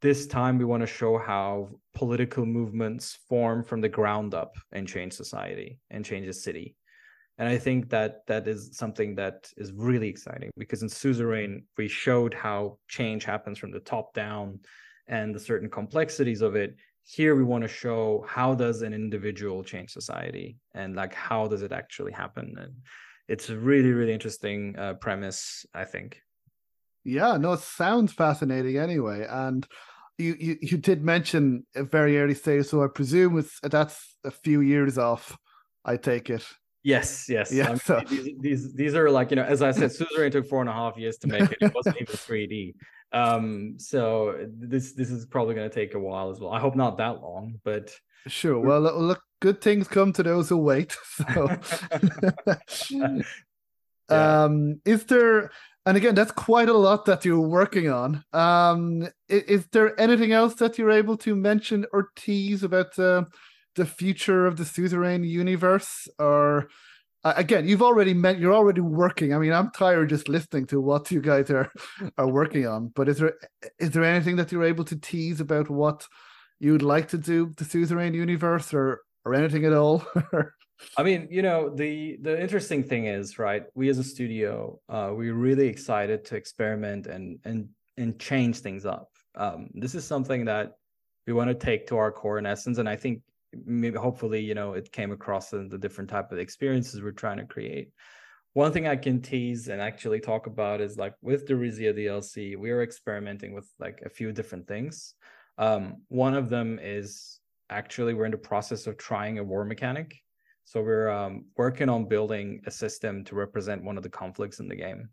this 0.00 0.28
time 0.28 0.56
we 0.56 0.64
want 0.64 0.82
to 0.82 0.86
show 0.86 1.18
how 1.18 1.70
political 1.94 2.46
movements 2.46 3.18
form 3.28 3.64
from 3.64 3.80
the 3.80 3.88
ground 3.88 4.34
up 4.34 4.54
and 4.70 4.86
change 4.86 5.14
society 5.14 5.78
and 5.90 6.04
change 6.04 6.28
a 6.28 6.32
city 6.32 6.76
and 7.38 7.48
i 7.48 7.58
think 7.58 7.90
that 7.90 8.26
that 8.26 8.46
is 8.46 8.70
something 8.72 9.14
that 9.14 9.50
is 9.56 9.72
really 9.72 10.08
exciting 10.08 10.50
because 10.56 10.82
in 10.82 10.88
suzerain 10.88 11.64
we 11.76 11.88
showed 11.88 12.34
how 12.34 12.78
change 12.88 13.24
happens 13.24 13.58
from 13.58 13.70
the 13.70 13.80
top 13.80 14.14
down 14.14 14.58
and 15.08 15.34
the 15.34 15.40
certain 15.40 15.68
complexities 15.68 16.40
of 16.40 16.56
it. 16.56 16.76
Here 17.02 17.34
we 17.34 17.44
want 17.44 17.62
to 17.62 17.68
show 17.68 18.24
how 18.26 18.54
does 18.54 18.82
an 18.82 18.94
individual 18.94 19.62
change 19.62 19.90
society 19.90 20.56
and 20.74 20.96
like 20.96 21.12
how 21.12 21.46
does 21.46 21.62
it 21.62 21.72
actually 21.72 22.12
happen? 22.12 22.54
And 22.58 22.72
it's 23.28 23.50
a 23.50 23.56
really 23.56 23.92
really 23.92 24.12
interesting 24.12 24.78
uh, 24.78 24.94
premise 24.94 25.64
i 25.74 25.84
think. 25.84 26.20
Yeah 27.04 27.36
no 27.36 27.52
it 27.52 27.60
sounds 27.60 28.12
fascinating 28.12 28.78
anyway. 28.78 29.26
And 29.28 29.66
you, 30.16 30.36
you 30.38 30.56
you 30.62 30.78
did 30.78 31.02
mention 31.02 31.66
a 31.74 31.82
very 31.82 32.18
early 32.18 32.34
stage 32.34 32.66
so 32.66 32.84
i 32.84 32.86
presume 32.86 33.36
it's 33.36 33.58
that's 33.64 34.16
a 34.24 34.30
few 34.30 34.60
years 34.60 34.96
off 34.96 35.36
i 35.84 35.96
take 35.96 36.30
it 36.30 36.46
Yes, 36.84 37.26
yes. 37.30 37.50
Yeah. 37.50 37.74
So. 37.76 38.02
these, 38.08 38.28
these, 38.38 38.74
these 38.74 38.94
are 38.94 39.10
like 39.10 39.30
you 39.30 39.36
know, 39.36 39.42
as 39.42 39.62
I 39.62 39.70
said, 39.70 39.90
Suzerain 39.90 40.30
took 40.30 40.46
four 40.46 40.60
and 40.60 40.68
a 40.68 40.72
half 40.72 40.98
years 40.98 41.16
to 41.18 41.26
make 41.26 41.50
it. 41.50 41.56
It 41.60 41.74
wasn't 41.74 41.96
even 42.00 42.14
3D. 42.14 42.74
Um, 43.10 43.76
so 43.78 44.46
this 44.52 44.92
this 44.92 45.10
is 45.10 45.24
probably 45.24 45.54
going 45.54 45.68
to 45.68 45.74
take 45.74 45.94
a 45.94 45.98
while 45.98 46.30
as 46.30 46.40
well. 46.40 46.52
I 46.52 46.60
hope 46.60 46.76
not 46.76 46.98
that 46.98 47.22
long, 47.22 47.58
but 47.64 47.90
sure. 48.26 48.60
Well, 48.60 48.80
look, 48.80 49.22
good 49.40 49.62
things 49.62 49.88
come 49.88 50.12
to 50.12 50.22
those 50.22 50.50
who 50.50 50.58
wait. 50.58 50.96
So, 51.06 51.48
yeah. 54.10 54.44
um, 54.44 54.80
is 54.84 55.04
there? 55.04 55.52
And 55.86 55.96
again, 55.96 56.14
that's 56.14 56.32
quite 56.32 56.68
a 56.68 56.76
lot 56.76 57.06
that 57.06 57.24
you're 57.24 57.40
working 57.40 57.88
on. 57.88 58.24
Um, 58.32 59.08
is, 59.28 59.42
is 59.42 59.66
there 59.72 59.98
anything 59.98 60.32
else 60.32 60.54
that 60.56 60.76
you're 60.76 60.90
able 60.90 61.16
to 61.18 61.34
mention 61.34 61.86
or 61.92 62.10
tease 62.16 62.62
about? 62.62 62.98
Uh, 62.98 63.24
the 63.74 63.86
future 63.86 64.46
of 64.46 64.56
the 64.56 64.64
suzerain 64.64 65.24
universe 65.24 66.08
or 66.18 66.68
uh, 67.24 67.34
again 67.36 67.66
you've 67.66 67.82
already 67.82 68.14
met 68.14 68.38
you're 68.38 68.54
already 68.54 68.80
working. 68.80 69.34
I 69.34 69.38
mean 69.38 69.52
i'm 69.52 69.70
tired 69.70 70.10
just 70.10 70.28
listening 70.28 70.66
to 70.66 70.80
what 70.80 71.10
you 71.10 71.20
guys 71.20 71.50
are 71.50 71.70
are 72.18 72.28
working 72.28 72.66
on 72.66 72.88
but 72.88 73.08
is 73.08 73.18
there 73.18 73.34
is 73.78 73.90
there 73.90 74.04
anything 74.04 74.36
that 74.36 74.52
you're 74.52 74.64
able 74.64 74.84
to 74.84 74.96
tease 74.96 75.40
about 75.40 75.70
what 75.70 76.06
you 76.60 76.72
would 76.72 76.82
like 76.82 77.08
to 77.08 77.18
do 77.18 77.52
the 77.56 77.64
suzerain 77.64 78.14
universe 78.14 78.72
or 78.72 79.02
or 79.24 79.34
anything 79.34 79.64
at 79.64 79.72
all? 79.72 80.04
I 80.98 81.02
mean 81.02 81.28
you 81.30 81.42
know 81.42 81.70
the 81.74 82.18
the 82.20 82.40
interesting 82.40 82.82
thing 82.82 83.06
is 83.06 83.38
right 83.38 83.64
we 83.74 83.88
as 83.88 83.98
a 83.98 84.04
studio 84.04 84.78
uh 84.88 85.10
we're 85.12 85.34
really 85.34 85.68
excited 85.68 86.24
to 86.26 86.36
experiment 86.36 87.06
and 87.06 87.38
and 87.44 87.68
and 87.96 88.18
change 88.18 88.58
things 88.58 88.84
up. 88.84 89.08
Um 89.34 89.70
this 89.74 89.94
is 89.94 90.04
something 90.04 90.44
that 90.44 90.74
we 91.26 91.32
want 91.32 91.48
to 91.48 91.54
take 91.54 91.86
to 91.86 91.96
our 91.96 92.12
core 92.12 92.38
in 92.38 92.46
essence 92.46 92.78
and 92.78 92.88
i 92.88 92.96
think 92.96 93.22
maybe 93.64 93.98
hopefully 93.98 94.40
you 94.40 94.54
know 94.54 94.74
it 94.74 94.92
came 94.92 95.12
across 95.12 95.52
in 95.52 95.68
the 95.68 95.78
different 95.78 96.10
type 96.10 96.32
of 96.32 96.38
experiences 96.38 97.02
we're 97.02 97.12
trying 97.12 97.38
to 97.38 97.46
create. 97.46 97.90
One 98.52 98.72
thing 98.72 98.86
i 98.86 98.96
can 98.96 99.20
tease 99.20 99.68
and 99.68 99.80
actually 99.80 100.20
talk 100.20 100.46
about 100.46 100.80
is 100.80 100.96
like 100.96 101.14
with 101.22 101.46
the 101.46 101.54
rizia 101.54 101.92
dlc 101.92 102.56
we 102.56 102.70
are 102.70 102.82
experimenting 102.82 103.52
with 103.52 103.68
like 103.80 104.00
a 104.04 104.08
few 104.08 104.32
different 104.32 104.68
things. 104.68 105.14
Um, 105.58 106.02
one 106.08 106.34
of 106.34 106.50
them 106.50 106.78
is 106.82 107.40
actually 107.70 108.14
we're 108.14 108.26
in 108.26 108.30
the 108.30 108.38
process 108.38 108.86
of 108.86 108.96
trying 108.96 109.38
a 109.38 109.44
war 109.44 109.64
mechanic. 109.64 110.16
So 110.64 110.82
we're 110.82 111.10
um, 111.10 111.46
working 111.56 111.88
on 111.88 112.06
building 112.06 112.62
a 112.66 112.70
system 112.70 113.24
to 113.24 113.34
represent 113.34 113.84
one 113.84 113.96
of 113.96 114.02
the 114.02 114.08
conflicts 114.08 114.60
in 114.60 114.68
the 114.68 114.76
game. 114.76 115.10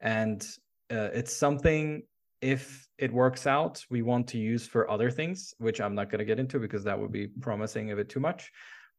And 0.00 0.42
uh, 0.90 1.10
it's 1.12 1.36
something 1.36 2.02
if 2.44 2.86
it 2.98 3.12
works 3.12 3.46
out, 3.46 3.82
we 3.90 4.02
want 4.02 4.28
to 4.28 4.38
use 4.38 4.66
for 4.66 4.90
other 4.90 5.10
things, 5.10 5.54
which 5.58 5.80
I'm 5.80 5.94
not 5.94 6.10
going 6.10 6.18
to 6.18 6.24
get 6.24 6.38
into 6.38 6.58
because 6.58 6.84
that 6.84 6.98
would 6.98 7.10
be 7.10 7.26
promising 7.26 7.90
a 7.90 7.96
bit 7.96 8.08
too 8.08 8.20
much. 8.20 8.52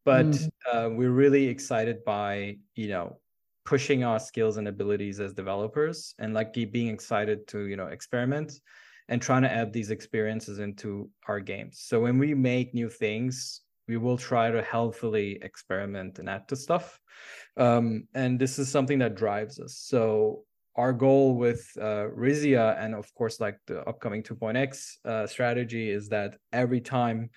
But 0.04 0.26
mm. 0.26 0.50
uh, 0.70 0.90
we're 0.90 1.12
really 1.12 1.46
excited 1.46 2.04
by 2.04 2.58
you 2.74 2.88
know 2.88 3.20
pushing 3.64 4.04
our 4.04 4.18
skills 4.18 4.56
and 4.56 4.68
abilities 4.68 5.18
as 5.20 5.32
developers 5.32 6.14
and 6.18 6.34
like 6.34 6.52
being 6.52 6.88
excited 6.88 7.46
to 7.48 7.66
you 7.66 7.76
know 7.76 7.86
experiment 7.86 8.52
and 9.08 9.22
trying 9.22 9.42
to 9.42 9.52
add 9.52 9.72
these 9.72 9.90
experiences 9.90 10.58
into 10.58 11.08
our 11.28 11.38
games. 11.38 11.84
So 11.86 12.00
when 12.00 12.18
we 12.18 12.34
make 12.34 12.74
new 12.74 12.88
things, 12.88 13.62
we 13.86 13.96
will 13.96 14.18
try 14.18 14.50
to 14.50 14.62
healthily 14.62 15.38
experiment 15.42 16.18
and 16.18 16.28
add 16.28 16.48
to 16.48 16.56
stuff. 16.56 16.98
Um, 17.56 18.08
and 18.14 18.38
this 18.38 18.58
is 18.58 18.68
something 18.68 18.98
that 18.98 19.14
drives 19.14 19.60
us. 19.60 19.76
So 19.78 20.42
our 20.76 20.92
goal 20.92 21.34
with 21.34 21.66
uh, 21.80 22.08
Rizia 22.14 22.76
and 22.82 22.94
of 22.94 23.12
course 23.14 23.40
like 23.40 23.58
the 23.66 23.80
upcoming 23.88 24.22
2.x 24.22 24.98
uh, 25.04 25.26
strategy 25.26 25.90
is 25.90 26.08
that 26.08 26.36
every 26.52 26.80
time 26.80 27.30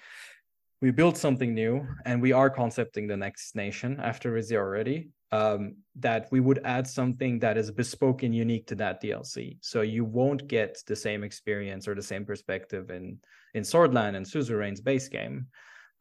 we 0.82 0.92
build 0.92 1.18
something 1.18 1.54
new 1.54 1.86
and 2.06 2.22
we 2.22 2.32
are 2.32 2.50
concepting 2.50 3.08
the 3.08 3.18
next 3.18 3.56
nation 3.56 4.00
after 4.02 4.32
Rizia 4.32 4.58
already, 4.58 5.10
um, 5.32 5.76
that 5.96 6.28
we 6.32 6.40
would 6.40 6.62
add 6.64 6.88
something 6.88 7.38
that 7.40 7.58
is 7.58 7.70
bespoke 7.70 8.24
and 8.24 8.34
unique 8.34 8.66
to 8.68 8.76
that 8.76 9.02
DLC. 9.02 9.58
So 9.62 9.82
you 9.82 10.06
won't 10.06 10.48
get 10.48 10.82
the 10.88 10.96
same 10.96 11.24
experience 11.24 11.88
or 11.88 11.96
the 11.96 12.02
same 12.02 12.26
perspective 12.26 12.90
in 12.90 13.20
in 13.54 13.64
Sordland 13.64 14.16
and 14.16 14.28
Suzerain's 14.28 14.82
base 14.82 15.08
game. 15.08 15.48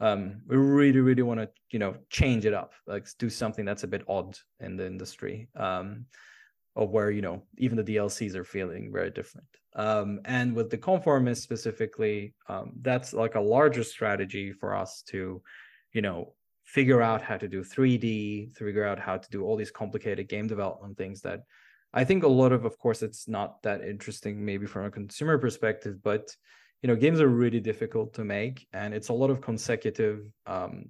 Um, 0.00 0.42
we 0.46 0.56
really, 0.56 1.00
really 1.00 1.22
want 1.22 1.40
to, 1.40 1.48
you 1.70 1.78
know, 1.78 1.96
change 2.08 2.44
it 2.44 2.54
up, 2.54 2.72
like 2.86 3.08
do 3.18 3.28
something 3.28 3.64
that's 3.64 3.84
a 3.84 3.88
bit 3.88 4.04
odd 4.06 4.36
in 4.60 4.76
the 4.76 4.86
industry. 4.86 5.48
Um, 5.56 6.06
of 6.78 6.90
where 6.90 7.10
you 7.10 7.20
know 7.20 7.42
even 7.58 7.76
the 7.76 7.84
DLCs 7.84 8.34
are 8.34 8.44
feeling 8.44 8.90
very 8.90 9.10
different. 9.10 9.48
Um, 9.74 10.20
and 10.24 10.54
with 10.54 10.70
the 10.70 10.78
conformist 10.78 11.42
specifically, 11.42 12.34
um, 12.48 12.72
that's 12.80 13.12
like 13.12 13.34
a 13.34 13.40
larger 13.40 13.84
strategy 13.84 14.52
for 14.52 14.74
us 14.74 15.02
to, 15.08 15.42
you 15.92 16.02
know, 16.02 16.32
figure 16.64 17.02
out 17.02 17.22
how 17.22 17.36
to 17.36 17.48
do 17.48 17.62
3D, 17.62 18.54
to 18.56 18.64
figure 18.64 18.84
out 18.84 18.98
how 18.98 19.16
to 19.18 19.30
do 19.30 19.44
all 19.44 19.56
these 19.56 19.70
complicated 19.70 20.28
game 20.28 20.46
development 20.46 20.96
things 20.96 21.20
that 21.22 21.40
I 21.92 22.04
think 22.04 22.22
a 22.22 22.28
lot 22.28 22.52
of, 22.52 22.64
of 22.64 22.78
course, 22.78 23.02
it's 23.02 23.28
not 23.28 23.62
that 23.62 23.82
interesting 23.82 24.44
maybe 24.44 24.66
from 24.66 24.84
a 24.84 24.90
consumer 24.90 25.38
perspective, 25.38 26.02
but 26.02 26.34
you 26.82 26.86
know, 26.86 26.94
games 26.94 27.20
are 27.20 27.28
really 27.28 27.58
difficult 27.58 28.14
to 28.14 28.24
make, 28.24 28.66
and 28.72 28.94
it's 28.94 29.08
a 29.08 29.12
lot 29.12 29.30
of 29.30 29.40
consecutive 29.40 30.20
um, 30.46 30.84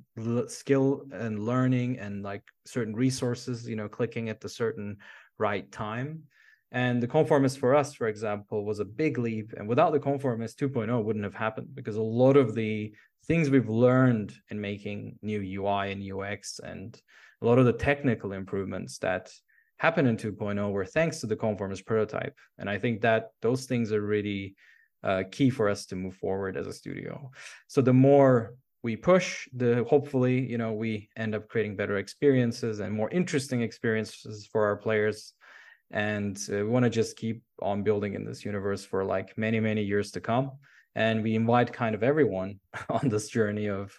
skill 0.47 1.07
and 1.13 1.47
learning 1.47 1.99
and 1.99 2.23
like 2.23 2.43
certain 2.67 2.95
resources, 2.95 3.67
you 3.67 3.77
know, 3.77 3.89
clicking 3.89 4.29
at 4.29 4.41
the 4.41 4.49
certain 4.51 4.99
right 5.39 5.71
time. 5.71 6.25
And 6.71 7.03
the 7.03 7.07
conformist 7.07 7.59
for 7.59 7.75
us, 7.75 7.95
for 7.95 8.09
example, 8.09 8.65
was 8.65 8.79
a 8.79 8.85
big 8.85 9.19
leap. 9.19 9.55
And 9.57 9.67
without 9.67 9.93
the 9.93 10.01
conformist 10.01 10.61
2.0 10.61 11.03
wouldn't 11.03 11.25
have 11.25 11.35
happened 11.35 11.75
because 11.75 11.97
a 11.97 12.03
lot 12.03 12.37
of 12.37 12.55
the 12.55 12.93
things 13.27 13.49
we've 13.49 13.69
learned 13.69 14.35
in 14.51 14.61
making 14.61 15.19
new 15.23 15.41
UI 15.41 15.93
and 15.93 16.03
UX 16.13 16.61
and 16.61 17.01
a 17.41 17.47
lot 17.47 17.59
of 17.59 17.65
the 17.65 17.73
technical 17.73 18.33
improvements 18.33 18.99
that 18.99 19.31
happened 19.79 20.09
in 20.09 20.17
2.0 20.17 20.73
were 20.73 20.85
thanks 20.85 21.21
to 21.21 21.27
the 21.27 21.37
conformist 21.37 21.87
prototype. 21.87 22.37
And 22.59 22.69
I 22.69 22.79
think 22.79 23.01
that 23.03 23.31
those 23.41 23.67
things 23.67 23.93
are 23.93 24.03
really 24.03 24.57
uh, 25.03 25.23
key 25.31 25.51
for 25.51 25.69
us 25.69 25.87
to 25.87 25.97
move 25.97 26.17
forward 26.17 26.57
as 26.57 26.67
a 26.67 26.73
studio. 26.73 27.31
So 27.69 27.81
the 27.81 27.93
more 27.93 28.55
we 28.83 28.97
push 28.97 29.49
the 29.55 29.85
hopefully 29.89 30.41
you 30.41 30.59
know 30.59 30.73
we 30.73 31.09
end 31.17 31.35
up 31.35 31.49
creating 31.49 31.77
better 31.77 31.99
experiences 31.99 32.81
and 32.81 32.93
more 32.93 33.11
interesting 33.11 33.63
experiences 33.63 34.49
for 34.51 34.67
our 34.67 34.77
players. 34.77 35.35
And 35.91 36.37
uh, 36.53 36.57
we 36.57 36.65
want 36.65 36.85
to 36.85 36.91
just 36.91 37.17
keep 37.17 37.43
on 37.63 37.83
building 37.83 38.13
in 38.15 38.25
this 38.25 38.45
universe 38.45 38.85
for 38.85 39.05
like 39.05 39.37
many 39.37 39.61
many 39.61 39.83
years 39.83 40.11
to 40.13 40.21
come. 40.21 40.53
And 40.95 41.23
we 41.23 41.35
invite 41.35 41.73
kind 41.73 41.95
of 41.95 42.03
everyone 42.03 42.61
on 42.89 43.09
this 43.09 43.29
journey 43.29 43.69
of 43.69 43.93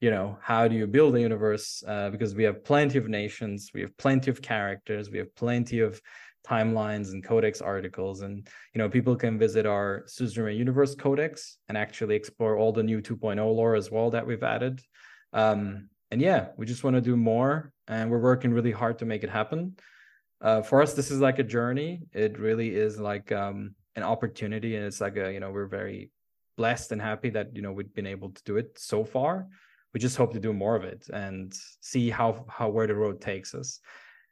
you 0.00 0.10
know 0.10 0.38
how 0.40 0.68
do 0.68 0.76
you 0.76 0.86
build 0.86 1.14
a 1.16 1.20
universe? 1.20 1.82
Uh, 1.86 2.10
because 2.10 2.34
we 2.34 2.44
have 2.44 2.64
plenty 2.64 2.98
of 2.98 3.08
nations 3.08 3.70
we 3.74 3.80
have 3.80 3.96
plenty 3.96 4.30
of 4.30 4.40
characters 4.42 5.10
we 5.10 5.18
have 5.18 5.34
plenty 5.34 5.80
of 5.80 6.00
timelines 6.46 7.12
and 7.12 7.24
codex 7.24 7.60
articles. 7.60 8.22
And 8.22 8.46
you 8.74 8.78
know 8.78 8.88
people 8.88 9.16
can 9.16 9.38
visit 9.38 9.66
our 9.66 10.04
suzerain 10.06 10.56
universe 10.56 10.94
codex 10.94 11.58
and 11.68 11.76
actually 11.76 12.16
explore 12.16 12.56
all 12.56 12.72
the 12.72 12.82
new 12.82 13.00
2.0 13.00 13.36
lore 13.38 13.74
as 13.74 13.90
well 13.90 14.10
that 14.10 14.26
we've 14.26 14.42
added. 14.42 14.80
Um, 15.32 15.88
and 16.10 16.20
yeah 16.20 16.48
we 16.56 16.66
just 16.66 16.82
want 16.82 16.96
to 16.96 17.00
do 17.00 17.16
more 17.16 17.72
and 17.86 18.10
we're 18.10 18.18
working 18.18 18.52
really 18.52 18.72
hard 18.72 18.98
to 18.98 19.04
make 19.04 19.22
it 19.22 19.30
happen. 19.30 19.76
Uh, 20.40 20.62
for 20.62 20.80
us 20.82 20.94
this 20.94 21.10
is 21.10 21.20
like 21.20 21.38
a 21.38 21.44
journey. 21.44 22.02
It 22.12 22.38
really 22.38 22.74
is 22.74 22.98
like 22.98 23.30
um, 23.32 23.74
an 23.96 24.02
opportunity 24.02 24.76
and 24.76 24.84
it's 24.84 25.00
like 25.00 25.16
a 25.16 25.32
you 25.32 25.40
know 25.40 25.50
we're 25.50 25.66
very 25.66 26.10
blessed 26.56 26.92
and 26.92 27.00
happy 27.00 27.30
that 27.30 27.54
you 27.54 27.62
know 27.62 27.72
we've 27.72 27.94
been 27.94 28.06
able 28.06 28.30
to 28.30 28.42
do 28.44 28.56
it 28.56 28.78
so 28.78 29.04
far. 29.04 29.46
We 29.92 30.00
just 30.00 30.16
hope 30.16 30.32
to 30.34 30.40
do 30.40 30.52
more 30.52 30.76
of 30.76 30.84
it 30.84 31.06
and 31.12 31.52
see 31.80 32.10
how 32.10 32.44
how 32.48 32.68
where 32.68 32.86
the 32.86 32.94
road 32.94 33.20
takes 33.20 33.54
us 33.54 33.80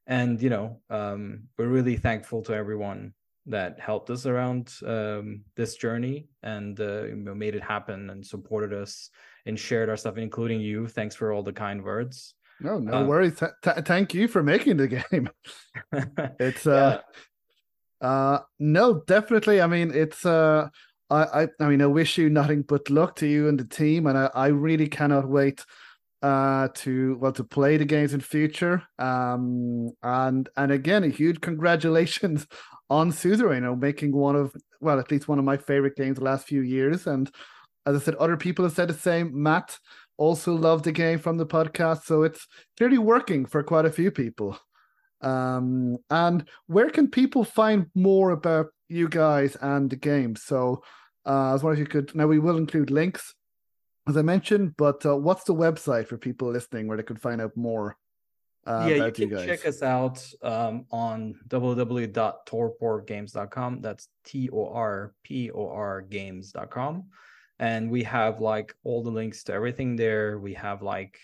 and 0.08 0.42
you 0.42 0.50
know 0.50 0.80
um, 0.90 1.44
we're 1.58 1.68
really 1.68 1.96
thankful 1.96 2.42
to 2.42 2.54
everyone 2.54 3.12
that 3.46 3.78
helped 3.78 4.10
us 4.10 4.26
around 4.26 4.74
um, 4.86 5.42
this 5.56 5.76
journey 5.76 6.28
and 6.42 6.80
uh, 6.80 7.04
made 7.14 7.54
it 7.54 7.62
happen 7.62 8.10
and 8.10 8.26
supported 8.26 8.72
us 8.74 9.10
and 9.46 9.58
shared 9.58 9.88
our 9.88 9.96
stuff 9.96 10.18
including 10.18 10.60
you. 10.60 10.86
Thanks 10.88 11.14
for 11.14 11.32
all 11.32 11.42
the 11.42 11.52
kind 11.52 11.82
words. 11.82 12.34
No 12.60 12.78
no 12.78 12.98
um, 12.98 13.06
worries. 13.06 13.38
Th- 13.38 13.52
th- 13.62 13.84
thank 13.84 14.12
you 14.12 14.26
for 14.26 14.42
making 14.42 14.78
the 14.78 14.88
game. 15.10 15.30
It's 16.40 16.66
uh 16.66 17.02
yeah. 18.02 18.08
uh 18.08 18.40
no 18.58 19.02
definitely. 19.06 19.60
I 19.60 19.66
mean 19.66 19.92
it's 19.94 20.26
uh 20.26 20.68
I, 21.10 21.42
I 21.42 21.48
i 21.60 21.68
mean 21.68 21.80
i 21.80 21.86
wish 21.86 22.18
you 22.18 22.28
nothing 22.28 22.60
but 22.60 22.90
luck 22.90 23.16
to 23.16 23.26
you 23.26 23.48
and 23.48 23.58
the 23.58 23.64
team 23.64 24.06
and 24.06 24.18
i, 24.18 24.30
I 24.34 24.48
really 24.48 24.88
cannot 24.88 25.26
wait 25.26 25.64
uh 26.22 26.68
to 26.74 27.16
well 27.20 27.32
to 27.32 27.44
play 27.44 27.76
the 27.76 27.84
games 27.84 28.12
in 28.14 28.20
future. 28.20 28.82
Um 28.98 29.90
and 30.02 30.48
and 30.56 30.72
again 30.72 31.04
a 31.04 31.08
huge 31.08 31.40
congratulations 31.40 32.46
on 32.90 33.12
Suzerain 33.12 33.56
you 33.56 33.60
know 33.60 33.76
making 33.76 34.12
one 34.12 34.34
of 34.36 34.54
well 34.80 34.98
at 34.98 35.10
least 35.10 35.28
one 35.28 35.38
of 35.38 35.44
my 35.44 35.56
favorite 35.56 35.96
games 35.96 36.18
the 36.18 36.24
last 36.24 36.46
few 36.46 36.62
years. 36.62 37.06
And 37.06 37.30
as 37.86 37.96
I 37.96 37.98
said 38.00 38.14
other 38.16 38.36
people 38.36 38.64
have 38.64 38.74
said 38.74 38.88
the 38.88 38.94
same. 38.94 39.30
Matt 39.42 39.78
also 40.16 40.54
loved 40.54 40.84
the 40.84 40.92
game 40.92 41.18
from 41.18 41.36
the 41.36 41.46
podcast 41.46 42.02
so 42.02 42.24
it's 42.24 42.46
clearly 42.76 42.98
working 42.98 43.46
for 43.46 43.62
quite 43.62 43.84
a 43.84 43.92
few 43.92 44.10
people. 44.10 44.58
Um 45.20 45.98
and 46.10 46.48
where 46.66 46.90
can 46.90 47.08
people 47.08 47.44
find 47.44 47.86
more 47.94 48.30
about 48.30 48.66
you 48.88 49.08
guys 49.08 49.56
and 49.60 49.88
the 49.88 49.96
game? 49.96 50.34
So 50.34 50.82
uh, 51.26 51.50
I 51.50 51.52
was 51.52 51.62
wondering 51.62 51.82
if 51.86 51.94
you 51.94 52.00
could 52.00 52.14
now 52.16 52.26
we 52.26 52.38
will 52.38 52.56
include 52.56 52.90
links 52.90 53.34
as 54.08 54.16
I 54.16 54.22
mentioned. 54.22 54.76
But 54.76 55.06
uh, 55.06 55.16
what's 55.16 55.44
the 55.44 55.54
website 55.54 56.08
for 56.08 56.16
people 56.16 56.50
listening 56.50 56.88
where 56.88 56.96
they 56.96 57.02
could 57.02 57.20
find 57.20 57.40
out 57.40 57.56
more? 57.56 57.96
Uh, 58.66 58.86
yeah, 58.88 59.06
you 59.06 59.12
can 59.12 59.30
you 59.30 59.46
check 59.46 59.64
us 59.66 59.82
out 59.82 60.20
um, 60.42 60.84
on 60.90 61.36
www.torporgames.com. 61.48 63.80
That's 63.80 64.08
T 64.24 64.50
O 64.52 64.68
R 64.68 65.14
P 65.22 65.50
O 65.50 65.68
R 65.68 66.02
games.com. 66.02 67.04
And 67.60 67.90
we 67.90 68.04
have 68.04 68.40
like 68.40 68.72
all 68.84 69.02
the 69.02 69.10
links 69.10 69.42
to 69.44 69.54
everything 69.54 69.96
there. 69.96 70.38
We 70.38 70.54
have 70.54 70.80
like 70.82 71.18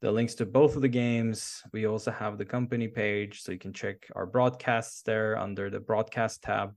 the 0.00 0.10
links 0.10 0.34
to 0.36 0.46
both 0.46 0.76
of 0.76 0.82
the 0.82 0.88
games. 0.88 1.62
We 1.72 1.86
also 1.86 2.10
have 2.10 2.38
the 2.38 2.44
company 2.44 2.88
page, 2.88 3.42
so 3.42 3.52
you 3.52 3.58
can 3.58 3.72
check 3.72 4.08
our 4.16 4.26
broadcasts 4.26 5.02
there 5.02 5.38
under 5.38 5.70
the 5.70 5.80
broadcast 5.80 6.42
tab. 6.42 6.74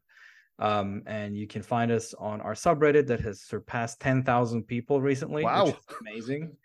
Um, 0.62 1.01
and 1.07 1.36
you 1.36 1.47
can 1.47 1.64
find 1.64 1.91
us 1.91 2.14
on 2.14 2.39
our 2.41 2.53
subreddit 2.53 3.07
that 3.07 3.20
has 3.22 3.41
surpassed 3.41 3.99
10,000 3.99 4.64
people 4.64 5.01
recently. 5.01 5.43
Wow. 5.43 5.76
amazing. 6.01 6.55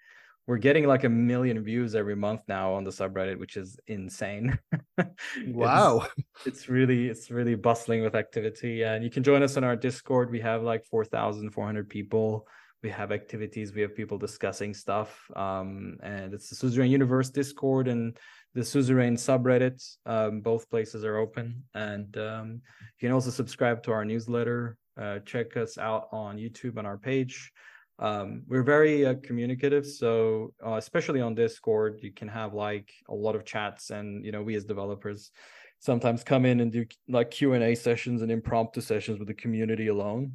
We're 0.47 0.59
getting 0.59 0.87
like 0.87 1.03
a 1.03 1.09
million 1.09 1.65
views 1.65 1.97
every 1.97 2.15
month 2.15 2.43
now 2.47 2.75
on 2.75 2.85
the 2.85 2.91
subreddit, 2.91 3.39
which 3.39 3.57
is 3.57 3.81
insane. 3.89 4.57
wow. 5.49 6.07
It's, 6.17 6.47
it's, 6.47 6.69
really, 6.69 7.09
it's 7.09 7.31
really 7.31 7.57
bustling 7.57 8.03
with 8.03 8.15
activity. 8.15 8.83
And 8.83 9.03
you 9.03 9.11
can 9.11 9.25
join 9.25 9.43
us 9.43 9.57
on 9.57 9.65
our 9.65 9.75
Discord. 9.75 10.31
We 10.31 10.41
have 10.41 10.63
like 10.63 10.85
4,400 10.85 11.89
people. 11.89 12.47
We 12.83 12.91
have 12.91 13.11
activities. 13.11 13.75
We 13.75 13.81
have 13.81 13.97
people 13.97 14.19
discussing 14.19 14.75
stuff. 14.75 15.29
Um, 15.35 15.97
and 16.03 16.33
it's 16.35 16.51
the 16.51 16.55
Suzerain 16.55 16.91
Universe 16.91 17.31
Discord. 17.31 17.89
And 17.89 18.17
the 18.57 18.63
Suzerain 18.63 19.17
subreddit. 19.19 19.97
Um, 20.07 20.41
both 20.41 20.69
places 20.71 21.05
are 21.05 21.19
open, 21.19 21.63
and 21.75 22.17
um, 22.17 22.63
you 22.99 23.09
can 23.09 23.13
also 23.13 23.31
subscribe 23.31 23.83
to 23.83 23.93
our 23.93 24.05
newsletter. 24.05 24.79
Uh, 24.99 25.19
check 25.21 25.59
us 25.59 25.77
out 25.77 26.09
on 26.11 26.39
YouTube 26.39 26.79
on 26.79 26.87
our 26.87 26.97
page. 26.97 27.53
Um, 27.99 28.45
we're 28.49 28.63
very 28.63 29.05
uh, 29.05 29.17
communicative, 29.23 29.87
so 29.87 30.55
uh, 30.67 30.77
especially 30.77 31.21
on 31.21 31.35
Discord, 31.35 31.99
you 32.03 32.13
can 32.13 32.29
have 32.29 32.55
like 32.55 32.91
a 33.11 33.15
lot 33.15 33.37
of 33.37 33.45
chats, 33.45 33.91
and 33.91 34.25
you 34.25 34.33
know 34.33 34.43
we 34.43 34.55
as 34.55 34.65
developers 34.65 35.31
sometimes 35.79 36.25
come 36.25 36.47
in 36.47 36.61
and 36.61 36.73
do 36.73 36.87
like 37.09 37.31
Q 37.31 37.53
and 37.53 37.63
A 37.63 37.75
sessions 37.75 38.23
and 38.23 38.33
impromptu 38.33 38.81
sessions 38.81 39.19
with 39.19 39.29
the 39.29 39.35
community 39.35 39.89
alone, 39.89 40.33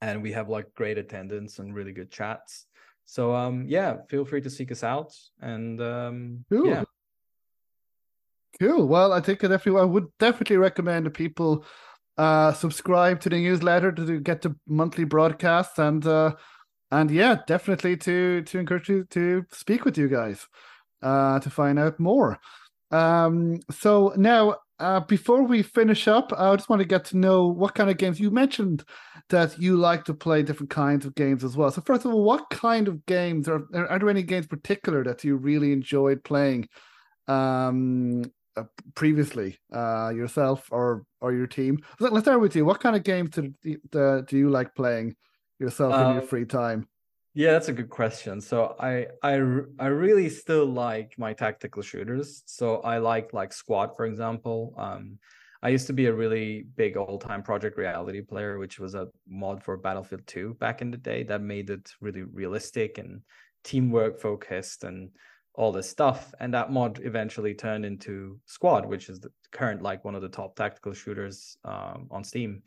and 0.00 0.20
we 0.20 0.32
have 0.32 0.48
like 0.48 0.74
great 0.74 0.98
attendance 0.98 1.60
and 1.60 1.72
really 1.76 1.92
good 1.92 2.10
chats. 2.10 2.66
So 3.04 3.34
um 3.34 3.66
yeah, 3.68 3.98
feel 4.08 4.24
free 4.24 4.40
to 4.40 4.50
seek 4.50 4.72
us 4.72 4.82
out 4.82 5.14
and 5.40 5.80
um 5.80 6.44
yeah. 6.50 6.84
Cool. 8.60 8.86
Well, 8.86 9.12
I 9.12 9.20
think 9.20 9.40
that 9.40 9.52
everyone 9.52 9.92
would 9.92 10.06
definitely 10.18 10.56
recommend 10.56 11.04
to 11.06 11.10
people 11.10 11.64
Uh, 12.18 12.52
subscribe 12.54 13.20
to 13.22 13.30
the 13.30 13.38
newsletter 13.38 13.90
to 13.92 14.20
get 14.20 14.42
the 14.42 14.54
monthly 14.68 15.04
broadcasts 15.06 15.80
and 15.80 16.06
uh, 16.06 16.32
and 16.92 17.10
yeah, 17.10 17.36
definitely 17.48 17.96
to 17.98 18.42
to 18.44 18.58
encourage 18.60 18.88
you 18.90 19.04
to 19.10 19.44
speak 19.52 19.84
with 19.86 19.98
you 19.98 20.08
guys 20.08 20.46
uh, 21.02 21.40
to 21.40 21.50
find 21.50 21.78
out 21.78 22.00
more. 22.00 22.38
Um, 22.92 23.60
so 23.70 24.14
now, 24.16 24.56
uh, 24.80 25.00
before 25.00 25.42
we 25.44 25.62
finish 25.62 26.08
up, 26.08 26.32
I 26.38 26.56
just 26.56 26.68
want 26.70 26.82
to 26.82 26.88
get 26.88 27.04
to 27.06 27.18
know 27.18 27.48
what 27.48 27.74
kind 27.76 27.90
of 27.90 27.98
games 27.98 28.20
you 28.20 28.30
mentioned 28.32 28.84
that 29.30 29.58
you 29.58 29.76
like 29.76 30.04
to 30.06 30.14
play 30.14 30.42
different 30.44 30.70
kinds 30.70 31.06
of 31.06 31.14
games 31.14 31.44
as 31.44 31.56
well. 31.56 31.70
So 31.72 31.82
first 31.82 32.04
of 32.06 32.12
all, 32.14 32.24
what 32.24 32.50
kind 32.50 32.88
of 32.88 33.06
games 33.06 33.48
are 33.48 33.62
are 33.74 33.98
there 34.00 34.10
any 34.10 34.24
games 34.24 34.46
particular 34.48 35.04
that 35.04 35.24
you 35.24 35.36
really 35.36 35.72
enjoyed 35.72 36.24
playing 36.24 36.68
um, 37.28 38.22
uh, 38.56 38.64
previously 38.94 39.58
uh, 39.72 40.10
yourself 40.14 40.68
or 40.70 41.04
or 41.20 41.32
your 41.32 41.46
team? 41.46 41.78
Let's 41.98 42.24
start 42.24 42.40
with 42.40 42.56
you. 42.56 42.64
What 42.64 42.80
kind 42.80 42.96
of 42.96 43.02
games 43.02 43.30
do, 43.30 43.52
do, 43.62 44.24
do 44.26 44.36
you 44.36 44.50
like 44.50 44.74
playing 44.74 45.16
yourself 45.58 45.94
um, 45.94 46.02
in 46.02 46.12
your 46.14 46.22
um, 46.22 46.28
free 46.28 46.44
time? 46.44 46.88
Yeah, 47.34 47.52
that's 47.52 47.68
a 47.68 47.72
good 47.72 47.90
question. 47.90 48.40
So 48.40 48.74
I 48.80 49.06
I 49.22 49.34
I 49.78 49.86
really 49.86 50.28
still 50.28 50.66
like 50.66 51.14
my 51.16 51.32
tactical 51.32 51.82
shooters. 51.82 52.42
So 52.46 52.78
I 52.78 52.98
like 52.98 53.32
like 53.32 53.52
Squad, 53.52 53.96
for 53.96 54.06
example. 54.06 54.74
Um, 54.76 55.18
I 55.62 55.68
used 55.68 55.86
to 55.88 55.92
be 55.92 56.06
a 56.06 56.12
really 56.12 56.64
big 56.76 56.96
all-time 56.96 57.42
Project 57.42 57.76
Reality 57.76 58.22
player, 58.22 58.58
which 58.58 58.78
was 58.80 58.94
a 58.94 59.08
mod 59.28 59.62
for 59.62 59.76
Battlefield 59.76 60.26
2 60.26 60.54
back 60.54 60.80
in 60.80 60.90
the 60.90 60.96
day 60.96 61.22
that 61.24 61.42
made 61.42 61.68
it 61.68 61.92
really 62.00 62.22
realistic 62.22 62.96
and 62.96 63.20
teamwork 63.62 64.18
focused 64.18 64.84
and 64.84 65.10
all 65.54 65.72
this 65.72 65.88
stuff. 65.88 66.32
And 66.40 66.54
that 66.54 66.72
mod 66.72 67.00
eventually 67.02 67.54
turned 67.54 67.84
into 67.84 68.38
Squad, 68.46 68.86
which 68.86 69.08
is 69.08 69.20
the 69.20 69.30
current 69.52 69.82
like 69.82 70.04
one 70.04 70.14
of 70.14 70.22
the 70.22 70.28
top 70.28 70.56
tactical 70.56 70.92
shooters 70.92 71.56
um, 71.64 72.08
on 72.10 72.24
Steam 72.24 72.62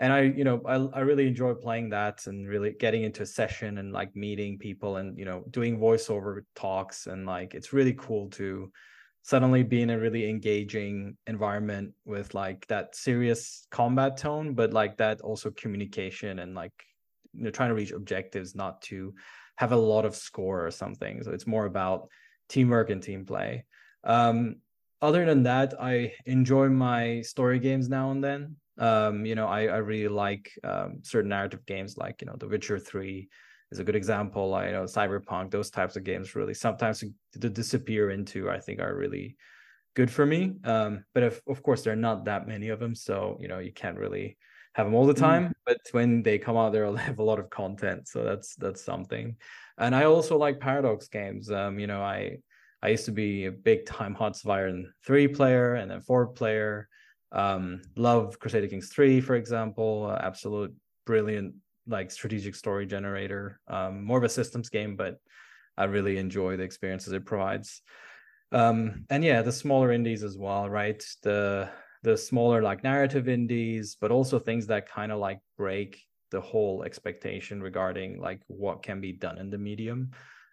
and 0.00 0.14
I, 0.14 0.22
you 0.22 0.44
know, 0.44 0.62
I, 0.66 0.76
I 0.98 1.00
really 1.00 1.28
enjoy 1.28 1.52
playing 1.52 1.90
that 1.90 2.26
and 2.26 2.48
really 2.48 2.72
getting 2.72 3.04
into 3.04 3.22
a 3.22 3.26
session 3.26 3.76
and 3.76 3.92
like 3.92 4.16
meeting 4.16 4.56
people 4.56 4.96
and, 4.96 5.16
you 5.18 5.26
know, 5.26 5.44
doing 5.50 5.78
voiceover 5.78 6.40
talks. 6.56 7.06
And 7.06 7.26
like, 7.26 7.54
it's 7.54 7.74
really 7.74 7.92
cool 7.92 8.30
to 8.30 8.72
suddenly 9.22 9.62
be 9.62 9.82
in 9.82 9.90
a 9.90 9.98
really 9.98 10.26
engaging 10.26 11.18
environment 11.26 11.92
with 12.06 12.32
like 12.32 12.66
that 12.68 12.96
serious 12.96 13.66
combat 13.70 14.16
tone, 14.16 14.54
but 14.54 14.72
like 14.72 14.96
that 14.96 15.20
also 15.20 15.50
communication 15.50 16.38
and 16.38 16.54
like, 16.54 16.72
you 17.34 17.44
know, 17.44 17.50
trying 17.50 17.68
to 17.68 17.74
reach 17.74 17.92
objectives, 17.92 18.54
not 18.54 18.80
to 18.80 19.12
have 19.60 19.72
a 19.72 19.76
lot 19.92 20.04
of 20.04 20.16
score 20.16 20.66
or 20.66 20.70
something. 20.70 21.22
So 21.22 21.30
it's 21.30 21.46
more 21.46 21.66
about 21.66 22.08
teamwork 22.48 22.90
and 22.90 23.02
team 23.02 23.24
play. 23.24 23.64
Um, 24.04 24.56
other 25.02 25.24
than 25.24 25.42
that, 25.44 25.74
I 25.80 26.12
enjoy 26.26 26.68
my 26.68 27.22
story 27.22 27.58
games 27.58 27.88
now 27.88 28.10
and 28.10 28.22
then 28.24 28.56
um, 28.80 29.26
you 29.26 29.34
know, 29.34 29.46
I, 29.46 29.66
I 29.66 29.76
really 29.76 30.08
like 30.08 30.50
um, 30.64 31.00
certain 31.02 31.28
narrative 31.28 31.64
games 31.66 31.98
like, 31.98 32.22
you 32.22 32.26
know, 32.26 32.36
The 32.38 32.48
Witcher 32.48 32.78
3 32.78 33.28
is 33.70 33.78
a 33.78 33.84
good 33.84 33.94
example. 33.94 34.54
I 34.54 34.66
you 34.66 34.72
know 34.72 34.84
Cyberpunk, 34.84 35.50
those 35.50 35.70
types 35.70 35.96
of 35.96 36.02
games 36.02 36.34
really 36.34 36.54
sometimes 36.54 37.04
to 37.40 37.50
disappear 37.50 38.10
into, 38.10 38.50
I 38.50 38.58
think 38.58 38.80
are 38.80 38.96
really 38.96 39.36
good 39.94 40.10
for 40.10 40.24
me. 40.24 40.54
Um, 40.64 41.04
but 41.14 41.22
if, 41.22 41.40
of 41.46 41.62
course, 41.62 41.82
there 41.82 41.92
are 41.92 42.06
not 42.08 42.24
that 42.24 42.48
many 42.48 42.70
of 42.70 42.80
them. 42.80 42.94
So, 42.94 43.36
you 43.38 43.48
know, 43.48 43.58
you 43.58 43.72
can't 43.72 43.98
really 43.98 44.38
have 44.74 44.86
them 44.86 44.94
all 44.94 45.06
the 45.06 45.14
mm. 45.14 45.18
time. 45.18 45.48
Mm. 45.48 45.52
But 45.66 45.78
when 45.92 46.22
they 46.22 46.38
come 46.38 46.56
out, 46.56 46.72
they'll 46.72 46.96
have 47.08 47.18
a 47.18 47.24
lot 47.24 47.38
of 47.38 47.50
content. 47.50 48.08
So 48.08 48.24
that's 48.24 48.54
that's 48.56 48.82
something. 48.82 49.36
And 49.78 49.94
I 49.94 50.04
also 50.04 50.36
like 50.36 50.60
Paradox 50.60 51.08
games. 51.08 51.50
Um, 51.50 51.78
you 51.78 51.86
know, 51.86 52.02
I 52.02 52.38
I 52.82 52.88
used 52.88 53.06
to 53.06 53.12
be 53.12 53.46
a 53.46 53.52
big 53.52 53.86
time 53.86 54.14
Hearts 54.14 54.44
of 54.44 54.50
Iron 54.50 54.92
3 55.06 55.28
player 55.28 55.74
and 55.74 55.90
then 55.90 56.00
4 56.00 56.28
player. 56.28 56.88
Um, 57.32 57.82
love 57.96 58.38
Crusader 58.38 58.66
Kings 58.66 58.88
3, 58.88 59.20
for 59.20 59.36
example, 59.36 60.08
uh, 60.10 60.20
absolute 60.22 60.74
brilliant 61.06 61.54
like 61.86 62.10
strategic 62.10 62.54
story 62.54 62.86
generator. 62.86 63.60
Um, 63.68 64.04
more 64.04 64.18
of 64.18 64.24
a 64.24 64.28
systems 64.28 64.68
game, 64.68 64.96
but 64.96 65.18
I 65.76 65.84
really 65.84 66.18
enjoy 66.18 66.56
the 66.56 66.62
experiences 66.62 67.12
it 67.12 67.24
provides. 67.24 67.82
Um, 68.52 69.04
and 69.10 69.22
yeah, 69.24 69.42
the 69.42 69.52
smaller 69.52 69.92
indies 69.92 70.24
as 70.24 70.36
well, 70.36 70.68
right? 70.68 71.02
The 71.22 71.70
the 72.02 72.16
smaller 72.16 72.62
like 72.62 72.82
narrative 72.82 73.28
indies, 73.28 73.96
but 74.00 74.10
also 74.10 74.38
things 74.38 74.66
that 74.68 74.88
kind 74.88 75.12
of 75.12 75.18
like 75.18 75.40
break 75.56 76.02
the 76.30 76.40
whole 76.40 76.82
expectation 76.84 77.62
regarding 77.62 78.20
like 78.20 78.40
what 78.46 78.82
can 78.82 79.00
be 79.00 79.12
done 79.12 79.38
in 79.38 79.50
the 79.50 79.58
medium. 79.58 80.10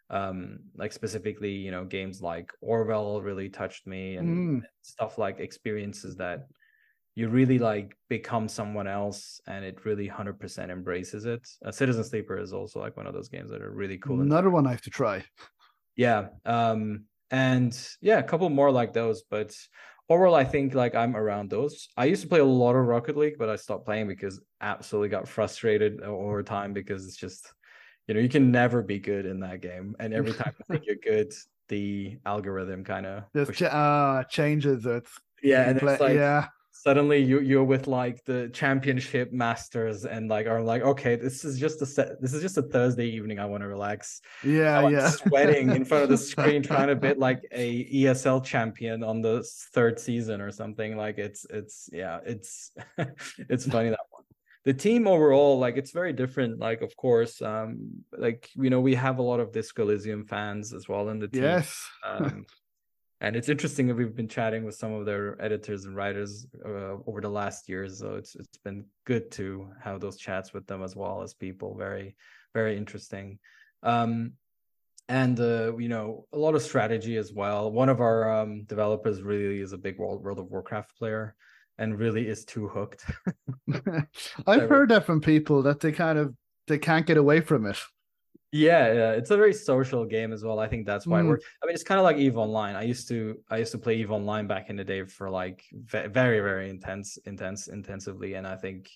Um, 0.09 0.59
like 0.75 0.93
specifically, 0.93 1.51
you 1.51 1.71
know, 1.71 1.83
games 1.83 2.21
like 2.21 2.51
Orwell 2.61 3.21
really 3.21 3.49
touched 3.49 3.85
me 3.85 4.15
and 4.15 4.61
mm. 4.63 4.67
stuff 4.81 5.17
like 5.17 5.39
experiences 5.39 6.15
that 6.15 6.47
you 7.17 7.29
really 7.29 7.57
like 7.57 7.97
become 8.09 8.47
someone 8.47 8.85
else 8.87 9.41
and 9.47 9.65
it 9.65 9.85
really 9.85 10.07
100% 10.07 10.69
embraces 10.69 11.25
it 11.25 11.45
uh, 11.65 11.71
citizen 11.71 12.03
sleeper 12.03 12.37
is 12.37 12.53
also 12.53 12.79
like 12.79 12.95
one 12.95 13.07
of 13.07 13.13
those 13.15 13.27
games 13.27 13.49
that 13.49 13.63
are 13.63 13.71
really 13.71 13.97
cool 13.97 14.21
another 14.21 14.51
one 14.51 14.67
i 14.67 14.69
have 14.69 14.83
to 14.83 14.91
try 14.91 15.23
yeah 15.95 16.27
um 16.45 17.05
and 17.31 17.89
yeah 18.01 18.19
a 18.19 18.23
couple 18.23 18.47
more 18.51 18.71
like 18.71 18.93
those 18.93 19.23
but 19.31 19.51
overall 20.09 20.35
i 20.35 20.43
think 20.43 20.73
like 20.73 20.95
i'm 20.95 21.15
around 21.15 21.49
those. 21.49 21.89
I 21.97 22.05
used 22.05 22.21
to 22.21 22.27
play 22.27 22.39
a 22.39 22.45
lot 22.45 22.75
of 22.75 22.85
rocket 22.85 23.17
league 23.17 23.37
but 23.37 23.49
i 23.49 23.55
stopped 23.55 23.85
playing 23.85 24.07
because 24.07 24.39
absolutely 24.61 25.09
got 25.09 25.27
frustrated 25.27 26.01
over 26.01 26.43
time 26.43 26.73
because 26.73 27.05
it's 27.05 27.17
just 27.17 27.51
you 28.07 28.13
know 28.13 28.19
you 28.19 28.29
can 28.29 28.51
never 28.51 28.81
be 28.81 28.99
good 28.99 29.25
in 29.25 29.39
that 29.41 29.61
game. 29.61 29.95
And 29.99 30.13
every 30.13 30.33
time 30.33 30.53
you 30.57 30.65
think 30.69 30.85
you're 30.87 30.95
good 30.95 31.33
the 31.67 32.17
algorithm 32.25 32.83
kind 32.83 33.05
of 33.05 33.23
just 33.33 33.61
uh 33.61 34.23
changes 34.29 34.85
it. 34.85 35.05
Yeah 35.43 35.69
and 35.69 35.79
play, 35.79 35.93
it's 35.93 36.01
like 36.01 36.15
yeah 36.15 36.47
suddenly 36.83 37.19
you 37.19 37.39
you're 37.39 37.63
with 37.63 37.87
like 37.87 38.23
the 38.25 38.49
championship 38.53 39.31
masters 39.31 40.05
and 40.05 40.29
like 40.29 40.47
are 40.47 40.61
like 40.61 40.81
okay 40.81 41.15
this 41.15 41.43
is 41.43 41.59
just 41.59 41.81
a 41.81 41.85
set 41.85 42.21
this 42.21 42.33
is 42.33 42.41
just 42.41 42.57
a 42.57 42.61
thursday 42.61 43.07
evening 43.07 43.39
i 43.39 43.45
want 43.45 43.61
to 43.61 43.67
relax. 43.67 44.21
Yeah 44.43 44.87
yeah. 44.87 45.09
sweating 45.09 45.71
in 45.71 45.85
front 45.85 46.03
of 46.03 46.09
the 46.09 46.17
screen 46.17 46.61
trying 46.71 46.87
to 46.87 46.95
bit 46.95 47.17
like 47.19 47.41
a 47.51 47.85
esl 48.03 48.43
champion 48.43 49.03
on 49.03 49.21
the 49.21 49.43
third 49.73 49.99
season 49.99 50.41
or 50.41 50.51
something 50.51 50.97
like 50.97 51.17
it's 51.17 51.45
it's 51.49 51.89
yeah 51.91 52.19
it's 52.25 52.71
it's 53.37 53.65
funny 53.65 53.89
that 53.89 53.99
one. 54.09 54.23
The 54.65 54.73
team 54.73 55.07
overall 55.07 55.59
like 55.59 55.77
it's 55.77 55.91
very 55.91 56.13
different 56.13 56.59
like 56.59 56.81
of 56.81 56.95
course 56.97 57.41
um 57.41 58.03
like 58.17 58.49
you 58.55 58.69
know 58.69 58.81
we 58.81 58.95
have 58.95 59.19
a 59.19 59.21
lot 59.21 59.39
of 59.39 59.51
disco 59.51 59.83
elysium 59.83 60.25
fans 60.25 60.73
as 60.73 60.87
well 60.87 61.09
in 61.09 61.19
the 61.19 61.27
team. 61.27 61.43
Yes. 61.43 61.89
Um 62.05 62.45
and 63.19 63.35
it's 63.35 63.49
interesting 63.49 63.87
that 63.87 63.95
we've 63.95 64.15
been 64.15 64.27
chatting 64.27 64.63
with 64.63 64.75
some 64.75 64.93
of 64.93 65.05
their 65.05 65.41
editors 65.41 65.85
and 65.85 65.95
writers 65.95 66.45
uh, 66.63 66.97
over 67.07 67.19
the 67.19 67.29
last 67.29 67.67
years 67.67 67.99
so 67.99 68.15
it's 68.15 68.35
it's 68.35 68.57
been 68.63 68.85
good 69.05 69.31
to 69.31 69.69
have 69.81 69.99
those 69.99 70.17
chats 70.17 70.53
with 70.53 70.67
them 70.67 70.83
as 70.83 70.95
well 70.95 71.21
as 71.23 71.33
people. 71.33 71.75
Very 71.75 72.15
very 72.53 72.77
interesting. 72.77 73.39
Um, 73.83 74.33
and 75.09 75.39
uh, 75.39 75.75
you 75.77 75.89
know 75.89 76.25
a 76.33 76.37
lot 76.37 76.55
of 76.55 76.61
strategy 76.61 77.17
as 77.17 77.33
well. 77.33 77.71
One 77.71 77.89
of 77.89 78.01
our 78.01 78.41
um, 78.41 78.65
developers 78.65 79.21
really 79.21 79.61
is 79.61 79.73
a 79.73 79.77
big 79.77 79.97
world, 79.97 80.23
world 80.23 80.39
of 80.39 80.51
warcraft 80.51 80.97
player 80.97 81.35
and 81.79 81.97
really 81.97 82.27
is 82.27 82.43
too 82.43 82.67
hooked. 82.67 83.05
I've 84.47 84.69
heard 84.69 84.89
that 84.89 85.05
from 85.05 85.21
people 85.21 85.61
that 85.63 85.79
they 85.79 85.91
kind 85.91 86.19
of 86.19 86.35
they 86.67 86.77
can't 86.77 87.05
get 87.05 87.17
away 87.17 87.41
from 87.41 87.65
it 87.65 87.77
yeah, 88.57 88.93
yeah, 88.93 89.11
it's 89.11 89.29
a 89.29 89.37
very 89.37 89.53
social 89.53 90.05
game 90.05 90.33
as 90.33 90.43
well. 90.43 90.59
I 90.59 90.67
think 90.67 90.85
that's 90.85 91.05
why 91.05 91.21
mm. 91.21 91.27
we're. 91.27 91.39
I 91.61 91.65
mean, 91.65 91.75
it's 91.75 91.83
kind 91.83 91.99
of 91.99 92.03
like 92.03 92.17
Eve 92.17 92.37
Online. 92.37 92.75
I 92.75 92.83
used 92.83 93.07
to, 93.09 93.37
I 93.49 93.57
used 93.57 93.71
to 93.73 93.77
play 93.77 93.95
Eve 93.95 94.11
Online 94.11 94.47
back 94.47 94.69
in 94.69 94.75
the 94.75 94.83
day 94.83 95.03
for 95.03 95.29
like 95.29 95.63
very, 95.73 96.39
very 96.39 96.69
intense, 96.69 97.17
intense, 97.25 97.67
intensively, 97.67 98.33
and 98.33 98.47
I 98.47 98.55
think, 98.55 98.89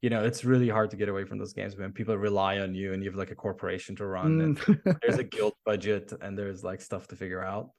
you 0.00 0.10
know, 0.10 0.24
it's 0.24 0.44
really 0.44 0.68
hard 0.68 0.90
to 0.90 0.96
get 0.96 1.08
away 1.08 1.24
from 1.24 1.38
those 1.38 1.52
games 1.52 1.76
when 1.76 1.92
people 1.92 2.16
rely 2.16 2.58
on 2.58 2.74
you 2.74 2.92
and 2.94 3.02
you 3.02 3.10
have 3.10 3.18
like 3.18 3.30
a 3.30 3.36
corporation 3.36 3.94
to 3.96 4.06
run. 4.06 4.56
Mm. 4.56 4.98
there's 5.02 5.18
a 5.18 5.24
guild 5.24 5.54
budget 5.66 6.12
and 6.20 6.36
there's 6.36 6.64
like 6.64 6.80
stuff 6.80 7.06
to 7.08 7.16
figure 7.16 7.44
out. 7.44 7.70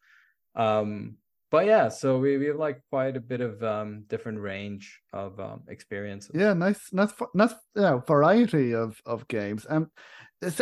Um, 0.55 1.17
but 1.53 1.67
yeah, 1.67 1.89
so 1.89 2.17
we, 2.17 2.37
we 2.37 2.47
have 2.47 2.57
like 2.57 2.81
quite 2.89 3.15
a 3.15 3.21
bit 3.21 3.39
of 3.39 3.61
um 3.63 4.05
different 4.07 4.39
range 4.39 4.99
of 5.13 5.39
um 5.39 5.61
experiences. 5.67 6.31
Yeah, 6.33 6.53
nice, 6.53 6.91
nice, 6.91 7.13
nice, 7.35 7.53
yeah, 7.75 7.99
variety 8.07 8.73
of 8.73 8.99
of 9.05 9.27
games. 9.27 9.67
Um, 9.69 9.91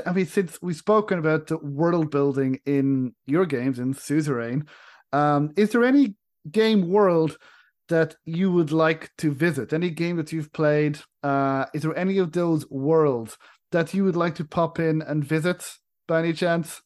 I 0.06 0.14
mean, 0.14 0.26
since 0.26 0.62
we've 0.62 0.76
spoken 0.76 1.20
about 1.20 1.48
the 1.48 1.58
world 1.58 2.12
building 2.12 2.60
in 2.66 3.14
your 3.26 3.46
games 3.46 3.80
in 3.80 3.94
Suzerain, 3.94 4.68
um, 5.14 5.52
is 5.58 5.72
there 5.72 5.84
any 5.84 6.16
game 6.50 6.90
world 6.90 7.38
that 7.90 8.16
you 8.26 8.52
would 8.52 8.72
like 8.72 9.12
to 9.18 9.32
visit? 9.32 9.74
Any 9.74 9.90
game 9.90 10.18
that 10.18 10.32
you've 10.32 10.52
played? 10.54 11.00
Uh, 11.24 11.66
is 11.74 11.84
there 11.84 11.98
any 11.98 12.18
of 12.18 12.32
those 12.32 12.70
worlds 12.70 13.38
that 13.72 13.94
you 13.94 14.04
would 14.04 14.16
like 14.16 14.36
to 14.36 14.46
pop 14.46 14.80
in 14.80 15.02
and 15.02 15.24
visit 15.24 15.70
by 16.08 16.20
any 16.20 16.34
chance? 16.34 16.82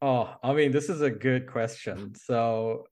Oh, 0.00 0.34
I 0.42 0.52
mean, 0.52 0.72
this 0.72 0.88
is 0.88 1.00
a 1.00 1.10
good 1.10 1.46
question. 1.46 2.14
So 2.14 2.84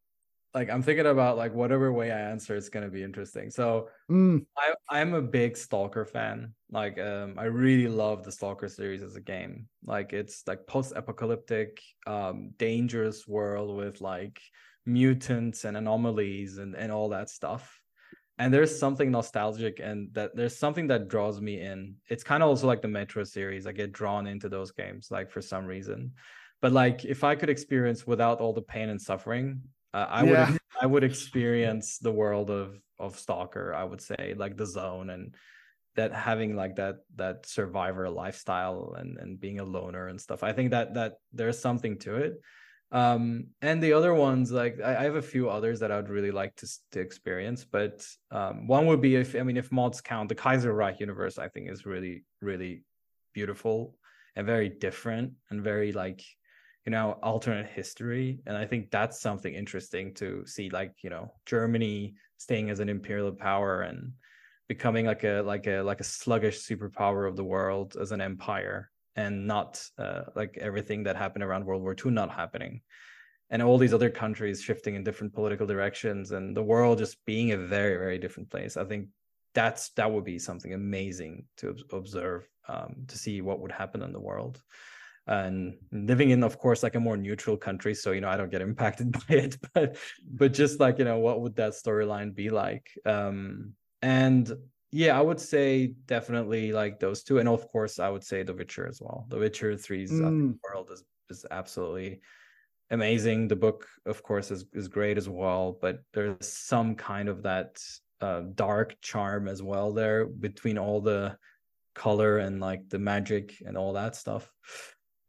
like 0.57 0.71
I'm 0.71 0.83
thinking 0.83 1.05
about 1.05 1.37
like 1.37 1.53
whatever 1.53 1.93
way 1.93 2.11
I 2.11 2.19
answer, 2.19 2.57
it's 2.57 2.71
gonna 2.71 2.89
be 2.89 3.03
interesting. 3.03 3.51
So 3.51 3.91
mm. 4.11 4.43
I 4.57 4.73
I'm 4.89 5.13
a 5.13 5.21
big 5.21 5.55
Stalker 5.55 6.07
fan. 6.07 6.55
Like 6.71 6.99
um 6.99 7.35
I 7.39 7.45
really 7.45 7.89
love 7.89 8.25
the 8.25 8.33
Stalker 8.33 8.67
series 8.67 9.03
as 9.03 9.17
a 9.17 9.21
game. 9.21 9.69
Like 9.85 10.15
it's 10.15 10.45
like 10.47 10.67
post-apocalyptic, 10.67 11.79
um, 12.07 12.53
dangerous 12.57 13.29
world 13.29 13.77
with 13.77 14.01
like 14.01 14.41
mutants 14.87 15.67
and 15.67 15.77
anomalies 15.77 16.57
and, 16.57 16.75
and 16.75 16.91
all 16.91 17.11
that 17.11 17.29
stuff. 17.29 17.65
and 18.39 18.53
there's 18.53 18.79
something 18.79 19.11
nostalgic 19.11 19.77
and 19.89 19.99
that 20.17 20.31
there's 20.37 20.59
something 20.59 20.87
that 20.89 21.09
draws 21.09 21.41
me 21.41 21.55
in 21.71 21.79
it's 22.13 22.29
kind 22.31 22.43
of 22.43 22.49
also 22.51 22.67
like 22.67 22.83
the 22.83 22.97
metro 23.01 23.25
series 23.25 23.67
i 23.67 23.73
get 23.73 23.97
drawn 24.01 24.25
into 24.33 24.49
those 24.49 24.71
games 24.83 25.09
like 25.17 25.29
for 25.35 25.43
some 25.53 25.65
reason 25.75 26.01
but 26.63 26.71
like 26.83 26.99
if 27.15 27.21
i 27.31 27.35
could 27.39 27.49
experience 27.49 28.07
without 28.13 28.41
all 28.43 28.53
the 28.53 28.69
pain 28.75 28.89
and 28.93 29.01
suffering 29.01 29.49
uh, 29.97 30.07
i 30.11 30.23
yeah. 30.25 30.51
would 30.51 30.61
i 30.83 30.87
would 30.87 31.05
experience 31.05 31.99
the 31.99 32.13
world 32.13 32.51
of 32.51 32.79
of 32.99 33.19
stalker 33.19 33.75
i 33.75 33.85
would 33.85 34.01
say 34.01 34.35
like 34.37 34.57
the 34.57 34.67
zone 34.67 35.11
and 35.11 35.35
that 35.97 36.13
having 36.13 36.55
like 36.55 36.77
that 36.77 36.97
that 37.17 37.47
survivor 37.47 38.09
lifestyle 38.09 38.95
and 38.99 39.17
and 39.19 39.41
being 39.41 39.59
a 39.61 39.65
loner 39.65 40.09
and 40.09 40.21
stuff 40.21 40.43
i 40.43 40.53
think 40.53 40.71
that 40.71 40.95
that 40.95 41.13
there's 41.33 41.59
something 41.59 41.99
to 41.99 42.17
it 42.17 42.35
um 42.93 43.47
and 43.63 43.83
the 43.83 43.93
other 43.93 44.15
ones 44.15 44.53
like 44.53 44.77
I, 44.81 44.97
I, 45.01 45.03
have 45.05 45.17
a 45.17 45.31
few 45.35 45.49
others 45.51 45.81
that 45.81 45.91
i 45.91 45.97
would 45.97 46.09
really 46.09 46.31
like 46.31 46.55
to, 46.57 46.69
to 46.93 47.01
experience 47.01 47.65
but 47.65 48.07
um 48.31 48.69
one 48.69 48.87
would 48.87 49.01
be 49.01 49.17
if 49.17 49.35
i 49.35 49.43
mean 49.43 49.57
if 49.57 49.73
mods 49.73 50.01
count 50.01 50.29
the 50.29 50.37
kaiserreich 50.37 51.01
universe 51.01 51.37
i 51.39 51.49
think 51.49 51.69
is 51.69 51.85
really 51.85 52.25
really 52.41 52.85
beautiful 53.35 53.97
and 54.37 54.47
very 54.47 54.69
different 54.69 55.33
and 55.51 55.63
very 55.63 55.91
like 55.93 56.23
you 56.87 56.93
know 56.93 57.19
alternate 57.23 57.67
history 57.67 58.41
and 58.47 58.57
i 58.57 58.65
think 58.65 58.91
that's 58.91 59.21
something 59.21 59.55
interesting 59.55 60.15
to 60.15 60.47
see 60.47 60.71
like 60.71 60.93
you 61.03 61.11
know 61.11 61.33
germany 61.45 62.15
staying 62.39 62.71
as 62.71 62.81
an 62.81 62.89
imperial 62.89 63.33
power 63.33 63.83
and 63.83 64.13
becoming 64.69 65.07
like 65.07 65.25
a 65.25 65.43
like 65.43 65.67
a 65.67 65.81
like 65.81 66.01
a 66.01 66.05
sluggish 66.05 66.59
superpower 66.59 67.29
of 67.29 67.37
the 67.37 67.45
world 67.45 67.97
as 68.01 68.13
an 68.13 68.21
empire 68.21 68.91
and 69.17 69.47
not 69.47 69.83
uh, 69.99 70.23
like 70.35 70.59
everything 70.61 71.05
that 71.05 71.17
happened 71.17 71.43
around 71.43 71.65
World 71.65 71.83
War 71.83 71.97
II 72.05 72.13
not 72.13 72.31
happening, 72.31 72.83
and 73.49 73.63
all 73.63 73.79
these 73.79 73.95
other 73.95 74.11
countries 74.11 74.63
shifting 74.63 74.95
in 74.95 75.05
different 75.05 75.35
political 75.35 75.67
directions, 75.67 76.33
and 76.33 76.57
the 76.57 76.63
world 76.63 76.99
just 76.99 77.25
being 77.25 77.53
a 77.53 77.57
very 77.57 77.97
very 77.97 78.19
different 78.19 78.51
place. 78.51 78.77
I 78.77 78.85
think 78.85 79.09
that's 79.55 79.91
that 79.91 80.13
would 80.13 80.25
be 80.25 80.39
something 80.39 80.75
amazing 80.75 81.47
to 81.57 81.75
observe 81.93 82.47
um, 82.69 83.05
to 83.09 83.17
see 83.17 83.41
what 83.41 83.61
would 83.61 83.73
happen 83.73 84.03
in 84.03 84.13
the 84.13 84.21
world 84.21 84.61
and 85.27 85.75
living 85.91 86.31
in 86.31 86.43
of 86.45 86.59
course 86.59 86.83
like 86.83 86.95
a 86.95 87.01
more 87.01 87.17
neutral 87.17 87.57
country 87.57 87.95
so 87.95 88.13
you 88.13 88.21
know 88.21 88.29
i 88.29 88.37
don't 88.37 88.51
get 88.51 88.63
impacted 88.63 89.11
by 89.29 89.35
it 89.35 89.57
but 89.75 89.97
but 90.31 90.53
just 90.53 90.79
like 90.79 90.99
you 90.99 91.05
know 91.05 91.19
what 91.19 91.41
would 91.41 91.57
that 91.57 91.73
storyline 91.73 92.35
be 92.35 92.49
like 92.49 92.91
um 93.07 93.73
and 94.03 94.53
yeah, 94.93 95.19
I 95.19 95.21
would 95.21 95.41
say 95.41 95.89
definitely 96.07 96.73
like 96.73 97.01
those 97.01 97.23
two, 97.23 97.39
and 97.39 97.49
of 97.49 97.71
course, 97.71 97.99
I 97.99 98.09
would 98.09 98.25
say 98.25 98.43
The 98.43 98.55
Witcher 98.55 98.87
as 98.87 99.01
well. 99.01 99.27
The 99.29 99.39
Witcher 99.39 99.73
3's 99.73 100.13
mm. 100.13 100.59
world 100.65 100.91
is 100.93 101.05
is 101.29 101.45
absolutely 101.51 102.21
amazing. 102.91 103.49
The 103.49 103.57
book, 103.57 103.87
of 104.07 104.23
course, 104.23 104.51
is 104.51 104.65
is 104.73 104.89
great 104.89 105.19
as 105.19 105.29
well, 105.29 105.77
but 105.81 106.03
there's 106.13 106.49
some 106.49 106.95
kind 106.95 107.29
of 107.29 107.43
that 107.43 107.79
uh, 108.21 108.43
dark 108.55 108.97
charm 109.03 109.49
as 109.49 109.63
well 109.63 109.93
there 109.93 110.25
between 110.27 110.79
all 110.79 111.01
the 111.01 111.37
color 111.95 112.39
and 112.39 112.61
like 112.61 112.89
the 112.89 112.99
magic 112.99 113.57
and 113.67 113.77
all 113.77 113.95
that 113.95 114.15
stuff. 114.15 114.51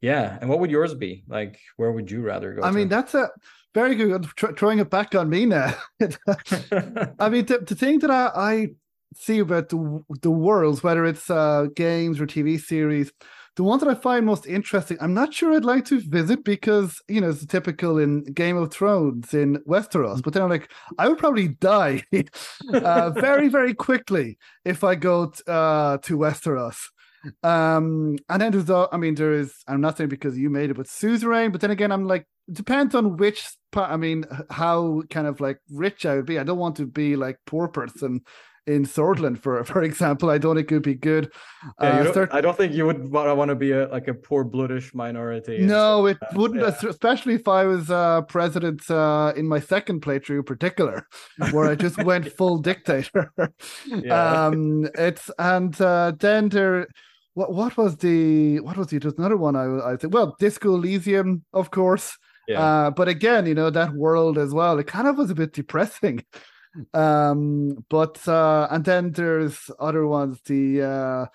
Yeah, 0.02 0.38
and 0.40 0.50
what 0.50 0.60
would 0.60 0.72
yours 0.72 0.94
be? 0.94 1.24
Like, 1.28 1.60
where 1.78 1.92
would 1.92 2.12
you 2.12 2.22
rather 2.22 2.54
go? 2.54 2.64
I 2.64 2.70
to? 2.70 2.76
mean, 2.76 2.88
that's 2.88 3.14
a 3.16 3.30
very 3.74 3.96
good. 3.96 4.26
Tr- 4.36 4.54
throwing 4.54 4.80
it 4.80 4.90
back 4.90 5.16
on 5.16 5.30
me 5.30 5.46
now. 5.46 5.74
I 7.20 7.30
mean, 7.30 7.46
the, 7.46 7.64
the 7.66 7.76
thing 7.76 8.00
that 8.00 8.12
I, 8.12 8.32
I 8.36 8.68
see 9.16 9.40
about 9.40 9.70
the, 9.70 10.04
the 10.22 10.32
worlds, 10.32 10.84
whether 10.84 11.06
it's 11.06 11.30
uh, 11.30 11.68
games 11.76 12.20
or 12.20 12.28
TV 12.28 12.60
series, 12.60 13.12
the 13.56 13.64
ones 13.64 13.82
that 13.82 13.90
I 13.90 13.96
find 13.96 14.24
most 14.24 14.46
interesting, 14.46 14.98
I'm 15.02 15.16
not 15.16 15.34
sure 15.34 15.52
I'd 15.54 15.66
like 15.66 15.86
to 15.86 16.00
visit 16.00 16.44
because, 16.44 17.02
you 17.08 17.20
know, 17.20 17.30
it's 17.30 17.44
typical 17.44 17.98
in 17.98 18.24
Game 18.26 18.56
of 18.56 18.72
Thrones 18.72 19.34
in 19.34 19.58
Westeros. 19.68 20.22
But 20.22 20.34
then 20.34 20.44
I'm 20.44 20.50
like, 20.50 20.72
I 21.00 21.10
would 21.10 21.18
probably 21.18 21.48
die 21.48 22.04
uh, 22.74 23.10
very, 23.10 23.48
very 23.48 23.74
quickly 23.74 24.38
if 24.64 24.84
I 24.84 24.94
go 24.94 25.32
t- 25.32 25.42
uh, 25.48 25.98
to 25.98 26.18
Westeros. 26.18 26.78
Um, 27.44 28.18
and 28.30 28.42
then 28.42 28.52
there's, 28.52 28.70
I 28.70 28.98
mean, 28.98 29.16
there 29.16 29.34
is, 29.34 29.54
I'm 29.68 29.82
not 29.82 29.98
saying 29.98 30.10
because 30.10 30.38
you 30.38 30.50
made 30.50 30.70
it, 30.70 30.76
but 30.78 30.88
Suzerain. 30.88 31.52
But 31.52 31.62
then 31.62 31.72
again, 31.72 31.92
I'm 31.92 32.06
like, 32.06 32.26
depends 32.52 32.96
on 32.96 33.18
which 33.18 33.48
part, 33.72 33.92
I 33.92 33.98
mean, 33.98 34.26
how 34.50 35.04
kind 35.10 35.28
of 35.28 35.40
like 35.40 35.60
rich 35.72 36.06
I 36.06 36.16
would 36.16 36.26
be. 36.26 36.40
I 36.40 36.44
don't 36.44 36.58
want 36.58 36.78
to 36.78 36.86
be 36.86 37.16
like 37.16 37.40
poor 37.46 37.68
person 37.68 38.22
in 38.68 38.86
Sordland, 38.86 39.40
for 39.40 39.64
for 39.64 39.82
example. 39.82 40.30
I 40.30 40.38
don't 40.38 40.56
think 40.56 40.72
it 40.72 40.76
would 40.76 40.84
be 40.84 40.94
good. 40.94 41.32
Yeah, 41.82 41.88
uh, 41.88 42.04
don't, 42.04 42.12
start... 42.12 42.30
I 42.34 42.42
don't 42.42 42.58
think 42.58 42.74
you 42.74 42.86
would 42.86 43.12
want 43.12 43.50
to 43.50 43.56
be 43.56 43.72
a 43.72 43.88
like 43.88 44.08
a 44.08 44.14
poor 44.14 44.46
Bludish 44.46 44.94
minority. 44.94 45.60
No, 45.60 46.06
it 46.06 46.18
wouldn't, 46.34 46.62
yeah. 46.62 46.90
especially 46.90 47.36
if 47.36 47.48
I 47.48 47.64
was 47.64 47.90
uh, 47.90 48.22
president 48.24 48.90
uh, 48.92 49.34
in 49.36 49.48
my 49.48 49.60
second 49.60 50.02
playthrough, 50.02 50.38
in 50.38 50.44
particular, 50.44 51.08
where 51.52 51.70
I 51.70 51.76
just 51.76 52.04
went 52.04 52.32
full 52.32 52.58
dictator. 52.60 53.32
yeah. 53.86 54.46
Um, 54.46 54.88
it's 54.96 55.32
and 55.40 55.80
uh, 55.82 56.12
then 56.20 56.50
there. 56.50 56.88
What 57.34 57.54
what 57.54 57.78
was 57.78 57.98
the 57.98 58.60
what 58.62 58.78
was 58.78 58.88
the 58.88 59.00
just 59.00 59.20
another 59.20 59.38
one 59.38 59.56
I 59.56 59.92
I 59.92 59.96
think 59.96 60.12
well 60.12 60.36
Disco 60.40 60.74
Elysium 60.74 61.44
of 61.54 61.70
course. 61.70 62.18
Yeah. 62.48 62.62
Uh, 62.62 62.90
but 62.90 63.08
again, 63.08 63.46
you 63.46 63.54
know 63.54 63.70
that 63.70 63.94
world 63.94 64.40
as 64.40 64.56
well. 64.56 64.80
It 64.80 64.88
kind 64.88 65.08
of 65.08 65.20
was 65.20 65.30
a 65.30 65.36
bit 65.36 65.54
depressing 65.54 66.24
um, 66.94 67.86
but 67.90 68.26
uh, 68.28 68.68
and 68.72 68.84
then 68.84 69.12
there's 69.12 69.70
other 69.80 70.06
ones. 70.08 70.40
The 70.46 70.82
uh, 70.82 71.26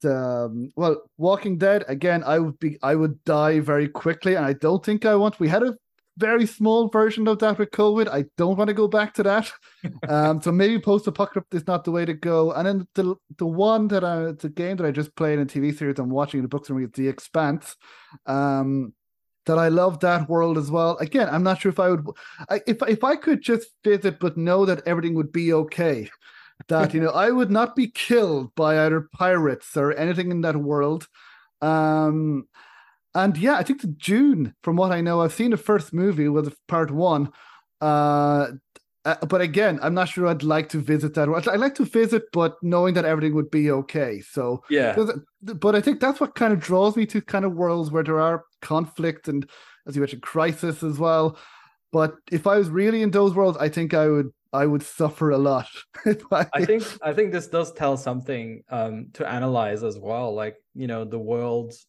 the 0.00 0.16
um, 0.16 0.70
well, 0.76 1.02
Walking 1.16 1.58
Dead 1.58 1.84
again. 1.88 2.22
I 2.24 2.38
would 2.38 2.58
be 2.58 2.78
I 2.82 2.94
would 2.94 3.22
die 3.24 3.60
very 3.60 3.88
quickly, 3.88 4.34
and 4.34 4.44
I 4.44 4.54
don't 4.54 4.84
think 4.84 5.04
I 5.04 5.14
want. 5.14 5.40
We 5.40 5.48
had 5.48 5.62
a 5.62 5.76
very 6.18 6.46
small 6.46 6.88
version 6.88 7.26
of 7.26 7.38
that 7.38 7.58
with 7.58 7.70
COVID. 7.70 8.08
I 8.08 8.26
don't 8.36 8.56
want 8.56 8.68
to 8.68 8.74
go 8.74 8.86
back 8.86 9.14
to 9.14 9.22
that. 9.22 9.50
um, 10.08 10.42
so 10.42 10.52
maybe 10.52 10.78
post 10.78 11.06
apocalypse 11.06 11.54
is 11.54 11.66
not 11.66 11.84
the 11.84 11.90
way 11.90 12.04
to 12.04 12.14
go. 12.14 12.52
And 12.52 12.66
then 12.66 12.88
the 12.94 13.14
the 13.38 13.46
one 13.46 13.88
that 13.88 14.04
I 14.04 14.32
the 14.32 14.50
game 14.50 14.76
that 14.76 14.86
I 14.86 14.90
just 14.90 15.14
played 15.16 15.38
in 15.38 15.46
TV 15.46 15.76
series 15.76 15.98
I'm 15.98 16.10
watching 16.10 16.42
the 16.42 16.48
books 16.48 16.68
and 16.68 16.78
read 16.78 16.92
The 16.94 17.08
Expanse. 17.08 17.76
Um, 18.26 18.92
that 19.46 19.58
I 19.58 19.68
love 19.68 20.00
that 20.00 20.28
world 20.28 20.58
as 20.58 20.70
well. 20.70 20.96
Again, 20.98 21.28
I'm 21.30 21.42
not 21.42 21.60
sure 21.60 21.70
if 21.70 21.80
I 21.80 21.90
would, 21.90 22.06
if 22.66 22.82
if 22.86 23.04
I 23.04 23.16
could 23.16 23.42
just 23.42 23.68
visit 23.84 24.20
but 24.20 24.36
know 24.36 24.64
that 24.66 24.86
everything 24.86 25.14
would 25.14 25.32
be 25.32 25.52
okay, 25.52 26.10
that 26.68 26.94
you 26.94 27.00
know 27.00 27.10
I 27.10 27.30
would 27.30 27.50
not 27.50 27.74
be 27.74 27.88
killed 27.88 28.54
by 28.54 28.84
either 28.84 29.08
pirates 29.12 29.76
or 29.76 29.92
anything 29.92 30.30
in 30.30 30.40
that 30.42 30.56
world. 30.56 31.08
Um, 31.60 32.48
and 33.14 33.36
yeah, 33.36 33.56
I 33.56 33.62
think 33.62 33.82
the 33.82 33.88
Dune, 33.88 34.54
from 34.62 34.76
what 34.76 34.92
I 34.92 35.00
know, 35.00 35.20
I've 35.20 35.34
seen 35.34 35.50
the 35.50 35.56
first 35.56 35.92
movie 35.92 36.28
with 36.28 36.56
part 36.66 36.90
one. 36.90 37.32
Uh, 37.80 38.52
uh, 39.04 39.16
but 39.26 39.40
again, 39.40 39.80
I'm 39.82 39.94
not 39.94 40.08
sure 40.08 40.28
I'd 40.28 40.44
like 40.44 40.68
to 40.70 40.78
visit 40.78 41.14
that. 41.14 41.28
World. 41.28 41.48
I'd 41.48 41.58
like 41.58 41.74
to 41.76 41.84
visit, 41.84 42.24
but 42.32 42.56
knowing 42.62 42.94
that 42.94 43.04
everything 43.04 43.34
would 43.34 43.50
be 43.50 43.70
okay. 43.70 44.20
So 44.20 44.62
yeah. 44.70 44.96
But 45.42 45.74
I 45.74 45.80
think 45.80 46.00
that's 46.00 46.20
what 46.20 46.36
kind 46.36 46.52
of 46.52 46.60
draws 46.60 46.96
me 46.96 47.06
to 47.06 47.20
kind 47.20 47.44
of 47.44 47.54
worlds 47.54 47.90
where 47.90 48.04
there 48.04 48.20
are 48.20 48.44
conflict 48.60 49.26
and, 49.26 49.48
as 49.88 49.96
you 49.96 50.00
mentioned, 50.00 50.22
crisis 50.22 50.84
as 50.84 50.98
well. 50.98 51.36
But 51.90 52.14
if 52.30 52.46
I 52.46 52.56
was 52.56 52.70
really 52.70 53.02
in 53.02 53.10
those 53.10 53.34
worlds, 53.34 53.58
I 53.58 53.68
think 53.68 53.92
I 53.92 54.06
would 54.08 54.30
I 54.52 54.66
would 54.66 54.82
suffer 54.82 55.30
a 55.30 55.38
lot. 55.38 55.66
I... 56.30 56.46
I 56.54 56.64
think 56.64 56.84
I 57.02 57.12
think 57.12 57.32
this 57.32 57.48
does 57.48 57.72
tell 57.72 57.96
something 57.96 58.62
um, 58.70 59.08
to 59.14 59.28
analyze 59.28 59.82
as 59.82 59.98
well. 59.98 60.32
Like 60.32 60.56
you 60.74 60.86
know 60.86 61.04
the 61.04 61.18
worlds, 61.18 61.86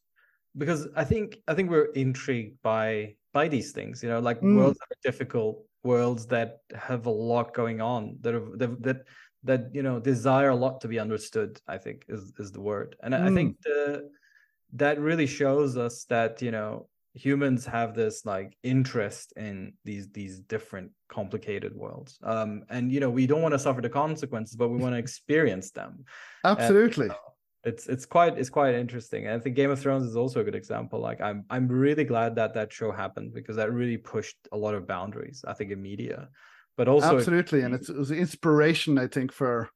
because 0.57 0.88
I 0.95 1.03
think 1.03 1.38
I 1.48 1.53
think 1.53 1.69
we're 1.69 1.91
intrigued 1.94 2.61
by 2.64 3.15
by 3.34 3.49
these 3.49 3.72
things. 3.72 4.02
You 4.02 4.10
know, 4.10 4.19
like 4.19 4.41
mm. 4.41 4.57
worlds 4.57 4.80
that 4.80 4.95
are 4.95 5.11
difficult 5.11 5.64
worlds 5.84 6.26
that 6.28 6.60
have 6.76 7.06
a 7.06 7.12
lot 7.12 7.54
going 7.54 7.82
on 7.82 8.18
that 8.22 8.34
have, 8.34 8.58
that 8.58 8.82
that, 8.82 8.98
that 9.44 9.70
you 9.74 9.84
know 9.84 10.00
desire 10.00 10.50
a 10.50 10.56
lot 10.56 10.80
to 10.82 10.88
be 10.88 11.00
understood 11.00 11.60
i 11.68 11.78
think 11.78 12.06
is 12.08 12.34
is 12.40 12.52
the 12.52 12.62
word. 12.62 12.96
And 13.04 13.14
mm. 13.14 13.22
i 13.22 13.34
think 13.34 13.58
the, 13.64 14.10
that 14.74 15.00
really 15.00 15.28
shows 15.28 15.78
us 15.78 16.06
that 16.06 16.42
you 16.42 16.52
know 16.52 16.88
humans 17.16 17.64
have 17.66 17.94
this 17.94 18.26
like 18.26 18.58
interest 18.64 19.34
in 19.36 19.74
these 19.86 20.10
these 20.12 20.40
different 20.40 20.92
complicated 21.10 21.76
worlds. 21.76 22.18
Um 22.24 22.64
and 22.70 22.92
you 22.92 23.00
know 23.00 23.10
we 23.10 23.28
don't 23.28 23.42
want 23.42 23.54
to 23.54 23.60
suffer 23.60 23.82
the 23.82 23.90
consequences 23.90 24.56
but 24.56 24.70
we 24.70 24.78
want 24.78 24.96
to 24.96 25.00
experience 25.08 25.72
them. 25.72 26.06
Absolutely. 26.44 27.08
and, 27.08 27.16
it's 27.64 27.88
it's 27.88 28.06
quite 28.06 28.38
it's 28.38 28.49
quite 28.49 28.76
interesting. 28.76 29.26
And 29.26 29.35
I 29.35 29.40
think 29.40 29.56
Game 29.56 29.72
of 29.72 29.80
Thrones 29.80 30.06
is 30.06 30.15
also 30.15 30.41
a 30.41 30.44
good 30.44 30.56
example. 30.56 30.99
Like 30.99 31.22
I'm 31.22 31.45
I'm 31.49 31.68
really 31.68 32.03
glad 32.03 32.35
that 32.35 32.53
that 32.56 32.73
show 32.73 32.91
happened 32.91 33.34
because 33.34 33.56
that 33.56 33.72
really 33.72 33.98
pushed 33.98 34.38
a 34.52 34.57
lot 34.57 34.76
of 34.76 34.88
boundaries. 34.88 35.44
I 35.48 35.53
think 35.53 35.72
in 35.72 35.81
media, 35.81 36.30
but 36.76 36.88
also 36.88 37.18
absolutely, 37.18 37.61
and 37.61 37.73
it 37.73 37.88
was 37.90 38.11
inspiration. 38.11 38.98
I 38.98 39.07
think 39.07 39.31
for 39.31 39.69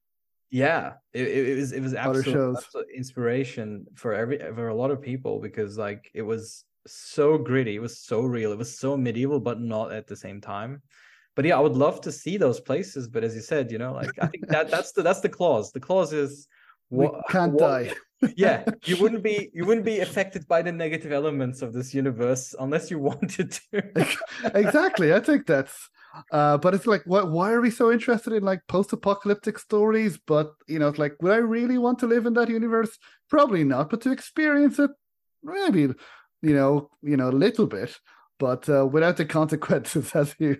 yeah, 0.49 0.93
it, 1.13 1.27
it 1.27 1.57
was 1.57 1.71
it 1.71 1.81
was 1.81 1.93
absolute, 1.93 2.57
absolute 2.57 2.87
inspiration 2.95 3.85
for 3.95 4.13
every 4.13 4.37
for 4.37 4.67
a 4.67 4.75
lot 4.75 4.91
of 4.91 5.01
people 5.01 5.39
because 5.39 5.77
like 5.77 6.11
it 6.13 6.23
was 6.23 6.65
so 6.87 7.37
gritty, 7.37 7.75
it 7.75 7.81
was 7.81 7.99
so 7.99 8.21
real, 8.21 8.51
it 8.51 8.57
was 8.57 8.77
so 8.77 8.97
medieval, 8.97 9.39
but 9.39 9.61
not 9.61 9.93
at 9.93 10.07
the 10.07 10.15
same 10.15 10.41
time 10.41 10.81
but 11.35 11.45
yeah, 11.45 11.55
I 11.55 11.59
would 11.59 11.77
love 11.77 12.01
to 12.01 12.11
see 12.11 12.35
those 12.35 12.59
places. 12.59 13.07
But 13.07 13.23
as 13.23 13.35
you 13.35 13.41
said, 13.41 13.71
you 13.71 13.77
know, 13.77 13.93
like 13.93 14.09
I 14.19 14.25
think 14.25 14.47
that 14.47 14.71
that's 14.71 14.91
the 14.91 15.03
that's 15.03 15.19
the 15.19 15.29
clause. 15.29 15.71
The 15.71 15.79
clause 15.79 16.11
is 16.11 16.47
what, 16.89 17.13
we 17.13 17.21
can't 17.29 17.53
what, 17.53 17.59
die. 17.59 17.93
yeah, 18.35 18.63
you 18.85 18.97
wouldn't 19.01 19.23
be 19.23 19.49
you 19.53 19.65
wouldn't 19.65 19.85
be 19.85 19.99
affected 19.99 20.47
by 20.47 20.61
the 20.61 20.71
negative 20.71 21.11
elements 21.11 21.61
of 21.61 21.73
this 21.73 21.93
universe 21.93 22.55
unless 22.59 22.89
you 22.89 22.99
wanted 23.09 23.51
to. 23.71 24.07
exactly. 24.55 25.13
I 25.13 25.19
think 25.19 25.45
that's 25.45 25.89
Uh, 26.31 26.57
but 26.57 26.73
it's 26.73 26.87
like, 26.87 27.03
what? 27.05 27.31
Why 27.31 27.51
are 27.51 27.61
we 27.61 27.69
so 27.69 27.91
interested 27.91 28.33
in 28.33 28.43
like 28.43 28.61
post-apocalyptic 28.67 29.59
stories? 29.59 30.17
But 30.17 30.51
you 30.67 30.79
know, 30.79 30.87
it's 30.89 30.99
like, 30.99 31.15
would 31.21 31.31
I 31.31 31.37
really 31.37 31.77
want 31.77 31.99
to 31.99 32.07
live 32.07 32.25
in 32.25 32.33
that 32.33 32.49
universe? 32.49 32.97
Probably 33.29 33.63
not. 33.63 33.89
But 33.89 34.01
to 34.01 34.11
experience 34.11 34.79
it, 34.79 34.91
maybe, 35.43 35.93
you 36.41 36.55
know, 36.55 36.89
you 37.01 37.17
know, 37.17 37.29
a 37.29 37.41
little 37.45 37.67
bit, 37.67 37.99
but 38.39 38.67
uh, 38.69 38.85
without 38.85 39.17
the 39.17 39.25
consequences, 39.25 40.11
as 40.15 40.35
you, 40.39 40.57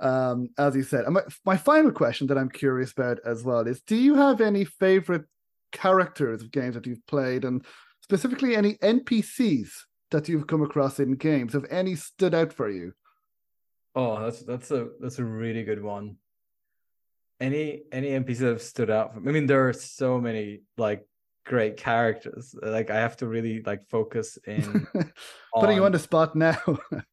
um, 0.00 0.48
as 0.58 0.76
you 0.76 0.82
said. 0.82 1.08
My, 1.08 1.22
my 1.44 1.56
final 1.56 1.92
question 1.92 2.26
that 2.28 2.38
I'm 2.38 2.50
curious 2.50 2.92
about 2.92 3.18
as 3.24 3.42
well 3.42 3.66
is: 3.66 3.80
Do 3.80 3.96
you 3.96 4.14
have 4.16 4.40
any 4.40 4.64
favorite 4.64 5.24
characters 5.74 6.40
of 6.40 6.50
games 6.50 6.74
that 6.74 6.86
you've 6.86 7.06
played, 7.06 7.44
and 7.44 7.62
specifically 8.00 8.56
any 8.56 8.74
NPCs 8.76 9.68
that 10.10 10.28
you've 10.28 10.46
come 10.46 10.62
across 10.62 11.00
in 11.00 11.16
games? 11.16 11.52
Have 11.52 11.66
any 11.70 11.96
stood 11.96 12.34
out 12.34 12.52
for 12.52 12.70
you? 12.70 12.92
Oh, 13.94 14.22
that's 14.22 14.42
that's 14.42 14.70
a 14.70 14.88
that's 15.00 15.18
a 15.18 15.24
really 15.24 15.64
good 15.64 15.82
one. 15.82 16.16
Any 17.40 17.82
any 17.92 18.08
NPCs 18.08 18.38
that 18.38 18.46
have 18.46 18.62
stood 18.62 18.90
out? 18.90 19.12
For, 19.12 19.20
I 19.20 19.32
mean, 19.32 19.46
there 19.46 19.68
are 19.68 19.72
so 19.74 20.18
many 20.18 20.62
like 20.78 21.06
great 21.44 21.76
characters. 21.76 22.54
Like 22.62 22.90
I 22.90 22.96
have 22.96 23.16
to 23.18 23.26
really 23.26 23.62
like 23.62 23.82
focus 23.90 24.38
in. 24.46 24.86
Putting 24.92 25.12
on... 25.54 25.76
you 25.76 25.84
on 25.84 25.92
the 25.92 25.98
spot 25.98 26.34
now. 26.34 26.58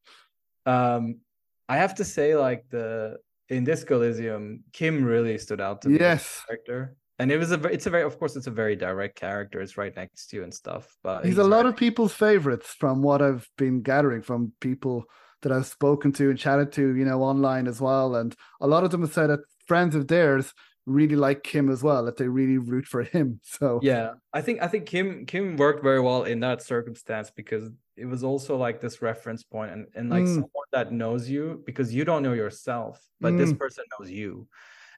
um, 0.65 1.19
I 1.67 1.77
have 1.77 1.95
to 1.95 2.05
say, 2.05 2.35
like 2.35 2.65
the 2.69 3.17
in 3.49 3.63
Disco 3.63 3.95
Elysium, 3.97 4.63
Kim 4.71 5.03
really 5.03 5.37
stood 5.37 5.59
out 5.59 5.81
to 5.81 5.89
me. 5.89 5.99
Yes, 5.99 6.43
character 6.47 6.95
and 7.21 7.31
it 7.31 7.37
was 7.37 7.51
a 7.51 7.61
it's 7.65 7.85
a 7.85 7.89
very 7.89 8.03
of 8.03 8.17
course 8.17 8.35
it's 8.35 8.47
a 8.47 8.51
very 8.51 8.75
direct 8.75 9.15
character 9.15 9.61
it's 9.61 9.77
right 9.77 9.95
next 9.95 10.27
to 10.27 10.37
you 10.37 10.43
and 10.43 10.53
stuff 10.53 10.97
but 11.03 11.23
he's, 11.23 11.33
he's 11.33 11.37
a 11.37 11.43
lot 11.43 11.67
of 11.67 11.77
people's 11.77 12.13
favorites 12.13 12.75
from 12.77 13.01
what 13.01 13.21
i've 13.21 13.47
been 13.57 13.81
gathering 13.81 14.21
from 14.23 14.51
people 14.59 15.05
that 15.43 15.51
i've 15.51 15.67
spoken 15.67 16.11
to 16.11 16.31
and 16.31 16.39
chatted 16.39 16.71
to 16.71 16.95
you 16.95 17.05
know 17.05 17.21
online 17.21 17.67
as 17.67 17.79
well 17.79 18.15
and 18.15 18.35
a 18.59 18.67
lot 18.67 18.83
of 18.83 18.89
them 18.89 19.01
have 19.01 19.13
said 19.13 19.27
that 19.27 19.39
friends 19.67 19.95
of 19.95 20.07
theirs 20.07 20.53
really 20.87 21.15
like 21.15 21.43
Kim 21.43 21.69
as 21.69 21.83
well 21.83 22.03
that 22.05 22.17
they 22.17 22.27
really 22.27 22.57
root 22.57 22.85
for 22.85 23.03
him 23.03 23.39
so 23.43 23.79
yeah 23.83 24.13
i 24.33 24.41
think 24.41 24.61
i 24.63 24.67
think 24.67 24.87
kim 24.87 25.25
kim 25.27 25.55
worked 25.55 25.83
very 25.83 26.01
well 26.01 26.23
in 26.23 26.39
that 26.39 26.61
circumstance 26.61 27.29
because 27.29 27.69
it 27.95 28.05
was 28.05 28.23
also 28.23 28.57
like 28.57 28.81
this 28.81 28.99
reference 28.99 29.43
point 29.43 29.71
and, 29.71 29.85
and 29.93 30.09
like 30.09 30.23
mm. 30.23 30.33
someone 30.33 30.69
that 30.71 30.91
knows 30.91 31.29
you 31.29 31.61
because 31.67 31.93
you 31.93 32.03
don't 32.03 32.23
know 32.23 32.33
yourself 32.33 32.99
but 33.19 33.33
mm. 33.33 33.37
this 33.37 33.53
person 33.53 33.83
knows 33.99 34.09
you 34.09 34.47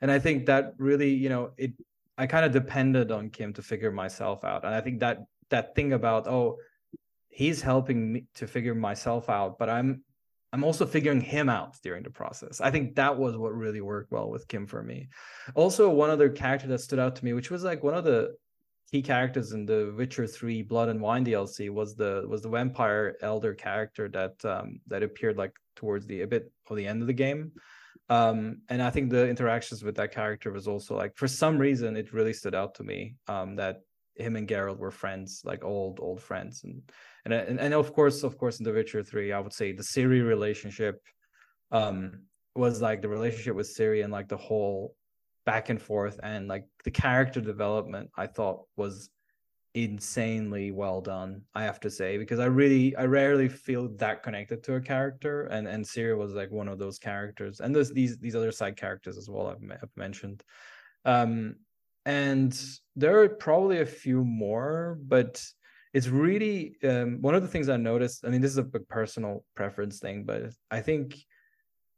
and 0.02 0.10
i 0.10 0.18
think 0.18 0.46
that 0.46 0.74
really 0.78 1.10
you 1.10 1.28
know 1.28 1.52
it 1.58 1.74
I 2.18 2.28
kind 2.28 2.46
of 2.46 2.52
depended 2.52 3.12
on 3.12 3.30
Kim 3.30 3.54
to 3.54 3.62
figure 3.62 3.92
myself 3.92 4.44
out. 4.44 4.66
And 4.66 4.74
I 4.74 4.82
think 4.82 5.00
that 5.00 5.20
that 5.50 5.76
thing 5.76 5.94
about 5.94 6.28
oh, 6.28 6.58
he's 7.30 7.62
helping 7.62 8.14
me 8.14 8.26
to 8.36 8.48
figure 8.48 8.76
myself 8.76 9.30
out, 9.30 9.58
but 9.58 9.70
I'm 9.70 10.04
I'm 10.52 10.64
also 10.64 10.86
figuring 10.86 11.22
him 11.22 11.50
out 11.50 11.78
during 11.82 12.04
the 12.04 12.12
process. 12.12 12.62
I 12.62 12.70
think 12.70 12.96
that 12.96 13.18
was 13.18 13.36
what 13.36 13.56
really 13.56 13.82
worked 13.82 14.12
well 14.12 14.30
with 14.30 14.48
Kim 14.48 14.68
for 14.68 14.84
me. 14.84 15.10
Also, 15.56 15.90
one 15.90 16.12
other 16.12 16.30
character 16.30 16.68
that 16.68 16.82
stood 16.82 17.00
out 17.00 17.16
to 17.16 17.26
me, 17.26 17.34
which 17.34 17.50
was 17.50 17.64
like 17.64 17.84
one 17.84 17.96
of 17.96 18.04
the 18.04 18.36
key 18.92 19.02
characters 19.02 19.52
in 19.54 19.66
the 19.66 19.92
Witcher 19.98 20.28
3 20.28 20.62
Blood 20.62 20.90
and 20.90 21.02
Wine 21.02 21.26
DLC 21.26 21.72
was 21.72 21.96
the 21.96 22.24
was 22.28 22.44
the 22.44 22.50
vampire 22.50 23.16
elder 23.22 23.56
character 23.56 24.08
that 24.10 24.46
um 24.46 24.80
that 24.86 25.02
appeared 25.02 25.38
like 25.38 25.54
towards 25.76 26.06
the 26.06 26.22
a 26.22 26.28
bit 26.28 26.52
of 26.70 26.78
the 26.78 26.86
end 26.86 27.02
of 27.02 27.08
the 27.08 27.14
game 27.14 27.52
um 28.10 28.58
and 28.70 28.84
i 28.84 28.90
think 28.90 29.10
the 29.10 29.28
interactions 29.30 29.84
with 29.84 29.96
that 29.96 30.12
character 30.12 30.52
was 30.52 30.68
also 30.68 30.96
like 30.96 31.16
for 31.16 31.28
some 31.28 31.58
reason 31.58 31.96
it 31.96 32.14
really 32.14 32.34
stood 32.34 32.54
out 32.54 32.76
to 32.76 32.84
me 32.84 33.16
um 33.28 33.56
that 33.56 33.78
him 34.16 34.36
and 34.36 34.48
Geralt 34.48 34.78
were 34.78 34.92
friends 34.92 35.42
like 35.44 35.64
old 35.64 36.00
old 36.00 36.22
friends. 36.22 36.64
And 36.64 36.82
and 37.26 37.34
and, 37.34 37.60
and 37.60 37.74
of 37.74 37.94
course 37.94 38.24
of 38.24 38.38
course 38.38 38.60
in 38.60 38.64
the 38.64 38.74
Witcher 38.74 39.04
3 39.04 39.32
I 39.32 39.40
would 39.40 39.54
say 39.54 39.72
the 39.72 39.84
Ciri 39.84 40.26
relationship 40.26 41.02
um 41.72 42.24
was 42.56 42.82
like 42.82 43.02
the 43.02 43.10
relationship 43.10 43.56
with 43.56 43.76
Ciri 43.76 44.04
and 44.04 44.14
like 44.14 44.28
the 44.28 44.38
whole 44.38 44.96
back 45.46 45.70
and 45.70 45.82
forth 45.82 46.20
and 46.24 46.48
like 46.48 46.66
the 46.84 46.92
character 46.92 47.42
development 47.42 48.10
I 48.16 48.28
thought 48.28 48.66
was 48.76 49.10
insanely 49.76 50.70
well 50.72 51.02
done 51.02 51.42
i 51.56 51.64
have 51.64 51.80
to 51.80 51.90
say 51.90 52.18
because 52.18 52.40
i 52.40 52.46
really 52.46 52.96
i 52.96 53.06
rarely 53.06 53.50
feel 53.50 53.90
that 53.98 54.22
connected 54.22 54.62
to 54.62 54.76
a 54.76 54.82
character 54.82 55.46
and 55.46 55.68
and 55.68 55.84
Ciri 55.84 56.16
was 56.16 56.34
like 56.34 56.52
one 56.52 56.68
of 56.68 56.78
those 56.78 57.00
characters 57.00 57.60
and 57.60 57.76
there's 57.76 57.92
these 57.92 58.20
these 58.20 58.36
other 58.36 58.52
side 58.52 58.76
characters 58.78 59.18
as 59.18 59.30
well 59.30 59.48
i've, 59.48 59.58
I've 59.72 59.98
mentioned 59.98 60.44
um 61.06 61.56
and 62.06 62.60
there 62.96 63.20
are 63.20 63.30
probably 63.30 63.80
a 63.80 63.86
few 63.86 64.24
more 64.24 65.00
but 65.02 65.44
it's 65.94 66.08
really 66.08 66.76
um, 66.84 67.20
one 67.22 67.34
of 67.34 67.42
the 67.42 67.48
things 67.48 67.68
i 67.68 67.78
noticed 67.78 68.26
i 68.26 68.30
mean 68.30 68.42
this 68.42 68.52
is 68.52 68.58
a 68.58 68.64
personal 68.64 69.44
preference 69.56 69.98
thing 69.98 70.24
but 70.24 70.54
i 70.70 70.82
think 70.82 71.16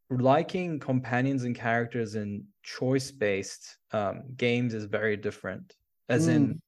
liking 0.09 0.79
companions 0.79 1.43
and 1.43 1.55
characters 1.55 2.15
in 2.15 2.45
choice 2.63 3.11
based 3.11 3.79
um, 3.91 4.23
games 4.37 4.73
is 4.73 4.85
very 4.85 5.17
different 5.17 5.73
as 6.07 6.27
mm. 6.27 6.35
in 6.35 6.61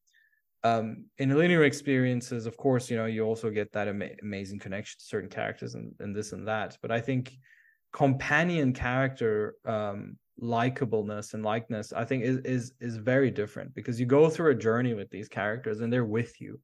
um, 0.67 1.05
in 1.17 1.35
linear 1.37 1.63
experiences, 1.63 2.45
of 2.45 2.55
course, 2.57 2.89
you 2.89 2.97
know, 2.97 3.05
you 3.05 3.23
also 3.23 3.49
get 3.49 3.71
that 3.73 3.87
ama- 3.87 4.17
amazing 4.21 4.59
connection 4.59 4.97
to 4.99 5.05
certain 5.05 5.29
characters 5.29 5.75
and, 5.75 5.93
and 5.99 6.15
this 6.15 6.33
and 6.33 6.47
that. 6.47 6.77
But 6.81 6.91
I 6.91 7.01
think 7.01 7.33
companion 7.93 8.73
character 8.73 9.55
um, 9.65 10.17
likableness 10.41 11.33
and 11.33 11.43
likeness, 11.43 11.93
I 11.93 12.05
think 12.05 12.23
is, 12.23 12.37
is 12.39 12.73
is 12.79 12.97
very 12.97 13.31
different 13.31 13.73
because 13.73 13.99
you 13.99 14.05
go 14.05 14.29
through 14.29 14.51
a 14.51 14.55
journey 14.67 14.93
with 14.93 15.09
these 15.09 15.29
characters 15.29 15.79
and 15.79 15.91
they're 15.91 16.13
with 16.19 16.39
you, 16.41 16.59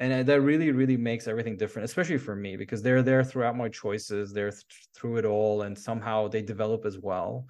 and 0.00 0.26
that 0.28 0.40
really 0.40 0.70
really 0.72 0.96
makes 0.96 1.28
everything 1.28 1.56
different, 1.56 1.84
especially 1.84 2.18
for 2.18 2.34
me 2.34 2.56
because 2.56 2.82
they're 2.82 3.02
there 3.02 3.24
throughout 3.24 3.56
my 3.56 3.68
choices, 3.68 4.32
they're 4.32 4.50
th- 4.50 4.88
through 4.96 5.16
it 5.18 5.24
all, 5.24 5.62
and 5.62 5.78
somehow 5.78 6.28
they 6.28 6.42
develop 6.42 6.84
as 6.84 6.98
well. 6.98 7.46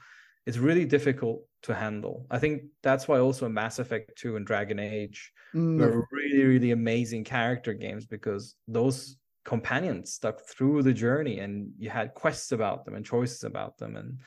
It's 0.47 0.59
really 0.59 0.85
difficult 0.85 1.43
to 1.62 1.75
handle. 1.75 2.27
I 2.31 2.39
think 2.39 2.65
that's 2.83 3.09
why 3.09 3.19
also 3.19 3.49
Mass 3.49 3.79
Effect 3.79 4.16
2 4.19 4.37
and 4.37 4.47
Dragon 4.47 4.79
Age 4.79 5.33
mm. 5.55 5.79
were 5.79 6.07
really, 6.12 6.45
really 6.45 6.71
amazing 6.73 7.25
character 7.25 7.73
games 7.73 8.07
because 8.07 8.57
those 8.69 9.16
companions 9.45 10.12
stuck 10.12 10.41
through 10.41 10.83
the 10.83 10.93
journey 10.93 11.39
and 11.41 11.71
you 11.79 11.91
had 11.91 12.15
quests 12.15 12.53
about 12.53 12.85
them 12.85 12.95
and 12.95 13.05
choices 13.05 13.45
about 13.45 13.77
them 13.77 13.97
and 13.97 14.19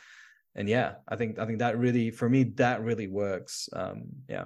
and 0.55 0.69
yeah 0.69 0.93
i 1.07 1.15
think 1.15 1.39
i 1.39 1.45
think 1.45 1.59
that 1.59 1.77
really 1.77 2.11
for 2.11 2.29
me 2.29 2.43
that 2.43 2.83
really 2.83 3.07
works 3.07 3.67
um 3.73 4.03
yeah 4.29 4.45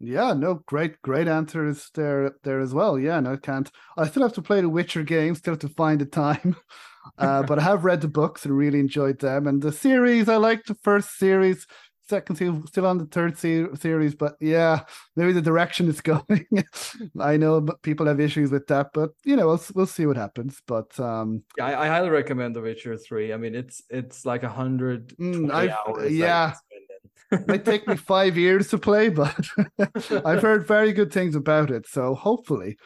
yeah 0.00 0.32
no 0.32 0.62
great 0.66 1.00
great 1.02 1.28
answers 1.28 1.90
there 1.94 2.32
there 2.44 2.60
as 2.60 2.72
well 2.72 2.98
yeah 2.98 3.18
no 3.20 3.32
I 3.32 3.36
can't 3.36 3.70
i 3.96 4.06
still 4.06 4.22
have 4.22 4.34
to 4.34 4.42
play 4.42 4.60
the 4.60 4.68
witcher 4.68 5.02
game, 5.02 5.34
still 5.34 5.52
have 5.52 5.60
to 5.60 5.68
find 5.68 6.00
the 6.00 6.06
time 6.06 6.56
uh, 7.18 7.42
but 7.42 7.58
i 7.58 7.62
have 7.62 7.84
read 7.84 8.00
the 8.00 8.08
books 8.08 8.44
and 8.44 8.56
really 8.56 8.80
enjoyed 8.80 9.18
them 9.18 9.46
and 9.46 9.62
the 9.62 9.72
series 9.72 10.28
i 10.28 10.36
liked 10.36 10.68
the 10.68 10.76
first 10.82 11.18
series 11.18 11.66
second 12.08 12.36
series, 12.36 12.62
still 12.68 12.86
on 12.86 12.98
the 12.98 13.06
third 13.06 13.36
se- 13.36 13.74
series, 13.74 14.14
but 14.14 14.36
yeah, 14.40 14.80
maybe 15.16 15.32
the 15.32 15.42
direction 15.42 15.88
it's 15.88 16.00
going. 16.00 16.46
I 17.20 17.36
know 17.36 17.66
people 17.82 18.06
have 18.06 18.20
issues 18.20 18.50
with 18.50 18.66
that, 18.68 18.90
but 18.94 19.10
you 19.24 19.36
know, 19.36 19.46
we'll 19.46 19.62
we'll 19.74 19.86
see 19.86 20.06
what 20.06 20.16
happens. 20.16 20.60
But 20.66 20.98
um, 20.98 21.42
yeah, 21.56 21.66
I, 21.66 21.84
I 21.84 21.88
highly 21.88 22.10
recommend 22.10 22.56
The 22.56 22.62
Witcher 22.62 22.96
Three. 22.96 23.32
I 23.32 23.36
mean, 23.36 23.54
it's 23.54 23.82
it's 23.90 24.24
like 24.24 24.42
a 24.42 24.48
hundred 24.48 25.08
mm, 25.18 25.50
hours. 25.50 26.12
Yeah. 27.30 27.38
might 27.46 27.64
take 27.64 27.86
me 27.86 27.96
five 27.96 28.36
years 28.36 28.68
to 28.68 28.78
play, 28.78 29.08
but 29.08 29.46
I've 30.24 30.42
heard 30.42 30.66
very 30.66 30.92
good 30.92 31.12
things 31.12 31.34
about 31.34 31.70
it. 31.70 31.86
So 31.86 32.14
hopefully, 32.14 32.78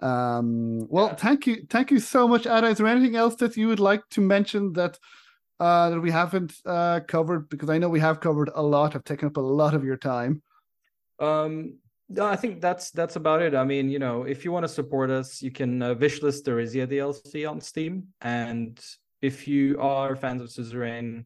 um, 0.00 0.86
well, 0.88 1.08
yeah. 1.08 1.14
thank 1.14 1.46
you, 1.46 1.66
thank 1.68 1.90
you 1.90 2.00
so 2.00 2.28
much, 2.28 2.46
Ata. 2.46 2.68
Is 2.68 2.78
there 2.78 2.86
anything 2.86 3.16
else 3.16 3.36
that 3.36 3.56
you 3.56 3.68
would 3.68 3.80
like 3.80 4.02
to 4.10 4.20
mention 4.20 4.72
that 4.74 4.98
uh, 5.60 5.90
that 5.90 6.00
we 6.00 6.10
haven't 6.10 6.54
uh, 6.66 7.00
covered? 7.06 7.48
Because 7.48 7.70
I 7.70 7.78
know 7.78 7.88
we 7.88 8.00
have 8.00 8.20
covered 8.20 8.50
a 8.54 8.62
lot. 8.62 8.94
I've 8.94 9.04
taken 9.04 9.28
up 9.28 9.36
a 9.36 9.40
lot 9.40 9.74
of 9.74 9.84
your 9.84 9.96
time. 9.96 10.42
Um, 11.18 11.78
no, 12.08 12.26
I 12.26 12.36
think 12.36 12.60
that's 12.60 12.90
that's 12.90 13.16
about 13.16 13.42
it. 13.42 13.54
I 13.54 13.64
mean, 13.64 13.88
you 13.88 13.98
know, 13.98 14.24
if 14.24 14.44
you 14.44 14.52
want 14.52 14.64
to 14.64 14.68
support 14.68 15.10
us, 15.10 15.42
you 15.42 15.50
can 15.50 15.82
uh, 15.82 15.94
wishlist 15.94 16.44
the 16.44 16.52
Rizia 16.52 16.86
DLC 16.86 17.48
on 17.48 17.60
Steam, 17.60 18.08
and 18.20 18.78
if 19.22 19.48
you 19.48 19.80
are 19.80 20.16
fans 20.16 20.42
of 20.42 20.48
Suzerain 20.50 21.24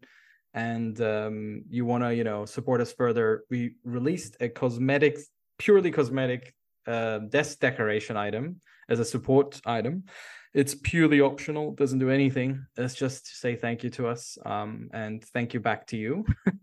and 0.54 1.00
um, 1.00 1.62
you 1.68 1.84
want 1.84 2.04
to, 2.04 2.14
you 2.14 2.24
know, 2.24 2.44
support 2.44 2.80
us 2.80 2.92
further, 2.92 3.44
we 3.50 3.74
released 3.84 4.36
a 4.40 4.48
cosmetic, 4.48 5.18
purely 5.58 5.90
cosmetic 5.90 6.54
uh, 6.86 7.18
desk 7.18 7.58
decoration 7.60 8.16
item 8.16 8.60
as 8.88 9.00
a 9.00 9.04
support 9.04 9.60
item. 9.66 10.04
It's 10.54 10.74
purely 10.74 11.20
optional 11.20 11.72
doesn't 11.72 11.98
do 11.98 12.10
anything. 12.10 12.64
It's 12.76 12.94
just 12.94 13.26
to 13.26 13.34
say 13.34 13.54
thank 13.54 13.84
you 13.84 13.90
to 13.90 14.08
us 14.08 14.38
um, 14.46 14.88
and 14.92 15.22
thank 15.22 15.52
you 15.54 15.60
back 15.60 15.86
to 15.88 15.96
you. 15.96 16.24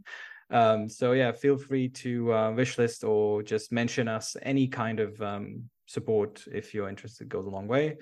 Um, 0.52 0.88
so 0.88 1.14
yeah 1.14 1.32
feel 1.32 1.57
free 1.57 1.90
to 1.90 2.32
uh, 2.32 2.52
wishlist 2.52 3.07
or 3.07 3.41
just 3.41 3.72
mention 3.72 4.07
us 4.07 4.38
any 4.44 4.68
kind 4.68 4.99
of 4.99 5.20
um, 5.20 5.64
support 5.88 6.44
if 6.53 6.74
you're 6.74 6.88
interested 6.88 7.30
goes 7.30 7.48
a 7.48 7.49
long 7.49 7.68
way 7.68 7.98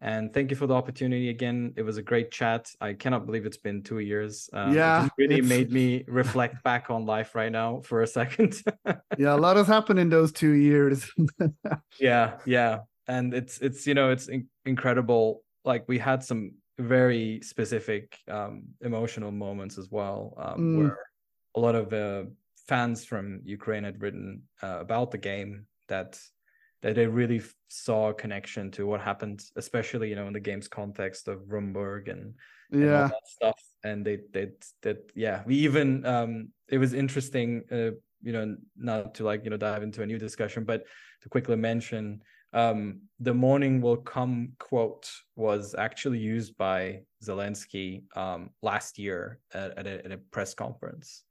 and 0.00 0.32
thank 0.32 0.50
you 0.50 0.56
for 0.56 0.66
the 0.66 0.74
opportunity 0.74 1.30
again. 1.30 1.72
It 1.76 1.82
was 1.82 1.96
a 1.96 2.02
great 2.02 2.30
chat. 2.30 2.70
I 2.80 2.92
cannot 2.92 3.24
believe 3.24 3.46
it's 3.46 3.56
been 3.56 3.82
two 3.82 4.00
years. 4.00 4.50
Um, 4.52 4.74
yeah 4.74 5.06
it 5.06 5.12
really 5.16 5.38
it's... 5.38 5.48
made 5.48 5.72
me 5.72 6.04
reflect 6.06 6.62
back 6.62 6.90
on 6.90 7.06
life 7.06 7.34
right 7.34 7.50
now 7.50 7.80
for 7.80 8.02
a 8.02 8.06
second. 8.06 8.62
Yeah 9.18 9.34
a 9.34 9.36
lot 9.36 9.56
has 9.56 9.66
happened 9.66 9.98
in 9.98 10.10
those 10.10 10.32
two 10.32 10.52
years. 10.52 11.10
Yeah 11.98 12.38
yeah. 12.44 12.80
And 13.08 13.32
it's 13.32 13.58
it's 13.58 13.86
you 13.86 13.94
know 13.94 14.10
it's 14.10 14.28
in- 14.28 14.48
incredible. 14.64 15.42
Like 15.64 15.84
we 15.88 15.98
had 15.98 16.22
some 16.22 16.52
very 16.78 17.40
specific 17.42 18.18
um, 18.28 18.64
emotional 18.82 19.32
moments 19.32 19.78
as 19.78 19.90
well, 19.90 20.34
um, 20.36 20.58
mm. 20.58 20.78
where 20.78 20.98
a 21.54 21.60
lot 21.60 21.74
of 21.74 21.92
uh, 21.92 22.24
fans 22.68 23.04
from 23.04 23.40
Ukraine 23.44 23.84
had 23.84 24.02
written 24.02 24.42
uh, 24.62 24.78
about 24.80 25.10
the 25.10 25.18
game 25.18 25.66
that 25.88 26.20
that 26.82 26.94
they 26.94 27.06
really 27.06 27.42
saw 27.68 28.10
a 28.10 28.14
connection 28.14 28.70
to 28.72 28.86
what 28.86 29.00
happened, 29.00 29.42
especially 29.56 30.08
you 30.10 30.16
know 30.16 30.26
in 30.26 30.32
the 30.32 30.40
game's 30.40 30.68
context 30.68 31.28
of 31.28 31.40
Rumburg 31.48 32.08
and, 32.08 32.34
and 32.72 32.82
yeah 32.82 33.10
stuff. 33.24 33.60
And 33.84 34.04
they 34.04 34.18
they 34.32 34.50
that 34.82 35.10
yeah, 35.14 35.42
we 35.46 35.56
even 35.56 36.04
um, 36.06 36.48
it 36.68 36.78
was 36.78 36.94
interesting, 36.94 37.62
uh, 37.70 37.96
you 38.22 38.32
know, 38.32 38.56
not 38.76 39.14
to 39.16 39.24
like 39.24 39.44
you 39.44 39.50
know 39.50 39.56
dive 39.56 39.82
into 39.82 40.02
a 40.02 40.06
new 40.06 40.18
discussion, 40.18 40.64
but 40.64 40.84
to 41.22 41.28
quickly 41.28 41.56
mention 41.56 42.22
um, 42.52 43.00
the 43.20 43.34
morning 43.34 43.80
will 43.82 43.98
come 43.98 44.52
quote 44.58 45.10
was 45.34 45.74
actually 45.76 46.18
used 46.18 46.56
by 46.56 47.00
Zelensky 47.22 48.04
um, 48.16 48.50
last 48.62 48.98
year 48.98 49.40
at, 49.52 49.76
at, 49.76 49.86
a, 49.86 50.04
at, 50.04 50.12
a, 50.12 50.18
press 50.18 50.54
conference. 50.54 51.24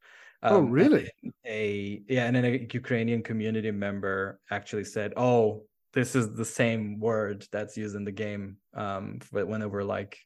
Oh, 0.47 0.57
um, 0.57 0.69
really? 0.69 1.09
A 1.45 2.01
yeah, 2.07 2.26
and 2.26 2.35
then 2.35 2.45
a 2.45 2.67
Ukrainian 2.72 3.23
community 3.23 3.72
member 3.72 4.39
actually 4.51 4.84
said, 4.84 5.13
"Oh, 5.17 5.63
this 5.93 6.15
is 6.15 6.34
the 6.34 6.45
same 6.45 6.99
word 6.99 7.47
that's 7.51 7.77
used 7.77 7.95
in 7.95 8.05
the 8.05 8.11
game 8.11 8.57
um, 8.76 9.19
but 9.31 9.47
whenever 9.47 9.84
like, 9.84 10.19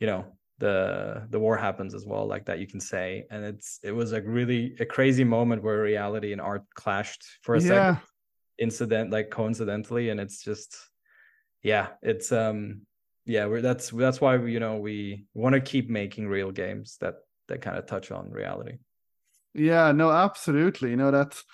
you 0.00 0.06
know, 0.06 0.26
the 0.58 1.26
the 1.30 1.40
war 1.40 1.56
happens 1.56 1.94
as 1.94 2.06
well, 2.06 2.26
like 2.26 2.44
that 2.46 2.60
you 2.60 2.68
can 2.68 2.80
say." 2.80 3.24
And 3.30 3.44
it's 3.44 3.80
it 3.82 3.92
was 3.92 4.12
a 4.12 4.22
really 4.22 4.76
a 4.78 4.86
crazy 4.86 5.24
moment 5.24 5.62
where 5.64 5.82
reality 5.82 6.32
and 6.32 6.40
art 6.40 6.64
clashed 6.76 7.24
for 7.42 7.56
a 7.56 7.60
yeah. 7.60 7.68
second, 7.68 7.98
incident 8.58 9.10
like 9.10 9.30
coincidentally, 9.30 10.10
and 10.10 10.20
it's 10.20 10.42
just 10.44 10.76
yeah, 11.62 11.88
it's 12.02 12.30
um 12.30 12.82
yeah, 13.24 13.46
we're 13.46 13.60
that's 13.60 13.90
that's 13.90 14.20
why 14.20 14.36
you 14.36 14.60
know 14.60 14.76
we 14.76 15.26
want 15.34 15.54
to 15.54 15.60
keep 15.60 15.90
making 15.90 16.28
real 16.28 16.52
games 16.52 16.96
that 17.00 17.16
that 17.48 17.60
kind 17.60 17.76
of 17.76 17.86
touch 17.86 18.12
on 18.12 18.30
reality. 18.30 18.78
Yeah, 19.54 19.92
no, 19.92 20.10
absolutely. 20.10 20.90
You 20.90 20.96
know, 20.96 21.10
that's 21.10 21.44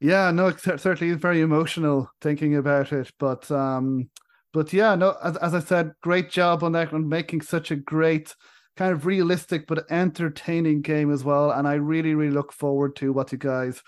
yeah, 0.00 0.30
no, 0.30 0.48
it 0.48 0.60
certainly 0.60 1.12
is 1.12 1.18
very 1.20 1.40
emotional 1.40 2.10
thinking 2.20 2.56
about 2.56 2.92
it. 2.92 3.10
But 3.18 3.50
um, 3.50 4.10
but 4.52 4.72
yeah, 4.72 4.94
no, 4.94 5.16
as 5.22 5.36
as 5.38 5.54
I 5.54 5.60
said, 5.60 5.92
great 6.02 6.30
job 6.30 6.62
on 6.62 6.72
that 6.72 6.92
on 6.92 7.08
making 7.08 7.42
such 7.42 7.70
a 7.70 7.76
great 7.76 8.34
kind 8.76 8.92
of 8.92 9.06
realistic 9.06 9.66
but 9.66 9.90
entertaining 9.90 10.82
game 10.82 11.10
as 11.12 11.24
well. 11.24 11.50
And 11.50 11.66
I 11.66 11.74
really, 11.74 12.14
really 12.14 12.32
look 12.32 12.52
forward 12.52 12.94
to 12.96 13.12
what 13.12 13.32
you 13.32 13.38
guys 13.38 13.82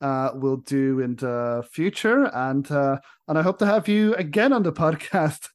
uh, 0.00 0.30
will 0.34 0.58
do 0.58 1.00
in 1.00 1.16
the 1.16 1.66
future. 1.70 2.24
And 2.34 2.70
uh, 2.70 2.98
and 3.28 3.38
I 3.38 3.42
hope 3.42 3.58
to 3.58 3.66
have 3.66 3.88
you 3.88 4.14
again 4.14 4.52
on 4.52 4.62
the 4.62 4.72
podcast 4.74 5.48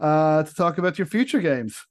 uh, 0.00 0.42
to 0.42 0.54
talk 0.54 0.78
about 0.78 0.98
your 0.98 1.06
future 1.06 1.40
games. 1.40 1.84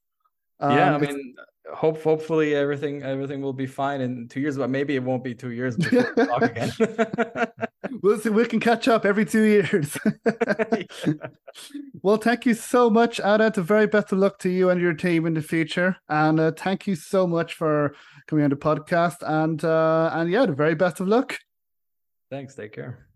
Um, 0.60 0.78
yeah, 0.78 0.96
I 0.96 0.98
mean, 0.98 1.36
hope 1.74 2.02
hopefully 2.02 2.56
everything 2.56 3.04
everything 3.04 3.42
will 3.42 3.54
be 3.54 3.66
fine 3.66 4.02
in 4.02 4.28
two 4.28 4.40
years, 4.40 4.58
but 4.58 4.70
maybe 4.70 4.96
it 4.96 5.04
won't 5.04 5.24
be 5.24 5.34
two 5.34 5.52
years 5.52 5.78
before 5.78 6.14
we 6.16 6.26
talk 6.26 6.42
again. 6.52 6.72
we'll 8.02 8.20
see. 8.20 8.30
We 8.30 8.46
can 8.46 8.60
catch 8.60 8.88
up 8.88 9.06
every 9.06 9.26
two 9.26 9.44
years. 9.44 9.98
well, 12.02 12.18
thank 12.18 12.46
you 12.46 12.54
so 12.54 12.90
much, 12.90 13.20
Ata. 13.20 13.52
The 13.54 13.62
very 13.62 13.88
best 13.88 14.12
of 14.12 14.20
luck 14.20 14.40
to 14.40 14.50
you 14.50 14.70
and 14.70 14.82
your 14.82 14.94
team 14.94 15.26
in 15.26 15.34
the 15.34 15.42
future, 15.42 15.98
and 16.08 16.40
uh, 16.40 16.52
thank 16.52 16.88
you 16.88 16.96
so 16.96 17.28
much 17.28 17.54
for 17.54 17.96
coming 18.28 18.44
on 18.44 18.50
the 18.50 18.56
podcast. 18.56 19.18
And 19.22 19.64
uh, 19.64 20.12
and 20.14 20.30
yeah, 20.30 20.46
the 20.46 20.54
very 20.54 20.76
best 20.76 21.00
of 21.00 21.08
luck. 21.08 21.38
Thanks. 22.30 22.56
Take 22.56 22.74
care. 22.74 23.08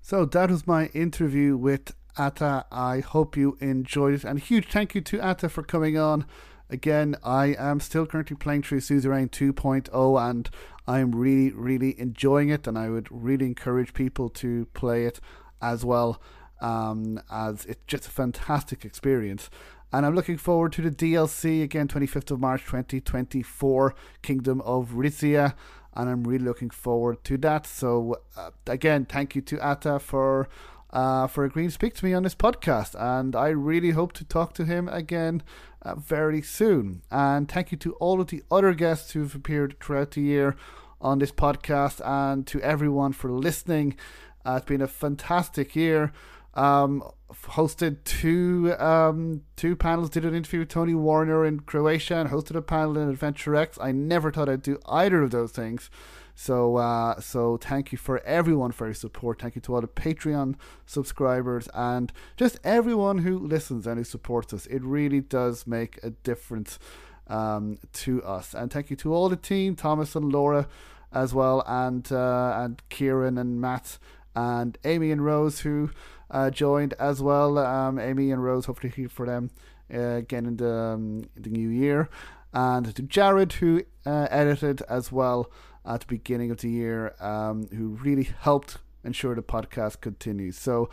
So 0.00 0.24
that 0.24 0.50
was 0.50 0.66
my 0.66 0.86
interview 0.86 1.56
with 1.56 1.92
Ata. 2.16 2.66
I 2.70 3.00
hope 3.00 3.36
you 3.36 3.56
enjoyed 3.60 4.14
it. 4.14 4.24
And 4.24 4.38
a 4.38 4.42
huge 4.42 4.68
thank 4.68 4.94
you 4.94 5.00
to 5.00 5.20
Ata 5.20 5.48
for 5.48 5.62
coming 5.62 5.98
on. 5.98 6.26
Again, 6.68 7.16
I 7.22 7.54
am 7.58 7.80
still 7.80 8.06
currently 8.06 8.36
playing 8.36 8.62
through 8.62 8.80
Suzerain 8.80 9.28
2.0 9.28 10.30
and 10.30 10.50
I'm 10.86 11.14
really, 11.14 11.52
really 11.52 11.98
enjoying 11.98 12.48
it. 12.48 12.66
And 12.66 12.78
I 12.78 12.90
would 12.90 13.08
really 13.10 13.46
encourage 13.46 13.94
people 13.94 14.28
to 14.30 14.66
play 14.74 15.04
it 15.04 15.20
as 15.62 15.84
well, 15.84 16.20
um, 16.60 17.20
as 17.30 17.64
it's 17.66 17.80
just 17.86 18.06
a 18.06 18.10
fantastic 18.10 18.84
experience. 18.84 19.48
And 19.92 20.04
I'm 20.04 20.14
looking 20.14 20.36
forward 20.36 20.72
to 20.72 20.82
the 20.82 20.90
DLC 20.90 21.62
again, 21.62 21.86
25th 21.86 22.32
of 22.32 22.40
March 22.40 22.62
2024, 22.64 23.94
Kingdom 24.22 24.60
of 24.62 24.90
Rizia. 24.90 25.54
And 25.94 26.10
I'm 26.10 26.24
really 26.24 26.44
looking 26.44 26.70
forward 26.70 27.22
to 27.24 27.38
that. 27.38 27.66
So, 27.66 28.20
uh, 28.36 28.50
again, 28.66 29.06
thank 29.06 29.34
you 29.34 29.40
to 29.42 29.58
Ata 29.60 29.98
for 29.98 30.48
uh, 30.90 31.26
for 31.26 31.44
agreeing 31.44 31.68
to 31.68 31.74
speak 31.74 31.94
to 31.94 32.04
me 32.04 32.14
on 32.14 32.22
this 32.22 32.34
podcast. 32.34 32.94
And 32.98 33.34
I 33.34 33.48
really 33.48 33.90
hope 33.90 34.12
to 34.14 34.24
talk 34.24 34.54
to 34.54 34.64
him 34.64 34.88
again 34.88 35.42
uh, 35.86 35.94
very 35.94 36.42
soon. 36.42 37.02
And 37.10 37.48
thank 37.48 37.70
you 37.70 37.78
to 37.78 37.92
all 37.94 38.20
of 38.20 38.28
the 38.28 38.42
other 38.50 38.74
guests 38.74 39.12
who've 39.12 39.34
appeared 39.34 39.76
throughout 39.80 40.12
the 40.12 40.20
year 40.20 40.56
on 41.00 41.18
this 41.18 41.32
podcast 41.32 42.00
and 42.04 42.46
to 42.48 42.60
everyone 42.60 43.12
for 43.12 43.30
listening. 43.30 43.96
Uh, 44.44 44.54
it's 44.56 44.66
been 44.66 44.82
a 44.82 44.88
fantastic 44.88 45.76
year. 45.76 46.12
Um, 46.54 47.02
hosted 47.32 48.04
two 48.04 48.74
um, 48.78 49.42
two 49.56 49.76
panels. 49.76 50.10
Did 50.10 50.24
an 50.24 50.34
interview 50.34 50.60
with 50.60 50.68
Tony 50.68 50.94
Warner 50.94 51.44
in 51.44 51.60
Croatia 51.60 52.16
and 52.16 52.30
hosted 52.30 52.56
a 52.56 52.62
panel 52.62 52.98
in 52.98 53.08
Adventure 53.08 53.56
X. 53.56 53.78
I 53.80 53.92
never 53.92 54.30
thought 54.30 54.48
I'd 54.48 54.62
do 54.62 54.78
either 54.86 55.22
of 55.22 55.30
those 55.30 55.52
things. 55.52 55.90
So, 56.38 56.76
uh, 56.76 57.18
so 57.18 57.56
thank 57.56 57.92
you 57.92 57.98
for 57.98 58.20
everyone 58.20 58.70
for 58.70 58.86
your 58.86 58.94
support. 58.94 59.40
Thank 59.40 59.54
you 59.54 59.62
to 59.62 59.74
all 59.74 59.80
the 59.80 59.88
Patreon 59.88 60.56
subscribers 60.84 61.66
and 61.72 62.12
just 62.36 62.60
everyone 62.62 63.18
who 63.18 63.38
listens 63.38 63.86
and 63.86 63.96
who 63.96 64.04
supports 64.04 64.52
us. 64.52 64.66
It 64.66 64.82
really 64.82 65.22
does 65.22 65.66
make 65.66 65.98
a 66.02 66.10
difference 66.10 66.78
um, 67.26 67.78
to 67.94 68.22
us. 68.22 68.52
And 68.52 68.70
thank 68.70 68.90
you 68.90 68.96
to 68.96 69.14
all 69.14 69.30
the 69.30 69.36
team, 69.36 69.76
Thomas 69.76 70.14
and 70.14 70.30
Laura, 70.30 70.68
as 71.10 71.32
well, 71.32 71.64
and 71.66 72.10
uh, 72.12 72.52
and 72.58 72.82
Kieran 72.90 73.38
and 73.38 73.58
Matt 73.58 73.98
and 74.34 74.76
Amy 74.84 75.10
and 75.10 75.24
Rose 75.24 75.60
who 75.60 75.90
uh, 76.30 76.50
joined 76.50 76.94
as 76.98 77.22
well. 77.22 77.58
Um, 77.58 77.98
Amy 77.98 78.30
and 78.30 78.42
Rose, 78.42 78.66
hopefully 78.66 78.92
here 78.94 79.08
for 79.08 79.26
them 79.26 79.50
uh, 79.92 80.16
again 80.16 80.46
in 80.46 80.56
the 80.56 80.74
um, 80.74 81.24
the 81.36 81.50
new 81.50 81.68
year, 81.68 82.08
and 82.52 82.94
to 82.94 83.02
Jared 83.02 83.54
who 83.54 83.82
uh, 84.04 84.28
edited 84.30 84.82
as 84.88 85.12
well 85.12 85.50
at 85.84 86.00
the 86.00 86.06
beginning 86.06 86.50
of 86.50 86.58
the 86.58 86.70
year 86.70 87.14
um, 87.20 87.68
who 87.68 87.88
really 88.02 88.28
helped 88.40 88.78
ensure 89.04 89.34
the 89.34 89.42
podcast 89.42 90.00
continues. 90.00 90.58
So 90.58 90.90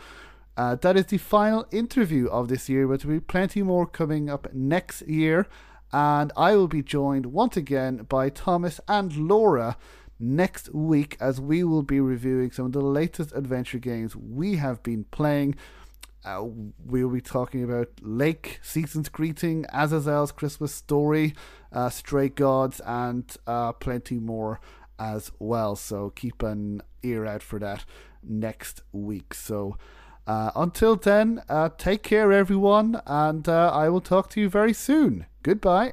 uh, 0.56 0.76
that 0.76 0.96
is 0.96 1.06
the 1.06 1.18
final 1.18 1.66
interview 1.72 2.28
of 2.28 2.48
this 2.48 2.68
year, 2.68 2.86
but 2.86 3.00
there'll 3.00 3.16
be 3.16 3.20
plenty 3.20 3.62
more 3.62 3.86
coming 3.86 4.30
up 4.30 4.52
next 4.52 5.02
year. 5.02 5.48
And 5.92 6.32
I 6.36 6.56
will 6.56 6.68
be 6.68 6.82
joined 6.82 7.26
once 7.26 7.56
again 7.56 8.06
by 8.08 8.28
Thomas 8.28 8.80
and 8.88 9.16
Laura 9.16 9.76
next 10.18 10.72
week 10.74 11.16
as 11.20 11.40
we 11.40 11.64
will 11.64 11.82
be 11.82 12.00
reviewing 12.00 12.50
some 12.50 12.66
of 12.66 12.72
the 12.72 12.80
latest 12.80 13.32
adventure 13.32 13.78
games 13.78 14.16
we 14.16 14.56
have 14.56 14.82
been 14.82 15.04
playing. 15.04 15.54
Uh, 16.24 16.46
we'll 16.84 17.10
be 17.10 17.20
talking 17.20 17.62
about 17.62 17.88
Lake, 18.00 18.58
Season's 18.62 19.10
Greeting, 19.10 19.66
Azazel's 19.74 20.32
Christmas 20.32 20.72
Story, 20.72 21.34
uh, 21.70 21.90
Stray 21.90 22.30
Gods, 22.30 22.80
and 22.86 23.36
uh, 23.46 23.72
plenty 23.72 24.18
more 24.18 24.58
as 24.98 25.30
well. 25.38 25.76
So 25.76 26.10
keep 26.10 26.42
an 26.42 26.80
ear 27.02 27.26
out 27.26 27.42
for 27.42 27.58
that 27.58 27.84
next 28.22 28.80
week. 28.92 29.34
So 29.34 29.76
uh, 30.26 30.50
until 30.56 30.96
then, 30.96 31.42
uh, 31.48 31.68
take 31.76 32.02
care, 32.02 32.32
everyone, 32.32 33.00
and 33.06 33.46
uh, 33.48 33.70
I 33.74 33.90
will 33.90 34.00
talk 34.00 34.30
to 34.30 34.40
you 34.40 34.48
very 34.48 34.72
soon. 34.72 35.26
Goodbye. 35.42 35.92